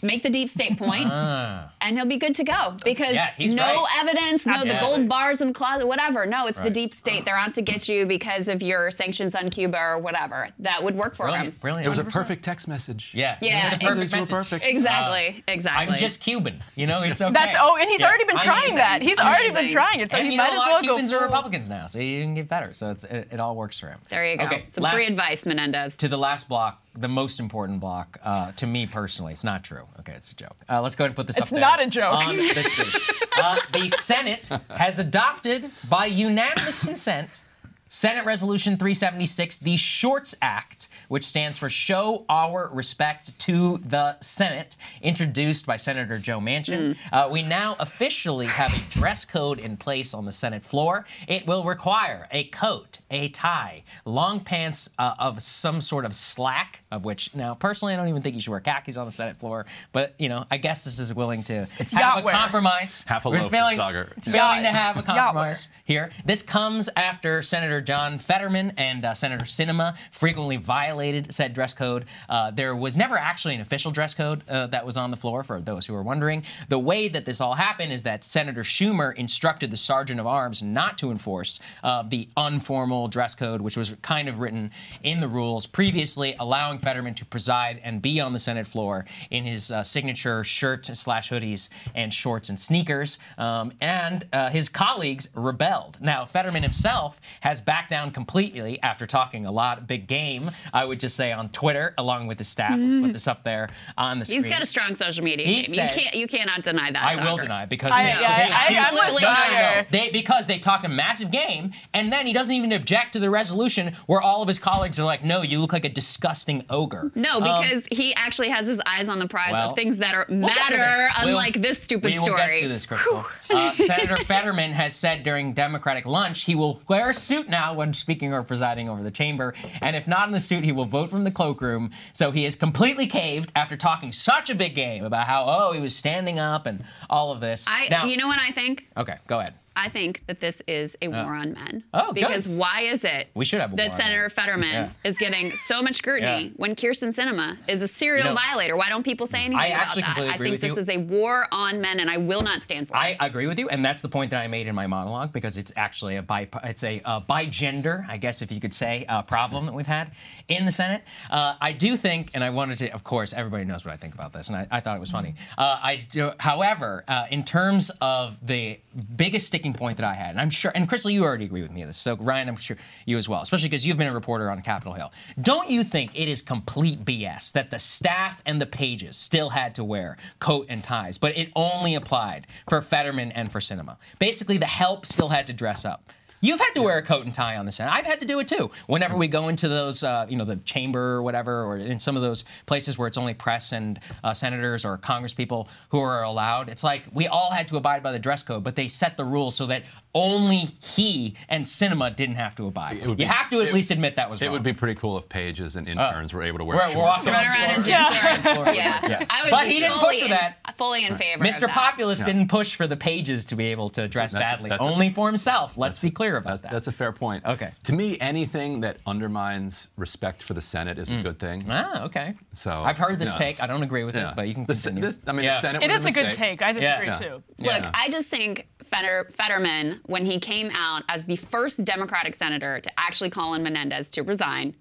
Make 0.01 0.23
the 0.23 0.29
deep 0.29 0.49
state 0.49 0.77
point, 0.77 1.07
Ah. 1.11 1.69
and 1.81 1.97
he'll 1.97 2.05
be 2.07 2.17
good 2.17 2.33
to 2.35 2.43
go. 2.43 2.77
Because 2.83 3.13
Yeah, 3.13 3.31
he's 3.37 3.53
no 3.53 3.63
right. 3.63 3.99
evidence, 4.01 4.45
no 4.45 4.63
the 4.63 4.77
gold 4.79 5.07
bars 5.09 5.41
in 5.41 5.49
the 5.49 5.53
closet, 5.53 5.85
whatever. 5.85 6.25
No, 6.25 6.47
it's 6.47 6.57
the 6.57 6.69
deep 6.69 6.93
state. 6.93 7.25
They're 7.25 7.37
out 7.37 7.53
to 7.55 7.61
get 7.61 7.87
you 7.89 8.05
because 8.05 8.47
of 8.47 8.63
your 8.63 8.89
sanctions 8.89 9.35
on 9.35 9.49
Cuba 9.49 9.77
or 9.77 9.99
whatever. 9.99 10.49
That 10.59 10.81
would 10.83 10.95
work 10.95 11.15
for 11.15 11.27
him. 11.27 11.33
Brilliant, 11.33 11.59
brilliant. 11.61 11.85
It 11.85 11.89
was 11.89 11.99
a 11.99 12.03
100%. 12.03 12.11
perfect 12.13 12.43
text 12.45 12.67
message. 12.67 13.11
Yeah. 13.13 13.37
Yeah, 13.41 13.67
It 13.67 13.69
was 13.71 13.79
a 13.79 13.83
perfect 13.83 13.99
These 13.99 14.11
were 14.13 14.17
message. 14.19 14.31
perfect. 14.31 14.65
Exactly. 14.65 15.43
exactly. 15.47 15.93
I'm 15.93 15.99
just 15.99 16.21
Cuban. 16.23 16.63
You 16.75 16.87
know, 16.87 17.01
it's 17.01 17.21
okay. 17.21 17.33
That's 17.33 17.55
oh, 17.59 17.75
and 17.75 17.89
he's 17.89 17.99
Yeah. 17.99 18.07
already 18.07 18.23
been 18.23 18.37
I'm 18.37 18.43
trying 18.43 18.57
amazing. 18.59 18.75
that. 18.77 19.01
He's 19.01 19.19
already 19.19 19.51
been 19.51 19.71
trying 19.71 19.99
it, 19.99 20.09
so 20.11 20.17
and 20.17 20.25
he 20.27 20.33
you 20.33 20.37
might 20.37 20.53
know, 20.53 20.61
as 20.61 20.67
well 20.67 20.81
go. 20.81 20.87
Cubans 20.87 21.13
are 21.13 21.21
Republicans 21.21 21.69
now, 21.69 21.87
so 21.87 21.99
you 21.99 22.21
can 22.23 22.33
get 22.33 22.47
better. 22.47 22.73
So 22.73 22.91
it's, 22.91 23.03
it, 23.03 23.27
it 23.31 23.39
all 23.41 23.55
works 23.55 23.77
for 23.79 23.87
him. 23.87 23.99
There 24.09 24.25
you 24.25 24.37
go. 24.37 24.45
Okay, 24.45 24.63
Some 24.67 24.83
last- 24.83 24.95
free 24.95 25.05
advice, 25.07 25.45
Menendez. 25.45 25.95
To 25.97 26.07
the 26.07 26.17
last 26.17 26.47
block, 26.49 26.81
the 26.97 27.07
most 27.07 27.39
important 27.39 27.79
block 27.79 28.17
uh, 28.23 28.51
to 28.53 28.67
me 28.67 28.85
personally. 28.87 29.33
It's 29.33 29.43
not 29.43 29.63
true. 29.63 29.83
Okay, 29.99 30.13
it's 30.13 30.31
a 30.31 30.35
joke. 30.35 30.55
Uh, 30.69 30.81
let's 30.81 30.95
go 30.95 31.03
ahead 31.03 31.11
and 31.11 31.15
put 31.15 31.27
this 31.27 31.37
up 31.37 31.43
It's 31.43 31.51
there 31.51 31.59
not 31.59 31.81
a 31.81 31.87
joke. 31.87 32.19
The. 32.25 33.25
Uh, 33.37 33.59
the 33.73 33.89
Senate 33.89 34.47
has 34.69 34.97
adopted 34.99 35.69
by 35.89 36.05
unanimous 36.05 36.79
consent 36.79 37.41
Senate 37.87 38.25
Resolution 38.25 38.77
376, 38.77 39.59
the 39.59 39.77
Shorts 39.77 40.35
Act, 40.41 40.87
which 41.07 41.23
stands 41.23 41.57
for 41.59 41.69
Show 41.69 42.25
Our 42.29 42.69
Respect 42.73 43.37
to 43.41 43.77
the 43.85 44.19
Senate, 44.21 44.75
introduced 45.03 45.67
by 45.67 45.75
Senator 45.75 46.17
Joe 46.17 46.39
Manchin. 46.39 46.97
Uh, 47.11 47.29
we 47.31 47.43
now 47.43 47.75
officially 47.79 48.47
have 48.47 48.73
a 48.73 48.91
dress 48.91 49.23
code 49.23 49.59
in 49.59 49.77
place 49.77 50.15
on 50.15 50.25
the 50.25 50.31
Senate 50.31 50.65
floor. 50.65 51.05
It 51.27 51.45
will 51.45 51.63
require 51.63 52.27
a 52.31 52.45
coat, 52.45 53.01
a 53.11 53.29
tie, 53.29 53.83
long 54.03 54.39
pants 54.39 54.89
uh, 54.97 55.13
of 55.19 55.39
some 55.41 55.79
sort 55.79 56.05
of 56.05 56.15
slack, 56.15 56.83
of 56.95 57.05
which 57.05 57.33
now 57.35 57.53
personally 57.53 57.93
I 57.93 57.97
don't 57.97 58.07
even 58.07 58.21
think 58.21 58.35
you 58.35 58.41
should 58.41 58.51
wear 58.51 58.59
khakis 58.59 58.97
on 58.97 59.05
the 59.05 59.11
Senate 59.11 59.37
floor, 59.37 59.65
but 59.91 60.13
you 60.17 60.29
know 60.29 60.45
I 60.49 60.57
guess 60.57 60.83
this 60.85 60.99
is 60.99 61.13
willing 61.13 61.43
to 61.43 61.65
have 61.93 62.19
a 62.19 62.23
wear. 62.23 62.33
compromise. 62.33 63.03
Half 63.07 63.25
a 63.25 63.29
We're 63.29 63.37
loaf 63.37 63.45
of 63.45 63.51
feeling- 63.51 63.79
It's 64.17 64.27
willing 64.27 64.63
to 64.63 64.69
have 64.71 64.97
a 64.97 65.03
compromise 65.03 65.69
here. 65.85 66.11
This 66.25 66.41
comes 66.41 66.89
after 66.95 67.41
Senator 67.41 67.81
John 67.81 68.17
Fetterman 68.17 68.73
and 68.77 69.03
uh, 69.05 69.13
Senator 69.13 69.45
Sinema 69.45 69.95
frequently 70.11 70.57
violated 70.57 70.85
violated 70.85 71.33
said 71.33 71.51
dress 71.53 71.73
code. 71.73 72.05
Uh, 72.29 72.51
there 72.51 72.75
was 72.75 72.95
never 72.95 73.17
actually 73.17 73.55
an 73.55 73.61
official 73.61 73.91
dress 73.91 74.13
code 74.13 74.43
uh, 74.49 74.67
that 74.67 74.85
was 74.85 74.97
on 74.97 75.09
the 75.11 75.17
floor, 75.17 75.43
for 75.43 75.59
those 75.61 75.85
who 75.85 75.95
are 75.95 76.03
wondering. 76.03 76.43
The 76.69 76.77
way 76.79 77.07
that 77.09 77.25
this 77.25 77.41
all 77.41 77.53
happened 77.53 77.91
is 77.91 78.03
that 78.03 78.23
Senator 78.23 78.61
Schumer 78.63 79.15
instructed 79.15 79.71
the 79.71 79.77
Sergeant 79.77 80.19
of 80.19 80.27
Arms 80.27 80.61
not 80.61 80.97
to 80.99 81.11
enforce 81.11 81.59
uh, 81.83 82.03
the 82.07 82.27
informal 82.37 83.07
dress 83.07 83.35
code, 83.35 83.61
which 83.61 83.77
was 83.77 83.95
kind 84.01 84.29
of 84.29 84.39
written 84.39 84.71
in 85.03 85.19
the 85.19 85.27
rules 85.27 85.65
previously, 85.65 86.35
allowing 86.39 86.77
Fetterman 86.85 87.15
to 87.15 87.25
preside 87.25 87.81
and 87.83 87.99
be 87.99 88.19
on 88.21 88.31
the 88.31 88.37
Senate 88.37 88.67
floor 88.67 89.05
in 89.31 89.43
his 89.43 89.71
uh, 89.71 89.81
signature 89.81 90.43
shirt 90.43 90.85
slash 90.85 91.31
hoodies 91.31 91.69
and 91.95 92.13
shorts 92.13 92.49
and 92.49 92.59
sneakers. 92.59 93.17
Um, 93.39 93.71
and 93.81 94.23
uh, 94.31 94.49
his 94.51 94.69
colleagues 94.69 95.29
rebelled. 95.35 95.97
Now, 95.99 96.25
Fetterman 96.25 96.61
himself 96.61 97.19
has 97.41 97.59
backed 97.59 97.89
down 97.89 98.11
completely 98.11 98.79
after 98.83 99.07
talking 99.07 99.47
a 99.47 99.51
lot, 99.51 99.87
big 99.87 100.05
game, 100.05 100.51
I 100.73 100.85
would 100.85 100.99
just 100.99 101.15
say, 101.15 101.31
on 101.31 101.49
Twitter, 101.49 101.95
along 101.97 102.27
with 102.27 102.37
his 102.37 102.47
staff. 102.49 102.77
Let's 102.79 102.95
put 102.97 103.13
this 103.13 103.27
up 103.27 103.43
there 103.43 103.69
on 103.97 104.19
the 104.19 104.25
screen. 104.25 104.43
He's 104.43 104.53
got 104.53 104.61
a 104.61 104.65
strong 104.67 104.95
social 104.95 105.23
media 105.23 105.47
He 105.47 105.63
game. 105.63 105.73
says- 105.73 105.95
you 105.95 106.01
can't 106.03 106.15
you 106.15 106.27
cannot 106.27 106.61
deny 106.63 106.91
that. 106.91 107.03
I 107.03 107.15
will 107.25 107.37
deny 107.37 107.63
it 107.63 107.69
because 107.69 107.89
I- 107.91 108.03
they, 108.03 108.09
yeah, 108.09 108.47
they, 108.69 108.75
I-. 108.77 108.85
Saagar. 109.25 109.89
They, 109.91 110.09
because 110.11 110.45
they 110.45 110.59
talked 110.59 110.85
a 110.85 110.89
massive 110.89 111.31
game, 111.31 111.71
and 111.93 112.11
then 112.13 112.27
he 112.27 112.33
doesn't 112.33 112.53
even 112.53 112.71
object 112.73 113.13
to 113.13 113.19
the 113.19 113.29
resolution 113.29 113.95
where 114.05 114.21
all 114.21 114.41
of 114.41 114.47
his 114.47 114.59
colleagues 114.59 114.99
are 114.99 115.03
like, 115.03 115.23
"No, 115.23 115.41
you 115.41 115.59
look 115.59 115.73
like 115.73 115.85
a 115.85 115.89
disgusting 115.89 116.64
ogre." 116.69 117.11
No, 117.15 117.39
Um, 117.39 117.43
because 117.43 117.83
he 117.91 118.13
actually 118.15 118.49
has 118.49 118.67
his 118.67 118.79
eyes 118.85 119.07
on 119.09 119.19
the 119.19 119.27
prize 119.27 119.51
well, 119.51 119.69
of 119.71 119.75
things 119.75 119.97
that 119.97 120.15
are 120.15 120.25
we'll 120.29 120.39
matter, 120.39 120.77
this. 120.77 121.09
We'll- 121.19 121.29
unlike 121.29 121.61
this 121.61 121.81
stupid 121.81 122.11
we 122.11 122.19
will 122.19 122.25
story. 122.25 122.61
get 122.61 122.61
to 122.63 122.67
this, 122.69 122.85
Krystal. 122.85 123.25
Uh, 123.49 123.73
Senator 123.73 124.17
Fetterman 124.25 124.71
has 124.71 124.95
said 124.95 125.23
during 125.23 125.53
Democratic 125.53 126.05
lunch 126.05 126.43
he 126.43 126.55
will 126.55 126.81
wear 126.87 127.09
a 127.09 127.13
suit 127.13 127.47
now 127.49 127.73
when 127.73 127.93
speaking 127.93 128.33
or 128.33 128.43
presiding 128.43 128.89
over 128.89 129.03
the 129.03 129.11
chamber, 129.11 129.53
and 129.81 129.95
if 129.95 130.07
not 130.07 130.27
in 130.27 130.33
the 130.33 130.39
suit, 130.39 130.63
he 130.63 130.71
will 130.71 130.85
vote 130.85 131.09
from 131.09 131.23
the 131.23 131.31
cloakroom. 131.31 131.91
So 132.13 132.31
he 132.31 132.45
is 132.45 132.55
completely 132.55 133.07
caved 133.07 133.51
after 133.55 133.75
talking 133.77 134.11
such 134.11 134.49
a 134.49 134.55
big 134.55 134.75
game 134.75 135.03
about 135.03 135.27
how 135.27 135.45
oh 135.47 135.71
he 135.73 135.79
was 135.79 135.95
standing 135.95 136.39
up 136.39 136.65
and 136.65 136.83
all 137.09 137.31
of 137.31 137.39
this. 137.41 137.67
I, 137.69 137.87
now, 137.89 138.05
you 138.05 138.17
know 138.17 138.27
what 138.27 138.39
I 138.39 138.51
think? 138.51 138.87
okay, 138.97 139.17
go 139.27 139.39
ahead. 139.39 139.53
I 139.75 139.89
think 139.89 140.23
that 140.27 140.39
this 140.39 140.61
is 140.67 140.97
a 141.01 141.07
war 141.09 141.35
on 141.35 141.53
men. 141.53 141.83
Oh, 141.93 142.07
good. 142.13 142.15
Because 142.15 142.47
why 142.47 142.81
is 142.81 143.03
it 143.03 143.27
We 143.33 143.45
should 143.45 143.61
have 143.61 143.73
a 143.73 143.75
that 143.75 143.89
war 143.89 143.97
Senator. 143.97 144.29
Fetterman 144.29 144.69
Yeah. 144.73 144.89
is 145.03 145.17
getting 145.17 145.51
so 145.65 145.81
much 145.81 145.95
scrutiny 145.95 146.45
Yeah. 146.45 146.49
when 146.55 146.75
Kyrsten 146.75 147.13
Sinema 147.13 147.57
is 147.67 147.81
a 147.81 147.87
serial 147.87 148.27
You 148.29 148.33
know, 148.33 148.39
violator? 148.39 148.75
Why 148.77 148.89
don't 148.89 149.03
people 149.03 149.27
say 149.27 149.39
anything 149.39 149.57
I 149.59 149.67
about 149.67 149.95
that? 149.95 150.17
I 150.17 150.37
think 150.37 150.61
this 150.61 150.75
you. 150.75 150.77
is 150.77 150.89
a 150.89 150.97
war 150.97 151.47
on 151.51 151.81
men, 151.81 151.99
and 151.99 152.09
I 152.09 152.17
will 152.17 152.41
not 152.41 152.63
stand 152.63 152.87
for 152.87 152.95
it. 152.95 152.99
I 152.99 153.17
agree 153.19 153.47
with 153.47 153.59
you, 153.59 153.67
and 153.69 153.83
that's 153.83 154.01
the 154.01 154.09
point 154.09 154.31
that 154.31 154.41
I 154.41 154.47
made 154.47 154.67
in 154.67 154.75
my 154.75 154.87
monologue 154.87 155.33
because 155.33 155.57
it's 155.57 155.71
actually 155.75 156.15
a 156.15 156.21
bi 156.21 156.47
it's 156.63 156.83
a 156.83 157.01
uh, 157.05 157.19
bigender, 157.21 158.05
I 158.09 158.17
guess 158.17 158.41
if 158.41 158.51
you 158.51 158.59
could 158.59 158.73
say, 158.73 159.05
uh, 159.09 159.21
problem 159.23 159.65
that 159.65 159.73
we've 159.73 159.85
had 159.87 160.11
in 160.47 160.65
the 160.65 160.71
Senate. 160.71 161.03
Uh, 161.29 161.55
I 161.59 161.71
do 161.73 161.97
think, 161.97 162.31
and 162.33 162.43
I 162.43 162.49
wanted 162.49 162.77
to, 162.79 162.89
of 162.91 163.03
course, 163.03 163.33
everybody 163.33 163.65
knows 163.65 163.83
what 163.85 163.93
I 163.93 163.97
think 163.97 164.13
about 164.13 164.31
this, 164.33 164.47
and 164.47 164.57
I, 164.57 164.67
I 164.71 164.79
thought 164.79 164.95
it 164.95 164.99
was 164.99 165.11
funny. 165.11 165.35
Uh, 165.57 165.77
I, 165.81 166.07
however, 166.39 167.03
uh, 167.07 167.27
in 167.31 167.43
terms 167.43 167.91
of 168.01 168.37
the 168.45 168.79
biggest 169.15 169.47
sticking 169.47 169.64
point 169.73 169.97
that 169.97 170.05
I 170.05 170.13
had, 170.13 170.31
and 170.31 170.41
I'm 170.41 170.49
sure, 170.49 170.71
and 170.75 170.89
Krystal, 170.89 171.11
you 171.11 171.23
already 171.23 171.45
agree 171.45 171.61
with 171.61 171.71
me 171.71 171.81
on 171.81 171.87
this, 171.87 171.97
so 171.97 172.15
Ryan, 172.17 172.49
I'm 172.49 172.57
sure 172.57 172.77
you 173.05 173.17
as 173.17 173.29
well, 173.29 173.41
especially 173.41 173.69
because 173.69 173.85
you've 173.85 173.97
been 173.97 174.07
a 174.07 174.13
reporter 174.13 174.49
on 174.49 174.61
Capitol 174.61 174.93
Hill. 174.93 175.11
Don't 175.41 175.69
you 175.69 175.83
think 175.83 176.17
it 176.19 176.27
is 176.29 176.41
complete 176.41 177.03
BS 177.05 177.51
that 177.53 177.71
the 177.71 177.79
staff 177.79 178.41
and 178.45 178.61
the 178.61 178.65
pages 178.65 179.15
still 179.15 179.49
had 179.49 179.75
to 179.75 179.83
wear 179.83 180.17
coat 180.39 180.67
and 180.69 180.83
ties, 180.83 181.17
but 181.17 181.37
it 181.37 181.49
only 181.55 181.95
applied 181.95 182.47
for 182.69 182.81
Fetterman 182.81 183.31
and 183.31 183.51
for 183.51 183.59
Sinema? 183.59 183.97
Basically, 184.19 184.57
the 184.57 184.65
help 184.65 185.05
still 185.05 185.29
had 185.29 185.47
to 185.47 185.53
dress 185.53 185.85
up. 185.85 186.09
You've 186.45 186.59
had 186.59 186.71
to 186.75 186.81
wear 186.83 186.97
a 186.97 187.01
coat 187.01 187.25
and 187.25 187.33
tie 187.33 187.57
on 187.57 187.65
the 187.65 187.71
Senate. 187.71 187.91
I've 187.91 188.05
had 188.05 188.19
to 188.21 188.25
do 188.27 188.39
it 188.39 188.47
too. 188.47 188.69
Whenever 188.87 189.17
we 189.17 189.27
go 189.27 189.47
into 189.47 189.67
those, 189.67 190.03
uh, 190.03 190.27
you 190.29 190.37
know, 190.37 190.45
the 190.45 190.57
chamber 190.57 191.13
or 191.15 191.23
whatever, 191.23 191.63
or 191.63 191.77
in 191.77 191.99
some 191.99 192.15
of 192.15 192.21
those 192.21 192.43
places 192.67 192.97
where 192.97 193.07
it's 193.07 193.17
only 193.17 193.33
press 193.33 193.71
and 193.71 193.99
uh, 194.23 194.33
senators 194.33 194.85
or 194.85 194.97
congresspeople 194.99 195.67
who 195.89 195.99
are 195.99 196.23
allowed, 196.23 196.69
it's 196.69 196.83
like 196.83 197.03
we 197.11 197.27
all 197.27 197.51
had 197.51 197.67
to 197.69 197.77
abide 197.77 198.03
by 198.03 198.11
the 198.11 198.19
dress 198.19 198.43
code, 198.43 198.63
but 198.63 198.75
they 198.75 198.87
set 198.87 199.17
the 199.17 199.25
rules 199.25 199.55
so 199.55 199.65
that 199.65 199.83
only 200.13 200.69
he 200.81 201.35
and 201.49 201.65
Sinema 201.65 202.15
didn't 202.15 202.35
have 202.35 202.55
to 202.55 202.67
abide. 202.67 202.99
would 203.01 203.09
you 203.09 203.15
be- 203.15 203.23
have 203.25 203.49
to 203.49 203.61
at 203.61 203.67
it- 203.69 203.73
least 203.73 203.91
admit 203.91 204.15
that 204.15 204.29
was 204.29 204.41
It 204.41 204.45
wrong. 204.45 204.53
would 204.53 204.63
be 204.63 204.71
pretty 204.73 204.95
cool 204.95 205.17
if 205.17 205.27
pages 205.27 205.75
and 205.75 205.89
interns 205.89 206.33
were 206.33 206.43
able 206.43 206.59
to 206.59 206.63
wear 206.65 206.77
We're- 206.77 206.95
we're 206.95 207.01
walking 207.01 207.33
around 207.33 207.71
in 207.71 207.81
gym 207.81 208.05
shorts. 208.05 208.45
Yeah. 208.75 208.99
Yeah. 209.07 209.25
But 209.49 209.67
he 209.67 209.79
didn't 209.79 209.99
fully 209.99 210.13
push 210.19 210.21
for 210.23 210.29
that. 210.29 210.57
fully 210.77 211.05
in 211.05 211.17
favor. 211.17 211.43
of 211.43 211.49
Mr. 211.49 211.61
that. 211.61 211.69
Populist 211.71 212.21
Yeah. 212.21 212.27
didn't 212.27 212.47
push 212.49 212.75
for 212.75 212.87
the 212.87 212.95
pages 212.97 213.45
to 213.45 213.55
be 213.55 213.65
able 213.67 213.89
to 213.91 214.07
dress 214.07 214.31
That's- 214.33 214.51
badly, 214.53 214.69
that's 214.69 214.81
a- 214.81 214.85
only 214.85 215.09
for 215.09 215.27
himself. 215.27 215.73
Let's 215.77 216.01
be 216.01 216.11
clear 216.11 216.34
about 216.37 216.49
That's, 216.51 216.61
that. 216.63 216.71
that's 216.71 216.87
a 216.87 216.91
fair 216.91 217.11
point. 217.11 217.45
Okay. 217.45 217.71
To 217.83 217.93
me, 217.93 218.17
anything 218.19 218.81
that 218.81 218.97
undermines 219.05 219.87
respect 219.97 220.41
for 220.43 220.53
the 220.53 220.61
Senate 220.61 220.97
is 220.97 221.11
a 221.11 221.21
good 221.21 221.39
thing. 221.39 221.65
Ah, 221.69 222.03
okay. 222.05 222.35
So 222.53 222.71
I've 222.71 222.97
heard 222.97 223.19
this 223.19 223.33
no. 223.33 223.37
take. 223.37 223.61
I 223.61 223.67
don't 223.67 223.83
agree 223.83 224.03
with 224.03 224.15
Yeah. 224.15 224.29
it, 224.31 224.35
but 224.35 224.47
you 224.47 224.53
can 224.53 224.65
The 224.65 224.73
continue. 224.73 225.01
this- 225.01 225.19
I 225.27 225.31
mean, 225.31 225.45
Yeah. 225.45 225.55
the 225.55 225.61
Senate 225.61 225.83
It 225.83 225.91
was 225.91 226.01
is 226.01 226.05
a 226.07 226.11
good 226.11 226.33
take. 226.33 226.61
I 226.61 226.71
disagree 226.73 227.07
Yeah. 227.07 227.17
too. 227.19 227.43
Look, 227.59 227.83
I 227.93 228.09
just 228.09 228.27
think 228.29 228.67
Fetter, 228.91 229.31
Fetterman, 229.35 229.99
when 230.05 230.25
he 230.25 230.39
came 230.39 230.69
out 230.71 231.03
as 231.09 231.25
the 231.25 231.35
first 231.37 231.83
Democratic 231.83 232.35
senator 232.35 232.79
to 232.79 232.91
actually 232.99 233.29
call 233.31 233.53
on 233.53 233.63
Menendez 233.63 234.09
to 234.11 234.21
resign, 234.23 234.75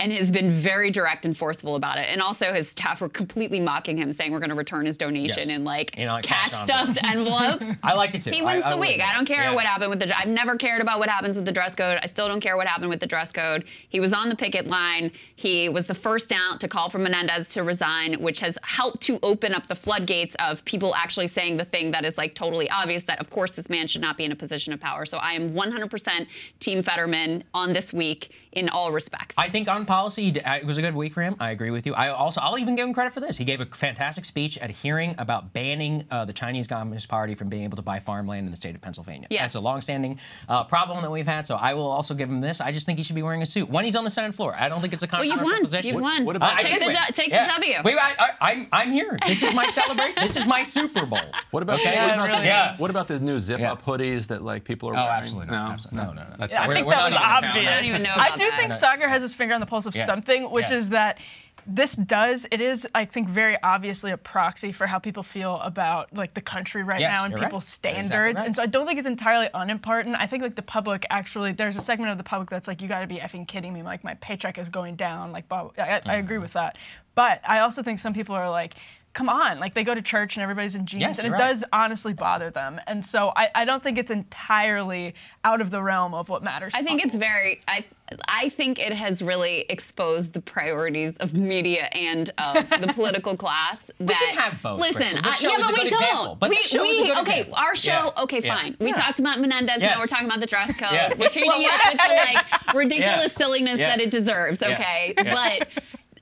and 0.00 0.10
has 0.12 0.32
been 0.32 0.50
very 0.50 0.90
direct 0.90 1.26
and 1.26 1.36
forceful 1.36 1.76
about 1.76 1.98
it. 1.98 2.08
And 2.08 2.22
also, 2.22 2.52
his 2.54 2.68
staff 2.70 3.00
were 3.02 3.08
completely 3.10 3.60
mocking 3.60 3.98
him, 3.98 4.12
saying 4.14 4.32
we're 4.32 4.38
going 4.40 4.48
to 4.50 4.56
return 4.56 4.86
his 4.86 4.96
donation 4.96 5.44
Yes. 5.46 5.56
in 5.56 5.62
like 5.62 5.96
In, 5.96 6.08
uh, 6.08 6.20
cash 6.22 6.50
cash 6.50 6.62
stuffed 6.62 7.04
envelopes. 7.04 7.66
I 7.82 7.92
liked 7.92 8.14
it 8.14 8.22
too. 8.22 8.30
He 8.30 8.40
I- 8.40 8.44
wins 8.44 8.64
I 8.64 8.70
the 8.70 8.76
would 8.78 8.88
week. 8.88 9.00
I 9.02 9.12
don't 9.12 9.26
care 9.26 9.42
Yeah. 9.44 9.54
what 9.54 9.66
happened 9.66 9.90
with 9.90 9.98
the. 10.00 10.18
I've 10.18 10.26
never 10.28 10.56
cared 10.56 10.80
about 10.80 10.98
what 10.98 11.10
happens 11.10 11.36
with 11.36 11.44
the 11.44 11.52
dress 11.52 11.74
code. 11.76 11.98
I 12.02 12.06
still 12.06 12.26
don't 12.28 12.40
care 12.40 12.56
what 12.56 12.66
happened 12.66 12.88
with 12.88 13.00
the 13.00 13.06
dress 13.06 13.30
code. 13.30 13.64
He 13.90 14.00
was 14.00 14.14
on 14.14 14.30
the 14.30 14.36
picket 14.36 14.66
line. 14.66 15.12
He 15.36 15.68
was 15.68 15.86
the 15.86 15.94
first 15.94 16.32
out 16.32 16.60
to 16.60 16.68
call 16.68 16.88
for 16.88 16.98
Menendez 16.98 17.50
to 17.50 17.62
resign, 17.62 18.14
which 18.22 18.40
has 18.40 18.56
helped 18.62 19.02
to 19.02 19.18
open 19.22 19.52
up 19.52 19.66
the 19.66 19.74
floodgates 19.76 20.34
of 20.38 20.64
people 20.64 20.94
actually 20.94 21.28
saying 21.28 21.58
the 21.58 21.64
thing 21.66 21.90
that 21.90 22.06
is 22.06 22.16
like 22.16 22.34
totally 22.34 22.70
obvious 22.70 23.04
that 23.04 23.20
of 23.20 23.28
course 23.28 23.52
this 23.52 23.68
man 23.68 23.86
should 23.86 24.00
not 24.00 24.16
be 24.16 24.24
in 24.24 24.32
a 24.32 24.36
position 24.36 24.72
of 24.72 24.80
power. 24.80 25.04
So 25.04 25.18
I 25.18 25.32
am 25.34 25.52
100% 25.52 26.26
Team 26.58 26.82
Fetterman 26.82 27.44
on 27.52 27.72
this 27.74 27.92
week 27.92 28.30
in 28.52 28.68
all 28.68 28.90
respects. 28.90 29.34
I 29.38 29.48
think 29.48 29.68
on 29.68 29.86
policy, 29.86 30.24
he 30.24 30.30
d- 30.32 30.40
uh, 30.40 30.56
it 30.56 30.66
was 30.66 30.76
a 30.76 30.82
good 30.82 30.94
week 30.94 31.12
for 31.14 31.22
him. 31.22 31.36
I 31.38 31.50
agree 31.50 31.70
with 31.70 31.86
you. 31.86 31.94
I 31.94 32.08
also, 32.08 32.40
I'll 32.40 32.58
even 32.58 32.74
give 32.74 32.86
him 32.86 32.92
credit 32.92 33.12
for 33.14 33.20
this. 33.20 33.36
He 33.36 33.44
gave 33.44 33.60
a 33.60 33.66
fantastic 33.66 34.24
speech 34.24 34.58
at 34.58 34.70
a 34.70 34.72
hearing 34.72 35.14
about 35.18 35.52
banning 35.52 36.04
uh, 36.10 36.24
the 36.24 36.32
Chinese 36.32 36.66
Communist 36.66 37.08
Party 37.08 37.34
from 37.36 37.48
being 37.48 37.62
able 37.62 37.76
to 37.76 37.82
buy 37.82 38.00
farmland 38.00 38.46
in 38.46 38.50
the 38.50 38.56
state 38.56 38.74
of 38.74 38.80
Pennsylvania. 38.80 39.28
Yes. 39.30 39.42
That's 39.42 39.54
a 39.54 39.60
longstanding 39.60 40.18
uh, 40.48 40.64
problem 40.64 41.02
that 41.02 41.10
we've 41.10 41.26
had. 41.26 41.46
So 41.46 41.56
I 41.56 41.74
will 41.74 41.86
also 41.90 42.12
give 42.14 42.28
him 42.28 42.40
this. 42.40 42.60
I 42.60 42.72
just 42.72 42.86
think 42.86 42.98
he 42.98 43.04
should 43.04 43.14
be 43.16 43.22
wearing 43.22 43.42
a 43.42 43.46
suit 43.46 43.70
when 43.70 43.84
he's 43.84 43.94
on 43.94 44.02
the 44.04 44.10
Senate 44.10 44.34
floor. 44.34 44.54
I 44.58 44.68
don't 44.68 44.80
think 44.80 44.92
it's 44.94 45.02
a 45.04 45.06
controversial 45.06 45.36
Well, 45.46 45.54
you've 45.54 45.60
controversial 45.60 45.60
won. 45.60 45.64
position. 45.64 45.94
You've 45.94 46.02
won. 46.02 46.24
what 46.24 46.36
about- 46.36 46.54
I 46.58 46.62
take 46.62 46.80
the 46.80 46.86
win. 46.86 46.96
du- 47.06 47.12
take 47.12 47.28
Yeah. 47.30 47.44
the 47.46 47.52
W. 47.52 47.74
Wait, 47.84 47.98
I, 48.00 48.14
I, 48.18 48.50
I'm, 48.52 48.68
I'm 48.72 48.90
here. 48.90 49.16
This 49.26 49.42
is 49.44 49.54
my 49.54 49.66
celebration. 49.68 50.14
this 50.20 50.36
is 50.36 50.46
my 50.46 50.64
Super 50.64 51.06
Bowl. 51.06 51.20
What 51.52 51.62
about, 51.62 51.78
Okay? 51.80 51.84
what, 51.90 51.94
Yeah, 51.94 52.14
about 52.14 52.28
really 52.28 52.46
Yeah. 52.46 52.74
what 52.78 52.90
about 52.90 53.06
these 53.06 53.20
new 53.20 53.38
zip-up 53.38 53.84
hoodies 53.84 54.26
that 54.28 54.42
like 54.42 54.64
people 54.64 54.88
are 54.88 54.94
Oh, 54.94 55.04
wearing? 55.04 55.10
absolutely 55.20 55.52
not. 55.52 55.72
Absolutely. 55.72 56.04
No, 56.04 56.12
no, 56.12 56.22
no. 56.28 56.36
That's- 56.36 56.50
Yeah, 56.50 56.62
I 56.62 56.66
think 56.74 56.88
that 56.88 56.96
was 56.96 57.12
even 57.12 57.12
gonna 57.12 57.16
count 57.20 57.44
obvious. 57.44 57.68
I 57.68 57.74
don't 57.76 57.84
even 57.84 58.02
know 58.02 58.14
about 58.14 58.39
do 58.40 58.50
think 58.56 58.72
Saagar 58.72 59.08
has 59.08 59.22
his 59.22 59.34
finger 59.34 59.54
on 59.54 59.60
the 59.60 59.66
pulse 59.66 59.86
of 59.86 59.94
Yeah. 59.94 60.06
something, 60.06 60.50
which 60.50 60.70
Yeah. 60.70 60.76
is 60.76 60.88
that 60.90 61.18
this 61.66 61.94
does 61.94 62.46
it 62.50 62.62
is 62.62 62.88
I 62.94 63.04
think 63.04 63.28
very 63.28 63.56
obviously 63.62 64.10
a 64.12 64.16
proxy 64.16 64.72
for 64.72 64.86
how 64.86 64.98
people 64.98 65.22
feel 65.22 65.60
about 65.60 66.10
like 66.16 66.32
the 66.32 66.40
country 66.40 66.82
right 66.82 67.00
Yes, 67.00 67.14
now 67.14 67.24
and 67.24 67.32
you're 67.32 67.40
right. 67.40 67.48
people's 67.48 67.64
exactly 67.64 68.04
standards. 68.06 68.40
right. 68.40 68.46
And 68.46 68.56
so 68.56 68.62
I 68.62 68.66
don't 68.66 68.86
think 68.86 68.98
it's 68.98 69.06
entirely 69.06 69.50
unimportant. 69.52 70.16
I 70.18 70.26
think 70.26 70.42
like 70.42 70.54
the 70.56 70.62
public 70.62 71.04
actually 71.10 71.52
there's 71.52 71.76
a 71.76 71.82
segment 71.82 72.12
of 72.12 72.18
the 72.18 72.24
public 72.24 72.48
that's 72.48 72.66
like 72.66 72.80
you 72.80 72.88
got 72.88 73.00
to 73.02 73.06
be 73.06 73.16
effing 73.18 73.46
kidding 73.46 73.74
me 73.74 73.82
like 73.82 74.02
my 74.02 74.14
paycheck 74.14 74.56
is 74.56 74.70
going 74.70 74.96
down 74.96 75.32
like 75.32 75.48
blah, 75.50 75.64
blah. 75.64 75.84
I, 75.84 76.00
I 76.06 76.14
agree 76.16 76.36
Mm-hmm. 76.36 76.42
with 76.42 76.54
that. 76.54 76.78
But 77.14 77.42
I 77.46 77.58
also 77.58 77.82
think 77.82 77.98
some 77.98 78.14
people 78.14 78.34
are 78.34 78.48
like 78.48 78.74
come 79.12 79.28
on 79.28 79.58
like 79.58 79.74
they 79.74 79.82
go 79.82 79.92
to 79.94 80.00
church 80.00 80.36
and 80.36 80.42
everybody's 80.42 80.76
in 80.76 80.86
jeans 80.86 81.00
Yes, 81.02 81.18
and 81.18 81.26
it 81.26 81.32
right. 81.32 81.38
does 81.38 81.62
honestly 81.72 82.12
bother 82.14 82.48
them. 82.48 82.80
And 82.86 83.04
so 83.04 83.32
I, 83.36 83.50
I 83.54 83.64
don't 83.64 83.82
think 83.82 83.98
it's 83.98 84.10
entirely 84.10 85.14
out 85.44 85.60
of 85.60 85.70
the 85.70 85.82
realm 85.82 86.14
of 86.14 86.28
what 86.28 86.42
matters. 86.44 86.72
I 86.76 86.82
think 86.84 87.04
it's 87.04 87.16
very. 87.16 87.60
I 87.68 87.84
I 88.28 88.48
think 88.48 88.78
it 88.78 88.92
has 88.92 89.22
really 89.22 89.60
exposed 89.68 90.32
the 90.32 90.40
priorities 90.40 91.14
of 91.18 91.34
media 91.34 91.84
and 91.92 92.30
of 92.38 92.68
the 92.80 92.92
political 92.94 93.36
class. 93.36 93.80
That, 94.00 94.18
can 94.18 94.36
have 94.36 94.62
both, 94.62 94.80
Listen, 94.80 95.20
I- 95.22 95.36
yeah, 95.40 95.56
but 95.60 95.78
we 95.82 95.90
don't. 95.90 96.38
But 96.40 96.50
we, 96.50 96.56
this 96.56 96.66
show 96.68 96.82
is 96.84 96.98
a 96.98 97.02
we- 97.02 97.08
good 97.08 97.18
okay, 97.18 97.40
example. 97.40 97.54
our 97.56 97.76
show. 97.76 97.90
Yeah. 98.16 98.22
Okay, 98.24 98.40
Yeah. 98.42 98.54
fine. 98.56 98.76
We 98.80 98.88
Yeah. 98.88 98.94
talked 98.94 99.20
about 99.20 99.40
Menendez. 99.40 99.80
Yes. 99.80 99.94
Now 99.94 100.00
we're 100.00 100.06
talking 100.06 100.26
about 100.26 100.40
the 100.40 100.46
dress 100.46 100.68
code. 100.76 100.90
Yeah. 100.92 101.14
We're 101.18 101.28
treating 101.28 101.52
it 101.62 101.70
the 101.92 102.34
like 102.34 102.74
ridiculous 102.74 103.32
Yeah. 103.32 103.38
silliness 103.38 103.78
Yeah. 103.78 103.88
that 103.88 104.00
it 104.00 104.10
deserves. 104.10 104.60
Yeah. 104.60 104.68
Okay, 104.74 105.14
Yeah. 105.16 105.34
but. 105.68 105.68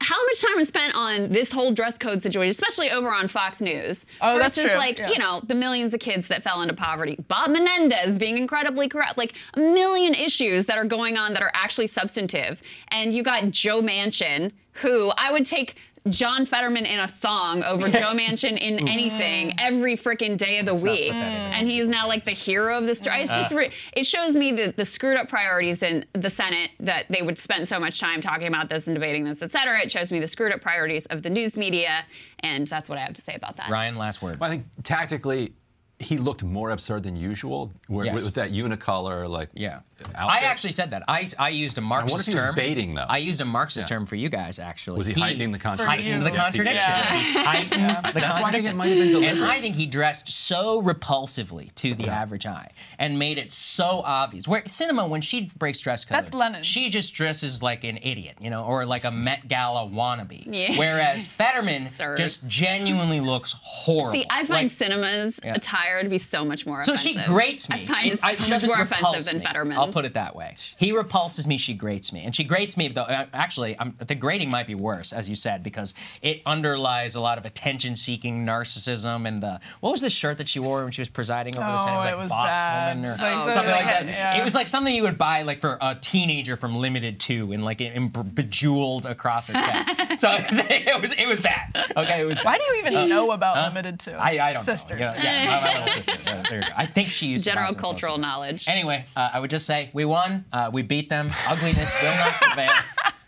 How 0.01 0.25
much 0.27 0.41
time 0.41 0.57
was 0.57 0.69
spent 0.69 0.95
on 0.95 1.31
this 1.31 1.51
whole 1.51 1.73
dress 1.73 1.99
code 1.99 2.23
situation, 2.23 2.51
especially 2.51 2.91
over 2.91 3.13
on 3.13 3.27
Fox 3.27 3.61
News? 3.61 4.07
Oh, 4.21 4.39
that's 4.39 4.55
versus 4.57 4.71
true. 4.71 4.79
like, 4.79 4.99
Yeah. 4.99 5.11
you 5.11 5.19
know, 5.19 5.41
the 5.47 5.55
millions 5.57 5.93
of 5.93 6.01
kids 6.01 6.29
that 6.29 6.43
fell 6.45 6.63
into 6.63 6.75
poverty. 6.75 7.17
Bob 7.27 7.51
Menendez 7.51 8.17
being 8.19 8.39
incredibly 8.39 8.89
corrupt. 8.89 9.19
Like 9.19 9.35
a 9.55 9.61
million 9.61 10.15
issues 10.15 10.67
that 10.67 10.79
are 10.79 10.85
going 10.85 11.17
on 11.17 11.33
that 11.35 11.43
are 11.43 11.51
actually 11.53 11.89
substantive. 11.89 12.63
And 12.89 13.13
you 13.13 13.23
got 13.25 13.51
Joe 13.51 13.83
Manchin, 13.83 14.53
who 14.73 15.09
I 15.17 15.33
would 15.33 15.45
take 15.45 15.75
John 16.11 16.47
Fetterman 16.47 16.87
in 16.87 17.01
a 17.01 17.09
thong 17.09 17.63
over 17.65 17.89
Joe 17.89 18.13
Manchin 18.15 18.57
in 18.59 18.89
anything 18.89 19.59
every 19.59 19.97
freaking 19.97 20.37
day 20.37 20.59
of 20.59 20.67
the 20.67 20.73
Let's 20.73 20.85
week. 20.85 21.13
put 21.13 21.19
that 21.19 21.33
in 21.49 21.53
And 21.55 21.69
he's 21.69 21.89
now 21.89 22.07
like 22.09 22.25
the 22.25 22.31
hero 22.31 22.79
of 22.79 22.87
the 22.87 22.95
story. 22.95 23.23
It's 23.23 23.31
just 23.31 23.53
Uh. 23.53 23.57
re- 23.57 23.71
it 23.93 24.05
shows 24.05 24.35
me 24.37 24.53
the, 24.53 24.73
the 24.77 24.85
screwed 24.85 25.17
up 25.17 25.29
priorities 25.29 25.83
in 25.83 26.05
the 26.15 26.31
Senate 26.31 26.71
that 26.81 27.07
they 27.11 27.23
would 27.23 27.39
spend 27.39 27.69
so 27.69 27.79
much 27.81 28.01
time 28.01 28.21
talking 28.21 28.49
about 28.49 28.69
this 28.69 28.87
and 28.87 28.95
debating 28.95 29.25
this, 29.25 29.43
et 29.43 29.51
cetera. 29.51 29.81
It 29.81 29.91
shows 29.91 30.11
me 30.13 30.21
the 30.21 30.29
screwed 30.29 30.53
up 30.53 30.61
priorities 30.61 31.07
of 31.07 31.23
the 31.23 31.31
news 31.31 31.57
media. 31.57 32.05
And 32.41 32.67
that's 32.69 32.89
what 32.89 32.99
I 32.99 33.03
have 33.03 33.15
to 33.15 33.23
say 33.23 33.35
about 33.35 33.57
that. 33.57 33.69
Ryan, 33.71 33.97
last 33.97 34.23
word. 34.23 34.39
I 34.41 34.49
think 34.49 34.65
tactically, 34.85 35.53
he 36.01 36.17
looked 36.17 36.43
more 36.45 36.71
absurd 36.71 37.03
than 37.03 37.17
usual 37.17 37.73
where, 37.89 38.07
Yes. 38.07 38.25
with 38.25 38.35
that 38.35 38.53
unicolor, 38.53 39.29
like 39.29 39.49
yeah. 39.55 39.81
outfit. 40.15 40.17
I 40.17 40.39
actually 40.47 40.71
said 40.73 40.93
that. 40.93 41.03
I, 41.09 41.27
I 41.41 41.49
used 41.49 41.77
a 41.77 41.81
Marxist 41.81 42.13
wonder 42.13 42.21
if 42.21 42.27
he 42.27 42.35
was 42.37 42.45
term. 42.47 42.55
baiting, 42.55 42.95
though. 42.95 43.07
I 43.09 43.19
used 43.19 43.41
a 43.41 43.45
Marxist 43.45 43.85
Yeah. 43.91 43.97
term 43.97 44.07
for 44.07 44.15
you 44.15 44.29
guys, 44.29 44.61
actually. 44.61 44.97
Was 44.99 45.09
he 45.09 45.15
heightening 45.15 45.51
the 45.51 45.59
contradiction? 45.59 46.23
Heightened 46.23 46.27
the 46.27 46.33
Yes, 46.33 46.53
he 46.53 46.59
did. 46.59 46.67
contradiction. 46.69 46.93
Yeah. 46.99 47.19
He 47.19 47.43
heightened 47.43 48.15
the 48.15 48.21
That's 48.21 48.41
why 48.41 48.49
I 48.49 48.53
think 48.53 48.67
it 48.67 48.77
might 48.77 48.87
have 48.91 48.99
been 48.99 49.09
deliberate. 49.11 49.43
And. 49.43 49.45
I 49.45 49.61
think 49.61 49.75
he 49.75 49.87
dressed 49.87 50.31
so 50.31 50.81
repulsively 50.83 51.75
to 51.77 51.95
the 51.95 52.09
average 52.09 52.47
eye 52.47 52.71
and 53.01 53.19
made 53.19 53.39
it 53.39 53.51
so 53.51 54.03
obvious. 54.05 54.47
Where 54.47 54.63
Sinema, 54.63 55.09
when 55.09 55.21
she 55.21 55.51
breaks 55.59 55.81
dress 55.81 56.05
code, 56.05 56.17
That's 56.17 56.33
Lenin. 56.35 56.63
she 56.63 56.91
just 56.91 57.13
dresses 57.15 57.61
like 57.63 57.83
an 57.83 57.99
idiot, 58.03 58.37
you 58.41 58.51
know, 58.51 58.65
or 58.65 58.87
like 58.87 59.03
a 59.05 59.11
Met 59.11 59.49
Gala 59.49 59.89
wannabe. 59.89 60.47
Yeah. 60.49 60.79
Whereas 60.79 61.27
Fetterman 61.39 61.89
just 62.17 62.47
genuinely 62.47 63.21
looks 63.21 63.57
horrible. 63.61 64.13
See, 64.13 64.27
I 64.31 64.45
find 64.45 64.71
Like, 64.71 64.91
Sinema's 64.91 65.41
Yeah. 65.45 65.55
Attire 65.89 66.03
to 66.03 66.09
be 66.09 66.19
so 66.19 66.45
much 66.45 66.67
more 66.67 66.83
so 66.83 66.95
offensive. 66.95 67.23
she 67.23 67.27
grates 67.29 67.69
me. 67.69 67.77
I 67.77 67.87
find 67.87 68.13
it 68.13 68.21
I- 68.23 68.37
so 68.37 68.49
much 68.51 68.63
more 68.67 68.77
repulse 68.77 69.01
offensive 69.03 69.33
than 69.33 69.41
me. 69.41 69.47
Fetterman. 69.47 69.79
I'll 69.79 69.93
put 69.93 70.05
it 70.05 70.15
that 70.15 70.37
way. 70.37 70.55
He 70.77 70.93
repulses 70.93 71.47
me. 71.47 71.57
She 71.57 71.75
grates 71.75 72.13
me, 72.13 72.25
and 72.25 72.35
she 72.35 72.45
grates 72.45 72.77
me. 72.77 72.89
Though 72.89 73.03
uh, 73.03 73.27
actually, 73.33 73.77
um, 73.77 73.95
the 73.99 74.15
grating 74.15 74.51
might 74.51 74.67
be 74.67 74.75
worse, 74.75 75.13
as 75.13 75.29
you 75.29 75.37
said, 75.37 75.63
because 75.63 75.95
it 76.23 76.43
underlies 76.47 77.15
a 77.15 77.21
lot 77.21 77.39
of 77.39 77.47
attention-seeking 77.47 78.45
narcissism 78.45 79.27
and 79.27 79.43
the 79.43 79.61
what 79.81 79.91
was 79.93 80.01
the 80.01 80.11
shirt 80.11 80.39
that 80.39 80.49
she 80.49 80.59
wore 80.59 80.83
when 80.83 80.93
she 80.93 81.01
was 81.01 81.09
presiding 81.09 81.57
over 81.57 81.67
the 81.67 81.79
Senate? 81.79 81.95
It 81.95 81.97
was 81.97 82.05
Oh, 82.05 82.09
like 82.09 82.13
it 82.15 82.19
was 82.23 82.31
boss 82.31 82.51
bad. 82.51 82.97
woman 82.97 83.11
or 83.11 83.13
It's 83.15 83.23
like 83.23 83.33
something 83.33 83.53
something 83.53 83.71
like 83.73 83.85
like 83.85 83.95
that. 83.95 84.07
that, 84.07 84.13
yeah. 84.35 84.39
It 84.41 84.45
was 84.45 84.55
like 84.55 84.67
something 84.67 84.95
you 84.95 85.03
would 85.03 85.19
buy 85.19 85.43
like 85.43 85.61
for 85.61 85.79
a 85.81 85.95
teenager 85.95 86.57
from 86.57 86.77
Limited 86.77 87.19
Too, 87.21 87.53
and 87.53 87.65
like 87.65 87.81
in, 87.81 88.09
bejeweled 88.09 89.07
across 89.07 89.49
her 89.49 89.55
chest. 89.55 89.91
so 90.21 90.33
it 90.33 90.47
was, 90.49 90.59
it 90.69 91.01
was 91.01 91.13
it 91.13 91.27
was 91.27 91.41
bad. 91.41 91.75
Okay, 91.97 92.21
it 92.21 92.25
was. 92.25 92.39
Why 92.41 92.59
do 92.59 92.65
you 92.65 92.75
even 92.81 92.95
Uh, 92.95 93.07
know 93.07 93.31
about 93.33 93.57
huh? 93.57 93.69
Limited 93.69 94.01
Too? 94.01 94.13
I, 94.13 94.39
I 94.51 94.53
don't 94.53 94.63
Sisters. 94.63 95.01
know. 95.01 95.15
Yeah, 95.15 95.45
yeah, 95.45 95.78
my, 95.81 96.03
my. 96.25 96.31
Uh, 96.33 96.43
there 96.51 96.61
you 96.61 96.67
go. 96.67 96.73
I 96.77 96.87
think 96.87 97.11
she 97.11 97.27
used 97.27 97.45
General 97.45 97.67
buy 97.69 97.73
some 97.73 97.81
cultural 97.81 98.19
knowledge. 98.19 98.69
Anyway, 98.69 99.05
uh, 99.17 99.31
I 99.33 99.41
would 99.41 99.51
just 99.51 99.67
say 99.67 99.91
we 99.93 100.05
won. 100.05 100.45
Uh, 100.53 100.71
we 100.73 100.83
beat 100.83 101.09
them. 101.09 101.29
Ugliness 101.49 101.95
will 102.03 102.15
not 102.15 102.35
prevail. 102.41 102.73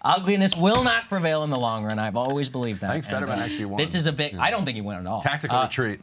Ugliness 0.03 0.57
will 0.57 0.83
not 0.83 1.09
prevail 1.09 1.45
in 1.45 1.51
the 1.51 1.59
long 1.59 1.85
run. 1.85 1.99
I've 1.99 2.17
always 2.17 2.49
believed 2.49 2.81
that. 2.81 2.91
I 2.91 2.93
think 2.95 3.05
Fetterman 3.05 3.35
And, 3.35 3.43
uh, 3.43 3.45
actually 3.45 3.67
won. 3.67 3.77
This 3.77 3.95
is 3.95 4.07
a 4.07 4.13
big. 4.13 4.35
I 4.37 4.51
don't 4.51 4.65
think 4.65 4.77
he 4.77 4.81
won 4.81 4.97
at 4.97 5.07
all. 5.07 5.21
Tactical 5.21 5.59
Uh, 5.59 5.65
retreat. 5.65 6.01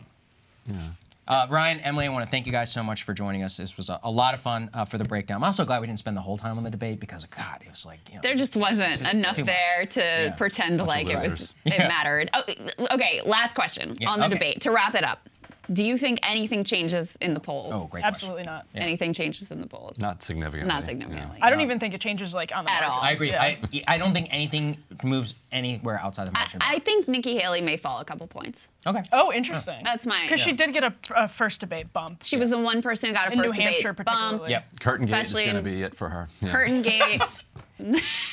uh, 1.27 1.47
Ryan, 1.49 1.79
Emily, 1.81 2.05
I 2.05 2.09
want 2.09 2.23
to 2.23 2.29
thank 2.31 2.45
you 2.45 2.51
guys 2.51 2.71
so 2.71 2.83
much 2.83 3.03
for 3.03 3.13
joining 3.13 3.43
us. 3.43 3.57
This 3.57 3.75
was 3.75 3.89
a, 3.89 3.99
a 4.03 4.11
lot 4.11 4.33
of 4.33 4.39
fun 4.39 4.69
uh, 4.73 4.85
for 4.85 4.97
the 4.97 5.03
breakdown. 5.03 5.37
I'm 5.37 5.43
also 5.43 5.65
glad 5.65 5.81
we 5.81 5.87
didn't 5.87 5.99
spend 5.99 6.15
the 6.15 6.21
whole 6.21 6.37
time 6.37 6.57
on 6.57 6.63
the 6.63 6.69
debate 6.69 6.99
because, 6.99 7.25
God, 7.25 7.61
it 7.65 7.69
was 7.69 7.85
like, 7.85 7.99
you 8.09 8.15
know, 8.15 8.21
There 8.21 8.35
just 8.35 8.55
wasn't 8.55 8.99
just 8.99 9.13
enough 9.13 9.35
there 9.35 9.85
to 9.89 9.99
Yeah. 9.99 10.31
pretend 10.37 10.77
Bunch 10.77 10.87
like 10.89 11.09
it 11.09 11.15
was 11.15 11.53
it 11.65 11.73
Yeah. 11.73 11.87
mattered. 11.87 12.29
Oh, 12.33 12.43
okay, 12.91 13.21
last 13.25 13.55
question 13.55 13.97
Yeah, 13.99 14.09
on 14.09 14.19
the 14.19 14.25
okay. 14.27 14.35
debate 14.35 14.61
to 14.61 14.71
wrap 14.71 14.95
it 14.95 15.03
up. 15.03 15.27
Do 15.71 15.85
you 15.85 15.97
think 15.97 16.19
anything 16.23 16.63
changes 16.63 17.17
in 17.21 17.33
the 17.33 17.39
polls? 17.39 17.73
Oh, 17.75 17.87
great 17.87 18.03
Absolutely 18.03 18.43
not. 18.43 18.65
Anything 18.75 19.13
changes 19.13 19.51
in 19.51 19.61
the 19.61 19.67
polls? 19.67 19.99
Not 19.99 20.23
significantly. 20.23 20.67
Not 20.67 20.85
significantly. 20.85 21.39
I 21.41 21.49
don't 21.49 21.61
even 21.61 21.79
think 21.79 21.93
it 21.93 22.01
changes 22.01 22.33
like 22.33 22.55
on 22.55 22.65
the 22.65 22.71
At 22.71 22.83
all. 22.83 22.99
I 23.01 23.11
agree. 23.11 23.31
Yeah. 23.31 23.41
I, 23.41 23.59
I 23.87 23.97
don't 23.97 24.13
think 24.13 24.27
anything 24.31 24.77
moves 25.03 25.35
anywhere 25.51 25.99
outside 26.01 26.27
the 26.27 26.31
margin. 26.31 26.59
I 26.63 26.79
think 26.79 27.07
Nikki 27.07 27.37
Haley 27.37 27.61
may 27.61 27.77
fall 27.77 27.99
a 27.99 28.05
couple 28.05 28.27
points. 28.27 28.67
Okay. 28.85 29.01
Oh, 29.11 29.33
interesting. 29.33 29.81
That's 29.83 30.05
my. 30.05 30.23
Because 30.23 30.39
she 30.39 30.53
did 30.53 30.73
get 30.73 30.83
a, 30.83 30.93
a 31.15 31.27
first 31.27 31.59
debate 31.59 31.91
bump. 31.91 32.23
She 32.23 32.37
was 32.37 32.49
the 32.49 32.57
one 32.57 32.81
person 32.81 33.09
who 33.09 33.15
got 33.15 33.27
a 33.27 33.31
In 33.33 33.37
New 33.39 33.43
first 33.45 33.55
debate 33.55 33.67
Hampshire, 33.73 33.93
bump. 33.93 34.07
particularly. 34.07 34.51
Yep. 34.51 34.79
Curtain 34.79 35.07
Gate 35.07 35.25
is 35.25 35.33
going 35.33 35.55
to 35.55 35.61
be 35.61 35.81
it 35.83 35.95
for 35.95 36.07
her. 36.09 36.27
Yeah. 36.41 36.51
Curtain 36.51 36.81
Gate. 36.81 37.21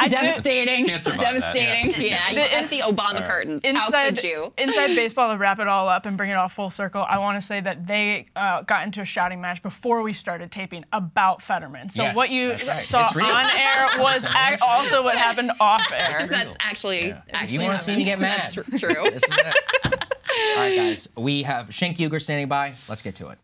I 0.01 0.09
Devastating. 0.09 0.87
That. 0.87 1.05
Devastating. 1.05 2.01
Yeah. 2.01 2.31
Yeah, 2.31 2.31
you 2.31 2.45
survive 2.45 2.51
cut 2.51 2.71
the 2.71 2.81
Obama 2.81 3.27
curtains. 3.29 3.62
How 3.65 3.71
Inside, 3.87 4.15
could 4.16 4.25
you? 4.25 4.53
inside 4.59 4.89
baseball, 4.97 5.31
to 5.33 5.39
wrap 5.39 5.59
it 5.59 5.69
all 5.69 5.89
up 5.89 6.07
and 6.07 6.16
bring 6.16 6.31
it 6.31 6.35
all 6.35 6.49
full 6.49 6.71
circle, 6.71 7.05
I 7.09 7.19
want 7.19 7.41
to 7.41 7.47
say 7.47 7.61
that 7.61 7.87
they 7.87 8.27
uh, 8.37 8.62
got 8.62 8.85
into 8.85 9.01
a 9.01 9.05
shouting 9.05 9.41
match 9.41 9.62
before 9.62 10.03
we 10.03 10.12
started 10.12 10.51
taping 10.51 10.85
about 10.93 11.43
Fetterman. 11.43 11.91
So 11.91 12.05
Yeah, 12.05 12.15
what 12.15 12.31
you 12.31 12.53
right. 12.53 12.83
saw 12.85 13.05
on 13.05 13.47
air 13.57 13.89
was 14.03 14.25
ac- 14.25 14.62
also 14.66 15.03
what 15.03 15.16
happened 15.16 15.53
off 15.61 15.83
air. 15.93 16.27
That's 16.29 16.57
actually 16.61 17.12
actually. 17.31 17.59
you 17.59 17.62
want 17.62 17.79
to 17.79 17.85
see 17.85 17.97
me 17.97 18.05
get 18.05 18.19
mad? 18.21 18.41
That's 18.43 18.55
tr- 18.55 18.62
true. 18.62 19.11
This 19.11 19.23
is 19.25 19.37
it. 19.37 19.55
All 20.57 20.57
right, 20.57 20.75
guys. 20.77 21.09
We 21.16 21.43
have 21.45 21.69
Cenk 21.69 21.97
Uygur 21.99 22.21
standing 22.21 22.49
by. 22.49 22.75
Let's 22.89 23.03
get 23.03 23.15
to 23.16 23.29
it. 23.29 23.39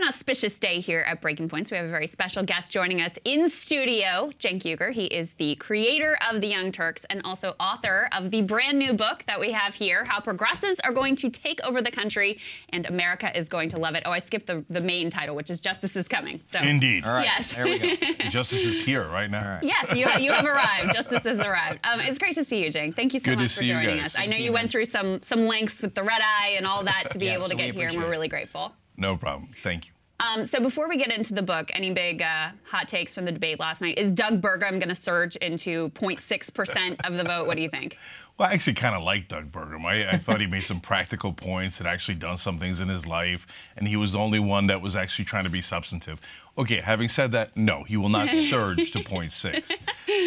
An 0.00 0.06
auspicious 0.06 0.56
day 0.60 0.78
here 0.78 1.00
at 1.00 1.20
Breaking 1.20 1.48
Points. 1.48 1.72
We 1.72 1.76
have 1.76 1.86
a 1.86 1.90
very 1.90 2.06
special 2.06 2.44
guest 2.44 2.70
joining 2.70 3.00
us 3.00 3.18
in 3.24 3.50
studio, 3.50 4.30
Cenk 4.38 4.62
Uygur. 4.62 4.92
He 4.92 5.06
is 5.06 5.32
the 5.38 5.56
creator 5.56 6.16
of 6.30 6.40
The 6.40 6.46
Young 6.46 6.70
Turks 6.70 7.04
and 7.10 7.20
also 7.24 7.56
author 7.58 8.08
of 8.12 8.30
the 8.30 8.42
brand 8.42 8.78
new 8.78 8.92
book 8.92 9.24
that 9.26 9.40
we 9.40 9.50
have 9.50 9.74
here, 9.74 10.04
How 10.04 10.20
Progressives 10.20 10.78
Are 10.84 10.92
Going 10.92 11.16
to 11.16 11.30
Take 11.30 11.60
Over 11.64 11.82
the 11.82 11.90
Country 11.90 12.38
and 12.68 12.86
America 12.86 13.36
is 13.36 13.48
Going 13.48 13.70
to 13.70 13.78
Love 13.80 13.96
It. 13.96 14.04
Oh, 14.06 14.12
I 14.12 14.20
skipped 14.20 14.46
the, 14.46 14.64
the 14.70 14.80
main 14.80 15.10
title, 15.10 15.34
which 15.34 15.50
is 15.50 15.60
Justice 15.60 15.96
is 15.96 16.06
Coming. 16.06 16.40
So 16.52 16.60
Indeed. 16.60 17.04
All 17.04 17.14
right. 17.14 17.24
Yes. 17.24 17.56
There 17.56 17.64
we 17.64 17.96
go. 17.96 18.12
Justice 18.30 18.64
is 18.66 18.80
here 18.80 19.04
right 19.08 19.28
now. 19.28 19.58
Yes, 19.62 19.96
you, 19.96 20.06
you 20.22 20.30
have 20.30 20.44
arrived. 20.44 20.94
Justice 20.94 21.24
has 21.24 21.40
arrived. 21.40 21.80
Um, 21.82 21.98
it's 21.98 22.18
great 22.20 22.36
to 22.36 22.44
see 22.44 22.62
you, 22.62 22.70
Cenk. 22.70 22.94
Thank 22.94 23.14
you 23.14 23.18
so 23.20 23.24
Good 23.24 23.36
to 23.38 23.42
much 23.42 23.52
for 23.54 23.58
see 23.58 23.66
you 23.66 23.72
joining 23.74 23.96
guys. 23.96 24.14
us. 24.14 24.20
I 24.20 24.26
know 24.26 24.36
you 24.36 24.44
you, 24.44 24.52
went 24.52 24.70
through 24.70 24.84
some 24.84 25.20
some 25.22 25.46
lengths 25.46 25.82
with 25.82 25.96
the 25.96 26.04
red 26.04 26.20
eye 26.22 26.54
and 26.56 26.68
all 26.68 26.84
that 26.84 27.10
to 27.10 27.18
be 27.18 27.24
Yes, 27.24 27.38
able 27.38 27.48
to 27.48 27.56
get 27.56 27.74
here, 27.74 27.88
and 27.88 27.96
we're 27.96 28.08
really 28.08 28.28
grateful. 28.28 28.72
No 28.98 29.16
problem. 29.16 29.50
Thank 29.62 29.86
you. 29.86 29.92
Um, 30.20 30.44
so 30.44 30.60
before 30.60 30.88
we 30.88 30.96
get 30.96 31.12
into 31.12 31.32
the 31.32 31.42
book, 31.42 31.70
any 31.74 31.92
big 31.92 32.22
uh, 32.22 32.50
hot 32.64 32.88
takes 32.88 33.14
from 33.14 33.24
the 33.24 33.30
debate 33.30 33.60
last 33.60 33.80
night? 33.80 33.98
Is 33.98 34.10
Doug 34.10 34.42
Burgum 34.42 34.80
going 34.80 34.88
to 34.88 34.94
surge 34.96 35.36
into 35.36 35.90
0.6% 35.90 37.06
of 37.06 37.14
the 37.14 37.22
vote? 37.22 37.46
What 37.46 37.56
do 37.56 37.62
you 37.62 37.70
think? 37.70 37.96
Well, 38.38 38.48
I 38.48 38.52
actually 38.52 38.74
kind 38.74 38.94
of 38.94 39.02
like 39.02 39.26
Doug 39.26 39.50
Burgum. 39.50 39.84
I, 39.84 40.10
I 40.10 40.16
thought 40.16 40.40
he 40.40 40.46
made 40.46 40.62
some 40.62 40.80
practical 40.80 41.32
points, 41.32 41.78
had 41.78 41.88
actually 41.88 42.14
done 42.14 42.38
some 42.38 42.56
things 42.56 42.78
in 42.78 42.88
his 42.88 43.04
life, 43.04 43.48
and 43.76 43.88
he 43.88 43.96
was 43.96 44.12
the 44.12 44.20
only 44.20 44.38
one 44.38 44.68
that 44.68 44.80
was 44.80 44.94
actually 44.94 45.24
trying 45.24 45.42
to 45.42 45.50
be 45.50 45.60
substantive. 45.60 46.20
Okay, 46.56 46.76
having 46.76 47.08
said 47.08 47.32
that, 47.32 47.56
no, 47.56 47.82
he 47.82 47.96
will 47.96 48.08
not 48.08 48.30
surge 48.48 48.92
to 48.92 49.00
0.6. 49.00 49.72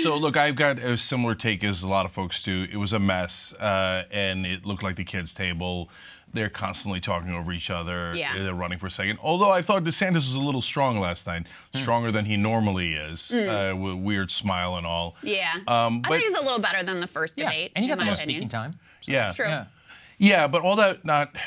So, 0.04 0.18
look, 0.18 0.36
I've 0.36 0.58
got 0.58 0.80
a 0.80 0.98
similar 0.98 1.36
take 1.36 1.64
as 1.64 1.84
a 1.84 1.88
lot 1.88 2.06
of 2.06 2.12
folks 2.12 2.44
do. 2.44 2.68
It 2.70 2.76
was 2.76 2.92
a 2.92 3.00
mess, 3.00 3.54
uh, 3.54 4.04
and 4.12 4.46
it 4.46 4.66
looked 4.66 4.84
like 4.84 4.98
the 4.98 5.06
kids' 5.06 5.34
table. 5.34 5.90
They're 6.34 6.50
constantly 6.50 7.00
talking 7.00 7.32
over 7.32 7.52
each 7.52 7.70
other. 7.70 8.14
Yeah. 8.16 8.34
They're 8.38 8.54
running 8.54 8.80
for 8.80 8.90
second. 8.90 9.20
Although 9.22 9.52
I 9.52 9.62
thought 9.62 9.84
DeSantis 9.84 10.16
was 10.16 10.36
a 10.36 10.40
little 10.40 10.62
strong 10.62 11.00
last 11.00 11.28
night, 11.28 11.48
stronger 11.76 12.12
than 12.12 12.26
he 12.26 12.38
normally 12.38 12.94
is, 12.94 13.32
Mm. 13.36 13.74
uh, 13.74 13.76
with 13.76 13.94
a 13.94 13.98
weird 13.98 14.32
smile 14.32 14.78
and 14.78 14.86
all. 14.88 15.16
Yeah. 15.24 15.56
Um, 15.68 16.02
I 16.06 16.10
but- 16.10 16.10
thought 16.10 16.20
he 16.20 16.30
was 16.30 16.40
a 16.40 16.44
little 16.44 16.60
better 16.60 16.84
than 16.84 17.00
the 17.00 17.08
first 17.08 17.36
debate. 17.36 17.72
And 17.76 17.84
you 17.84 17.90
got 17.90 18.00
in 18.00 18.06
the 18.06 18.06
most 18.12 18.20
opinion. 18.24 18.42
speaking 18.42 18.50
time. 18.50 18.80
Yeah. 19.04 19.32
True. 19.32 19.48
Yeah. 19.48 19.66
Yeah, 20.24 20.46
but 20.48 20.62
all 20.62 20.76
that 20.76 21.04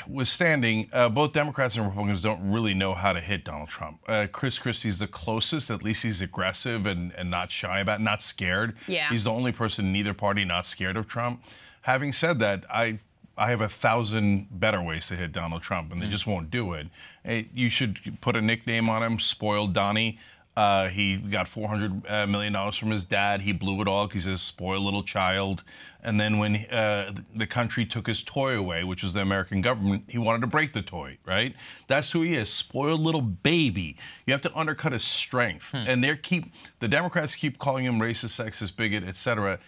notwithstanding, 0.08 0.88
uh, 0.92 1.08
both 1.08 1.32
Democrats 1.32 1.76
and 1.76 1.84
Republicans 1.86 2.22
don't 2.22 2.50
really 2.50 2.74
know 2.74 2.92
how 2.92 3.12
to 3.12 3.20
hit 3.20 3.44
Donald 3.44 3.68
Trump. 3.68 4.00
Uh, 4.08 4.26
Chris 4.30 4.58
Christie's 4.58 4.98
the 4.98 5.06
closest. 5.06 5.70
At 5.70 5.82
least 5.82 6.02
he's 6.02 6.20
aggressive 6.20 6.86
and, 6.86 7.12
and 7.12 7.30
not 7.30 7.50
shy 7.52 7.80
about, 7.80 8.00
it, 8.00 8.02
not 8.02 8.20
scared. 8.22 8.76
Yeah. 8.88 9.08
He's 9.10 9.24
the 9.24 9.30
only 9.30 9.52
person 9.52 9.86
in 9.86 9.96
either 9.96 10.12
party 10.14 10.44
not 10.44 10.66
scared 10.66 10.96
of 10.96 11.06
Trump. 11.06 11.42
Having 11.82 12.14
said 12.14 12.38
that, 12.40 12.64
I 12.70 12.98
I 13.36 13.50
have 13.50 13.60
a 13.60 13.68
thousand 13.68 14.48
better 14.50 14.80
ways 14.80 15.08
to 15.08 15.16
hit 15.16 15.32
Donald 15.32 15.62
Trump, 15.62 15.92
and 15.92 16.00
they 16.00 16.08
just 16.08 16.26
won't 16.26 16.50
do 16.50 16.74
it. 16.74 16.86
Eh, 17.24 17.44
you 17.54 17.68
should 17.68 18.18
put 18.20 18.36
a 18.36 18.40
nickname 18.40 18.88
on 18.88 19.02
him, 19.02 19.18
Spoiled 19.18 19.72
Donnie. 19.72 20.18
Uh, 20.56 20.88
he 20.88 21.16
got 21.16 21.48
four 21.48 21.66
hundred 21.66 22.06
uh, 22.08 22.28
million 22.28 22.52
dollars 22.52 22.76
from 22.76 22.90
his 22.92 23.04
dad. 23.04 23.40
He 23.40 23.52
blew 23.52 23.80
it 23.80 23.88
all 23.88 24.06
because 24.06 24.26
he's 24.26 24.34
a 24.34 24.38
spoiled 24.38 24.84
little 24.84 25.02
child. 25.02 25.64
And 26.04 26.20
then 26.20 26.38
when 26.38 26.56
uh, 26.66 27.12
the 27.34 27.46
country 27.46 27.84
took 27.84 28.06
his 28.06 28.22
toy 28.22 28.56
away, 28.56 28.84
which 28.84 29.02
was 29.02 29.12
the 29.14 29.20
American 29.20 29.62
government, 29.62 30.04
he 30.06 30.18
wanted 30.18 30.42
to 30.42 30.46
break 30.46 30.72
the 30.72 30.82
toy. 30.82 31.18
Right? 31.26 31.56
That's 31.88 32.12
who 32.12 32.22
he 32.22 32.34
is, 32.34 32.50
spoiled 32.50 33.00
little 33.00 33.20
baby. 33.20 33.96
You 34.26 34.32
have 34.32 34.42
to 34.42 34.56
undercut 34.56 34.92
his 34.92 35.02
strength. 35.02 35.74
And 35.74 36.04
they 36.04 36.16
keep 36.16 36.44
the 36.78 36.86
Democrats 36.86 37.34
keep 37.34 37.58
calling 37.58 37.84
him 37.84 37.98
racist, 37.98 38.40
sexist, 38.40 38.76
bigot, 38.76 39.02
etc. 39.02 39.58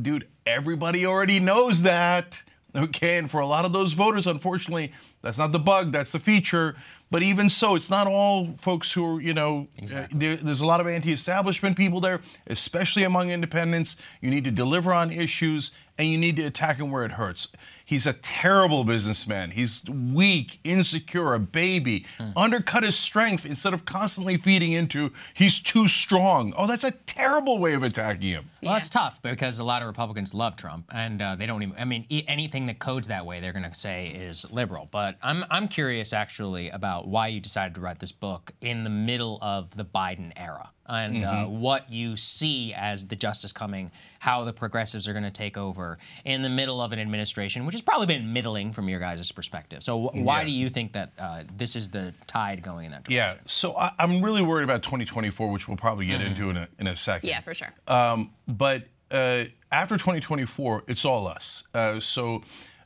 Dude, 0.00 0.28
everybody 0.44 1.06
already 1.06 1.40
knows 1.40 1.82
that. 1.82 2.42
Okay, 2.76 3.16
and 3.16 3.30
for 3.30 3.40
a 3.40 3.46
lot 3.46 3.64
of 3.64 3.72
those 3.72 3.94
voters, 3.94 4.26
unfortunately, 4.26 4.92
that's 5.22 5.38
not 5.38 5.52
the 5.52 5.58
bug, 5.58 5.90
that's 5.90 6.12
the 6.12 6.18
feature. 6.18 6.76
But 7.10 7.22
even 7.22 7.48
so, 7.48 7.74
it's 7.74 7.90
not 7.90 8.06
all 8.06 8.54
folks 8.60 8.92
who 8.92 9.16
are, 9.16 9.20
you 9.20 9.32
know, 9.32 9.68
uh, 9.94 10.06
there, 10.10 10.36
there's 10.36 10.60
a 10.60 10.66
lot 10.66 10.80
of 10.80 10.86
anti 10.86 11.10
establishment 11.10 11.76
people 11.78 12.00
there, 12.00 12.20
especially 12.48 13.04
among 13.04 13.30
independents. 13.30 13.96
You 14.20 14.30
need 14.30 14.44
to 14.44 14.50
deliver 14.50 14.92
on 14.92 15.10
issues. 15.10 15.70
and 15.96 16.08
you 16.08 16.18
need 16.18 16.36
to 16.36 16.44
attack 16.44 16.78
them 16.78 16.90
where 16.90 17.04
it 17.04 17.10
hurts. 17.12 17.48
He's 17.88 18.06
a 18.06 18.12
terrible 18.12 18.84
businessman. 18.84 19.50
He's 19.50 19.82
weak, 19.88 20.60
insecure, 20.62 21.32
a 21.32 21.38
baby. 21.38 22.04
Undercut 22.36 22.82
his 22.82 22.98
strength 22.98 23.46
instead 23.46 23.72
of 23.72 23.86
constantly 23.86 24.36
feeding 24.36 24.72
into 24.72 25.10
he's 25.32 25.58
too 25.58 25.88
strong. 25.88 26.52
Oh, 26.54 26.66
that's 26.66 26.84
a 26.84 26.90
terrible 26.90 27.56
way 27.58 27.72
of 27.72 27.82
attacking 27.82 28.28
him. 28.28 28.50
Well, 28.62 28.74
that's 28.74 28.90
tough 28.90 29.22
because 29.22 29.58
a 29.58 29.64
lot 29.64 29.80
of 29.80 29.88
Republicans 29.88 30.34
love 30.34 30.54
Trump, 30.54 30.84
and 30.92 31.22
uh, 31.22 31.34
they 31.36 31.46
don't 31.46 31.62
even. 31.62 31.74
I 31.78 31.86
mean, 31.86 32.04
e- 32.10 32.24
anything 32.28 32.66
that 32.66 32.78
codes 32.78 33.08
that 33.08 33.24
way, 33.24 33.40
they're 33.40 33.54
going 33.54 33.64
to 33.64 33.74
say 33.74 34.08
is 34.08 34.44
liberal. 34.50 34.86
But 34.90 35.16
I'm 35.22 35.44
I'm 35.50 35.66
curious 35.66 36.12
actually 36.12 36.68
about 36.68 37.08
why 37.08 37.28
you 37.28 37.40
decided 37.40 37.74
to 37.76 37.80
write 37.80 38.00
this 38.00 38.12
book 38.12 38.52
in 38.60 38.84
the 38.84 38.90
middle 38.90 39.38
of 39.40 39.74
the 39.76 39.84
Biden 39.86 40.32
era, 40.36 40.68
and 40.86 41.24
uh, 41.24 41.32
Mhm. 41.46 41.48
what 41.60 41.90
you 41.90 42.16
see 42.18 42.74
as 42.74 43.06
the 43.06 43.16
justice 43.16 43.52
coming, 43.52 43.90
how 44.18 44.44
the 44.44 44.52
progressives 44.52 45.08
are 45.08 45.12
going 45.12 45.24
to 45.24 45.30
take 45.30 45.56
over 45.56 45.96
in 46.26 46.42
the 46.42 46.50
middle 46.50 46.82
of 46.82 46.92
an 46.92 46.98
administration, 46.98 47.64
which 47.64 47.77
has 47.78 47.84
probably 47.84 48.06
been 48.06 48.32
middling 48.32 48.72
from 48.72 48.88
your 48.88 49.00
guys' 49.00 49.30
perspective. 49.32 49.82
So, 49.82 50.08
wh- 50.08 50.14
why 50.16 50.40
Yeah. 50.40 50.44
do 50.46 50.50
you 50.52 50.68
think 50.68 50.92
that 50.92 51.12
uh, 51.18 51.42
this 51.56 51.76
is 51.76 51.88
the 51.90 52.12
tide 52.26 52.62
going 52.62 52.86
in 52.86 52.90
that 52.92 53.04
direction? 53.04 53.36
Yeah, 53.38 53.42
so 53.46 53.76
I, 53.76 53.92
I'm 53.98 54.20
really 54.22 54.42
worried 54.42 54.64
about 54.64 54.82
2024, 54.82 55.50
which 55.50 55.68
we'll 55.68 55.76
probably 55.76 56.06
get 56.06 56.20
into 56.20 56.50
in 56.50 56.56
a, 56.56 56.68
in 56.78 56.86
a 56.88 56.96
second. 56.96 57.28
Yeah, 57.28 57.40
for 57.40 57.54
sure. 57.54 57.72
Um, 57.86 58.30
but 58.46 58.84
uh, 59.10 59.44
after 59.72 59.96
2024, 59.96 60.84
it's 60.88 61.04
all 61.04 61.26
us. 61.26 61.64
Uh, 61.74 61.98
so 62.00 62.42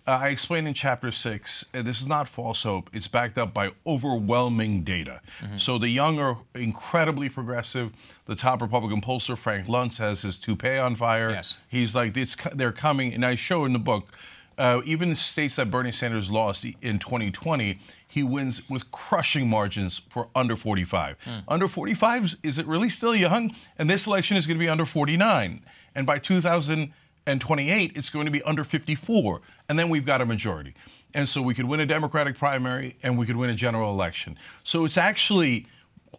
uh, 0.07 0.13
I 0.13 0.29
explained 0.29 0.67
in 0.69 0.75
chapter 0.75 1.13
six, 1.13 1.67
uh, 1.75 1.83
this 1.83 2.01
is 2.01 2.07
not 2.09 2.29
false 2.29 2.63
hope. 2.63 2.91
It's 2.93 3.07
backed 3.09 3.39
up 3.39 3.55
by 3.55 3.71
overwhelming 3.87 4.83
data. 4.83 5.21
So 5.57 5.79
the 5.79 5.89
young 5.89 6.19
are 6.19 6.39
incredibly 6.55 7.29
progressive. 7.29 7.93
The 8.27 8.35
top 8.35 8.61
Republican 8.63 9.01
pollster, 9.01 9.37
Frank 9.39 9.67
Luntz, 9.69 9.99
has 9.99 10.23
his 10.23 10.39
toupee 10.39 10.79
on 10.79 10.97
fire. 10.97 11.31
Yes. 11.31 11.57
He's 11.69 11.95
like, 11.97 12.17
it's, 12.17 12.37
they're 12.55 12.73
coming. 12.73 13.15
And 13.15 13.25
I 13.25 13.35
show 13.37 13.65
in 13.65 13.73
the 13.73 13.79
book, 13.79 14.09
uh, 14.59 14.81
even 14.85 15.15
states 15.17 15.57
that 15.57 15.71
Bernie 15.71 15.93
Sanders 15.93 16.31
lost 16.31 16.65
in 16.83 16.99
2020, 16.99 17.79
he 18.09 18.23
wins 18.23 18.69
with 18.69 18.91
crushing 18.91 19.49
margins 19.49 20.03
for 20.11 20.29
under 20.35 20.57
45. 20.57 21.17
Under 21.49 21.67
45 21.69 22.25
is- 22.25 22.37
is 22.43 22.59
it 22.59 22.67
really 22.67 22.91
still 22.91 23.15
young? 23.17 23.55
And 23.79 23.89
this 23.89 24.07
election 24.07 24.37
is 24.37 24.47
going 24.47 24.59
to 24.59 24.63
be 24.65 24.69
under 24.69 24.85
49. 24.87 25.61
And 25.95 26.07
by 26.07 26.19
2028, 26.19 27.93
it's 27.97 28.11
going 28.11 28.27
to 28.27 28.31
be 28.33 28.43
under 28.43 28.65
54. 28.65 29.41
And 29.69 29.79
then 29.79 29.89
we've 29.89 30.05
got 30.07 30.21
a 30.21 30.27
majority. 30.27 30.75
And 31.15 31.29
so 31.29 31.43
we 31.43 31.55
could 31.55 31.67
win 31.67 31.81
a 31.81 31.87
Democratic 31.87 32.37
primary 32.39 32.97
and 33.03 33.19
we 33.19 33.27
could 33.27 33.37
win 33.37 33.51
a 33.51 33.55
general 33.55 33.91
election. 33.93 34.39
So 34.65 34.85
it's 34.85 34.97
actually 34.97 35.67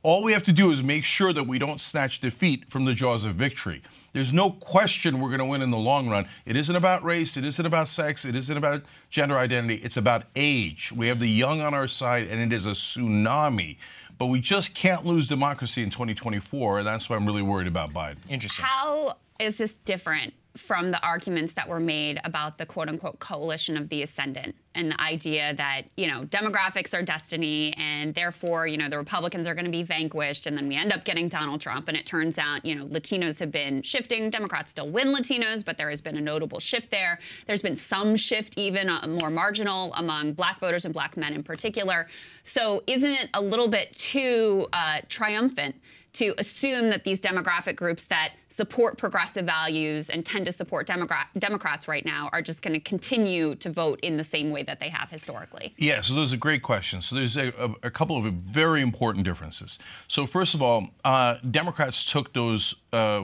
all 0.01 0.23
we 0.23 0.33
have 0.33 0.43
to 0.43 0.51
do 0.51 0.71
is 0.71 0.81
make 0.81 1.03
sure 1.03 1.31
that 1.33 1.43
we 1.43 1.59
don't 1.59 1.79
snatch 1.79 2.19
defeat 2.19 2.69
from 2.69 2.85
the 2.85 2.93
jaws 2.93 3.25
of 3.25 3.35
victory. 3.35 3.81
There's 4.13 4.33
no 4.33 4.51
question 4.51 5.19
we're 5.19 5.29
going 5.29 5.39
to 5.39 5.45
win 5.45 5.61
in 5.61 5.71
the 5.71 5.77
long 5.77 6.09
run. 6.09 6.27
It 6.45 6.55
isn't 6.55 6.75
about 6.75 7.03
race, 7.03 7.37
it 7.37 7.45
isn't 7.45 7.65
about 7.65 7.87
sex, 7.87 8.25
it 8.25 8.35
isn't 8.35 8.57
about 8.57 8.83
gender 9.09 9.37
identity, 9.37 9.75
it's 9.75 9.97
about 9.97 10.23
age. 10.35 10.91
We 10.91 11.07
have 11.07 11.19
the 11.19 11.27
young 11.27 11.61
on 11.61 11.73
our 11.73 11.87
side, 11.87 12.27
and 12.27 12.41
it 12.41 12.55
is 12.55 12.65
a 12.65 12.71
tsunami. 12.71 13.77
But 14.17 14.27
we 14.27 14.39
just 14.39 14.75
can't 14.75 15.05
lose 15.05 15.27
democracy 15.27 15.81
in 15.83 15.89
2024, 15.89 16.79
and 16.79 16.87
that's 16.87 17.09
why 17.09 17.15
I'm 17.15 17.25
really 17.25 17.41
worried 17.41 17.67
about 17.67 17.93
Biden. 17.93 18.17
Interesting. 18.29 18.63
How 18.63 19.15
is 19.39 19.57
this 19.57 19.77
different 19.77 20.33
from 20.55 20.91
the 20.91 21.01
arguments 21.01 21.53
that 21.53 21.67
were 21.67 21.79
made 21.79 22.19
about 22.23 22.57
the 22.57 22.65
quote 22.65 22.87
unquote 22.87 23.19
coalition 23.19 23.75
of 23.75 23.89
the 23.89 24.03
ascendant 24.03 24.55
and 24.75 24.91
the 24.91 25.01
idea 25.01 25.53
that, 25.55 25.83
you 25.97 26.07
know, 26.07 26.23
demographics 26.25 26.93
are 26.93 27.01
destiny 27.01 27.73
and 27.77 28.13
therefore, 28.13 28.67
you 28.67 28.77
know, 28.77 28.89
the 28.89 28.97
Republicans 28.97 29.47
are 29.47 29.55
going 29.55 29.65
to 29.65 29.71
be 29.71 29.83
vanquished 29.83 30.45
and 30.45 30.57
then 30.57 30.67
we 30.67 30.75
end 30.75 30.91
up 30.91 31.05
getting 31.05 31.27
Donald 31.27 31.61
Trump. 31.61 31.87
And 31.87 31.97
it 31.97 32.05
turns 32.05 32.37
out, 32.37 32.65
you 32.65 32.75
know, 32.75 32.85
Latinos 32.85 33.39
have 33.39 33.51
been 33.51 33.81
shifting. 33.81 34.29
Democrats 34.29 34.71
still 34.71 34.89
win 34.89 35.07
Latinos, 35.07 35.63
but 35.65 35.77
there 35.77 35.89
has 35.89 36.01
been 36.01 36.17
a 36.17 36.21
notable 36.21 36.59
shift 36.59 36.91
there. 36.91 37.19
There's 37.47 37.61
been 37.61 37.77
some 37.77 38.15
shift, 38.15 38.57
even 38.57 38.89
uh, 38.89 39.07
more 39.07 39.29
marginal 39.29 39.93
among 39.95 40.33
black 40.33 40.59
voters 40.59 40.85
and 40.85 40.93
black 40.93 41.17
men 41.17 41.33
in 41.33 41.43
particular. 41.43 42.07
So 42.43 42.83
isn't 42.87 43.11
it 43.11 43.29
a 43.33 43.41
little 43.41 43.67
bit 43.67 43.95
too 43.95 44.67
uh, 44.73 45.01
triumphant? 45.07 45.75
To 46.13 46.33
assume 46.37 46.89
that 46.89 47.03
these 47.03 47.19
demographic 47.19 47.75
groups 47.75 48.03
that 48.05 48.33
support 48.49 48.99
progressive 48.99 49.45
values 49.45 50.09
and 50.11 50.23
tend 50.23 50.45
to 50.45 50.53
support 50.53 50.87
Democrats 50.87 51.87
right 51.87 52.05
now 52.05 52.29
are 52.31 52.41
just 52.41 52.61
going 52.61 52.73
to 52.73 52.79
continue 52.79 53.55
to 53.55 53.71
vote 53.71 53.99
in 54.01 54.15
the 54.15 54.23
same 54.23 54.51
way 54.51 54.61
that 54.61 54.79
they 54.79 54.89
have 54.89 55.09
historically. 55.09 55.73
Yeah, 55.77 56.01
so 56.01 56.13
those 56.13 56.31
are 56.31 56.37
great 56.37 56.61
questions. 56.61 57.07
So 57.07 57.15
there's 57.15 57.35
a, 57.35 57.47
a, 57.59 57.87
a 57.87 57.91
couple 57.91 58.15
of 58.15 58.31
very 58.31 58.81
important 58.81 59.25
differences. 59.25 59.79
So 60.07 60.27
first 60.27 60.53
of 60.53 60.61
all, 60.61 60.87
uh, 61.03 61.37
Democrats 61.49 62.05
took 62.05 62.31
those 62.33 62.75
uh, 62.93 63.23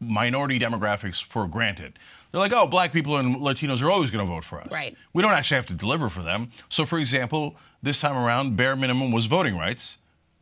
minority 0.00 0.58
demographics 0.58 1.22
for 1.22 1.46
granted. 1.46 1.98
They're 2.32 2.40
like, 2.40 2.54
oh, 2.54 2.66
black 2.66 2.92
people 2.92 3.18
and 3.18 3.36
Latinos 3.36 3.82
are 3.82 3.90
always 3.90 4.10
going 4.10 4.24
to 4.24 4.32
vote 4.32 4.44
for 4.44 4.62
us. 4.62 4.72
Right. 4.72 4.96
We 5.12 5.22
don't 5.22 5.32
actually 5.32 5.56
have 5.56 5.66
to 5.66 5.74
deliver 5.74 6.08
for 6.08 6.22
them. 6.22 6.50
So, 6.70 6.86
for 6.86 6.98
example, 6.98 7.56
this 7.82 8.00
time 8.00 8.16
around, 8.16 8.56
bare 8.56 8.76
minimum 8.76 9.12
was 9.12 9.26
voting 9.26 9.58
rights, 9.58 9.98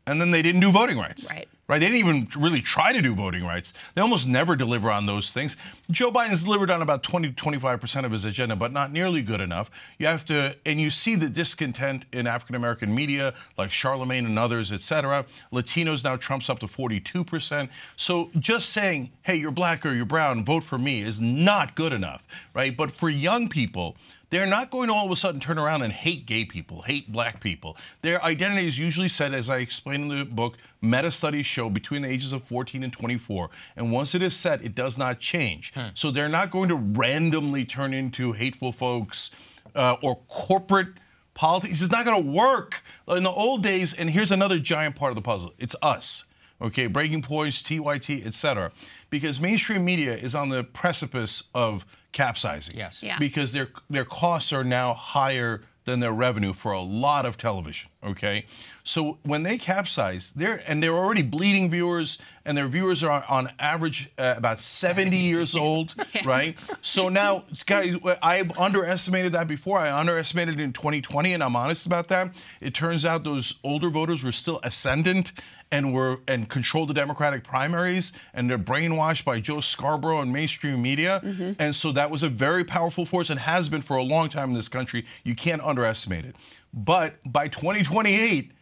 and 0.06 0.20
then 0.20 0.30
they 0.30 0.42
didn't 0.42 0.60
do 0.60 0.70
voting 0.70 0.96
rights. 0.96 1.28
Right. 1.28 1.48
Right? 1.68 1.78
They 1.78 1.86
didn't 1.86 1.98
even 1.98 2.28
really 2.38 2.62
try 2.62 2.94
to 2.94 3.02
do 3.02 3.14
voting 3.14 3.44
rights. 3.44 3.74
They 3.94 4.00
almost 4.00 4.26
never 4.26 4.56
deliver 4.56 4.90
on 4.90 5.04
those 5.04 5.32
things. 5.32 5.58
Joe 5.90 6.10
Biden's 6.10 6.44
delivered 6.44 6.70
on 6.70 6.80
about 6.80 7.02
20 7.02 7.32
to 7.32 7.44
25% 7.44 8.04
of 8.04 8.12
his 8.12 8.24
agenda, 8.24 8.56
but 8.56 8.72
not 8.72 8.90
nearly 8.90 9.20
good 9.20 9.42
enough. 9.42 9.70
You 9.98 10.06
have 10.06 10.24
to, 10.26 10.56
and 10.64 10.80
you 10.80 10.88
see 10.88 11.14
the 11.14 11.28
discontent 11.28 12.06
in 12.14 12.26
African 12.26 12.56
American 12.56 12.94
media, 12.94 13.34
like 13.58 13.70
Charlemagne 13.70 14.24
and 14.24 14.38
others, 14.38 14.72
et 14.72 14.80
cetera. 14.80 15.26
Latinos 15.52 16.04
now 16.04 16.16
trumps 16.16 16.48
up 16.48 16.58
to 16.60 16.66
42%. 16.66 17.68
So 17.96 18.30
just 18.38 18.70
saying, 18.70 19.10
hey, 19.22 19.36
you're 19.36 19.50
black 19.50 19.84
or 19.84 19.92
you're 19.92 20.06
brown, 20.06 20.46
vote 20.46 20.64
for 20.64 20.78
me 20.78 21.02
is 21.02 21.20
not 21.20 21.74
good 21.74 21.92
enough, 21.92 22.24
right? 22.54 22.74
But 22.74 22.92
for 22.92 23.10
young 23.10 23.46
people, 23.46 23.96
they're 24.30 24.46
not 24.46 24.70
going 24.70 24.88
to 24.88 24.94
all 24.94 25.06
of 25.06 25.10
a 25.10 25.16
sudden 25.16 25.40
turn 25.40 25.58
around 25.58 25.82
and 25.82 25.92
hate 25.92 26.26
gay 26.26 26.44
people, 26.44 26.82
hate 26.82 27.10
black 27.10 27.40
people. 27.40 27.76
Their 28.02 28.22
identity 28.22 28.66
is 28.66 28.78
usually 28.78 29.08
set, 29.08 29.32
as 29.32 29.48
I 29.50 29.58
explain 29.58 30.10
in 30.10 30.18
the 30.18 30.24
book, 30.24 30.56
meta 30.82 31.10
studies 31.10 31.46
show 31.46 31.70
between 31.70 32.02
the 32.02 32.08
ages 32.08 32.32
of 32.32 32.44
14 32.44 32.82
and 32.82 32.92
24. 32.92 33.50
And 33.76 33.90
once 33.90 34.14
it 34.14 34.22
is 34.22 34.34
set, 34.34 34.62
it 34.62 34.74
does 34.74 34.98
not 34.98 35.18
change. 35.20 35.72
So 35.94 36.10
they're 36.10 36.28
not 36.28 36.50
going 36.50 36.68
to 36.68 36.76
randomly 36.76 37.64
turn 37.64 37.94
into 37.94 38.32
hateful 38.32 38.72
folks 38.72 39.30
uh, 39.74 39.96
or 40.02 40.16
corporate 40.28 40.88
politics. 41.34 41.80
It's 41.80 41.92
not 41.92 42.04
going 42.04 42.22
to 42.22 42.30
work. 42.30 42.82
In 43.08 43.22
the 43.22 43.30
old 43.30 43.62
days, 43.62 43.94
and 43.94 44.10
here's 44.10 44.30
another 44.30 44.58
giant 44.58 44.96
part 44.96 45.10
of 45.10 45.16
the 45.16 45.22
puzzle 45.22 45.54
it's 45.58 45.76
us 45.82 46.24
okay, 46.60 46.86
breaking 46.86 47.22
points, 47.22 47.62
TYT, 47.62 48.26
et 48.26 48.34
cetera, 48.34 48.72
because 49.10 49.40
mainstream 49.40 49.84
media 49.84 50.14
is 50.14 50.34
on 50.34 50.48
the 50.48 50.64
precipice 50.64 51.44
of 51.54 51.86
capsizing. 52.12 52.76
Yes. 52.76 53.02
Yeah. 53.02 53.18
Because 53.18 53.52
their 53.52 53.68
their 53.90 54.04
costs 54.04 54.52
are 54.52 54.64
now 54.64 54.94
higher 54.94 55.62
than 55.84 56.00
their 56.00 56.12
revenue 56.12 56.52
for 56.52 56.72
a 56.72 56.80
lot 56.80 57.24
of 57.26 57.36
television. 57.38 57.90
Okay, 58.04 58.44
so 58.88 59.18
when 59.22 59.42
they 59.42 59.58
capsize, 59.58 60.30
they're 60.30 60.62
and 60.66 60.82
they're 60.82 60.96
already 60.96 61.20
bleeding 61.20 61.70
viewers, 61.70 62.16
and 62.46 62.56
their 62.56 62.68
viewers 62.68 63.04
are 63.04 63.22
on 63.28 63.50
average 63.58 64.10
uh, 64.16 64.32
about 64.34 64.58
70 64.58 65.14
years 65.14 65.54
old, 65.54 65.94
right? 66.24 66.58
So 66.80 67.10
now, 67.10 67.44
guys, 67.66 67.96
I've 68.22 68.50
underestimated 68.58 69.32
that 69.32 69.46
before. 69.46 69.78
I 69.78 69.92
underestimated 69.92 70.58
it 70.58 70.62
in 70.62 70.72
2020, 70.72 71.34
and 71.34 71.44
I'm 71.44 71.54
honest 71.54 71.84
about 71.84 72.08
that. 72.08 72.34
It 72.62 72.72
turns 72.72 73.04
out 73.04 73.24
those 73.24 73.56
older 73.62 73.90
voters 73.90 74.24
were 74.24 74.32
still 74.32 74.58
ascendant 74.62 75.32
and 75.70 75.92
were 75.92 76.20
and 76.26 76.48
controlled 76.48 76.88
the 76.88 76.94
Democratic 76.94 77.44
primaries, 77.44 78.14
and 78.32 78.48
they're 78.48 78.58
brainwashed 78.58 79.26
by 79.26 79.38
Joe 79.38 79.60
Scarborough 79.60 80.22
and 80.22 80.32
mainstream 80.32 80.80
media. 80.80 81.20
And 81.58 81.74
so 81.74 81.92
that 81.92 82.10
was 82.10 82.22
a 82.22 82.30
very 82.30 82.64
powerful 82.64 83.04
force 83.04 83.28
and 83.28 83.38
has 83.38 83.68
been 83.68 83.82
for 83.82 83.98
a 83.98 84.02
long 84.02 84.30
time 84.30 84.48
in 84.48 84.54
this 84.54 84.70
country. 84.70 85.04
You 85.24 85.34
can't 85.34 85.60
underestimate 85.60 86.24
it. 86.24 86.36
But 86.72 87.16
by 87.30 87.48
2028, 87.48 88.52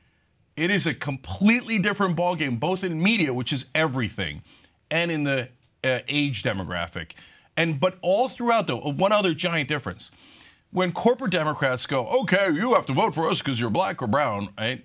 it 0.56 0.70
is 0.70 0.86
a 0.86 0.94
completely 0.94 1.78
different 1.78 2.16
ballgame, 2.16 2.58
both 2.58 2.82
in 2.82 3.00
media, 3.02 3.32
which 3.32 3.52
is 3.52 3.66
everything, 3.74 4.42
and 4.90 5.10
in 5.10 5.24
the 5.24 5.48
uh, 5.84 6.00
age 6.08 6.42
demographic. 6.42 7.12
And 7.56 7.78
but 7.78 7.98
all 8.02 8.28
throughout, 8.28 8.66
though, 8.66 8.78
one 8.78 9.12
other 9.12 9.34
giant 9.34 9.68
difference: 9.68 10.10
when 10.70 10.92
corporate 10.92 11.30
Democrats 11.30 11.86
go, 11.86 12.06
"Okay, 12.22 12.50
you 12.52 12.74
have 12.74 12.86
to 12.86 12.92
vote 12.92 13.14
for 13.14 13.30
us 13.30 13.38
because 13.38 13.60
you're 13.60 13.70
black 13.70 14.02
or 14.02 14.06
brown," 14.06 14.48
right? 14.58 14.84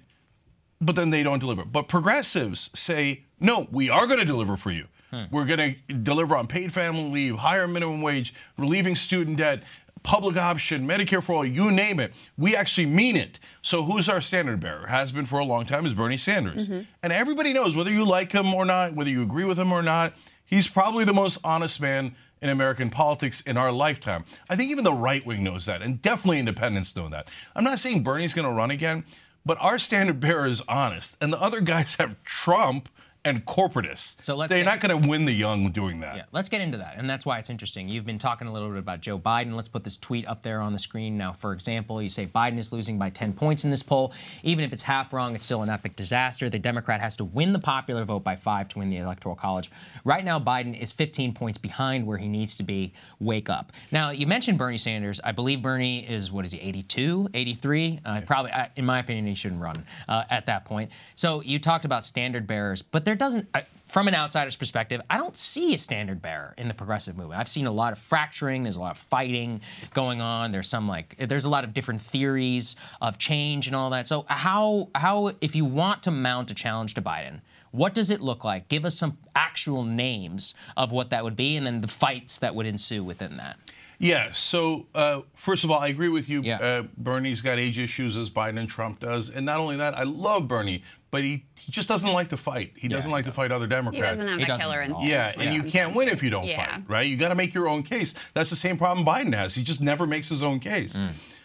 But 0.80 0.96
then 0.96 1.10
they 1.10 1.24
don't 1.24 1.40
deliver. 1.40 1.64
But 1.64 1.88
progressives 1.88 2.70
say, 2.74 3.24
"No, 3.40 3.68
we 3.72 3.90
are 3.90 4.08
going 4.08 4.20
to 4.20 4.26
deliver 4.26 4.58
for 4.58 4.72
you. 4.72 4.88
We're 5.30 5.44
going 5.44 5.76
to 5.88 5.94
deliver 5.94 6.38
on 6.38 6.48
paid 6.48 6.72
family 6.72 7.04
leave, 7.12 7.36
higher 7.36 7.68
minimum 7.68 8.02
wage, 8.02 8.34
relieving 8.58 8.96
student 8.96 9.38
debt." 9.38 9.64
Public 10.04 10.36
option, 10.36 10.88
Medicare 10.88 11.24
for 11.24 11.34
all, 11.34 11.46
you 11.46 11.72
name 11.72 12.00
it. 12.00 12.14
We 12.38 12.56
actually 12.56 12.88
mean 12.88 13.16
it. 13.16 13.40
So, 13.62 13.84
who's 13.84 14.10
our 14.10 14.22
standard 14.22 14.60
bearer? 14.60 14.88
Has 14.88 15.12
been 15.12 15.26
for 15.26 15.40
a 15.40 15.46
long 15.46 15.66
time 15.66 15.86
is 15.86 15.94
Bernie 15.94 16.18
Sanders. 16.18 16.68
Mm-hmm. 16.68 16.82
And 17.04 17.14
everybody 17.14 17.54
knows 17.54 17.76
whether 17.76 17.92
you 17.92 18.06
like 18.06 18.32
him 18.32 18.54
or 18.54 18.66
not, 18.66 18.96
whether 18.96 19.10
you 19.10 19.22
agree 19.22 19.46
with 19.46 19.60
him 19.60 19.72
or 19.72 19.84
not, 19.84 20.14
he's 20.46 20.68
probably 20.68 21.06
the 21.06 21.14
most 21.14 21.38
honest 21.44 21.80
man 21.80 22.16
in 22.42 22.50
American 22.50 22.90
politics 22.90 23.42
in 23.42 23.58
our 23.58 23.72
lifetime. 23.72 24.26
I 24.50 24.56
think 24.56 24.72
even 24.72 24.84
the 24.84 24.94
right 24.94 25.26
wing 25.26 25.44
knows 25.44 25.66
that, 25.68 25.82
and 25.82 26.02
definitely 26.02 26.40
independents 26.40 26.96
know 26.96 27.08
that. 27.10 27.28
I'm 27.56 27.64
not 27.64 27.80
saying 27.80 28.04
Bernie's 28.04 28.34
going 28.34 28.48
to 28.48 28.54
run 28.54 28.72
again, 28.72 29.04
but 29.46 29.58
our 29.60 29.78
standard 29.78 30.20
bearer 30.20 30.48
is 30.48 30.62
honest. 30.68 31.18
And 31.22 31.32
the 31.32 31.40
other 31.40 31.62
guys 31.62 31.96
have 32.00 32.22
Trump 32.24 32.90
and 33.24 33.46
corporatists. 33.46 34.24
So 34.24 34.36
let's 34.36 34.52
They're 34.52 34.64
not 34.64 34.80
going 34.80 35.00
to 35.00 35.08
win 35.08 35.26
the 35.26 35.32
young 35.32 35.72
doing 35.72 36.00
that. 36.00 36.16
Yeah, 36.16 36.24
let's 36.32 36.50
get 36.50 36.60
into 36.60 36.78
that. 36.80 36.96
And 36.98 37.08
that's 37.08 37.24
why 37.24 37.38
it's 37.38 37.52
interesting. 37.52 37.88
You've 37.88 38.06
been 38.06 38.18
talking 38.18 38.48
a 38.48 38.52
little 38.52 38.70
bit 38.70 38.80
about 38.80 39.02
Joe 39.02 39.20
Biden. 39.20 39.56
Let's 39.56 39.68
put 39.68 39.84
this 39.84 39.98
tweet 39.98 40.28
up 40.28 40.42
there 40.42 40.60
on 40.60 40.74
the 40.74 40.80
screen. 40.80 41.18
Now, 41.18 41.32
for 41.32 41.54
example, 41.54 42.02
you 42.02 42.10
say 42.10 42.26
Biden 42.26 42.58
is 42.58 42.74
losing 42.74 42.98
by 42.98 43.12
10 43.12 43.34
points 43.34 43.64
in 43.64 43.70
this 43.70 43.84
poll. 43.84 44.12
Even 44.42 44.66
if 44.66 44.74
it's 44.74 44.82
half 44.82 45.14
wrong, 45.14 45.36
it's 45.36 45.44
still 45.44 45.62
an 45.62 45.70
epic 45.70 45.96
disaster. 45.96 46.50
The 46.50 46.58
Democrat 46.58 47.00
has 47.00 47.16
to 47.18 47.26
win 47.26 47.54
the 47.54 47.60
popular 47.60 48.06
vote 48.06 48.24
by 48.24 48.36
five 48.36 48.68
to 48.70 48.80
win 48.80 48.90
the 48.90 48.98
Electoral 48.98 49.36
College. 49.36 49.70
Right 50.04 50.26
now, 50.26 50.40
Biden 50.40 50.80
is 50.80 50.92
15 50.92 51.34
points 51.36 51.60
behind 51.60 52.08
where 52.08 52.18
he 52.18 52.28
needs 52.28 52.58
to 52.58 52.64
be. 52.64 52.94
Wake 53.20 53.50
up. 53.50 53.72
Now, 53.92 54.10
you 54.10 54.26
mentioned 54.26 54.58
Bernie 54.58 54.80
Sanders. 54.80 55.22
I 55.24 55.32
believe 55.32 55.62
Bernie 55.62 56.10
is, 56.10 56.32
what 56.32 56.44
is 56.44 56.52
he, 56.54 56.60
82, 56.60 57.30
83? 57.36 58.00
Uh, 58.04 58.22
Probably, 58.26 58.52
in 58.78 58.86
my 58.86 59.00
opinion, 59.00 59.28
he 59.28 59.36
shouldn't 59.36 59.62
run 59.62 59.86
uh, 60.08 60.24
at 60.32 60.48
that 60.48 60.66
point. 60.66 60.90
So 61.14 61.42
you 61.42 61.60
talked 61.60 61.86
about 61.86 62.04
standard 62.04 62.48
bearers, 62.48 62.82
but 62.82 63.06
there 63.06 63.11
doesn't. 63.16 63.48
I, 63.54 63.66
from 63.92 64.08
an 64.08 64.16
outsider's 64.16 64.56
perspective, 64.56 65.02
I 65.10 65.18
don't 65.18 65.36
see 65.36 65.74
a 65.74 65.78
standard 65.78 66.22
bearer 66.22 66.54
in 66.58 66.70
the 66.70 66.74
progressive 66.74 67.18
movement. 67.18 67.42
I've 67.42 67.50
seen 67.50 67.68
a 67.68 67.72
lot 67.72 67.92
of 67.92 68.00
fracturing. 68.00 68.64
There's 68.64 68.78
a 68.78 68.82
lot 68.82 68.92
of 68.92 68.98
fighting 68.98 69.60
going 69.94 70.22
on. 70.22 70.54
There's 70.54 70.70
some 70.70 70.88
like 70.88 71.18
there's 71.18 71.44
a 71.44 71.50
lot 71.50 71.66
of 71.66 71.74
different 71.74 72.00
theories 72.02 72.78
of 73.02 73.18
change 73.18 73.68
and 73.68 73.76
all 73.76 73.90
that. 73.90 74.08
So 74.08 74.26
how 74.30 74.88
how 74.96 75.34
if 75.42 75.58
you 75.58 75.66
want 75.66 76.04
to 76.04 76.12
mount 76.12 76.50
a 76.52 76.54
challenge 76.54 76.94
to 76.94 77.02
Biden, 77.02 77.42
what 77.72 77.94
does 77.94 78.12
it 78.12 78.22
look 78.22 78.46
like? 78.46 78.70
Give 78.70 78.86
us 78.86 78.96
some 78.96 79.18
actual 79.36 79.84
names 79.84 80.54
of 80.78 80.92
what 80.92 81.10
that 81.10 81.24
would 81.24 81.36
be, 81.36 81.58
and 81.58 81.66
then 81.66 81.82
the 81.82 81.88
fights 81.90 82.40
that 82.40 82.56
would 82.56 82.66
ensue 82.66 83.04
within 83.04 83.38
that. 83.38 83.58
Yeah. 84.02 84.32
So 84.34 84.88
uh, 84.96 85.22
first 85.36 85.64
of 85.64 85.72
all, 85.72 85.80
I 85.80 85.88
agree 85.90 86.10
with 86.10 86.28
you. 86.30 86.44
Uh, 86.52 86.84
Bernie's 86.98 87.42
got 87.42 87.60
age 87.60 87.80
issues 87.80 88.18
as 88.18 88.30
Biden 88.30 88.60
and 88.60 88.68
Trump 88.68 89.00
does, 89.00 89.30
and 89.30 89.46
not 89.46 89.58
only 89.60 89.78
that, 89.78 89.98
I 89.98 90.04
love 90.04 90.48
Bernie, 90.48 90.84
but 91.12 91.24
he, 91.24 91.46
he 91.56 91.72
just 91.72 91.88
doesn't 91.88 92.12
like 92.12 92.30
to 92.30 92.38
fight. 92.38 92.74
He 92.76 92.88
doesn't 92.88 93.12
like 93.12 93.26
to 93.26 93.32
fight 93.32 93.52
other 93.52 93.68
Democrats. 93.68 94.14
He 94.14 94.18
doesn't 94.30 94.40
have 94.40 94.48
that 94.48 94.60
killer 94.62 94.82
instinct. 94.82 95.08
Yeah, 95.10 95.34
and 95.38 95.54
you 95.54 95.64
can't 95.64 95.96
win 95.96 96.08
if 96.08 96.24
you 96.24 96.30
don't 96.30 96.46
Yeah. 96.46 96.66
fight, 96.78 96.84
right? 96.88 97.08
You 97.08 97.18
got 97.18 97.30
to 97.30 97.36
make 97.36 97.54
your 97.54 97.68
own 97.68 97.84
case. 97.84 98.16
That's 98.34 98.50
the 98.50 98.56
same 98.56 98.78
problem 98.78 99.06
Biden 99.06 99.34
has. 99.36 99.56
He 99.56 99.64
just 99.64 99.82
never 99.82 100.08
makes 100.08 100.30
his 100.30 100.42
own 100.44 100.60
case. 100.60 100.98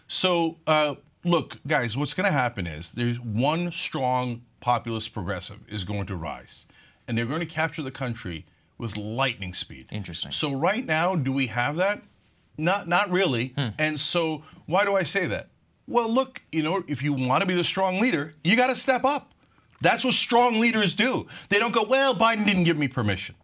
So 0.08 0.56
uh, 0.66 0.94
look, 1.24 1.58
guys, 1.66 1.96
what's 1.96 2.14
going 2.14 2.26
to 2.26 2.32
happen 2.32 2.66
is 2.66 2.92
there's 2.92 3.18
one 3.20 3.72
strong 3.72 4.42
populist 4.60 5.12
progressive 5.12 5.58
is 5.68 5.84
going 5.84 6.06
to 6.06 6.16
rise, 6.16 6.66
and 7.08 7.18
they're 7.18 7.26
going 7.26 7.40
to 7.40 7.46
capture 7.46 7.82
the 7.82 7.90
country 7.90 8.46
with 8.78 8.96
lightning 8.96 9.52
speed. 9.54 9.86
Interesting. 9.90 10.30
So 10.32 10.52
right 10.54 10.84
now, 10.84 11.16
do 11.16 11.32
we 11.32 11.46
have 11.48 11.76
that? 11.76 12.02
Not 12.58 12.88
not 12.88 13.10
really. 13.10 13.54
Hmm. 13.56 13.68
And 13.78 14.00
so 14.00 14.42
why 14.66 14.84
do 14.84 14.96
I 14.96 15.02
say 15.02 15.26
that? 15.26 15.48
Well, 15.86 16.08
look, 16.08 16.42
you 16.50 16.62
know, 16.62 16.82
if 16.88 17.02
you 17.02 17.12
want 17.12 17.42
to 17.42 17.46
be 17.46 17.54
the 17.54 17.64
strong 17.64 18.00
leader, 18.00 18.34
you 18.42 18.56
got 18.56 18.68
to 18.68 18.76
step 18.76 19.04
up. 19.04 19.32
That's 19.82 20.04
what 20.04 20.14
strong 20.14 20.58
leaders 20.58 20.94
do. 20.94 21.26
They 21.48 21.58
don't 21.58 21.72
go, 21.72 21.84
"Well, 21.84 22.14
Biden 22.14 22.46
didn't 22.46 22.64
give 22.64 22.78
me 22.78 22.88
permission." 22.88 23.34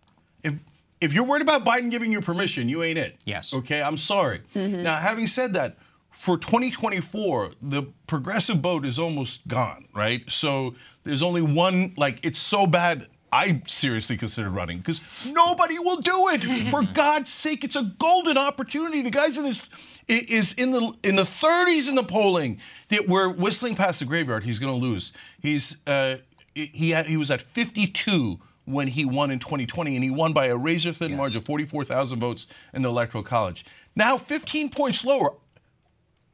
If 0.42 0.54
if 1.00 1.12
you're 1.12 1.24
worried 1.24 1.42
about 1.42 1.64
Biden 1.64 1.90
giving 1.90 2.10
you 2.10 2.20
permission, 2.20 2.68
you 2.68 2.82
ain't 2.82 2.98
it. 2.98 3.16
Yes. 3.24 3.52
Okay, 3.52 3.82
I'm 3.82 3.96
sorry. 3.96 4.40
Mm-hmm. 4.54 4.82
Now, 4.82 4.96
having 4.96 5.26
said 5.26 5.52
that, 5.54 5.76
for 6.10 6.38
2024, 6.38 7.52
the 7.60 7.84
progressive 8.06 8.58
vote 8.58 8.86
is 8.86 8.98
almost 8.98 9.46
gone, 9.48 9.88
right? 9.94 10.22
So 10.30 10.74
there's 11.04 11.22
only 11.22 11.42
one, 11.42 11.94
like, 11.96 12.20
it's 12.22 12.38
so 12.38 12.66
bad. 12.66 13.08
I 13.32 13.62
seriously 13.66 14.18
considered 14.18 14.50
running 14.50 14.78
because 14.78 15.00
nobody 15.32 15.78
will 15.78 16.00
do 16.00 16.28
it. 16.28 16.44
For 16.70 16.82
God's 16.82 17.32
sake, 17.32 17.64
it's 17.64 17.76
a 17.76 17.84
golden 17.98 18.36
opportunity. 18.36 19.00
The 19.00 19.10
guy's 19.10 19.38
in 19.38 19.46
his 19.46 19.70
is 20.06 20.52
in 20.54 20.70
the 20.70 20.92
in 21.02 21.16
the 21.16 21.22
30s 21.22 21.88
in 21.88 21.94
the 21.94 22.04
polling. 22.04 22.60
That 22.90 23.08
we're 23.08 23.30
whistling 23.30 23.74
past 23.74 24.00
the 24.00 24.04
graveyard. 24.04 24.44
He's 24.44 24.58
going 24.58 24.78
to 24.78 24.86
lose. 24.86 25.14
He's 25.40 25.78
uh, 25.86 26.16
he 26.54 26.90
had, 26.90 27.06
he 27.06 27.16
was 27.16 27.30
at 27.30 27.40
52 27.40 28.38
when 28.66 28.86
he 28.86 29.04
won 29.04 29.30
in 29.30 29.38
2020, 29.38 29.96
and 29.96 30.04
he 30.04 30.10
won 30.10 30.32
by 30.32 30.46
a 30.46 30.56
razor 30.56 30.92
thin 30.92 31.16
margin 31.16 31.38
of 31.38 31.46
44,000 31.46 32.20
votes 32.20 32.46
in 32.74 32.82
the 32.82 32.88
electoral 32.88 33.24
college. 33.24 33.64
Now 33.96 34.18
15 34.18 34.68
points 34.70 35.04
lower. 35.04 35.32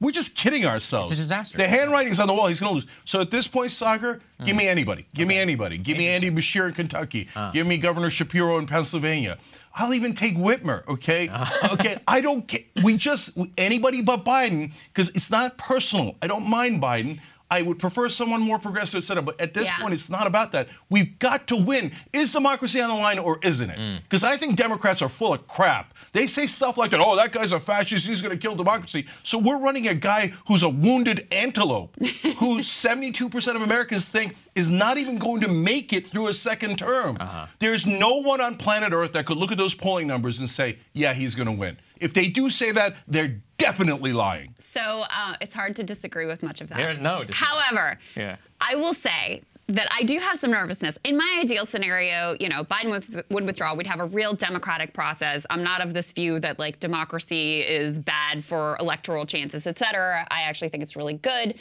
We're 0.00 0.12
just 0.12 0.36
kidding 0.36 0.64
ourselves. 0.64 1.10
It's 1.10 1.20
a 1.20 1.24
disaster. 1.24 1.58
The 1.58 1.66
handwriting's 1.66 2.20
on 2.20 2.28
the 2.28 2.32
wall. 2.34 2.46
He's 2.46 2.60
going 2.60 2.70
to 2.70 2.74
lose. 2.76 2.86
So 3.04 3.20
at 3.20 3.30
this 3.32 3.48
point, 3.48 3.70
Saagar, 3.70 4.20
give 4.44 4.54
Hmm. 4.54 4.58
me 4.58 4.68
anybody. 4.68 5.06
Give 5.14 5.26
me 5.26 5.36
anybody. 5.38 5.76
Give 5.76 5.98
me 5.98 6.06
Andy 6.08 6.30
Beshear 6.30 6.68
in 6.68 6.74
Kentucky. 6.74 7.28
Give 7.52 7.66
me 7.66 7.78
Governor 7.78 8.08
Shapiro 8.10 8.58
in 8.58 8.66
Pennsylvania. 8.66 9.38
I'll 9.74 9.94
even 9.94 10.14
take 10.14 10.36
Whitmer. 10.36 10.86
Okay. 10.88 11.28
okay. 11.72 11.96
I 12.06 12.20
don't. 12.20 12.48
ca- 12.48 12.64
We 12.82 12.96
just 12.96 13.36
anybody 13.56 14.02
but 14.02 14.24
Biden 14.24 14.72
because 14.92 15.08
it's 15.16 15.30
not 15.30 15.56
personal. 15.58 16.16
I 16.22 16.26
don't 16.28 16.48
mind 16.48 16.80
Biden. 16.80 17.18
I 17.50 17.62
would 17.62 17.78
prefer 17.78 18.08
someone 18.10 18.40
more 18.42 18.58
progressive, 18.58 18.98
et 18.98 19.04
cetera. 19.04 19.22
But 19.22 19.40
at 19.40 19.54
this 19.54 19.66
Yeah. 19.66 19.78
point, 19.80 19.94
it's 19.94 20.10
not 20.10 20.26
about 20.26 20.52
that. 20.52 20.68
We've 20.90 21.18
got 21.18 21.46
to 21.48 21.56
win. 21.56 21.92
Is 22.12 22.32
democracy 22.32 22.80
on 22.80 22.88
the 22.88 22.94
line 22.94 23.18
or 23.18 23.38
isn't 23.42 23.70
Mm. 23.70 23.96
it? 23.98 24.02
Because 24.02 24.22
I 24.24 24.36
think 24.36 24.56
Democrats 24.56 25.00
are 25.00 25.08
full 25.08 25.32
of 25.32 25.46
crap. 25.48 25.94
They 26.12 26.26
say 26.26 26.46
stuff 26.46 26.76
like 26.76 26.90
that. 26.90 27.00
Oh, 27.00 27.16
that 27.16 27.32
guy's 27.32 27.52
a 27.52 27.60
fascist. 27.60 28.06
He's 28.06 28.20
going 28.22 28.38
to 28.38 28.40
kill 28.48 28.54
democracy. 28.54 29.06
So 29.22 29.38
we're 29.38 29.58
running 29.58 29.88
a 29.88 29.94
guy 29.94 30.32
who's 30.46 30.62
a 30.62 30.68
wounded 30.68 31.26
antelope, 31.32 31.96
who 32.38 32.62
72% 32.62 33.56
of 33.56 33.62
Americans 33.62 34.08
think 34.08 34.36
is 34.54 34.70
not 34.70 34.98
even 34.98 35.16
going 35.18 35.40
to 35.40 35.48
make 35.48 35.92
it 35.92 36.08
through 36.10 36.28
a 36.28 36.34
second 36.34 36.78
term. 36.78 37.16
Uh-huh. 37.18 37.46
There's 37.60 37.86
no 37.86 38.16
one 38.16 38.40
on 38.40 38.56
planet 38.56 38.92
Earth 38.92 39.12
that 39.14 39.24
could 39.26 39.38
look 39.38 39.52
at 39.52 39.58
those 39.58 39.74
polling 39.74 40.06
numbers 40.06 40.40
and 40.40 40.50
say, 40.50 40.78
yeah, 40.92 41.14
he's 41.14 41.34
going 41.34 41.46
to 41.46 41.52
win. 41.52 41.78
If 42.00 42.12
they 42.14 42.28
do 42.28 42.50
say 42.50 42.72
that, 42.72 42.94
they're 43.08 43.40
definitely 43.58 44.12
lying. 44.12 44.54
So 44.72 44.80
uh, 45.10 45.34
it's 45.40 45.54
hard 45.54 45.76
to 45.76 45.82
disagree 45.82 46.26
with 46.26 46.42
much 46.42 46.60
of 46.60 46.68
that. 46.68 46.76
There's 46.76 47.00
no 47.00 47.24
disagreement. 47.24 47.36
However, 47.36 47.98
Yeah. 48.16 48.36
I 48.60 48.74
will 48.76 48.94
say 48.94 49.42
that 49.68 49.86
I 49.90 50.02
do 50.02 50.18
have 50.18 50.38
some 50.38 50.50
nervousness. 50.50 50.96
In 51.04 51.16
my 51.18 51.40
ideal 51.42 51.66
scenario, 51.66 52.34
you 52.40 52.48
know, 52.48 52.64
Biden 52.64 52.88
would, 52.88 53.24
would 53.30 53.44
withdraw. 53.44 53.74
We'd 53.74 53.86
have 53.86 54.00
a 54.00 54.06
real 54.06 54.32
democratic 54.34 54.94
process. 54.94 55.44
I'm 55.50 55.62
not 55.62 55.82
of 55.82 55.92
this 55.92 56.10
view 56.12 56.40
that 56.40 56.58
like 56.58 56.80
democracy 56.80 57.60
is 57.60 57.98
bad 57.98 58.44
for 58.44 58.78
electoral 58.80 59.26
chances, 59.26 59.66
et 59.66 59.78
cetera. 59.78 60.26
I 60.30 60.42
actually 60.42 60.70
think 60.70 60.82
it's 60.82 60.96
really 60.96 61.14
good. 61.14 61.54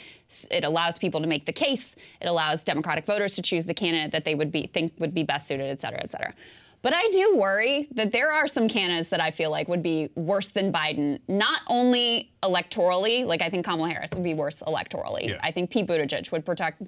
It 0.50 0.64
allows 0.64 0.98
people 0.98 1.20
to 1.20 1.26
make 1.26 1.44
the 1.44 1.52
case. 1.52 1.96
It 2.22 2.28
allows 2.28 2.64
Democratic 2.64 3.04
voters 3.04 3.34
to 3.34 3.42
choose 3.42 3.66
the 3.66 3.74
candidate 3.74 4.12
that 4.12 4.24
they 4.24 4.34
would 4.34 4.50
be 4.50 4.68
think 4.72 4.94
would 4.98 5.12
be 5.14 5.22
best 5.22 5.46
suited, 5.46 5.68
et 5.70 5.80
cetera, 5.80 6.00
et 6.02 6.10
cetera. 6.10 6.32
But 6.80 6.94
I 6.94 7.06
do 7.08 7.36
worry 7.36 7.88
that 7.92 8.12
there 8.12 8.32
are 8.32 8.46
some 8.46 8.68
candidates 8.68 9.10
that 9.10 9.20
I 9.20 9.32
feel 9.32 9.50
like 9.50 9.66
would 9.68 9.82
be 9.82 10.10
worse 10.14 10.48
than 10.48 10.72
Biden, 10.72 11.18
not 11.26 11.60
only 11.66 12.32
electorally, 12.42 13.26
like 13.26 13.42
I 13.42 13.50
think 13.50 13.64
Kamala 13.64 13.90
Harris 13.90 14.12
would 14.14 14.22
be 14.22 14.34
worse 14.34 14.62
electorally. 14.66 15.30
Yeah. 15.30 15.40
I 15.42 15.50
think 15.50 15.70
Pete 15.70 15.88
Buttigieg 15.88 16.30
would 16.30 16.44
protect, 16.44 16.80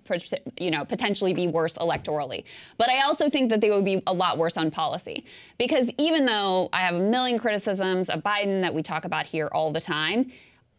you 0.58 0.70
know, 0.70 0.84
potentially 0.84 1.34
be 1.34 1.48
worse 1.48 1.74
electorally. 1.74 2.44
But 2.78 2.88
I 2.88 3.00
also 3.00 3.28
think 3.28 3.50
that 3.50 3.60
they 3.60 3.70
would 3.70 3.84
be 3.84 4.00
a 4.06 4.12
lot 4.12 4.38
worse 4.38 4.56
on 4.56 4.70
policy. 4.70 5.24
Because 5.58 5.90
even 5.98 6.24
though 6.24 6.68
I 6.72 6.82
have 6.82 6.94
a 6.94 7.00
million 7.00 7.38
criticisms 7.38 8.08
of 8.10 8.22
Biden 8.22 8.60
that 8.60 8.72
we 8.72 8.82
talk 8.82 9.04
about 9.04 9.26
here 9.26 9.48
all 9.52 9.72
the 9.72 9.80
time, 9.80 10.30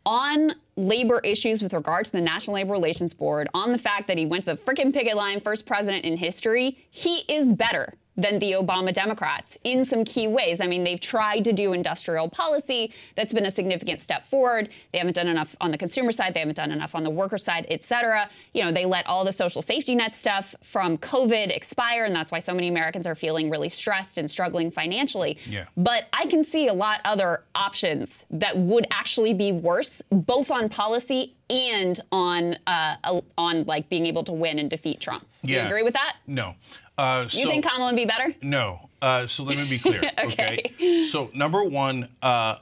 on 0.06 0.56
labor 0.78 1.20
issues 1.24 1.62
with 1.62 1.74
regard 1.74 2.06
to 2.06 2.12
the 2.12 2.22
National 2.22 2.56
Labor 2.56 2.72
Relations 2.72 3.14
Board, 3.14 3.50
on 3.54 3.72
the 3.72 3.78
fact 3.78 4.08
that 4.08 4.18
he 4.18 4.26
went 4.26 4.46
to 4.46 4.56
the 4.56 4.58
freaking 4.58 4.94
picket 4.94 5.16
line, 5.16 5.40
first 5.40 5.66
president 5.66 6.06
in 6.06 6.18
history, 6.18 6.78
he 6.90 7.18
is 7.28 7.54
better 7.54 7.94
than 8.18 8.40
the 8.40 8.52
Obama 8.52 8.94
Democrats 8.94 9.58
in 9.64 9.86
some 9.86 10.04
key 10.04 10.28
ways. 10.28 10.60
I 10.60 10.68
mean, 10.68 10.84
they've 10.84 11.00
tried 11.00 11.46
to 11.46 11.54
do 11.54 11.72
industrial 11.74 12.30
policy. 12.30 12.94
That's 13.16 13.34
been 13.34 13.46
a 13.46 13.52
significant 13.52 14.04
step 14.04 14.26
forward. 14.28 14.70
They 14.92 14.98
haven't 14.98 15.14
done 15.16 15.28
enough 15.28 15.56
on 15.62 15.72
the 15.72 15.78
consumer 15.78 16.12
side. 16.12 16.34
They 16.34 16.40
haven't 16.42 16.58
done 16.58 16.72
enough 16.72 16.94
on 16.94 17.04
the 17.04 17.10
worker 17.10 17.38
side, 17.38 17.66
et 17.70 17.84
cetera. 17.86 18.30
You 18.54 18.64
know, 18.64 18.72
they 18.72 18.86
let 18.86 19.08
all 19.08 19.24
the 19.24 19.32
social 19.32 19.62
safety 19.62 19.96
net 19.96 20.14
stuff 20.14 20.54
from 20.62 20.98
COVID 20.98 21.56
expire, 21.56 22.04
and 22.06 22.14
that's 22.16 22.32
why 22.32 22.40
so 22.40 22.54
many 22.54 22.68
Americans 22.68 23.08
are 23.08 23.16
feeling 23.16 23.50
really 23.50 23.70
stressed 23.70 24.18
and 24.18 24.30
struggling 24.30 24.72
financially. 24.72 25.38
Yeah. 25.48 25.66
But 25.78 26.08
I 26.12 26.26
can 26.26 26.44
see 26.44 26.68
a 26.68 26.74
lot 26.74 27.00
other 27.06 27.44
options 27.56 28.26
that 28.30 28.58
would 28.58 28.88
actually 28.92 29.34
be 29.34 29.54
worse, 29.54 30.02
both 30.12 30.52
on 30.52 30.68
policy 30.68 31.34
and 31.50 32.00
on 32.12 32.58
uh, 32.68 33.22
on 33.38 33.64
like 33.66 33.90
being 33.90 34.06
able 34.06 34.24
to 34.26 34.32
win 34.34 34.60
and 34.60 34.70
defeat 34.70 35.00
Trump. 35.02 35.26
Do 35.44 35.52
you 35.52 35.58
Yeah. 35.58 35.68
agree 35.68 35.84
with 35.84 35.94
that? 35.94 36.18
No. 36.28 36.56
Uh, 36.98 37.28
You 37.32 37.44
so- 37.44 37.50
think 37.50 37.66
Kamala 37.66 37.92
would 37.92 37.96
be 37.96 38.06
better? 38.06 38.36
No. 38.42 38.90
Uh, 39.02 39.26
so 39.28 39.44
let 39.44 39.58
me 39.58 39.68
be 39.68 39.80
clear. 39.86 40.04
Okay. 40.26 41.04
So 41.04 41.32
number 41.34 41.64
one, 41.64 42.08
uh, 42.22 42.58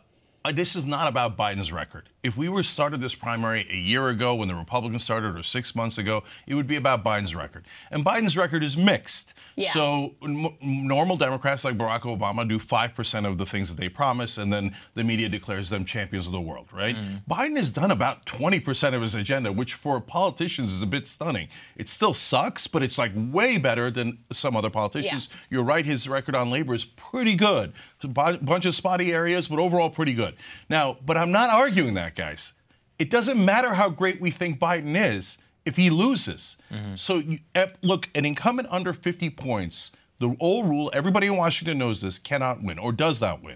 uh, 0.46 0.52
this 0.54 0.76
is 0.78 0.86
not 0.86 1.08
about 1.10 1.36
Biden's 1.38 1.72
record. 1.72 2.08
If 2.22 2.36
we 2.36 2.50
were 2.50 2.64
started 2.64 3.00
this 3.00 3.16
primary 3.16 3.66
a 3.70 3.76
year 3.76 4.10
ago 4.10 4.36
when 4.36 4.48
the 4.48 4.56
Republicans 4.56 5.04
started, 5.04 5.38
or 5.38 5.44
six 5.44 5.74
months 5.74 5.98
ago, 5.98 6.24
it 6.48 6.54
would 6.54 6.68
be 6.68 6.76
about 6.76 7.04
Biden's 7.04 7.34
record. 7.34 7.66
And 7.92 8.04
Biden's 8.04 8.36
record 8.36 8.64
is 8.64 8.76
mixed. 8.76 9.36
Yeah. 9.56 9.70
So 9.72 10.16
normal 10.62 11.16
Democrats 11.18 11.64
like 11.64 11.78
Barack 11.78 12.02
Obama 12.02 12.48
do 12.48 12.60
five 12.60 12.94
percent 12.94 13.26
of 13.26 13.38
the 13.38 13.46
things 13.46 13.70
that 13.70 13.80
they 13.80 13.90
promise, 13.90 14.38
and 14.38 14.52
then 14.52 14.76
the 14.96 15.04
media 15.04 15.30
declares 15.30 15.70
them 15.70 15.86
champions 15.86 16.26
of 16.26 16.34
the 16.34 16.42
world. 16.42 16.68
Right? 16.74 16.96
Mm. 16.96 17.22
Biden 17.30 17.58
has 17.58 17.72
done 17.72 17.92
about 17.92 18.26
twenty 18.26 18.60
percent 18.60 18.96
of 18.96 19.02
his 19.02 19.16
agenda, 19.16 19.52
which 19.52 19.76
for 19.76 20.02
politicians 20.02 20.74
is 20.74 20.82
a 20.82 20.88
bit 20.88 21.08
stunning. 21.08 21.48
It 21.78 21.88
still 21.88 22.14
sucks, 22.14 22.68
but 22.68 22.84
it's 22.84 22.98
like 22.98 23.12
way 23.16 23.58
better 23.58 23.90
than 23.90 24.18
some 24.32 24.56
other 24.56 24.70
politicians. 24.70 25.30
Yeah. 25.32 25.38
You're 25.50 25.64
right, 25.64 25.86
his 25.86 26.08
record 26.10 26.36
on 26.36 26.50
labor 26.50 26.74
is 26.74 26.86
pretty 26.86 27.36
good. 27.36 27.74
A 28.04 28.08
bunch 28.08 28.66
of 28.66 28.76
spotty 28.76 29.14
areas, 29.14 29.48
but 29.48 29.60
overall 29.60 29.90
pretty 29.90 30.14
good. 30.14 30.36
Now, 30.70 30.98
but 31.06 31.18
I'm 31.18 31.32
not 31.32 31.50
arguing 31.50 31.94
that, 31.96 32.09
guys. 32.16 32.54
It 32.98 33.10
doesn't 33.10 33.44
matter 33.44 33.74
how 33.74 33.90
great 33.90 34.20
we 34.20 34.30
think 34.32 34.60
Biden 34.60 34.96
is 34.96 35.38
if 35.66 35.76
he 35.76 35.90
loses. 35.90 36.58
So, 36.96 37.16
you, 37.18 37.40
eh, 37.56 37.68
look, 37.82 38.10
an 38.16 38.26
incumbent 38.26 38.68
under 38.72 38.94
50 38.94 39.30
points 39.32 39.92
The 40.20 40.36
old 40.42 40.68
rule, 40.68 40.92
everybody 40.94 41.28
in 41.28 41.38
Washington 41.38 41.78
knows 41.78 42.02
this, 42.02 42.20
cannot 42.20 42.62
win 42.62 42.78
or 42.78 42.92
does 42.92 43.22
not 43.22 43.42
win. 43.42 43.56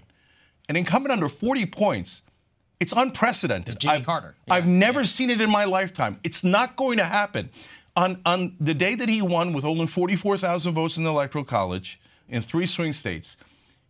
An 0.68 0.76
incumbent 0.76 1.12
under 1.12 1.28
40 1.28 1.66
points, 1.66 2.22
it's 2.80 2.94
unprecedented. 2.96 3.78
Jimmy 3.78 3.96
I've, 3.96 4.06
Carter. 4.06 4.34
I've 4.50 4.66
never 4.66 5.04
seen 5.04 5.28
it 5.28 5.40
in 5.42 5.50
my 5.50 5.64
lifetime. 5.64 6.18
It's 6.24 6.42
not 6.42 6.76
going 6.76 6.96
to 6.98 7.04
happen. 7.04 7.50
On, 7.96 8.20
on 8.24 8.56
the 8.58 8.74
day 8.74 8.94
that 8.94 9.08
he 9.08 9.20
won 9.22 9.52
with 9.52 9.64
only 9.64 9.86
44,000 9.86 10.72
votes 10.72 10.96
in 10.96 11.04
the 11.04 11.10
Electoral 11.10 11.44
College 11.44 12.00
in 12.28 12.40
three 12.42 12.66
swing 12.66 12.92
states, 12.94 13.36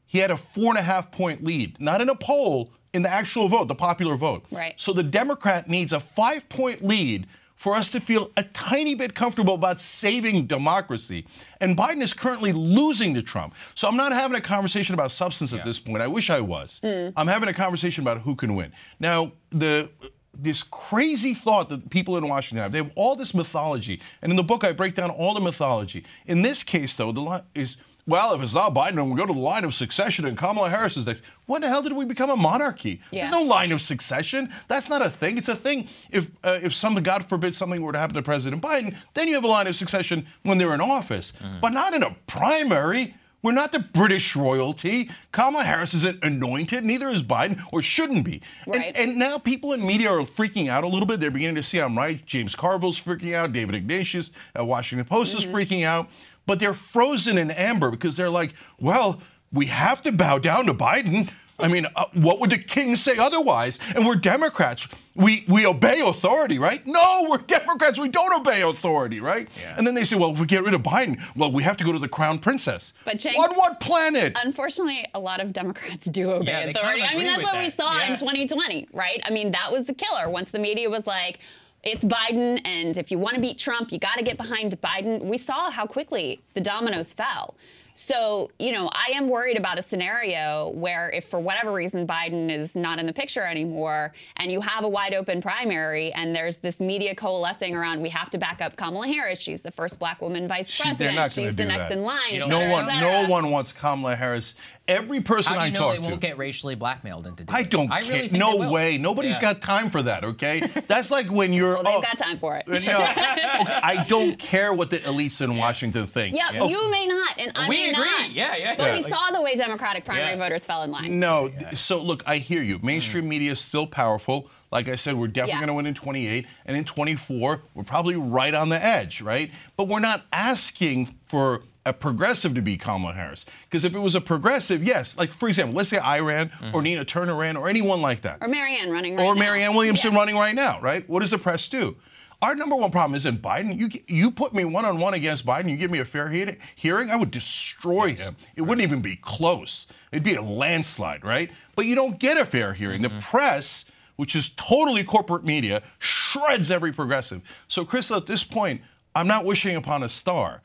he 0.06 0.18
had 0.18 0.30
a 0.30 0.36
four 0.36 0.70
and 0.70 0.78
a 0.78 0.82
half 0.82 1.10
point 1.10 1.44
lead, 1.44 1.80
not 1.80 2.00
in 2.00 2.08
a 2.08 2.14
poll, 2.14 2.72
in 2.92 3.02
the 3.02 3.10
actual 3.10 3.48
vote, 3.48 3.68
the 3.68 3.74
popular 3.74 4.16
vote. 4.16 4.44
Right. 4.50 4.74
So 4.76 4.92
the 4.92 5.02
Democrat 5.02 5.68
needs 5.68 5.92
a 5.92 6.00
five 6.00 6.48
point 6.48 6.84
lead 6.84 7.26
for 7.56 7.74
us 7.74 7.90
to 7.92 8.00
feel 8.00 8.30
a 8.36 8.42
tiny 8.42 8.94
bit 8.94 9.14
comfortable 9.14 9.54
about 9.54 9.80
saving 9.80 10.46
democracy. 10.46 11.24
And 11.60 11.76
Biden 11.76 12.02
is 12.02 12.12
currently 12.12 12.52
losing 12.52 13.14
to 13.14 13.22
Trump. 13.22 13.54
So 13.74 13.88
I'm 13.88 13.96
not 13.96 14.12
having 14.12 14.36
a 14.36 14.40
conversation 14.40 14.94
about 14.94 15.12
substance 15.12 15.52
at 15.52 15.64
this 15.64 15.78
point. 15.78 16.02
I 16.02 16.08
wish 16.08 16.30
I 16.30 16.40
was. 16.40 16.80
Mm. 16.82 17.12
I'm 17.16 17.28
having 17.28 17.48
a 17.48 17.54
conversation 17.54 18.02
about 18.02 18.20
who 18.20 18.34
can 18.34 18.54
win. 18.54 18.72
Now, 18.98 19.32
the 19.50 19.88
this 20.36 20.64
crazy 20.64 21.32
thought 21.32 21.68
that 21.68 21.88
people 21.90 22.16
in 22.16 22.28
Washington 22.28 22.62
have. 22.62 22.72
They 22.72 22.78
have 22.78 22.90
all 22.96 23.14
this 23.14 23.34
mythology. 23.34 24.00
And 24.20 24.32
in 24.32 24.36
the 24.36 24.42
book, 24.42 24.64
I 24.64 24.72
break 24.72 24.96
down 24.96 25.10
all 25.10 25.32
the 25.32 25.40
mythology. 25.40 26.04
In 26.26 26.42
this 26.42 26.64
case, 26.64 26.94
though, 26.94 27.12
the 27.12 27.20
line 27.20 27.42
is 27.54 27.76
well, 28.06 28.34
if 28.34 28.42
it's 28.42 28.54
not 28.54 28.74
Biden, 28.74 28.96
then 28.96 29.08
we 29.10 29.16
go 29.16 29.26
to 29.26 29.32
the 29.32 29.38
line 29.38 29.64
of 29.64 29.74
succession 29.74 30.26
and 30.26 30.36
Kamala 30.36 30.68
Harris 30.68 30.96
is 30.96 31.06
next. 31.06 31.22
When 31.46 31.62
the 31.62 31.68
hell 31.68 31.82
did 31.82 31.92
we 31.92 32.04
become 32.04 32.30
a 32.30 32.36
monarchy? 32.36 33.00
Yeah. 33.10 33.30
There's 33.30 33.42
no 33.42 33.48
line 33.48 33.72
of 33.72 33.80
succession. 33.80 34.52
That's 34.68 34.88
not 34.88 35.00
a 35.00 35.10
thing. 35.10 35.38
It's 35.38 35.48
a 35.48 35.56
thing 35.56 35.88
if 36.10 36.26
uh, 36.42 36.58
if 36.62 36.74
something, 36.74 37.02
God 37.02 37.24
forbid, 37.24 37.54
something 37.54 37.80
were 37.80 37.92
to 37.92 37.98
happen 37.98 38.16
to 38.16 38.22
President 38.22 38.62
Biden, 38.62 38.94
then 39.14 39.28
you 39.28 39.34
have 39.34 39.44
a 39.44 39.48
line 39.48 39.66
of 39.66 39.76
succession 39.76 40.26
when 40.42 40.58
they're 40.58 40.74
in 40.74 40.80
office, 40.80 41.32
but 41.60 41.72
not 41.72 41.94
in 41.94 42.02
a 42.02 42.14
primary. 42.26 43.14
We're 43.42 43.52
not 43.52 43.72
the 43.72 43.80
British 43.80 44.34
royalty. 44.34 45.10
Kamala 45.30 45.64
Harris 45.64 45.92
isn't 45.92 46.24
anointed, 46.24 46.82
neither 46.82 47.10
is 47.10 47.22
Biden, 47.22 47.62
or 47.72 47.82
shouldn't 47.82 48.24
be. 48.24 48.40
Right. 48.66 48.86
And, 48.86 48.96
and 48.96 49.18
now 49.18 49.36
people 49.36 49.74
in 49.74 49.86
media 49.86 50.10
are 50.10 50.20
freaking 50.20 50.68
out 50.68 50.82
a 50.82 50.86
little 50.86 51.04
bit. 51.04 51.20
They're 51.20 51.30
beginning 51.30 51.56
to 51.56 51.62
see 51.62 51.78
I'm 51.78 51.94
right. 51.96 52.24
James 52.24 52.54
Carville's 52.54 52.98
freaking 52.98 53.34
out. 53.34 53.52
David 53.52 53.74
Ignatius 53.74 54.30
at 54.54 54.66
Washington 54.66 55.04
Post 55.06 55.36
is 55.36 55.44
freaking 55.44 55.84
out. 55.84 56.08
But 56.46 56.60
they're 56.60 56.74
frozen 56.74 57.38
in 57.38 57.50
amber 57.50 57.90
because 57.90 58.16
they're 58.16 58.30
like, 58.30 58.54
well, 58.78 59.20
we 59.52 59.66
have 59.66 60.02
to 60.02 60.12
bow 60.12 60.38
down 60.38 60.66
to 60.66 60.74
Biden. 60.74 61.30
I 61.56 61.68
mean, 61.68 61.86
uh, 61.94 62.06
what 62.14 62.40
would 62.40 62.50
the 62.50 62.58
king 62.58 62.96
say 62.96 63.16
otherwise? 63.16 63.78
And 63.94 64.04
we're 64.04 64.16
Democrats. 64.16 64.88
We 65.14 65.44
we 65.46 65.64
obey 65.66 66.00
authority, 66.00 66.58
right? 66.58 66.84
No, 66.84 67.26
we're 67.30 67.38
Democrats. 67.46 67.96
We 67.96 68.08
don't 68.08 68.34
obey 68.40 68.62
authority, 68.62 69.20
right? 69.20 69.48
And 69.78 69.86
then 69.86 69.94
they 69.94 70.02
say, 70.04 70.16
well, 70.16 70.32
if 70.32 70.40
we 70.40 70.46
get 70.46 70.64
rid 70.64 70.74
of 70.74 70.82
Biden, 70.82 71.22
well, 71.36 71.52
we 71.52 71.62
have 71.62 71.76
to 71.76 71.84
go 71.84 71.92
to 71.92 72.00
the 72.00 72.08
crown 72.08 72.40
princess. 72.40 72.92
But 73.04 73.18
Cenk, 73.18 73.36
on 73.38 73.54
what 73.54 73.78
planet? 73.78 74.36
Unfortunately, 74.44 75.06
a 75.14 75.20
lot 75.20 75.38
of 75.40 75.52
Democrats 75.52 76.06
do 76.06 76.32
obey 76.32 76.46
Yeah, 76.50 76.58
authority. 76.70 77.02
kind 77.02 77.02
of 77.04 77.10
I 77.10 77.14
mean, 77.14 77.26
that's 77.28 77.38
with 77.38 77.44
what 77.46 77.58
we 77.62 77.68
that. 77.68 77.76
saw 77.76 78.00
in 78.02 78.16
2020, 78.18 78.88
right? 78.92 79.20
I 79.24 79.30
mean, 79.30 79.52
that 79.52 79.70
was 79.70 79.84
the 79.84 79.94
killer. 79.94 80.28
Once 80.28 80.50
the 80.50 80.58
media 80.58 80.90
was 80.90 81.06
like, 81.06 81.38
it's 81.84 82.04
Biden, 82.04 82.60
and 82.64 82.96
if 82.96 83.10
you 83.10 83.18
want 83.18 83.34
to 83.34 83.40
beat 83.40 83.58
Trump, 83.58 83.92
you 83.92 83.98
got 83.98 84.16
to 84.16 84.22
get 84.22 84.36
behind 84.36 84.80
Biden. 84.80 85.20
We 85.22 85.38
saw 85.38 85.70
how 85.70 85.86
quickly 85.86 86.40
the 86.54 86.60
dominoes 86.60 87.12
fell. 87.12 87.54
So, 87.96 88.50
you 88.58 88.72
know, 88.72 88.90
I 88.92 89.12
am 89.14 89.28
worried 89.28 89.56
about 89.56 89.78
a 89.78 89.82
scenario 89.82 90.72
where 90.74 91.10
if 91.10 91.26
for 91.26 91.38
whatever 91.38 91.72
reason 91.72 92.06
Biden 92.08 92.50
is 92.50 92.74
not 92.74 92.98
in 92.98 93.06
the 93.06 93.12
picture 93.12 93.42
anymore 93.42 94.12
and 94.36 94.50
you 94.50 94.60
have 94.60 94.82
a 94.82 94.88
wide 94.88 95.14
open 95.14 95.40
primary 95.40 96.12
and 96.12 96.34
there's 96.34 96.58
this 96.58 96.80
media 96.80 97.14
coalescing 97.14 97.74
around 97.76 98.02
we 98.02 98.08
have 98.08 98.30
to 98.30 98.38
back 98.38 98.60
up 98.60 98.74
Kamala 98.76 99.06
Harris, 99.06 99.38
she's 99.38 99.62
the 99.62 99.70
first 99.70 100.00
black 100.00 100.20
woman 100.20 100.48
vice 100.48 100.68
She- 100.68 100.82
president, 100.82 100.98
they're 100.98 101.12
not 101.12 101.30
she's 101.30 101.50
to 101.50 101.54
the 101.56 101.64
next 101.66 101.88
that. 101.90 101.92
in 101.92 102.02
line. 102.02 102.38
No 102.40 102.48
cetera, 102.58 102.72
one, 102.72 103.00
no 103.00 103.28
one 103.28 103.50
wants 103.50 103.72
Kamala 103.72 104.16
Harris. 104.16 104.56
Every 104.88 105.20
person 105.20 105.54
How 105.54 105.60
do 105.60 105.62
I 105.62 105.66
you 105.68 105.72
know 105.72 105.78
talk 105.78 105.92
they 105.94 105.98
won't 106.00 106.20
get 106.20 106.36
racially 106.36 106.74
blackmailed 106.74 107.26
into 107.26 107.44
doing 107.44 107.56
I 107.56 107.62
don't 107.62 107.86
it? 107.86 107.92
I 107.92 108.00
care. 108.02 108.08
really 108.08 108.20
think 108.28 108.32
they 108.32 108.38
no 108.38 108.56
will. 108.56 108.72
way. 108.72 108.98
Nobody's 108.98 109.36
Yeah. 109.36 109.40
got 109.40 109.62
time 109.62 109.88
for 109.88 110.02
that. 110.02 110.24
Okay, 110.24 110.60
that's 110.88 111.10
like 111.10 111.28
when 111.28 111.52
you're. 111.54 111.74
Well, 111.74 111.84
they've 111.84 111.94
oh, 111.94 112.00
got 112.02 112.18
time 112.18 112.38
for 112.38 112.56
it. 112.56 112.66
no, 112.68 112.76
okay, 112.76 112.90
I 112.92 114.04
don't 114.08 114.38
care 114.38 114.74
what 114.74 114.90
the 114.90 114.98
elites 114.98 115.40
in 115.40 115.56
Washington 115.56 116.06
think. 116.06 116.36
Yeah, 116.36 116.50
Oh, 116.60 116.68
you 116.68 116.90
may 116.90 117.06
not, 117.06 117.38
and 117.38 117.52
I 117.54 117.66
We 117.68 117.83
may 117.86 117.92
agree. 117.92 118.04
not. 118.04 118.32
Yeah, 118.32 118.56
yeah, 118.56 118.74
But 118.76 118.84
yeah. 118.84 118.96
we 118.96 119.02
Like- 119.04 119.12
saw 119.12 119.30
the 119.32 119.42
way 119.42 119.54
Democratic 119.54 120.04
primary 120.04 120.32
Yeah. 120.32 120.38
voters 120.38 120.64
fell 120.64 120.82
in 120.82 120.90
line. 120.90 121.18
No, 121.18 121.48
th- 121.48 121.76
so 121.76 122.00
look, 122.02 122.22
I 122.26 122.38
hear 122.38 122.62
you. 122.62 122.78
Mainstream 122.82 123.24
mm. 123.24 123.28
media 123.28 123.52
is 123.52 123.60
still 123.60 123.86
powerful. 123.86 124.50
Like 124.70 124.88
I 124.88 124.96
said, 124.96 125.14
we're 125.14 125.28
definitely 125.28 125.52
Yeah. 125.52 125.58
going 125.60 125.68
to 125.68 125.74
win 125.74 125.86
in 125.86 125.94
28, 125.94 126.46
and 126.66 126.76
in 126.76 126.84
24, 126.84 127.62
we're 127.74 127.84
probably 127.84 128.16
right 128.16 128.54
on 128.54 128.68
the 128.68 128.84
edge, 128.84 129.20
right? 129.20 129.50
But 129.76 129.88
we're 129.88 130.00
not 130.00 130.26
asking 130.32 131.14
for 131.28 131.62
a 131.86 131.92
progressive 131.92 132.54
to 132.54 132.62
be 132.62 132.76
Kamala 132.76 133.12
Harris. 133.14 133.44
Because 133.68 133.84
if 133.84 133.94
it 133.94 133.98
was 133.98 134.14
a 134.14 134.20
progressive, 134.20 134.82
yes, 134.82 135.18
like 135.18 135.32
for 135.32 135.48
example, 135.48 135.76
let's 135.76 135.90
say 135.90 135.98
I 135.98 136.20
ran, 136.20 136.46
or 136.46 136.66
mm-hmm. 136.66 136.80
Nina 136.80 137.04
Turner 137.04 137.36
ran, 137.36 137.56
or 137.56 137.68
anyone 137.68 138.00
like 138.00 138.22
that. 138.22 138.38
Or 138.40 138.48
Marianne 138.48 138.90
running 138.90 139.16
right 139.16 139.24
or 139.24 139.34
now. 139.34 139.40
Marianne 139.40 139.74
Williamson 139.74 140.14
running 140.14 140.34
right 140.36 140.54
now, 140.54 140.80
right? 140.80 141.06
What 141.08 141.20
does 141.20 141.30
the 141.30 141.38
press 141.38 141.68
do? 141.68 141.96
Our 142.44 142.54
number 142.54 142.76
one 142.76 142.90
problem 142.90 143.14
isn't 143.14 143.40
Biden. 143.40 143.80
You 143.80 143.88
you 144.06 144.30
put 144.30 144.52
me 144.52 144.66
one 144.66 144.84
on 144.84 144.98
one 144.98 145.14
against 145.14 145.46
Biden. 145.46 145.70
You 145.70 145.78
give 145.78 145.90
me 145.90 146.00
a 146.00 146.04
fair 146.04 146.28
he- 146.28 146.58
hearing, 146.74 147.10
I 147.10 147.16
would 147.16 147.30
destroy 147.30 148.14
him. 148.14 148.36
It 148.54 148.60
wouldn't 148.60 148.82
even 148.82 149.00
be 149.00 149.16
close. 149.16 149.86
It'd 150.12 150.24
be 150.24 150.34
a 150.34 150.42
landslide, 150.42 151.24
right? 151.24 151.50
But 151.74 151.86
you 151.86 151.94
don't 151.94 152.18
get 152.18 152.36
a 152.36 152.44
fair 152.44 152.74
hearing. 152.74 153.00
The 153.00 153.08
mm-hmm. 153.08 153.20
press, 153.20 153.86
which 154.16 154.36
is 154.36 154.50
totally 154.56 155.04
corporate 155.04 155.46
media, 155.46 155.82
shreds 155.98 156.70
every 156.70 156.92
progressive. 156.92 157.40
So, 157.68 157.82
Chris, 157.82 158.10
at 158.10 158.26
this 158.26 158.44
point, 158.44 158.82
I'm 159.14 159.26
not 159.26 159.46
wishing 159.46 159.76
upon 159.76 160.02
a 160.02 160.08
star. 160.10 160.60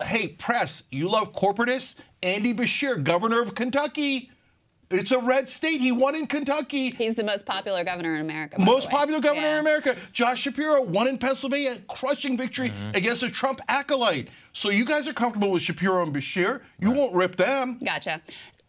Hey, 0.00 0.28
press, 0.28 0.84
you 0.92 1.08
love 1.08 1.32
corporatists? 1.32 1.96
Andy 2.22 2.54
Beshear, 2.54 3.02
governor 3.02 3.42
of 3.42 3.56
Kentucky. 3.56 4.30
It's 4.88 5.10
a 5.10 5.18
red 5.18 5.48
state. 5.48 5.80
He 5.80 5.90
won 5.90 6.14
in 6.14 6.26
Kentucky. 6.28 6.90
He's 6.90 7.16
the 7.16 7.24
most 7.24 7.44
popular 7.44 7.82
governor 7.82 8.14
in 8.14 8.20
America. 8.20 8.56
by 8.56 8.64
the 8.64 8.70
Most 8.70 8.86
way. 8.86 8.92
popular 8.92 9.20
governor 9.20 9.46
Yeah. 9.46 9.54
in 9.54 9.58
America. 9.60 9.96
Josh 10.12 10.40
Shapiro 10.42 10.82
won 10.82 11.08
in 11.08 11.18
Pennsylvania, 11.18 11.78
crushing 11.88 12.36
victory 12.36 12.70
Mm-hmm. 12.70 12.90
against 12.96 13.22
a 13.24 13.30
Trump 13.30 13.60
acolyte. 13.68 14.28
So 14.52 14.70
you 14.70 14.84
guys 14.84 15.08
are 15.08 15.12
comfortable 15.12 15.50
with 15.50 15.62
Shapiro 15.62 16.02
and 16.04 16.14
Beshear. 16.14 16.60
You 16.78 16.92
won't 16.92 17.14
rip 17.14 17.34
them. 17.36 17.78
Gotcha. 17.84 18.20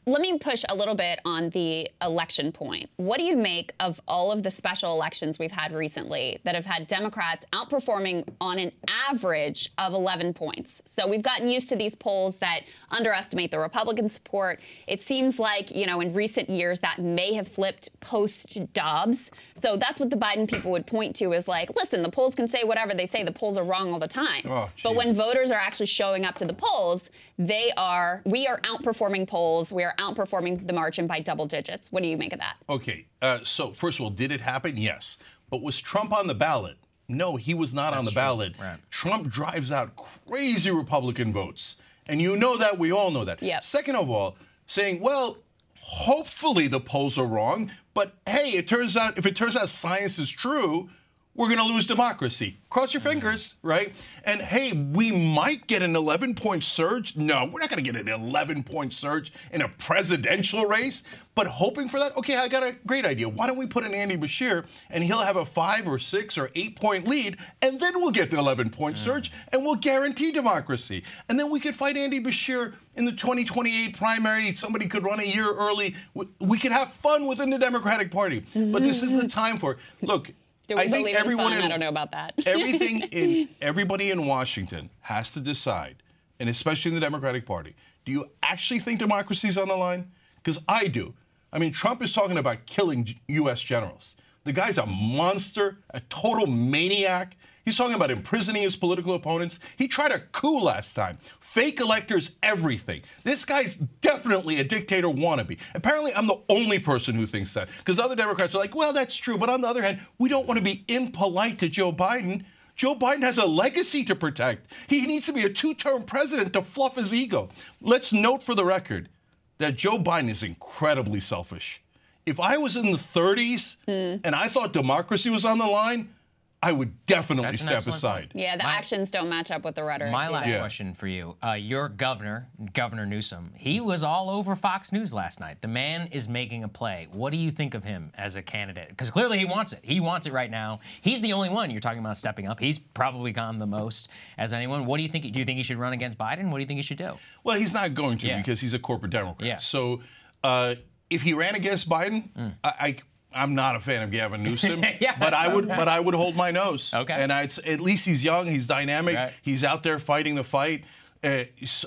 Let 0.08 0.22
me 0.22 0.40
push 0.40 0.64
a 0.70 0.74
little 0.74 0.96
bit 0.96 1.20
on 1.26 1.50
the 1.50 1.92
election 2.02 2.54
point. 2.54 2.90
What 2.96 3.18
do 3.18 3.26
you 3.26 3.36
make 3.36 3.74
of 3.82 4.00
all 4.08 4.32
of 4.32 4.42
the 4.42 4.50
special 4.50 4.94
elections 4.94 5.38
we've 5.38 5.52
had 5.52 5.74
recently 5.74 6.40
that 6.46 6.56
have 6.56 6.64
had 6.64 6.88
Democrats 6.88 7.46
outperforming 7.52 8.26
on 8.40 8.58
an 8.58 8.72
average 8.88 9.70
of 9.78 9.92
11 9.92 10.34
points? 10.34 10.82
So 10.86 11.06
we've 11.10 11.22
gotten 11.22 11.50
used 11.50 11.68
to 11.68 11.76
these 11.76 11.94
polls 11.94 12.38
that 12.38 12.62
underestimate 12.90 13.52
the 13.52 13.60
Republican 13.60 14.08
support. 14.08 14.62
It 14.88 15.02
seems 15.02 15.40
like, 15.40 15.76
you 15.76 15.86
know, 15.86 16.00
in 16.00 16.14
recent 16.14 16.50
years 16.50 16.80
that 16.80 17.00
may 17.00 17.34
have 17.34 17.50
flipped 17.50 18.00
post 18.00 18.58
Dobbs. 18.72 19.30
So 19.62 19.76
that's 19.76 20.00
what 20.00 20.10
the 20.10 20.16
Biden 20.16 20.50
people 20.50 20.72
would 20.72 20.88
point 20.88 21.18
to 21.18 21.34
is 21.34 21.50
like, 21.50 21.76
listen, 21.76 22.02
the 22.02 22.10
polls 22.10 22.34
can 22.34 22.48
say 22.48 22.64
whatever 22.64 22.94
they 22.94 23.08
say, 23.08 23.24
the 23.24 23.34
polls 23.34 23.58
are 23.58 23.66
wrong 23.66 23.92
all 23.92 24.00
the 24.00 24.08
time. 24.08 24.44
Oh, 24.46 24.70
but 24.84 24.96
when 24.96 25.14
voters 25.18 25.52
are 25.52 25.60
actually 25.60 25.88
showing 25.88 26.24
up 26.24 26.36
to 26.36 26.46
the 26.46 26.54
polls, 26.54 27.10
they 27.38 27.74
are 27.76 28.22
we 28.24 28.48
are 28.48 28.62
outperforming 28.62 29.28
polls. 29.28 29.74
We 29.74 29.84
are 29.84 29.96
outperforming 29.98 30.66
the 30.68 30.74
margin 30.74 31.08
by 31.08 31.20
double 31.20 31.46
digits. 31.46 31.92
What 31.92 32.04
do 32.04 32.10
you 32.10 32.18
make 32.18 32.34
of 32.34 32.40
that? 32.40 32.58
Okay, 32.70 33.06
uh, 33.22 33.40
so 33.44 33.72
first 33.72 34.00
of 34.00 34.04
all, 34.04 34.10
did 34.10 34.32
it 34.32 34.42
happen? 34.42 34.78
Yes. 34.78 35.18
But 35.50 35.62
was 35.62 35.80
Trump 35.80 36.14
on 36.14 36.28
the 36.28 36.36
ballot? 36.36 36.78
No, 37.10 37.36
he 37.38 37.54
was 37.54 37.74
not 37.74 37.94
on 37.94 38.04
the 38.04 38.12
ballot. 38.12 38.54
Trump 38.90 39.30
drives 39.30 39.72
out 39.72 39.96
crazy 39.96 40.72
Republican 40.72 41.32
votes. 41.32 41.78
And 42.10 42.22
you 42.22 42.36
know 42.36 42.58
that, 42.58 42.78
we 42.78 42.92
all 42.92 43.12
know 43.12 43.26
that. 43.26 43.42
Yep. 43.42 43.64
Second 43.64 43.96
of 43.96 44.10
all, 44.10 44.36
saying, 44.68 45.00
well, 45.00 45.38
hopefully 45.80 46.68
the 46.68 46.80
polls 46.80 47.18
are 47.18 47.26
wrong, 47.26 47.72
but 47.94 48.14
hey, 48.26 48.52
it 48.52 48.68
turns 48.68 48.98
out, 48.98 49.18
if 49.18 49.26
it 49.26 49.36
turns 49.36 49.56
out 49.56 49.70
science 49.70 50.20
is 50.20 50.30
true, 50.30 50.90
we're 51.38 51.46
going 51.46 51.60
to 51.60 51.72
lose 51.72 51.86
democracy. 51.86 52.58
Cross 52.72 52.94
your 52.94 53.02
fingers, 53.02 53.56
right? 53.62 53.94
And 54.26 54.42
hey, 54.42 54.74
we 54.74 55.12
might 55.12 55.68
get 55.68 55.84
an 55.84 55.96
11 55.96 56.34
point 56.34 56.64
surge. 56.64 57.16
No, 57.16 57.46
we're 57.46 57.60
not 57.60 57.70
going 57.70 57.84
to 57.84 57.92
get 57.92 57.96
an 57.96 58.10
11 58.10 58.64
point 58.64 58.92
surge 58.92 59.32
in 59.52 59.62
a 59.62 59.70
presidential 59.70 60.66
race, 60.66 61.04
but 61.36 61.46
hoping 61.46 61.90
for 61.90 62.00
that. 62.00 62.18
Okay, 62.18 62.36
I 62.36 62.48
got 62.48 62.64
a 62.64 62.74
great 62.88 63.06
idea. 63.06 63.30
Why 63.30 63.46
don't 63.46 63.58
we 63.58 63.68
put 63.68 63.86
in 63.86 63.94
Andy 63.94 64.18
Beshear 64.18 64.66
and 64.90 65.04
he'll 65.04 65.20
have 65.20 65.38
a 65.38 65.46
five 65.46 65.88
or 65.88 66.00
six 66.00 66.40
or 66.40 66.50
eight 66.56 66.76
point 66.76 67.08
lead, 67.08 67.38
and 67.62 67.80
then 67.80 68.02
we'll 68.02 68.12
get 68.12 68.32
the 68.32 68.40
11 68.40 68.72
point 68.72 68.98
surge 68.98 69.32
and 69.54 69.64
we'll 69.64 69.76
guarantee 69.76 70.32
democracy. 70.32 71.04
And 71.30 71.40
then 71.40 71.52
we 71.52 71.60
could 71.60 71.76
fight 71.76 71.98
Andy 71.98 72.20
Beshear 72.20 72.74
in 72.96 73.06
the 73.06 73.12
2028 73.12 73.96
primary. 73.96 74.56
Somebody 74.56 74.88
could 74.88 75.04
run 75.04 75.20
a 75.20 75.24
year 75.24 75.54
early. 75.54 75.96
We, 76.16 76.28
we 76.40 76.58
could 76.58 76.72
have 76.72 76.92
fun 76.94 77.28
within 77.28 77.52
the 77.52 77.60
Democratic 77.60 78.10
Party. 78.10 78.44
But 78.56 78.82
this 78.82 79.04
is 79.04 79.14
the 79.14 79.20
mm-hmm. 79.20 79.28
time 79.28 79.60
for 79.60 79.74
it. 79.74 79.78
Look, 80.02 80.32
Do 80.68 80.76
we 80.76 80.82
I 80.82 80.88
think 80.90 81.10
everyone 81.10 81.54
in 81.54 81.62
I 81.62 81.68
don't 81.68 81.80
know 81.80 81.90
about 81.90 82.12
that. 82.12 82.34
everything 82.46 83.02
in 83.12 83.50
everybody 83.62 84.12
in 84.12 84.26
Washington 84.26 84.90
has 85.02 85.32
to 85.34 85.40
decide, 85.40 86.04
and 86.40 86.50
especially 86.50 86.90
in 86.90 86.96
the 86.96 87.02
Democratic 87.02 87.46
Party, 87.46 87.76
do 88.06 88.12
you 88.12 88.30
actually 88.44 88.80
think 88.80 89.00
democracy 89.00 89.48
is 89.48 89.58
on 89.58 89.70
the 89.70 89.76
line? 89.76 90.12
Because 90.38 90.64
I 90.68 90.88
do. 90.88 91.14
I 91.54 91.60
mean, 91.60 91.72
Trump 91.72 92.02
is 92.02 92.14
talking 92.14 92.38
about 92.38 92.66
killing 92.66 93.08
U.S. 93.28 93.62
generals. 93.62 94.18
The 94.48 94.54
guy's 94.54 94.78
a 94.78 94.86
monster, 94.86 95.80
a 95.90 96.00
total 96.00 96.48
maniac. 96.48 97.36
He's 97.66 97.76
talking 97.76 97.96
about 97.96 98.12
imprisoning 98.12 98.62
his 98.62 98.78
political 98.78 99.14
opponents. 99.14 99.60
He 99.76 99.90
tried 99.90 100.14
a 100.14 100.20
coup 100.20 100.62
last 100.62 100.94
time. 100.94 101.18
Fake 101.42 101.82
electors, 101.82 102.38
everything. 102.42 103.02
This 103.26 103.44
guy's 103.44 103.76
definitely 103.76 104.62
a 104.62 104.64
dictator 104.64 105.10
wannabe. 105.10 105.58
Apparently, 105.76 106.14
I'm 106.16 106.28
the 106.28 106.40
only 106.48 106.80
person 106.80 107.14
who 107.14 107.28
thinks 107.28 107.54
that. 107.56 107.68
Because 107.80 108.00
other 108.00 108.16
Democrats 108.16 108.56
are 108.56 108.60
like, 108.60 108.74
well, 108.74 108.94
that's 108.94 109.18
true. 109.18 109.38
But 109.38 109.50
on 109.50 109.60
the 109.60 109.68
other 109.68 109.82
hand, 109.82 110.00
we 110.18 110.30
don't 110.30 110.48
want 110.48 110.60
to 110.60 110.64
be 110.64 110.86
impolite 110.88 111.60
to 111.60 111.68
Joe 111.68 111.92
Biden. 111.92 112.46
Joe 112.78 112.96
Biden 112.96 113.24
has 113.24 113.38
a 113.38 113.46
legacy 113.46 114.06
to 114.06 114.16
protect. 114.16 114.72
He 114.88 115.06
needs 115.06 115.26
to 115.26 115.34
be 115.34 115.44
a 115.44 115.50
two 115.50 115.74
term 115.74 116.04
president 116.04 116.54
to 116.54 116.62
fluff 116.62 116.96
his 116.96 117.14
ego. 117.14 117.50
Let's 117.82 118.14
note 118.14 118.44
for 118.46 118.56
the 118.56 118.64
record 118.64 119.10
that 119.58 119.76
Joe 119.76 119.98
Biden 119.98 120.30
is 120.30 120.44
incredibly 120.44 121.20
selfish. 121.20 121.82
If 122.28 122.42
I 122.42 122.58
was 122.58 122.76
in 122.76 122.92
the 122.92 122.98
30s 122.98 123.78
and 123.88 124.36
I 124.36 124.50
thought 124.50 124.74
democracy 124.74 125.30
was 125.30 125.46
on 125.46 125.58
the 125.58 125.66
line, 125.66 126.14
I 126.62 126.72
would 126.72 127.06
definitely 127.06 127.44
That's 127.46 127.62
step 127.62 127.76
excellent 127.78 127.96
aside. 127.96 128.32
Yeah, 128.34 128.58
the 128.58 128.66
actions 128.66 129.12
don't 129.12 129.30
match 129.30 129.52
up 129.52 129.64
with 129.64 129.76
the 129.76 129.84
rhetoric. 129.84 130.12
My 130.12 130.28
last 130.28 130.50
they? 130.50 130.58
question 130.58 130.94
for 130.96 131.06
you. 131.08 131.38
Uh, 131.42 131.52
your 131.52 131.88
governor, 131.88 132.50
Governor 132.74 133.06
Newsom, 133.06 133.52
he 133.56 133.80
was 133.80 134.04
all 134.04 134.30
over 134.32 134.56
Fox 134.56 134.92
News 134.92 135.14
last 135.14 135.40
night. 135.40 135.62
The 135.62 135.68
man 135.68 136.10
is 136.12 136.28
making 136.28 136.64
a 136.64 136.68
play. 136.68 137.08
What 137.12 137.30
do 137.32 137.38
you 137.38 137.52
think 137.52 137.76
of 137.76 137.84
him 137.84 138.12
as 138.16 138.36
a 138.36 138.42
candidate? 138.42 138.90
Because 138.90 139.12
clearly 139.12 139.38
he 139.38 139.46
wants 139.46 139.72
it. 139.72 139.80
He 139.84 140.00
wants 140.00 140.26
it 140.26 140.34
right 140.34 140.50
now. 140.50 140.80
He's 141.00 141.22
the 141.22 141.32
only 141.32 141.50
one 141.50 141.70
you're 141.70 141.80
talking 141.80 142.00
about 142.00 142.18
stepping 142.18 142.48
up. 142.48 142.60
He's 142.60 142.80
probably 142.80 143.32
gone 143.32 143.60
the 143.60 143.68
most 143.68 144.10
as 144.40 144.52
anyone. 144.52 144.86
What 144.88 144.98
do 144.98 145.04
you 145.04 145.10
think? 145.10 145.32
Do 145.32 145.40
you 145.40 145.46
think 145.46 145.58
he 145.58 145.64
should 145.64 145.78
run 145.78 145.94
against 145.94 146.18
Biden? 146.18 146.50
What 146.50 146.58
do 146.58 146.62
you 146.62 146.68
think 146.68 146.80
he 146.80 146.84
should 146.84 146.98
do? 146.98 147.14
Well, 147.44 147.58
he's 147.58 147.76
not 147.76 147.94
going 147.94 148.18
to 148.18 148.28
Yeah. 148.28 148.38
because 148.40 148.60
he's 148.60 148.74
a 148.74 148.80
corporate 148.80 149.12
Democrat. 149.12 149.48
Yeah. 149.48 149.58
So 149.58 150.02
uh, 150.44 150.74
if 151.10 151.22
he 151.22 151.34
ran 151.34 151.56
against 151.56 151.88
Biden, 151.90 152.30
I, 152.64 152.74
I 152.80 152.96
I'm 153.34 153.54
not 153.56 153.76
a 153.76 153.80
fan 153.80 154.04
of 154.04 154.12
Gavin 154.12 154.42
Newsom, 154.42 154.84
Yeah, 155.00 155.16
but 155.20 155.34
I 155.34 155.48
would 155.54 155.66
okay. 155.66 155.76
but 155.76 155.88
I 155.88 156.00
would 156.00 156.16
hold 156.16 156.36
my 156.36 156.50
nose. 156.52 156.94
Okay. 156.94 157.14
And 157.14 157.32
I'd, 157.32 157.56
at 157.60 157.82
least 157.82 158.06
he's 158.06 158.24
young, 158.24 158.48
he's 158.48 158.68
dynamic, 158.68 159.16
Right. 159.16 159.34
he's 159.42 159.64
out 159.64 159.84
there 159.84 160.00
fighting 160.00 160.36
the 160.36 160.44
fight. 160.44 160.84
Uh, 161.24 161.44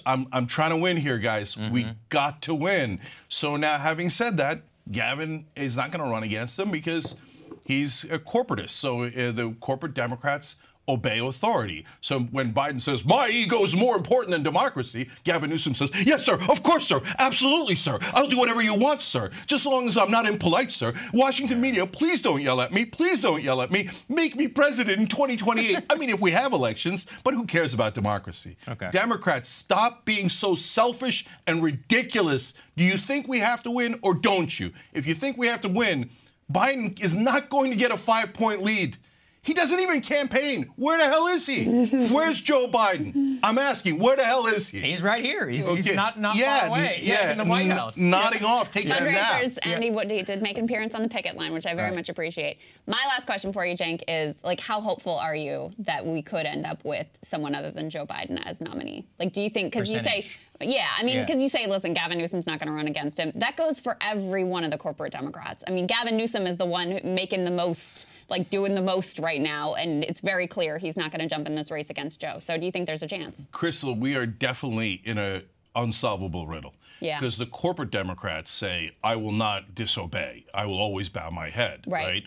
I'm 0.07 0.27
I'm 0.33 0.47
trying 0.47 0.71
to 0.71 0.77
win 0.77 0.97
here, 0.97 1.19
guys. 1.19 1.57
We 1.57 1.85
Mm-hmm. 1.85 1.91
got 2.09 2.43
to 2.43 2.55
win. 2.55 3.01
So 3.29 3.57
now, 3.57 3.79
having 3.79 4.11
said 4.11 4.37
that, 4.37 4.63
Gavin 4.91 5.47
is 5.57 5.77
not 5.77 5.91
going 5.91 6.05
to 6.05 6.11
run 6.11 6.23
against 6.25 6.59
him 6.59 6.71
because 6.71 7.17
he's 7.65 8.05
a 8.05 8.19
corporatist. 8.19 8.71
So 8.71 9.03
uh, 9.05 9.33
the 9.33 9.55
corporate 9.61 9.95
Democrats 9.95 10.57
obey 10.91 11.19
authority. 11.19 11.87
So 12.01 12.21
when 12.21 12.53
Biden 12.53 12.81
says, 12.81 13.05
my 13.05 13.29
ego 13.29 13.63
is 13.63 13.75
more 13.77 13.97
important 13.97 14.33
than 14.33 14.43
democracy, 14.43 15.09
Gavin 15.25 15.51
Newsom 15.51 15.75
says, 15.75 15.91
yes, 16.05 16.25
sir, 16.25 16.39
of 16.49 16.63
course, 16.63 16.87
sir, 16.87 17.01
absolutely, 17.19 17.77
sir. 17.77 17.99
I'll 18.13 18.29
do 18.29 18.39
whatever 18.39 18.63
you 18.63 18.75
want, 18.75 19.03
sir, 19.03 19.31
just 19.47 19.67
as 19.67 19.73
long 19.73 19.87
as 19.87 19.97
I'm 19.97 20.11
not 20.11 20.27
impolite, 20.27 20.71
sir. 20.71 20.93
Washington 21.13 21.61
media, 21.61 21.87
please 21.87 22.23
don't 22.23 22.43
yell 22.43 22.61
at 22.61 22.73
me. 22.73 22.85
Please 22.85 23.23
don't 23.23 23.43
yell 23.43 23.63
at 23.63 23.71
me. 23.71 23.89
Make 24.09 24.37
me 24.37 24.49
president 24.49 25.01
in 25.01 25.07
2028. 25.07 25.85
I 25.89 25.95
mean, 25.95 26.11
if 26.11 26.21
we 26.21 26.31
have 26.33 26.53
elections, 26.53 27.07
but 27.25 27.35
who 27.35 27.47
cares 27.47 27.75
about 27.75 27.95
democracy? 27.95 28.57
Okay. 28.69 28.91
Democrats, 28.91 29.49
stop 29.49 30.05
being 30.05 30.29
so 30.29 30.55
selfish 30.55 31.27
and 31.47 31.63
ridiculous. 31.63 32.55
Do 32.77 32.85
you 32.85 32.97
think 32.97 33.29
we 33.29 33.39
have 33.39 33.63
to 33.63 33.71
win 33.71 33.99
or 34.03 34.15
don't 34.15 34.59
you? 34.59 34.73
If 34.93 35.07
you 35.07 35.15
think 35.15 35.37
we 35.37 35.47
have 35.47 35.61
to 35.63 35.69
win, 35.69 36.11
Biden 36.53 37.01
is 37.01 37.15
not 37.15 37.49
going 37.49 37.71
to 37.71 37.77
get 37.77 37.93
a 37.93 37.97
five 37.97 38.33
point 38.33 38.63
lead. 38.63 38.97
He 39.43 39.55
doesn't 39.55 39.81
even 39.81 40.03
campaign. 40.03 40.71
Where 40.77 40.99
the 40.99 41.05
hell 41.05 41.27
is 41.27 41.47
he? 41.47 41.65
Where's 42.13 42.41
Joe 42.43 42.69
Biden? 42.69 43.39
I'm 43.43 43.57
asking, 43.57 43.99
where 43.99 44.15
the 44.15 44.25
hell 44.25 44.47
is 44.47 44.69
he? 44.69 44.81
He's 44.81 45.01
right 45.03 45.25
here. 45.25 45.49
He's, 45.49 45.67
he's 45.67 45.95
not, 45.95 46.21
not 46.21 46.37
Yeah, 46.37 46.61
far 46.61 46.69
away. 46.69 46.97
n- 46.97 47.07
yeah, 47.07 47.33
in 47.33 47.39
the 47.39 47.45
White 47.45 47.65
n- 47.65 47.71
House. 47.71 47.97
nodding 47.97 48.45
off, 48.45 48.71
taking 48.71 48.93
a 48.93 49.01
nap. 49.01 49.43
Fundraisers, 49.43 49.59
Andy 49.63 49.91
Woody 49.91 50.23
did 50.23 50.43
make 50.43 50.59
an 50.59 50.65
appearance 50.65 50.95
on 50.95 51.03
the 51.03 51.09
picket 51.09 51.37
line, 51.37 51.55
which 51.55 51.65
I 51.65 51.75
very 51.75 51.89
Right. 51.89 51.97
much 51.97 52.11
appreciate. 52.11 52.59
My 52.87 53.03
last 53.09 53.25
question 53.25 53.51
for 53.51 53.65
you, 53.65 53.75
Cenk, 53.77 54.03
is 54.07 54.37
like, 54.45 54.61
how 54.61 54.79
hopeful 54.81 55.17
are 55.17 55.35
you 55.35 55.73
that 55.79 56.05
we 56.05 56.21
could 56.21 56.45
end 56.45 56.67
up 56.67 56.85
with 56.85 57.07
someone 57.23 57.55
other 57.55 57.71
than 57.71 57.89
Joe 57.89 58.05
Biden 58.07 58.41
as 58.45 58.61
nominee? 58.61 59.07
Like, 59.19 59.33
do 59.33 59.41
you 59.41 59.49
think? 59.49 59.73
Because 59.73 59.91
you 59.91 60.01
say, 60.01 60.23
yeah, 60.61 60.89
I 60.99 61.03
mean, 61.03 61.17
Yeah. 61.17 61.25
because 61.25 61.41
you 61.41 61.49
say, 61.49 61.67
listen, 61.67 61.95
Gavin 61.95 62.19
Newsom's 62.19 62.47
not 62.47 62.59
going 62.59 62.67
to 62.69 62.75
run 62.75 62.89
against 62.89 63.17
him. 63.17 63.33
That 63.37 63.57
goes 63.57 63.81
for 63.81 63.97
every 64.03 64.45
one 64.45 64.65
of 64.65 64.71
the 64.71 64.77
corporate 64.77 65.15
Democrats. 65.15 65.65
I 65.67 65.71
mean, 65.71 65.87
Gavin 65.87 66.19
Newsom 66.19 66.47
is 66.47 66.59
the 66.59 66.67
one 66.67 67.01
making 67.03 67.47
the 67.47 67.51
most, 67.51 68.07
like 68.31 68.49
doing 68.51 68.75
the 68.75 68.83
most 68.83 69.19
right 69.19 69.41
now, 69.41 69.75
and 69.75 70.05
it's 70.05 70.21
very 70.21 70.47
clear 70.47 70.79
he's 70.79 70.97
not 70.97 71.11
going 71.11 71.21
to 71.21 71.27
jump 71.27 71.47
in 71.47 71.55
this 71.55 71.71
race 71.71 71.91
against 71.91 72.21
Joe. 72.21 72.39
So, 72.39 72.57
do 72.57 72.65
you 72.65 72.73
think 72.73 72.87
there's 72.87 73.03
a 73.03 73.09
chance? 73.09 73.47
Krystal, 73.53 73.99
we 73.99 74.17
are 74.17 74.27
definitely 74.27 75.03
in 75.05 75.19
a 75.19 75.43
unsolvable 75.77 76.47
riddle. 76.47 76.75
Yeah. 77.01 77.19
Because 77.19 77.39
the 77.39 77.47
corporate 77.47 77.91
Democrats 77.91 78.51
say, 78.51 78.93
I 79.03 79.17
will 79.17 79.33
not 79.33 79.75
disobey. 79.75 80.45
I 80.53 80.67
will 80.67 80.79
always 80.79 81.09
bow 81.09 81.31
my 81.31 81.49
head. 81.49 81.85
Right. 81.87 82.07
right? 82.07 82.23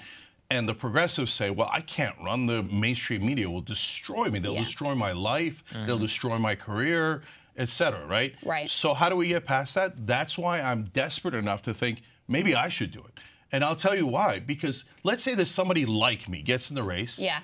And 0.50 0.68
the 0.68 0.74
progressives 0.74 1.32
say, 1.34 1.50
well, 1.50 1.70
I 1.72 1.82
can't 1.82 2.16
run. 2.24 2.46
The 2.46 2.64
mainstream 2.64 3.26
media 3.26 3.50
will 3.50 3.62
destroy 3.62 4.30
me. 4.30 4.40
They'll 4.40 4.54
Yeah. 4.54 4.60
destroy 4.64 4.96
my 4.96 5.12
life. 5.12 5.64
Mm-hmm. 5.72 5.86
They'll 5.88 6.00
destroy 6.00 6.38
my 6.38 6.56
career, 6.56 7.24
et 7.58 7.70
cetera, 7.70 8.06
right? 8.06 8.34
Right. 8.44 8.70
So 8.70 8.94
how 8.94 9.10
do 9.10 9.16
we 9.16 9.28
get 9.28 9.46
past 9.46 9.76
that? 9.76 10.08
That's 10.08 10.38
why 10.38 10.62
I'm 10.62 10.86
desperate 10.86 11.34
enough 11.36 11.62
to 11.64 11.74
think 11.74 12.02
maybe 12.28 12.56
I 12.56 12.70
should 12.70 12.92
do 12.92 13.00
it. 13.00 13.20
And 13.54 13.64
I'll 13.64 13.78
tell 13.78 13.96
you 13.96 14.08
why. 14.08 14.40
Because 14.40 14.86
let's 15.04 15.24
say 15.24 15.36
that 15.36 15.46
somebody 15.46 15.86
like 15.86 16.28
me 16.28 16.42
gets 16.42 16.70
in 16.70 16.76
the 16.76 16.84
race. 16.84 17.20
Yeah. 17.20 17.40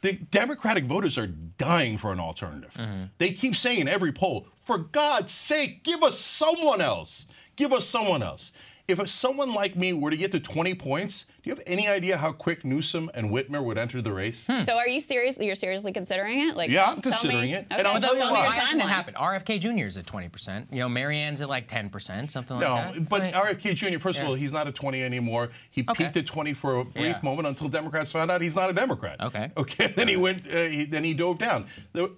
The 0.00 0.12
Democratic 0.30 0.84
voters 0.84 1.18
are 1.18 1.26
dying 1.26 1.98
for 1.98 2.12
an 2.12 2.20
alternative. 2.20 2.72
Mm-hmm. 2.74 3.04
They 3.18 3.32
keep 3.32 3.56
saying 3.56 3.80
in 3.80 3.88
every 3.88 4.12
poll, 4.12 4.46
for 4.64 4.78
God's 4.78 5.32
sake, 5.32 5.82
give 5.82 6.04
us 6.04 6.18
someone 6.18 6.80
else. 6.80 7.26
Give 7.56 7.72
us 7.72 7.84
someone 7.84 8.22
else. 8.22 8.52
If 8.86 9.10
someone 9.10 9.52
like 9.52 9.76
me 9.76 9.92
were 9.92 10.10
to 10.10 10.16
get 10.16 10.32
to 10.32 10.40
20 10.40 10.74
points, 10.76 11.26
do 11.37 11.37
you 11.48 11.54
have 11.54 11.62
any 11.66 11.88
idea 11.88 12.16
how 12.18 12.30
quick 12.32 12.64
Newsom 12.64 13.10
and 13.14 13.30
Whitmer 13.30 13.64
would 13.64 13.78
enter 13.78 14.02
the 14.02 14.12
race? 14.12 14.40
So, 14.40 14.76
are 14.76 14.86
you 14.86 15.00
serious? 15.00 15.38
You're 15.38 15.54
seriously 15.54 15.92
considering 15.92 16.40
it? 16.48 16.56
Like, 16.56 16.70
Yeah, 16.70 16.84
I'm 16.84 16.94
tell 17.00 17.12
considering 17.12 17.50
me- 17.50 17.54
it. 17.54 17.66
And 17.70 17.80
Okay, 17.80 17.88
I'll 17.88 18.00
so 18.00 18.08
tell 18.08 18.16
you 18.16 18.24
me 18.24 18.30
why. 18.30 18.38
your 18.38 18.46
Why 18.48 18.54
hasn't 18.56 18.80
it 18.80 18.84
timeline. 18.84 18.88
happened? 18.88 19.16
RFK 19.16 19.58
Jr. 19.58 19.86
is 19.86 19.96
at 19.96 20.04
20%. 20.06 20.66
You 20.70 20.80
know, 20.80 20.88
Marianne's 20.88 21.40
at 21.40 21.48
like 21.48 21.66
10%, 21.68 22.30
something 22.30 22.56
like 22.58 22.66
that. 22.66 22.88
No, 22.88 23.00
that. 23.00 23.08
but 23.08 23.20
Right. 23.22 23.34
RFK 23.34 23.74
Jr., 23.74 23.98
first 23.98 24.18
Yeah. 24.18 24.24
of 24.24 24.28
all, 24.30 24.34
he's 24.34 24.52
not 24.52 24.68
a 24.68 24.72
20 24.72 25.02
anymore. 25.02 25.48
He 25.70 25.84
Okay. 25.88 26.04
peaked 26.04 26.16
at 26.18 26.26
20 26.26 26.52
for 26.52 26.80
a 26.80 26.84
brief 26.84 27.06
Yeah. 27.06 27.18
moment 27.22 27.48
until 27.48 27.68
Democrats 27.68 28.12
found 28.12 28.30
out 28.30 28.42
he's 28.42 28.56
not 28.56 28.68
a 28.68 28.72
Democrat. 28.74 29.20
Okay. 29.20 29.50
Okay. 29.56 29.92
Then 29.96 30.08
he 30.08 30.16
went. 30.16 30.42
Uh, 30.46 30.64
he, 30.64 30.84
then 30.84 31.02
he 31.02 31.14
dove 31.14 31.38
down. 31.38 31.66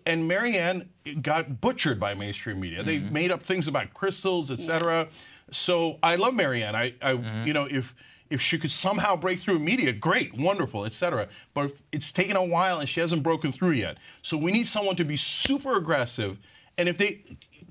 And 0.07 0.27
Marianne 0.27 0.89
got 1.23 1.61
butchered 1.61 2.01
by 2.01 2.15
mainstream 2.15 2.59
media. 2.61 2.83
They 2.83 2.99
Mm-hmm. 2.99 3.13
made 3.13 3.31
up 3.33 3.43
things 3.45 3.69
about 3.69 3.95
crystals, 3.95 4.51
etc. 4.51 5.09
So 5.53 5.99
I 6.03 6.17
love 6.17 6.35
Marianne. 6.35 6.75
I, 6.75 6.95
I 7.01 7.13
Mm-hmm. 7.15 7.47
you 7.47 7.53
know, 7.53 7.67
if 7.71 7.95
if 8.31 8.41
she 8.41 8.59
could 8.59 8.71
somehow 8.71 9.17
break 9.17 9.41
through 9.41 9.59
media, 9.59 9.93
great, 9.93 10.33
wonderful, 10.39 10.85
etc. 10.87 11.29
But 11.53 11.73
it's 11.93 12.13
taken 12.13 12.37
a 12.37 12.45
while, 12.45 12.81
and 12.81 12.89
she 12.89 13.01
hasn't 13.01 13.23
broken 13.23 13.53
through 13.53 13.73
yet. 13.73 13.99
So 14.23 14.37
we 14.37 14.53
need 14.53 14.67
someone 14.69 14.97
to 14.97 15.05
be 15.05 15.17
super 15.17 15.77
aggressive. 15.77 16.39
And 16.79 16.89
if 16.89 16.97
they, 16.97 17.23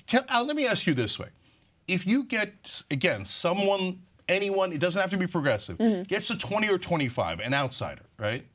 tell, 0.05 0.23
uh, 0.29 0.43
let 0.43 0.55
me 0.55 0.67
ask 0.67 0.85
you 0.85 0.93
this 0.93 1.17
way: 1.17 1.29
if 1.87 2.05
you 2.05 2.23
get 2.25 2.83
again 2.91 3.23
someone, 3.25 4.01
anyone, 4.27 4.71
it 4.73 4.79
doesn't 4.79 5.01
have 5.01 5.11
to 5.11 5.17
be 5.17 5.27
progressive, 5.27 5.77
Mm-hmm. 5.77 6.03
gets 6.03 6.27
to 6.27 6.37
20 6.37 6.69
or 6.69 6.77
25, 6.77 7.39
an 7.39 7.53
outsider, 7.53 8.03
right? 8.17 8.45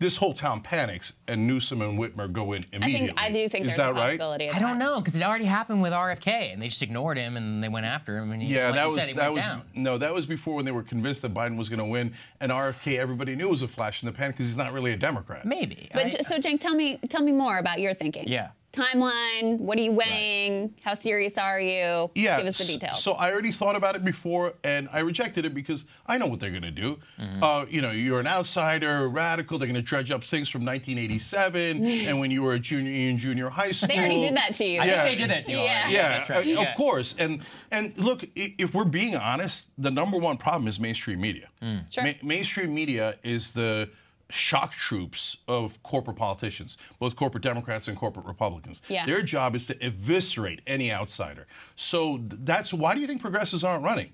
This 0.00 0.16
whole 0.16 0.32
town 0.32 0.60
panics, 0.60 1.14
and 1.26 1.44
Newsom 1.46 1.82
and 1.82 1.98
Whitmer 1.98 2.32
go 2.32 2.52
in 2.52 2.62
I 2.72 2.76
immediately. 2.76 3.06
think 3.08 3.20
I 3.20 3.32
do 3.32 3.48
think 3.48 3.64
Is 3.66 3.74
there's 3.74 3.76
that 3.78 3.90
a 3.90 3.92
right? 3.94 4.10
possibility. 4.10 4.46
Of 4.46 4.54
I 4.54 4.60
don't 4.60 4.78
know 4.78 5.00
because 5.00 5.16
it 5.16 5.22
already 5.24 5.44
happened 5.44 5.82
with 5.82 5.92
RFK, 5.92 6.52
and 6.52 6.62
they 6.62 6.68
just 6.68 6.80
ignored 6.82 7.16
him, 7.18 7.36
and 7.36 7.60
they 7.62 7.68
went 7.68 7.84
after 7.84 8.16
him. 8.16 8.30
And 8.30 8.40
he, 8.40 8.54
Yeah, 8.54 8.66
like 8.66 8.74
that 8.76 8.84
was 8.86 8.94
said, 8.94 9.16
that 9.16 9.32
was 9.32 9.44
down. 9.44 9.62
no, 9.74 9.98
that 9.98 10.14
was 10.14 10.24
before 10.24 10.54
when 10.54 10.64
they 10.64 10.70
were 10.70 10.84
convinced 10.84 11.22
that 11.22 11.34
Biden 11.34 11.58
was 11.58 11.68
going 11.68 11.80
to 11.80 11.84
win, 11.84 12.14
and 12.40 12.52
RFK 12.52 12.96
everybody 12.98 13.34
knew 13.34 13.48
was 13.48 13.62
a 13.62 13.68
flash 13.68 14.02
in 14.02 14.06
the 14.06 14.12
pan 14.12 14.30
because 14.30 14.46
he's 14.46 14.56
not 14.56 14.72
really 14.72 14.92
a 14.92 14.96
Democrat. 14.96 15.44
Maybe. 15.44 15.88
But 15.92 16.06
I- 16.06 16.08
j- 16.10 16.22
so, 16.28 16.38
Cenk, 16.38 16.60
tell 16.60 16.74
me, 16.76 16.98
tell 17.08 17.22
me 17.22 17.32
more 17.32 17.58
about 17.58 17.80
your 17.80 17.92
thinking. 17.92 18.28
Yeah. 18.28 18.50
Timeline. 18.78 19.58
What 19.58 19.76
are 19.78 19.80
you 19.80 19.92
weighing? 19.92 20.72
How 20.84 20.94
serious 20.94 21.36
are 21.36 21.60
you? 21.60 22.10
Yeah. 22.14 22.38
Give 22.38 22.46
us 22.46 22.58
the 22.58 22.64
details. 22.64 23.02
So 23.02 23.12
I 23.14 23.32
already 23.32 23.50
thought 23.50 23.74
about 23.76 23.96
it 23.96 24.04
before, 24.04 24.54
and 24.62 24.88
I 24.92 25.00
rejected 25.00 25.44
it 25.44 25.52
because 25.54 25.86
I 26.06 26.16
know 26.18 26.26
what 26.26 26.38
they're 26.40 26.50
going 26.50 26.62
to 26.62 26.70
do. 26.70 26.98
Mm-hmm. 27.18 27.42
Uh, 27.42 27.64
you 27.68 27.80
know, 27.82 27.90
you're 27.90 28.20
an 28.20 28.26
outsider, 28.26 29.08
radical. 29.08 29.58
They're 29.58 29.66
going 29.68 29.74
to 29.74 29.82
dredge 29.82 30.10
up 30.10 30.22
things 30.22 30.48
from 30.48 30.64
1987 30.64 31.84
and 32.08 32.20
when 32.20 32.30
you 32.30 32.42
were 32.42 32.54
a 32.54 32.58
junior 32.58 32.92
in 32.92 33.18
junior 33.18 33.48
high 33.48 33.72
school. 33.72 33.88
they 33.88 33.98
already 33.98 34.20
did 34.20 34.36
that 34.36 34.54
to 34.56 34.64
you. 34.64 34.80
I 34.80 34.84
Yeah. 34.86 35.02
think 35.04 35.18
they 35.18 35.22
did 35.24 35.30
that 35.30 35.44
to 35.46 35.50
you 35.52 35.58
Yeah. 35.58 35.78
already. 35.80 35.94
Yeah, 35.94 36.08
that's 36.10 36.30
right. 36.30 36.46
uh, 36.46 36.48
Yeah. 36.48 36.60
of 36.68 36.74
course. 36.76 37.16
And 37.18 37.40
and 37.70 37.96
look, 37.98 38.24
if 38.36 38.74
we're 38.74 38.84
being 38.84 39.16
honest, 39.16 39.70
the 39.78 39.90
number 39.90 40.18
one 40.18 40.36
problem 40.36 40.68
is 40.68 40.78
mainstream 40.78 41.20
media. 41.20 41.48
Hmm. 41.60 41.78
Sure. 41.90 42.04
Ma- 42.04 42.12
mainstream 42.22 42.74
media 42.74 43.16
is 43.24 43.52
the 43.52 43.90
shock 44.30 44.72
troops 44.72 45.38
of 45.48 45.82
corporate 45.82 46.16
politicians, 46.16 46.76
both 46.98 47.16
corporate 47.16 47.42
Democrats 47.42 47.88
and 47.88 47.96
corporate 47.96 48.26
Republicans. 48.26 48.82
Yeah. 48.88 49.06
Their 49.06 49.22
job 49.22 49.56
is 49.56 49.66
to 49.68 49.84
eviscerate 49.84 50.60
any 50.66 50.92
outsider. 50.92 51.46
So 51.76 52.20
that's 52.22 52.74
why 52.74 52.94
do 52.94 53.00
you 53.00 53.06
think 53.06 53.20
progressives 53.20 53.64
aren't 53.64 53.84
running? 53.84 54.12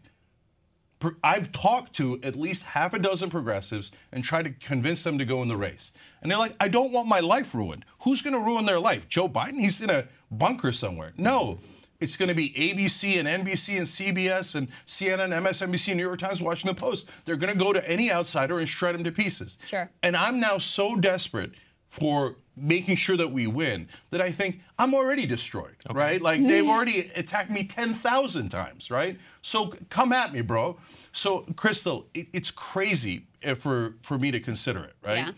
I've 1.22 1.52
talked 1.52 1.94
to 1.96 2.18
at 2.22 2.34
least 2.34 2.64
half 2.64 2.94
a 2.94 2.98
dozen 2.98 3.28
progressives 3.28 3.92
and 4.12 4.24
tried 4.24 4.44
to 4.44 4.50
convince 4.52 5.04
them 5.04 5.18
to 5.18 5.26
go 5.26 5.42
in 5.42 5.48
the 5.48 5.56
race. 5.56 5.92
And 6.22 6.30
they're 6.30 6.38
like, 6.38 6.54
I 6.60 6.68
don't 6.68 6.92
want 6.92 7.08
my 7.08 7.20
life 7.20 7.54
ruined. 7.54 7.84
Who's 8.00 8.22
going 8.22 8.32
to 8.32 8.40
ruin 8.40 8.64
their 8.64 8.80
life? 8.80 9.06
Joe 9.08 9.28
Biden? 9.28 9.60
He's 9.60 9.82
in 9.82 9.90
a 9.90 10.06
bunker 10.30 10.72
somewhere. 10.72 11.12
No. 11.18 11.58
It's 12.00 12.16
going 12.16 12.28
to 12.28 12.34
be 12.34 12.50
ABC 12.50 13.18
and 13.18 13.46
NBC 13.46 13.78
and 13.78 13.86
CBS 13.86 14.56
and 14.56 14.68
CNN, 14.86 15.30
MSNBC, 15.42 15.94
New 15.96 16.02
York 16.02 16.18
Times, 16.18 16.42
Washington 16.42 16.76
Post. 16.76 17.08
They're 17.24 17.36
going 17.36 17.52
to 17.52 17.58
go 17.58 17.72
to 17.72 17.88
any 17.88 18.12
outsider 18.12 18.58
and 18.58 18.68
shred 18.68 18.94
them 18.94 19.04
to 19.04 19.12
pieces. 19.12 19.58
Sure. 19.66 19.90
And 20.02 20.16
I'm 20.16 20.40
now 20.40 20.58
so 20.58 20.96
desperate 20.96 21.52
for 21.88 22.36
making 22.56 22.96
sure 22.96 23.16
that 23.16 23.30
we 23.30 23.46
win 23.46 23.88
that 24.10 24.20
I 24.20 24.30
think 24.30 24.60
I'm 24.78 24.94
already 24.94 25.26
destroyed, 25.26 25.76
right? 25.92 26.20
Like 26.20 26.46
they've 26.46 26.68
already 26.68 27.10
attacked 27.16 27.50
me 27.50 27.64
10,000 27.64 28.48
times, 28.48 28.90
right? 28.90 29.18
So 29.42 29.74
come 29.90 30.12
at 30.12 30.32
me, 30.32 30.40
bro. 30.40 30.78
So 31.12 31.42
Krystal, 31.54 32.06
it, 32.14 32.28
it's 32.32 32.50
crazy 32.50 33.26
eh, 33.42 33.54
for 33.54 33.94
for 34.02 34.18
me 34.18 34.30
to 34.30 34.40
consider 34.40 34.84
it, 34.84 34.94
right? 35.04 35.18
Yeah. 35.18 35.32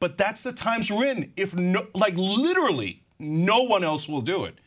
But 0.00 0.16
that's 0.16 0.44
the 0.44 0.52
times 0.52 0.90
we're 0.90 1.06
in. 1.06 1.32
If 1.36 1.54
no, 1.56 1.80
like 1.94 2.14
literally, 2.16 3.02
no 3.18 3.62
one 3.62 3.82
else 3.82 4.08
will 4.08 4.20
do 4.20 4.44
it. 4.44 4.58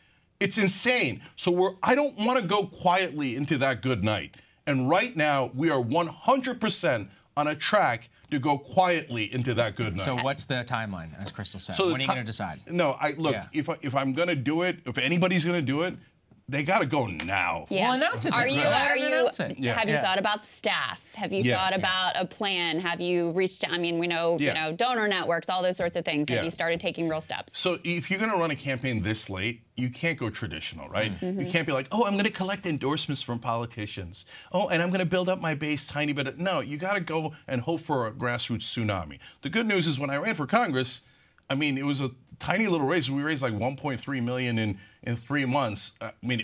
It's 0.42 0.58
insane. 0.58 1.22
So 1.36 1.52
we're. 1.52 1.72
I 1.84 1.96
don't 1.96 2.18
want 2.18 2.40
to 2.40 2.46
go 2.46 2.66
quietly 2.66 3.36
into 3.36 3.58
that 3.60 3.82
good 3.82 4.04
night. 4.04 4.36
And 4.68 4.90
right 4.90 5.16
now, 5.16 5.52
we 5.56 5.70
are 5.70 5.82
100% 5.82 7.08
on 7.36 7.48
a 7.48 7.56
track 7.56 8.10
to 8.30 8.40
go 8.40 8.58
quietly 8.58 9.34
into 9.34 9.54
that 9.54 9.76
good 9.76 9.98
night. 9.98 10.00
So 10.00 10.16
what's 10.16 10.46
the 10.46 10.64
timeline, 10.66 11.10
as 11.22 11.32
Krystal 11.32 11.60
said? 11.60 11.76
So 11.76 11.88
when 11.88 11.98
are 11.98 12.00
you 12.00 12.08
going 12.08 12.20
to 12.20 12.24
decide? 12.24 12.60
No, 12.70 12.98
I 13.00 13.12
look. 13.18 13.34
Yeah. 13.34 13.48
If 13.54 13.70
I, 13.70 13.78
if 13.82 13.94
I'm 13.94 14.14
gonna 14.14 14.36
do 14.36 14.62
it, 14.62 14.80
if 14.86 14.98
anybody's 14.98 15.44
gonna 15.46 15.62
do 15.62 15.82
it, 15.82 15.96
they 16.52 16.64
got 16.64 16.80
to 16.80 16.86
go 16.86 17.08
now. 17.08 17.66
Yeah. 17.70 17.88
Well, 17.88 17.94
announce 17.98 18.26
it 18.26 18.34
Are 18.34 18.42
then. 18.46 18.50
you? 18.56 18.62
Go 18.62 18.70
ahead 18.70 18.92
Are 18.92 18.98
you? 18.98 19.30
Yeah. 19.58 19.74
Have 19.74 19.88
you 19.88 19.96
Yeah. 19.96 20.02
thought 20.02 20.20
about 20.20 20.44
staff? 20.44 21.00
Have 21.16 21.32
you 21.32 21.42
Yeah. 21.44 21.56
thought 21.56 21.72
Yeah. 21.72 21.78
about 21.78 22.14
a 22.18 22.26
plan? 22.26 22.78
Have 22.80 23.00
you 23.00 23.32
reached? 23.32 23.64
I 23.68 23.78
mean, 23.78 23.98
we 23.98 24.06
know 24.08 24.38
you 24.38 24.54
know 24.54 24.74
donor 24.74 25.08
networks, 25.08 25.48
all 25.50 25.64
those 25.64 25.78
sorts 25.78 25.96
of 25.96 26.04
things. 26.04 26.28
Have 26.30 26.40
Yeah. 26.40 26.44
you 26.44 26.52
started 26.52 26.82
taking 26.82 27.08
real 27.08 27.22
steps? 27.22 27.58
So 27.58 27.80
if 27.86 28.12
you're 28.12 28.20
going 28.20 28.32
to 28.32 28.38
run 28.38 28.52
a 28.52 28.56
campaign 28.56 29.02
this 29.02 29.30
late, 29.30 29.62
you 29.78 29.90
can't 29.90 30.20
go 30.20 30.30
traditional, 30.30 30.90
right? 30.90 31.18
Mm-hmm. 31.20 31.40
You 31.42 31.50
can't 31.52 31.66
be 31.66 31.72
like, 31.74 31.88
oh, 31.92 32.04
I'm 32.06 32.14
going 32.14 32.26
to 32.26 32.30
collect 32.32 32.66
endorsements 32.66 33.22
from 33.22 33.40
politicians. 33.40 34.26
Oh, 34.52 34.68
and 34.68 34.82
I'm 34.82 34.90
going 34.90 35.00
to 35.00 35.06
build 35.06 35.30
up 35.30 35.40
my 35.40 35.56
base 35.56 35.88
tiny 35.88 36.12
bit. 36.12 36.38
No, 36.38 36.60
you 36.60 36.78
got 36.78 36.96
to 36.96 37.00
go 37.02 37.34
and 37.48 37.62
hope 37.62 37.80
for 37.82 38.08
a 38.08 38.12
grassroots 38.12 38.64
tsunami. 38.64 39.20
The 39.42 39.50
good 39.50 39.68
news 39.68 39.88
is 39.88 40.00
when 40.00 40.10
I 40.10 40.18
ran 40.18 40.36
for 40.36 40.46
Congress, 40.46 41.02
I 41.50 41.56
mean, 41.56 41.78
it 41.78 41.86
was 41.86 42.02
a 42.02 42.12
tiny 42.42 42.68
little 42.68 42.88
raise. 42.88 43.10
We 43.10 43.22
raised 43.22 43.44
like 43.44 43.54
1.3 43.54 44.24
million 44.24 44.58
in 44.58 44.78
in 45.04 45.16
three 45.16 45.46
months. 45.46 45.94
I 46.02 46.12
mean, 46.22 46.44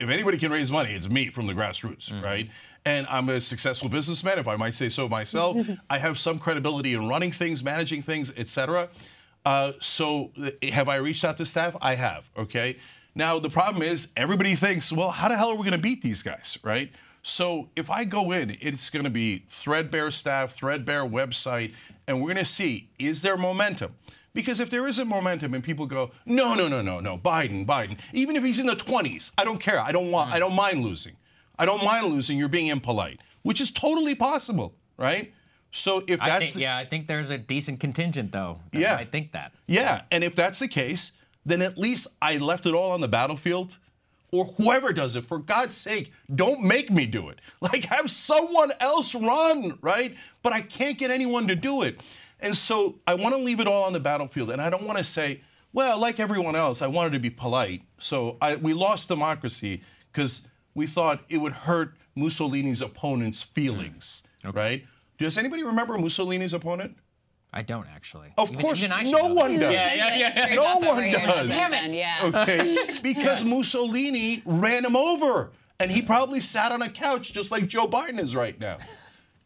if 0.00 0.08
anybody 0.08 0.38
can 0.38 0.52
raise 0.52 0.70
money, 0.70 0.94
it's 0.94 1.08
me 1.08 1.30
from 1.30 1.46
the 1.46 1.54
grassroots, 1.54 2.22
right? 2.22 2.48
And 2.84 3.06
I'm 3.10 3.28
a 3.28 3.40
successful 3.40 3.88
businessman, 3.88 4.38
if 4.38 4.46
I 4.46 4.56
might 4.56 4.74
say 4.74 4.88
so 4.88 5.08
myself. 5.08 5.56
I 5.90 5.98
have 5.98 6.18
some 6.18 6.38
credibility 6.38 6.94
in 6.94 7.08
running 7.08 7.32
things, 7.32 7.64
managing 7.64 8.02
things, 8.02 8.32
etc. 8.36 8.88
Uh, 9.44 9.72
so 9.80 10.30
have 10.62 10.88
I 10.88 10.96
reached 10.96 11.24
out 11.24 11.36
to 11.38 11.44
staff? 11.44 11.76
I 11.80 11.94
have. 11.94 12.30
Okay. 12.36 12.76
Now 13.14 13.38
the 13.38 13.50
problem 13.50 13.82
is 13.82 14.12
everybody 14.16 14.54
thinks, 14.54 14.92
well, 14.92 15.10
how 15.10 15.28
the 15.28 15.36
hell 15.36 15.50
are 15.50 15.56
we 15.56 15.62
going 15.62 15.72
to 15.72 15.78
beat 15.78 16.02
these 16.02 16.22
guys, 16.22 16.58
right? 16.62 16.92
So 17.22 17.68
if 17.74 17.90
I 17.90 18.04
go 18.04 18.30
in, 18.32 18.56
it's 18.60 18.90
going 18.90 19.04
to 19.04 19.10
be 19.10 19.44
threadbare 19.50 20.10
staff, 20.10 20.54
threadbare 20.54 21.04
website, 21.04 21.74
and 22.06 22.20
we're 22.20 22.28
going 22.28 22.36
to 22.36 22.44
see 22.44 22.88
is 22.98 23.22
there 23.22 23.36
momentum. 23.36 23.94
Because 24.38 24.60
if 24.60 24.70
there 24.70 24.86
isn't 24.86 25.08
momentum 25.08 25.52
and 25.54 25.64
people 25.64 25.84
go, 25.84 26.12
no, 26.24 26.54
no, 26.54 26.68
no, 26.68 26.80
no, 26.80 27.00
no, 27.00 27.18
Biden, 27.18 27.66
Biden, 27.66 27.98
even 28.12 28.36
if 28.36 28.44
he's 28.44 28.60
in 28.60 28.68
the 28.68 28.76
20s, 28.76 29.32
I 29.36 29.44
don't 29.44 29.58
care. 29.58 29.80
I 29.80 29.90
don't 29.90 30.12
want, 30.12 30.30
I 30.32 30.38
don't 30.38 30.54
mind 30.54 30.84
losing. 30.84 31.16
I 31.58 31.66
don't 31.66 31.82
mind 31.82 32.06
losing. 32.06 32.38
You're 32.38 32.46
being 32.48 32.68
impolite, 32.68 33.18
which 33.42 33.60
is 33.60 33.72
totally 33.72 34.14
possible, 34.14 34.76
right? 34.96 35.32
So 35.72 36.04
if 36.06 36.22
I 36.22 36.28
that's 36.28 36.44
think, 36.44 36.54
the- 36.54 36.60
yeah, 36.60 36.76
I 36.76 36.84
think 36.84 37.08
there's 37.08 37.30
a 37.30 37.38
decent 37.38 37.80
contingent 37.80 38.30
though. 38.30 38.60
Yeah. 38.72 38.94
I 38.94 39.04
think 39.06 39.32
that. 39.32 39.50
yeah, 39.66 40.02
and 40.12 40.22
if 40.22 40.36
that's 40.36 40.60
the 40.60 40.68
case, 40.68 41.10
then 41.44 41.60
at 41.60 41.76
least 41.76 42.06
I 42.22 42.36
left 42.36 42.64
it 42.66 42.74
all 42.74 42.92
on 42.92 43.00
the 43.00 43.08
battlefield. 43.08 43.76
Or 44.30 44.44
whoever 44.44 44.92
does 44.92 45.16
it, 45.16 45.24
for 45.24 45.38
God's 45.38 45.74
sake, 45.74 46.12
don't 46.36 46.62
make 46.62 46.90
me 46.92 47.06
do 47.06 47.28
it. 47.30 47.40
Like, 47.60 47.86
have 47.86 48.08
someone 48.08 48.70
else 48.78 49.16
run, 49.16 49.78
right? 49.80 50.14
But 50.44 50.52
I 50.52 50.60
can't 50.60 50.96
get 50.96 51.10
anyone 51.10 51.48
to 51.48 51.56
do 51.56 51.82
it. 51.82 51.98
And 52.40 52.56
so 52.56 52.98
I 53.06 53.14
want 53.14 53.34
to 53.34 53.40
leave 53.40 53.60
it 53.60 53.66
all 53.66 53.84
on 53.84 53.92
the 53.92 54.00
battlefield. 54.00 54.50
And 54.50 54.60
I 54.62 54.70
don't 54.70 54.84
want 54.84 54.98
to 54.98 55.04
say, 55.04 55.40
well, 55.72 55.98
like 55.98 56.20
everyone 56.20 56.56
else, 56.56 56.82
I 56.82 56.86
wanted 56.86 57.12
to 57.12 57.18
be 57.18 57.30
polite. 57.30 57.82
So 57.98 58.36
I, 58.40 58.56
we 58.56 58.72
lost 58.72 59.08
democracy 59.08 59.82
because 60.12 60.48
we 60.74 60.86
thought 60.86 61.20
it 61.28 61.38
would 61.38 61.52
hurt 61.52 61.94
Mussolini's 62.14 62.82
opponent's 62.82 63.42
mm, 63.44 63.48
feelings, 63.54 64.22
right? 64.52 64.84
Does 65.18 65.36
anybody 65.38 65.64
remember 65.64 65.98
Mussolini's 65.98 66.54
opponent? 66.54 66.96
I 67.52 67.62
don't 67.62 67.86
actually. 67.88 68.32
Of 68.36 68.50
Even- 68.52 68.62
course, 68.62 68.78
even 68.80 68.92
I 68.92 69.04
should 69.04 69.12
no 69.12 69.32
one 69.34 69.54
that. 69.54 69.60
does. 69.60 69.72
Yeah, 69.72 69.94
yeah, 69.94 70.18
yeah. 70.18 70.48
yeah. 70.48 70.54
No 70.54 70.78
one 70.78 71.10
does. 71.10 71.48
Damn 71.48 71.72
it. 71.72 71.92
Yeah. 71.92 72.18
Okay, 72.22 72.98
because 73.02 73.42
Mussolini 73.44 74.42
ran 74.44 74.84
him 74.84 74.96
over, 74.96 75.50
and 75.80 75.90
he 75.90 76.02
probably 76.02 76.40
sat 76.40 76.72
on 76.72 76.82
a 76.82 76.90
couch 76.90 77.32
just 77.32 77.50
like 77.50 77.66
Joe 77.66 77.88
Biden 77.88 78.20
is 78.20 78.36
right 78.36 78.58
now. 78.60 78.78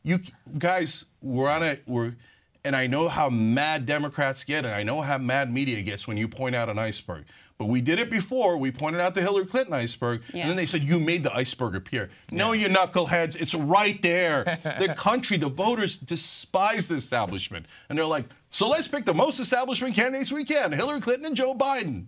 You 0.02 0.18
guys, 0.58 1.06
we're 1.20 1.48
on 1.48 1.62
a 1.62 1.78
we're, 1.86 2.16
and 2.64 2.76
I 2.76 2.86
know 2.86 3.08
how 3.08 3.28
mad 3.28 3.86
Democrats 3.86 4.44
get, 4.44 4.64
and 4.64 4.74
I 4.74 4.82
know 4.82 5.00
how 5.00 5.18
mad 5.18 5.52
media 5.52 5.82
gets 5.82 6.06
when 6.06 6.16
you 6.16 6.28
point 6.28 6.54
out 6.54 6.68
an 6.68 6.78
iceberg. 6.78 7.24
But 7.58 7.66
we 7.66 7.80
did 7.80 7.98
it 7.98 8.10
before. 8.10 8.56
We 8.56 8.70
pointed 8.70 9.00
out 9.00 9.14
the 9.14 9.20
Hillary 9.20 9.46
Clinton 9.46 9.74
iceberg, 9.74 10.22
Yeah. 10.32 10.42
and 10.42 10.50
then 10.50 10.56
they 10.56 10.66
said 10.66 10.82
you 10.82 10.98
made 10.98 11.22
the 11.22 11.34
iceberg 11.34 11.74
appear. 11.74 12.10
No, 12.30 12.52
you 12.52 12.68
knuckleheads, 12.68 13.40
it's 13.40 13.54
right 13.54 14.00
there. 14.02 14.44
the 14.80 14.94
country, 14.96 15.36
the 15.36 15.48
voters 15.48 15.98
despise 15.98 16.88
the 16.88 16.94
establishment, 16.96 17.66
and 17.88 17.98
they're 17.98 18.04
like, 18.04 18.26
so 18.50 18.68
let's 18.68 18.88
pick 18.88 19.04
the 19.04 19.14
most 19.14 19.40
establishment 19.40 19.94
candidates 19.94 20.30
we 20.32 20.44
can: 20.44 20.72
Hillary 20.72 21.00
Clinton 21.00 21.26
and 21.26 21.36
Joe 21.36 21.54
Biden. 21.54 22.06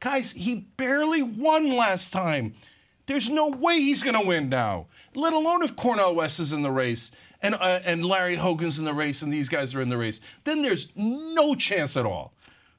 Guys, 0.00 0.32
he 0.32 0.54
barely 0.76 1.22
won 1.22 1.70
last 1.70 2.12
time. 2.12 2.54
There's 3.06 3.28
no 3.30 3.48
way 3.48 3.80
he's 3.80 4.02
going 4.02 4.20
to 4.20 4.26
win 4.26 4.48
now, 4.48 4.86
let 5.14 5.32
alone 5.32 5.62
if 5.62 5.74
Cornel 5.76 6.14
West 6.14 6.38
is 6.40 6.52
in 6.52 6.62
the 6.62 6.70
race 6.70 7.10
and, 7.42 7.54
uh, 7.54 7.80
and 7.84 8.04
Larry 8.04 8.36
Hogan's 8.36 8.78
in 8.78 8.84
the 8.84 8.94
race 8.94 9.22
and 9.22 9.32
these 9.32 9.48
guys 9.48 9.74
are 9.74 9.80
in 9.80 9.88
the 9.88 9.98
race. 9.98 10.20
Then 10.44 10.62
there's 10.62 10.90
no 10.96 11.54
chance 11.54 11.96
at 11.96 12.06
all. 12.06 12.32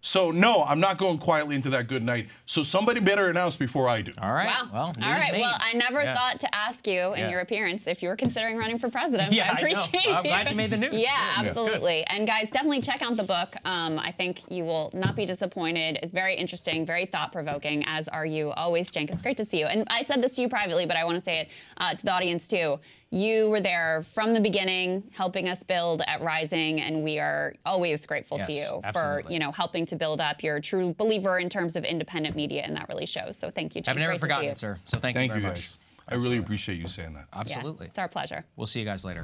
So, 0.06 0.32
no, 0.32 0.66
I'm 0.66 0.82
not 0.82 0.98
going 0.98 1.18
quietly 1.18 1.56
into 1.56 1.70
that 1.70 1.88
good 1.88 2.04
night. 2.04 2.28
So, 2.46 2.62
somebody 2.62 3.00
better 3.00 3.30
announce 3.30 3.56
before 3.56 3.88
I 3.88 4.02
do. 4.02 4.12
All 4.22 4.34
right. 4.34 4.48
Wow. 4.48 4.70
Well, 4.74 4.82
All 4.82 4.94
news 4.98 5.06
right. 5.06 5.32
made. 5.32 5.40
Well, 5.40 5.56
I 5.58 5.72
never 5.78 6.04
Yeah. 6.04 6.14
thought 6.14 6.42
to 6.42 6.54
ask 6.54 6.86
you 6.86 7.14
in 7.14 7.20
Yeah. 7.22 7.30
your 7.30 7.40
appearance 7.40 7.88
if 7.88 8.04
you 8.04 8.10
were 8.10 8.18
considering 8.18 8.58
running 8.58 8.78
for 8.80 8.90
president. 8.90 9.32
Yeah, 9.32 9.46
I 9.46 9.46
I 9.46 9.52
know. 9.52 9.58
appreciate 9.60 10.14
I'm 10.14 10.24
glad 10.24 10.50
you 10.50 10.58
made 10.58 10.72
the 10.72 10.76
news. 10.78 10.94
Yeah, 10.96 11.04
Yeah. 11.04 11.48
absolutely. 11.48 12.04
And 12.08 12.28
guys, 12.28 12.50
definitely 12.52 12.82
check 12.82 13.02
out 13.02 13.16
the 13.16 13.24
book. 13.24 13.56
Um, 13.64 13.98
I 13.98 14.12
think 14.12 14.42
you 14.52 14.66
will 14.66 14.92
not 14.94 15.16
be 15.16 15.26
disappointed. 15.26 16.00
It's 16.04 16.12
very 16.14 16.36
interesting, 16.36 16.86
very 16.86 17.06
thought 17.06 17.32
provoking, 17.32 17.86
as 17.88 18.10
are 18.10 18.26
you 18.26 18.52
always, 18.52 18.92
Cenk. 18.92 19.10
It's 19.10 19.22
great 19.22 19.38
to 19.38 19.46
see 19.46 19.60
you. 19.62 19.68
And 19.68 19.86
I 19.90 20.04
said 20.04 20.22
this 20.22 20.36
to 20.36 20.42
you 20.42 20.50
privately, 20.50 20.86
but 20.86 20.98
I 20.98 21.06
want 21.06 21.16
to 21.16 21.22
say 21.22 21.38
it 21.40 21.50
uh, 21.78 21.94
to 21.96 22.04
the 22.06 22.12
audience 22.12 22.46
too. 22.50 22.78
You 23.14 23.52
were 23.52 23.62
there 23.62 24.04
from 24.16 24.34
the 24.34 24.40
beginning, 24.40 25.04
helping 25.14 25.48
us 25.48 25.62
build 25.62 26.02
at 26.08 26.22
Rising, 26.22 26.82
and 26.82 27.04
we 27.04 27.20
are 27.20 27.54
always 27.64 28.08
grateful 28.08 28.40
to 28.40 28.52
Yes, 28.52 28.72
you 28.72 28.82
for 28.92 29.22
you 29.30 29.38
know 29.38 29.52
helping 29.52 29.86
to 29.86 29.96
build 29.96 30.20
up. 30.20 30.42
You're 30.42 30.56
a 30.56 30.62
true 30.62 30.96
believer 30.98 31.38
in 31.38 31.48
terms 31.48 31.76
of 31.76 31.86
independent 31.86 32.36
media, 32.36 32.64
and 32.64 32.76
that 32.76 32.90
really 32.90 33.06
shows. 33.06 33.38
So 33.38 33.52
thank 33.52 33.76
you, 33.76 33.84
Cenk. 33.84 33.90
I've 33.90 33.98
never 33.98 34.14
Great 34.14 34.22
forgotten 34.22 34.50
it, 34.50 34.58
sir. 34.58 34.80
So 34.86 34.98
thank, 34.98 35.16
Thank 35.16 35.30
you 35.30 35.36
you 35.36 35.42
very 35.44 35.54
guys. 35.54 35.78
I 36.10 36.16
really 36.16 36.40
appreciate 36.40 36.80
you 36.80 36.88
saying 36.88 37.14
that. 37.14 37.28
Absolutely. 37.32 37.86
Yeah, 37.86 37.90
it's 37.90 38.00
our 38.00 38.08
pleasure. 38.08 38.46
We'll 38.56 38.66
see 38.66 38.80
you 38.80 38.86
guys 38.86 39.06
later. 39.06 39.24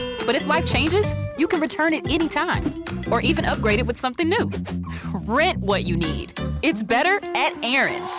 But 0.25 0.35
if 0.35 0.47
life 0.47 0.65
changes, 0.65 1.13
you 1.37 1.47
can 1.47 1.59
return 1.59 1.93
it 1.93 2.09
anytime 2.09 2.63
or 3.11 3.21
even 3.21 3.45
upgrade 3.45 3.79
it 3.79 3.85
with 3.85 3.97
something 3.97 4.29
new. 4.29 4.49
Rent 5.13 5.59
what 5.59 5.83
you 5.83 5.95
need. 5.97 6.39
It's 6.61 6.83
better 6.83 7.23
at 7.35 7.53
Aaron's. 7.65 8.11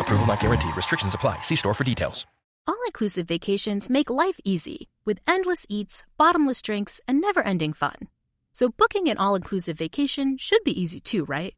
Approval 0.00 0.26
not 0.26 0.40
guaranteed. 0.40 0.76
Restrictions 0.76 1.14
apply. 1.14 1.40
See 1.42 1.56
store 1.56 1.74
for 1.74 1.84
details. 1.84 2.26
All 2.66 2.78
inclusive 2.86 3.26
vacations 3.26 3.88
make 3.88 4.10
life 4.10 4.38
easy 4.44 4.88
with 5.06 5.20
endless 5.26 5.64
eats, 5.68 6.04
bottomless 6.18 6.60
drinks, 6.60 7.00
and 7.08 7.20
never 7.20 7.42
ending 7.42 7.72
fun. 7.72 8.08
So, 8.52 8.68
booking 8.68 9.08
an 9.08 9.16
all 9.16 9.34
inclusive 9.34 9.78
vacation 9.78 10.36
should 10.36 10.62
be 10.64 10.78
easy 10.78 11.00
too, 11.00 11.24
right? 11.24 11.54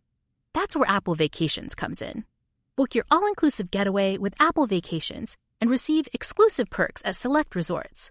That's 0.55 0.77
where 0.77 0.89
Apple 0.89 1.15
Vacations 1.15 1.75
comes 1.75 2.01
in. 2.01 2.25
Book 2.77 2.95
your 2.95 3.05
all 3.11 3.27
inclusive 3.27 3.71
getaway 3.71 4.19
with 4.19 4.35
Apple 4.39 4.67
Vacations 4.67 5.37
and 5.61 5.69
receive 5.69 6.09
exclusive 6.13 6.71
perks 6.71 7.03
at 7.05 7.17
select 7.17 7.55
resorts. 7.55 8.11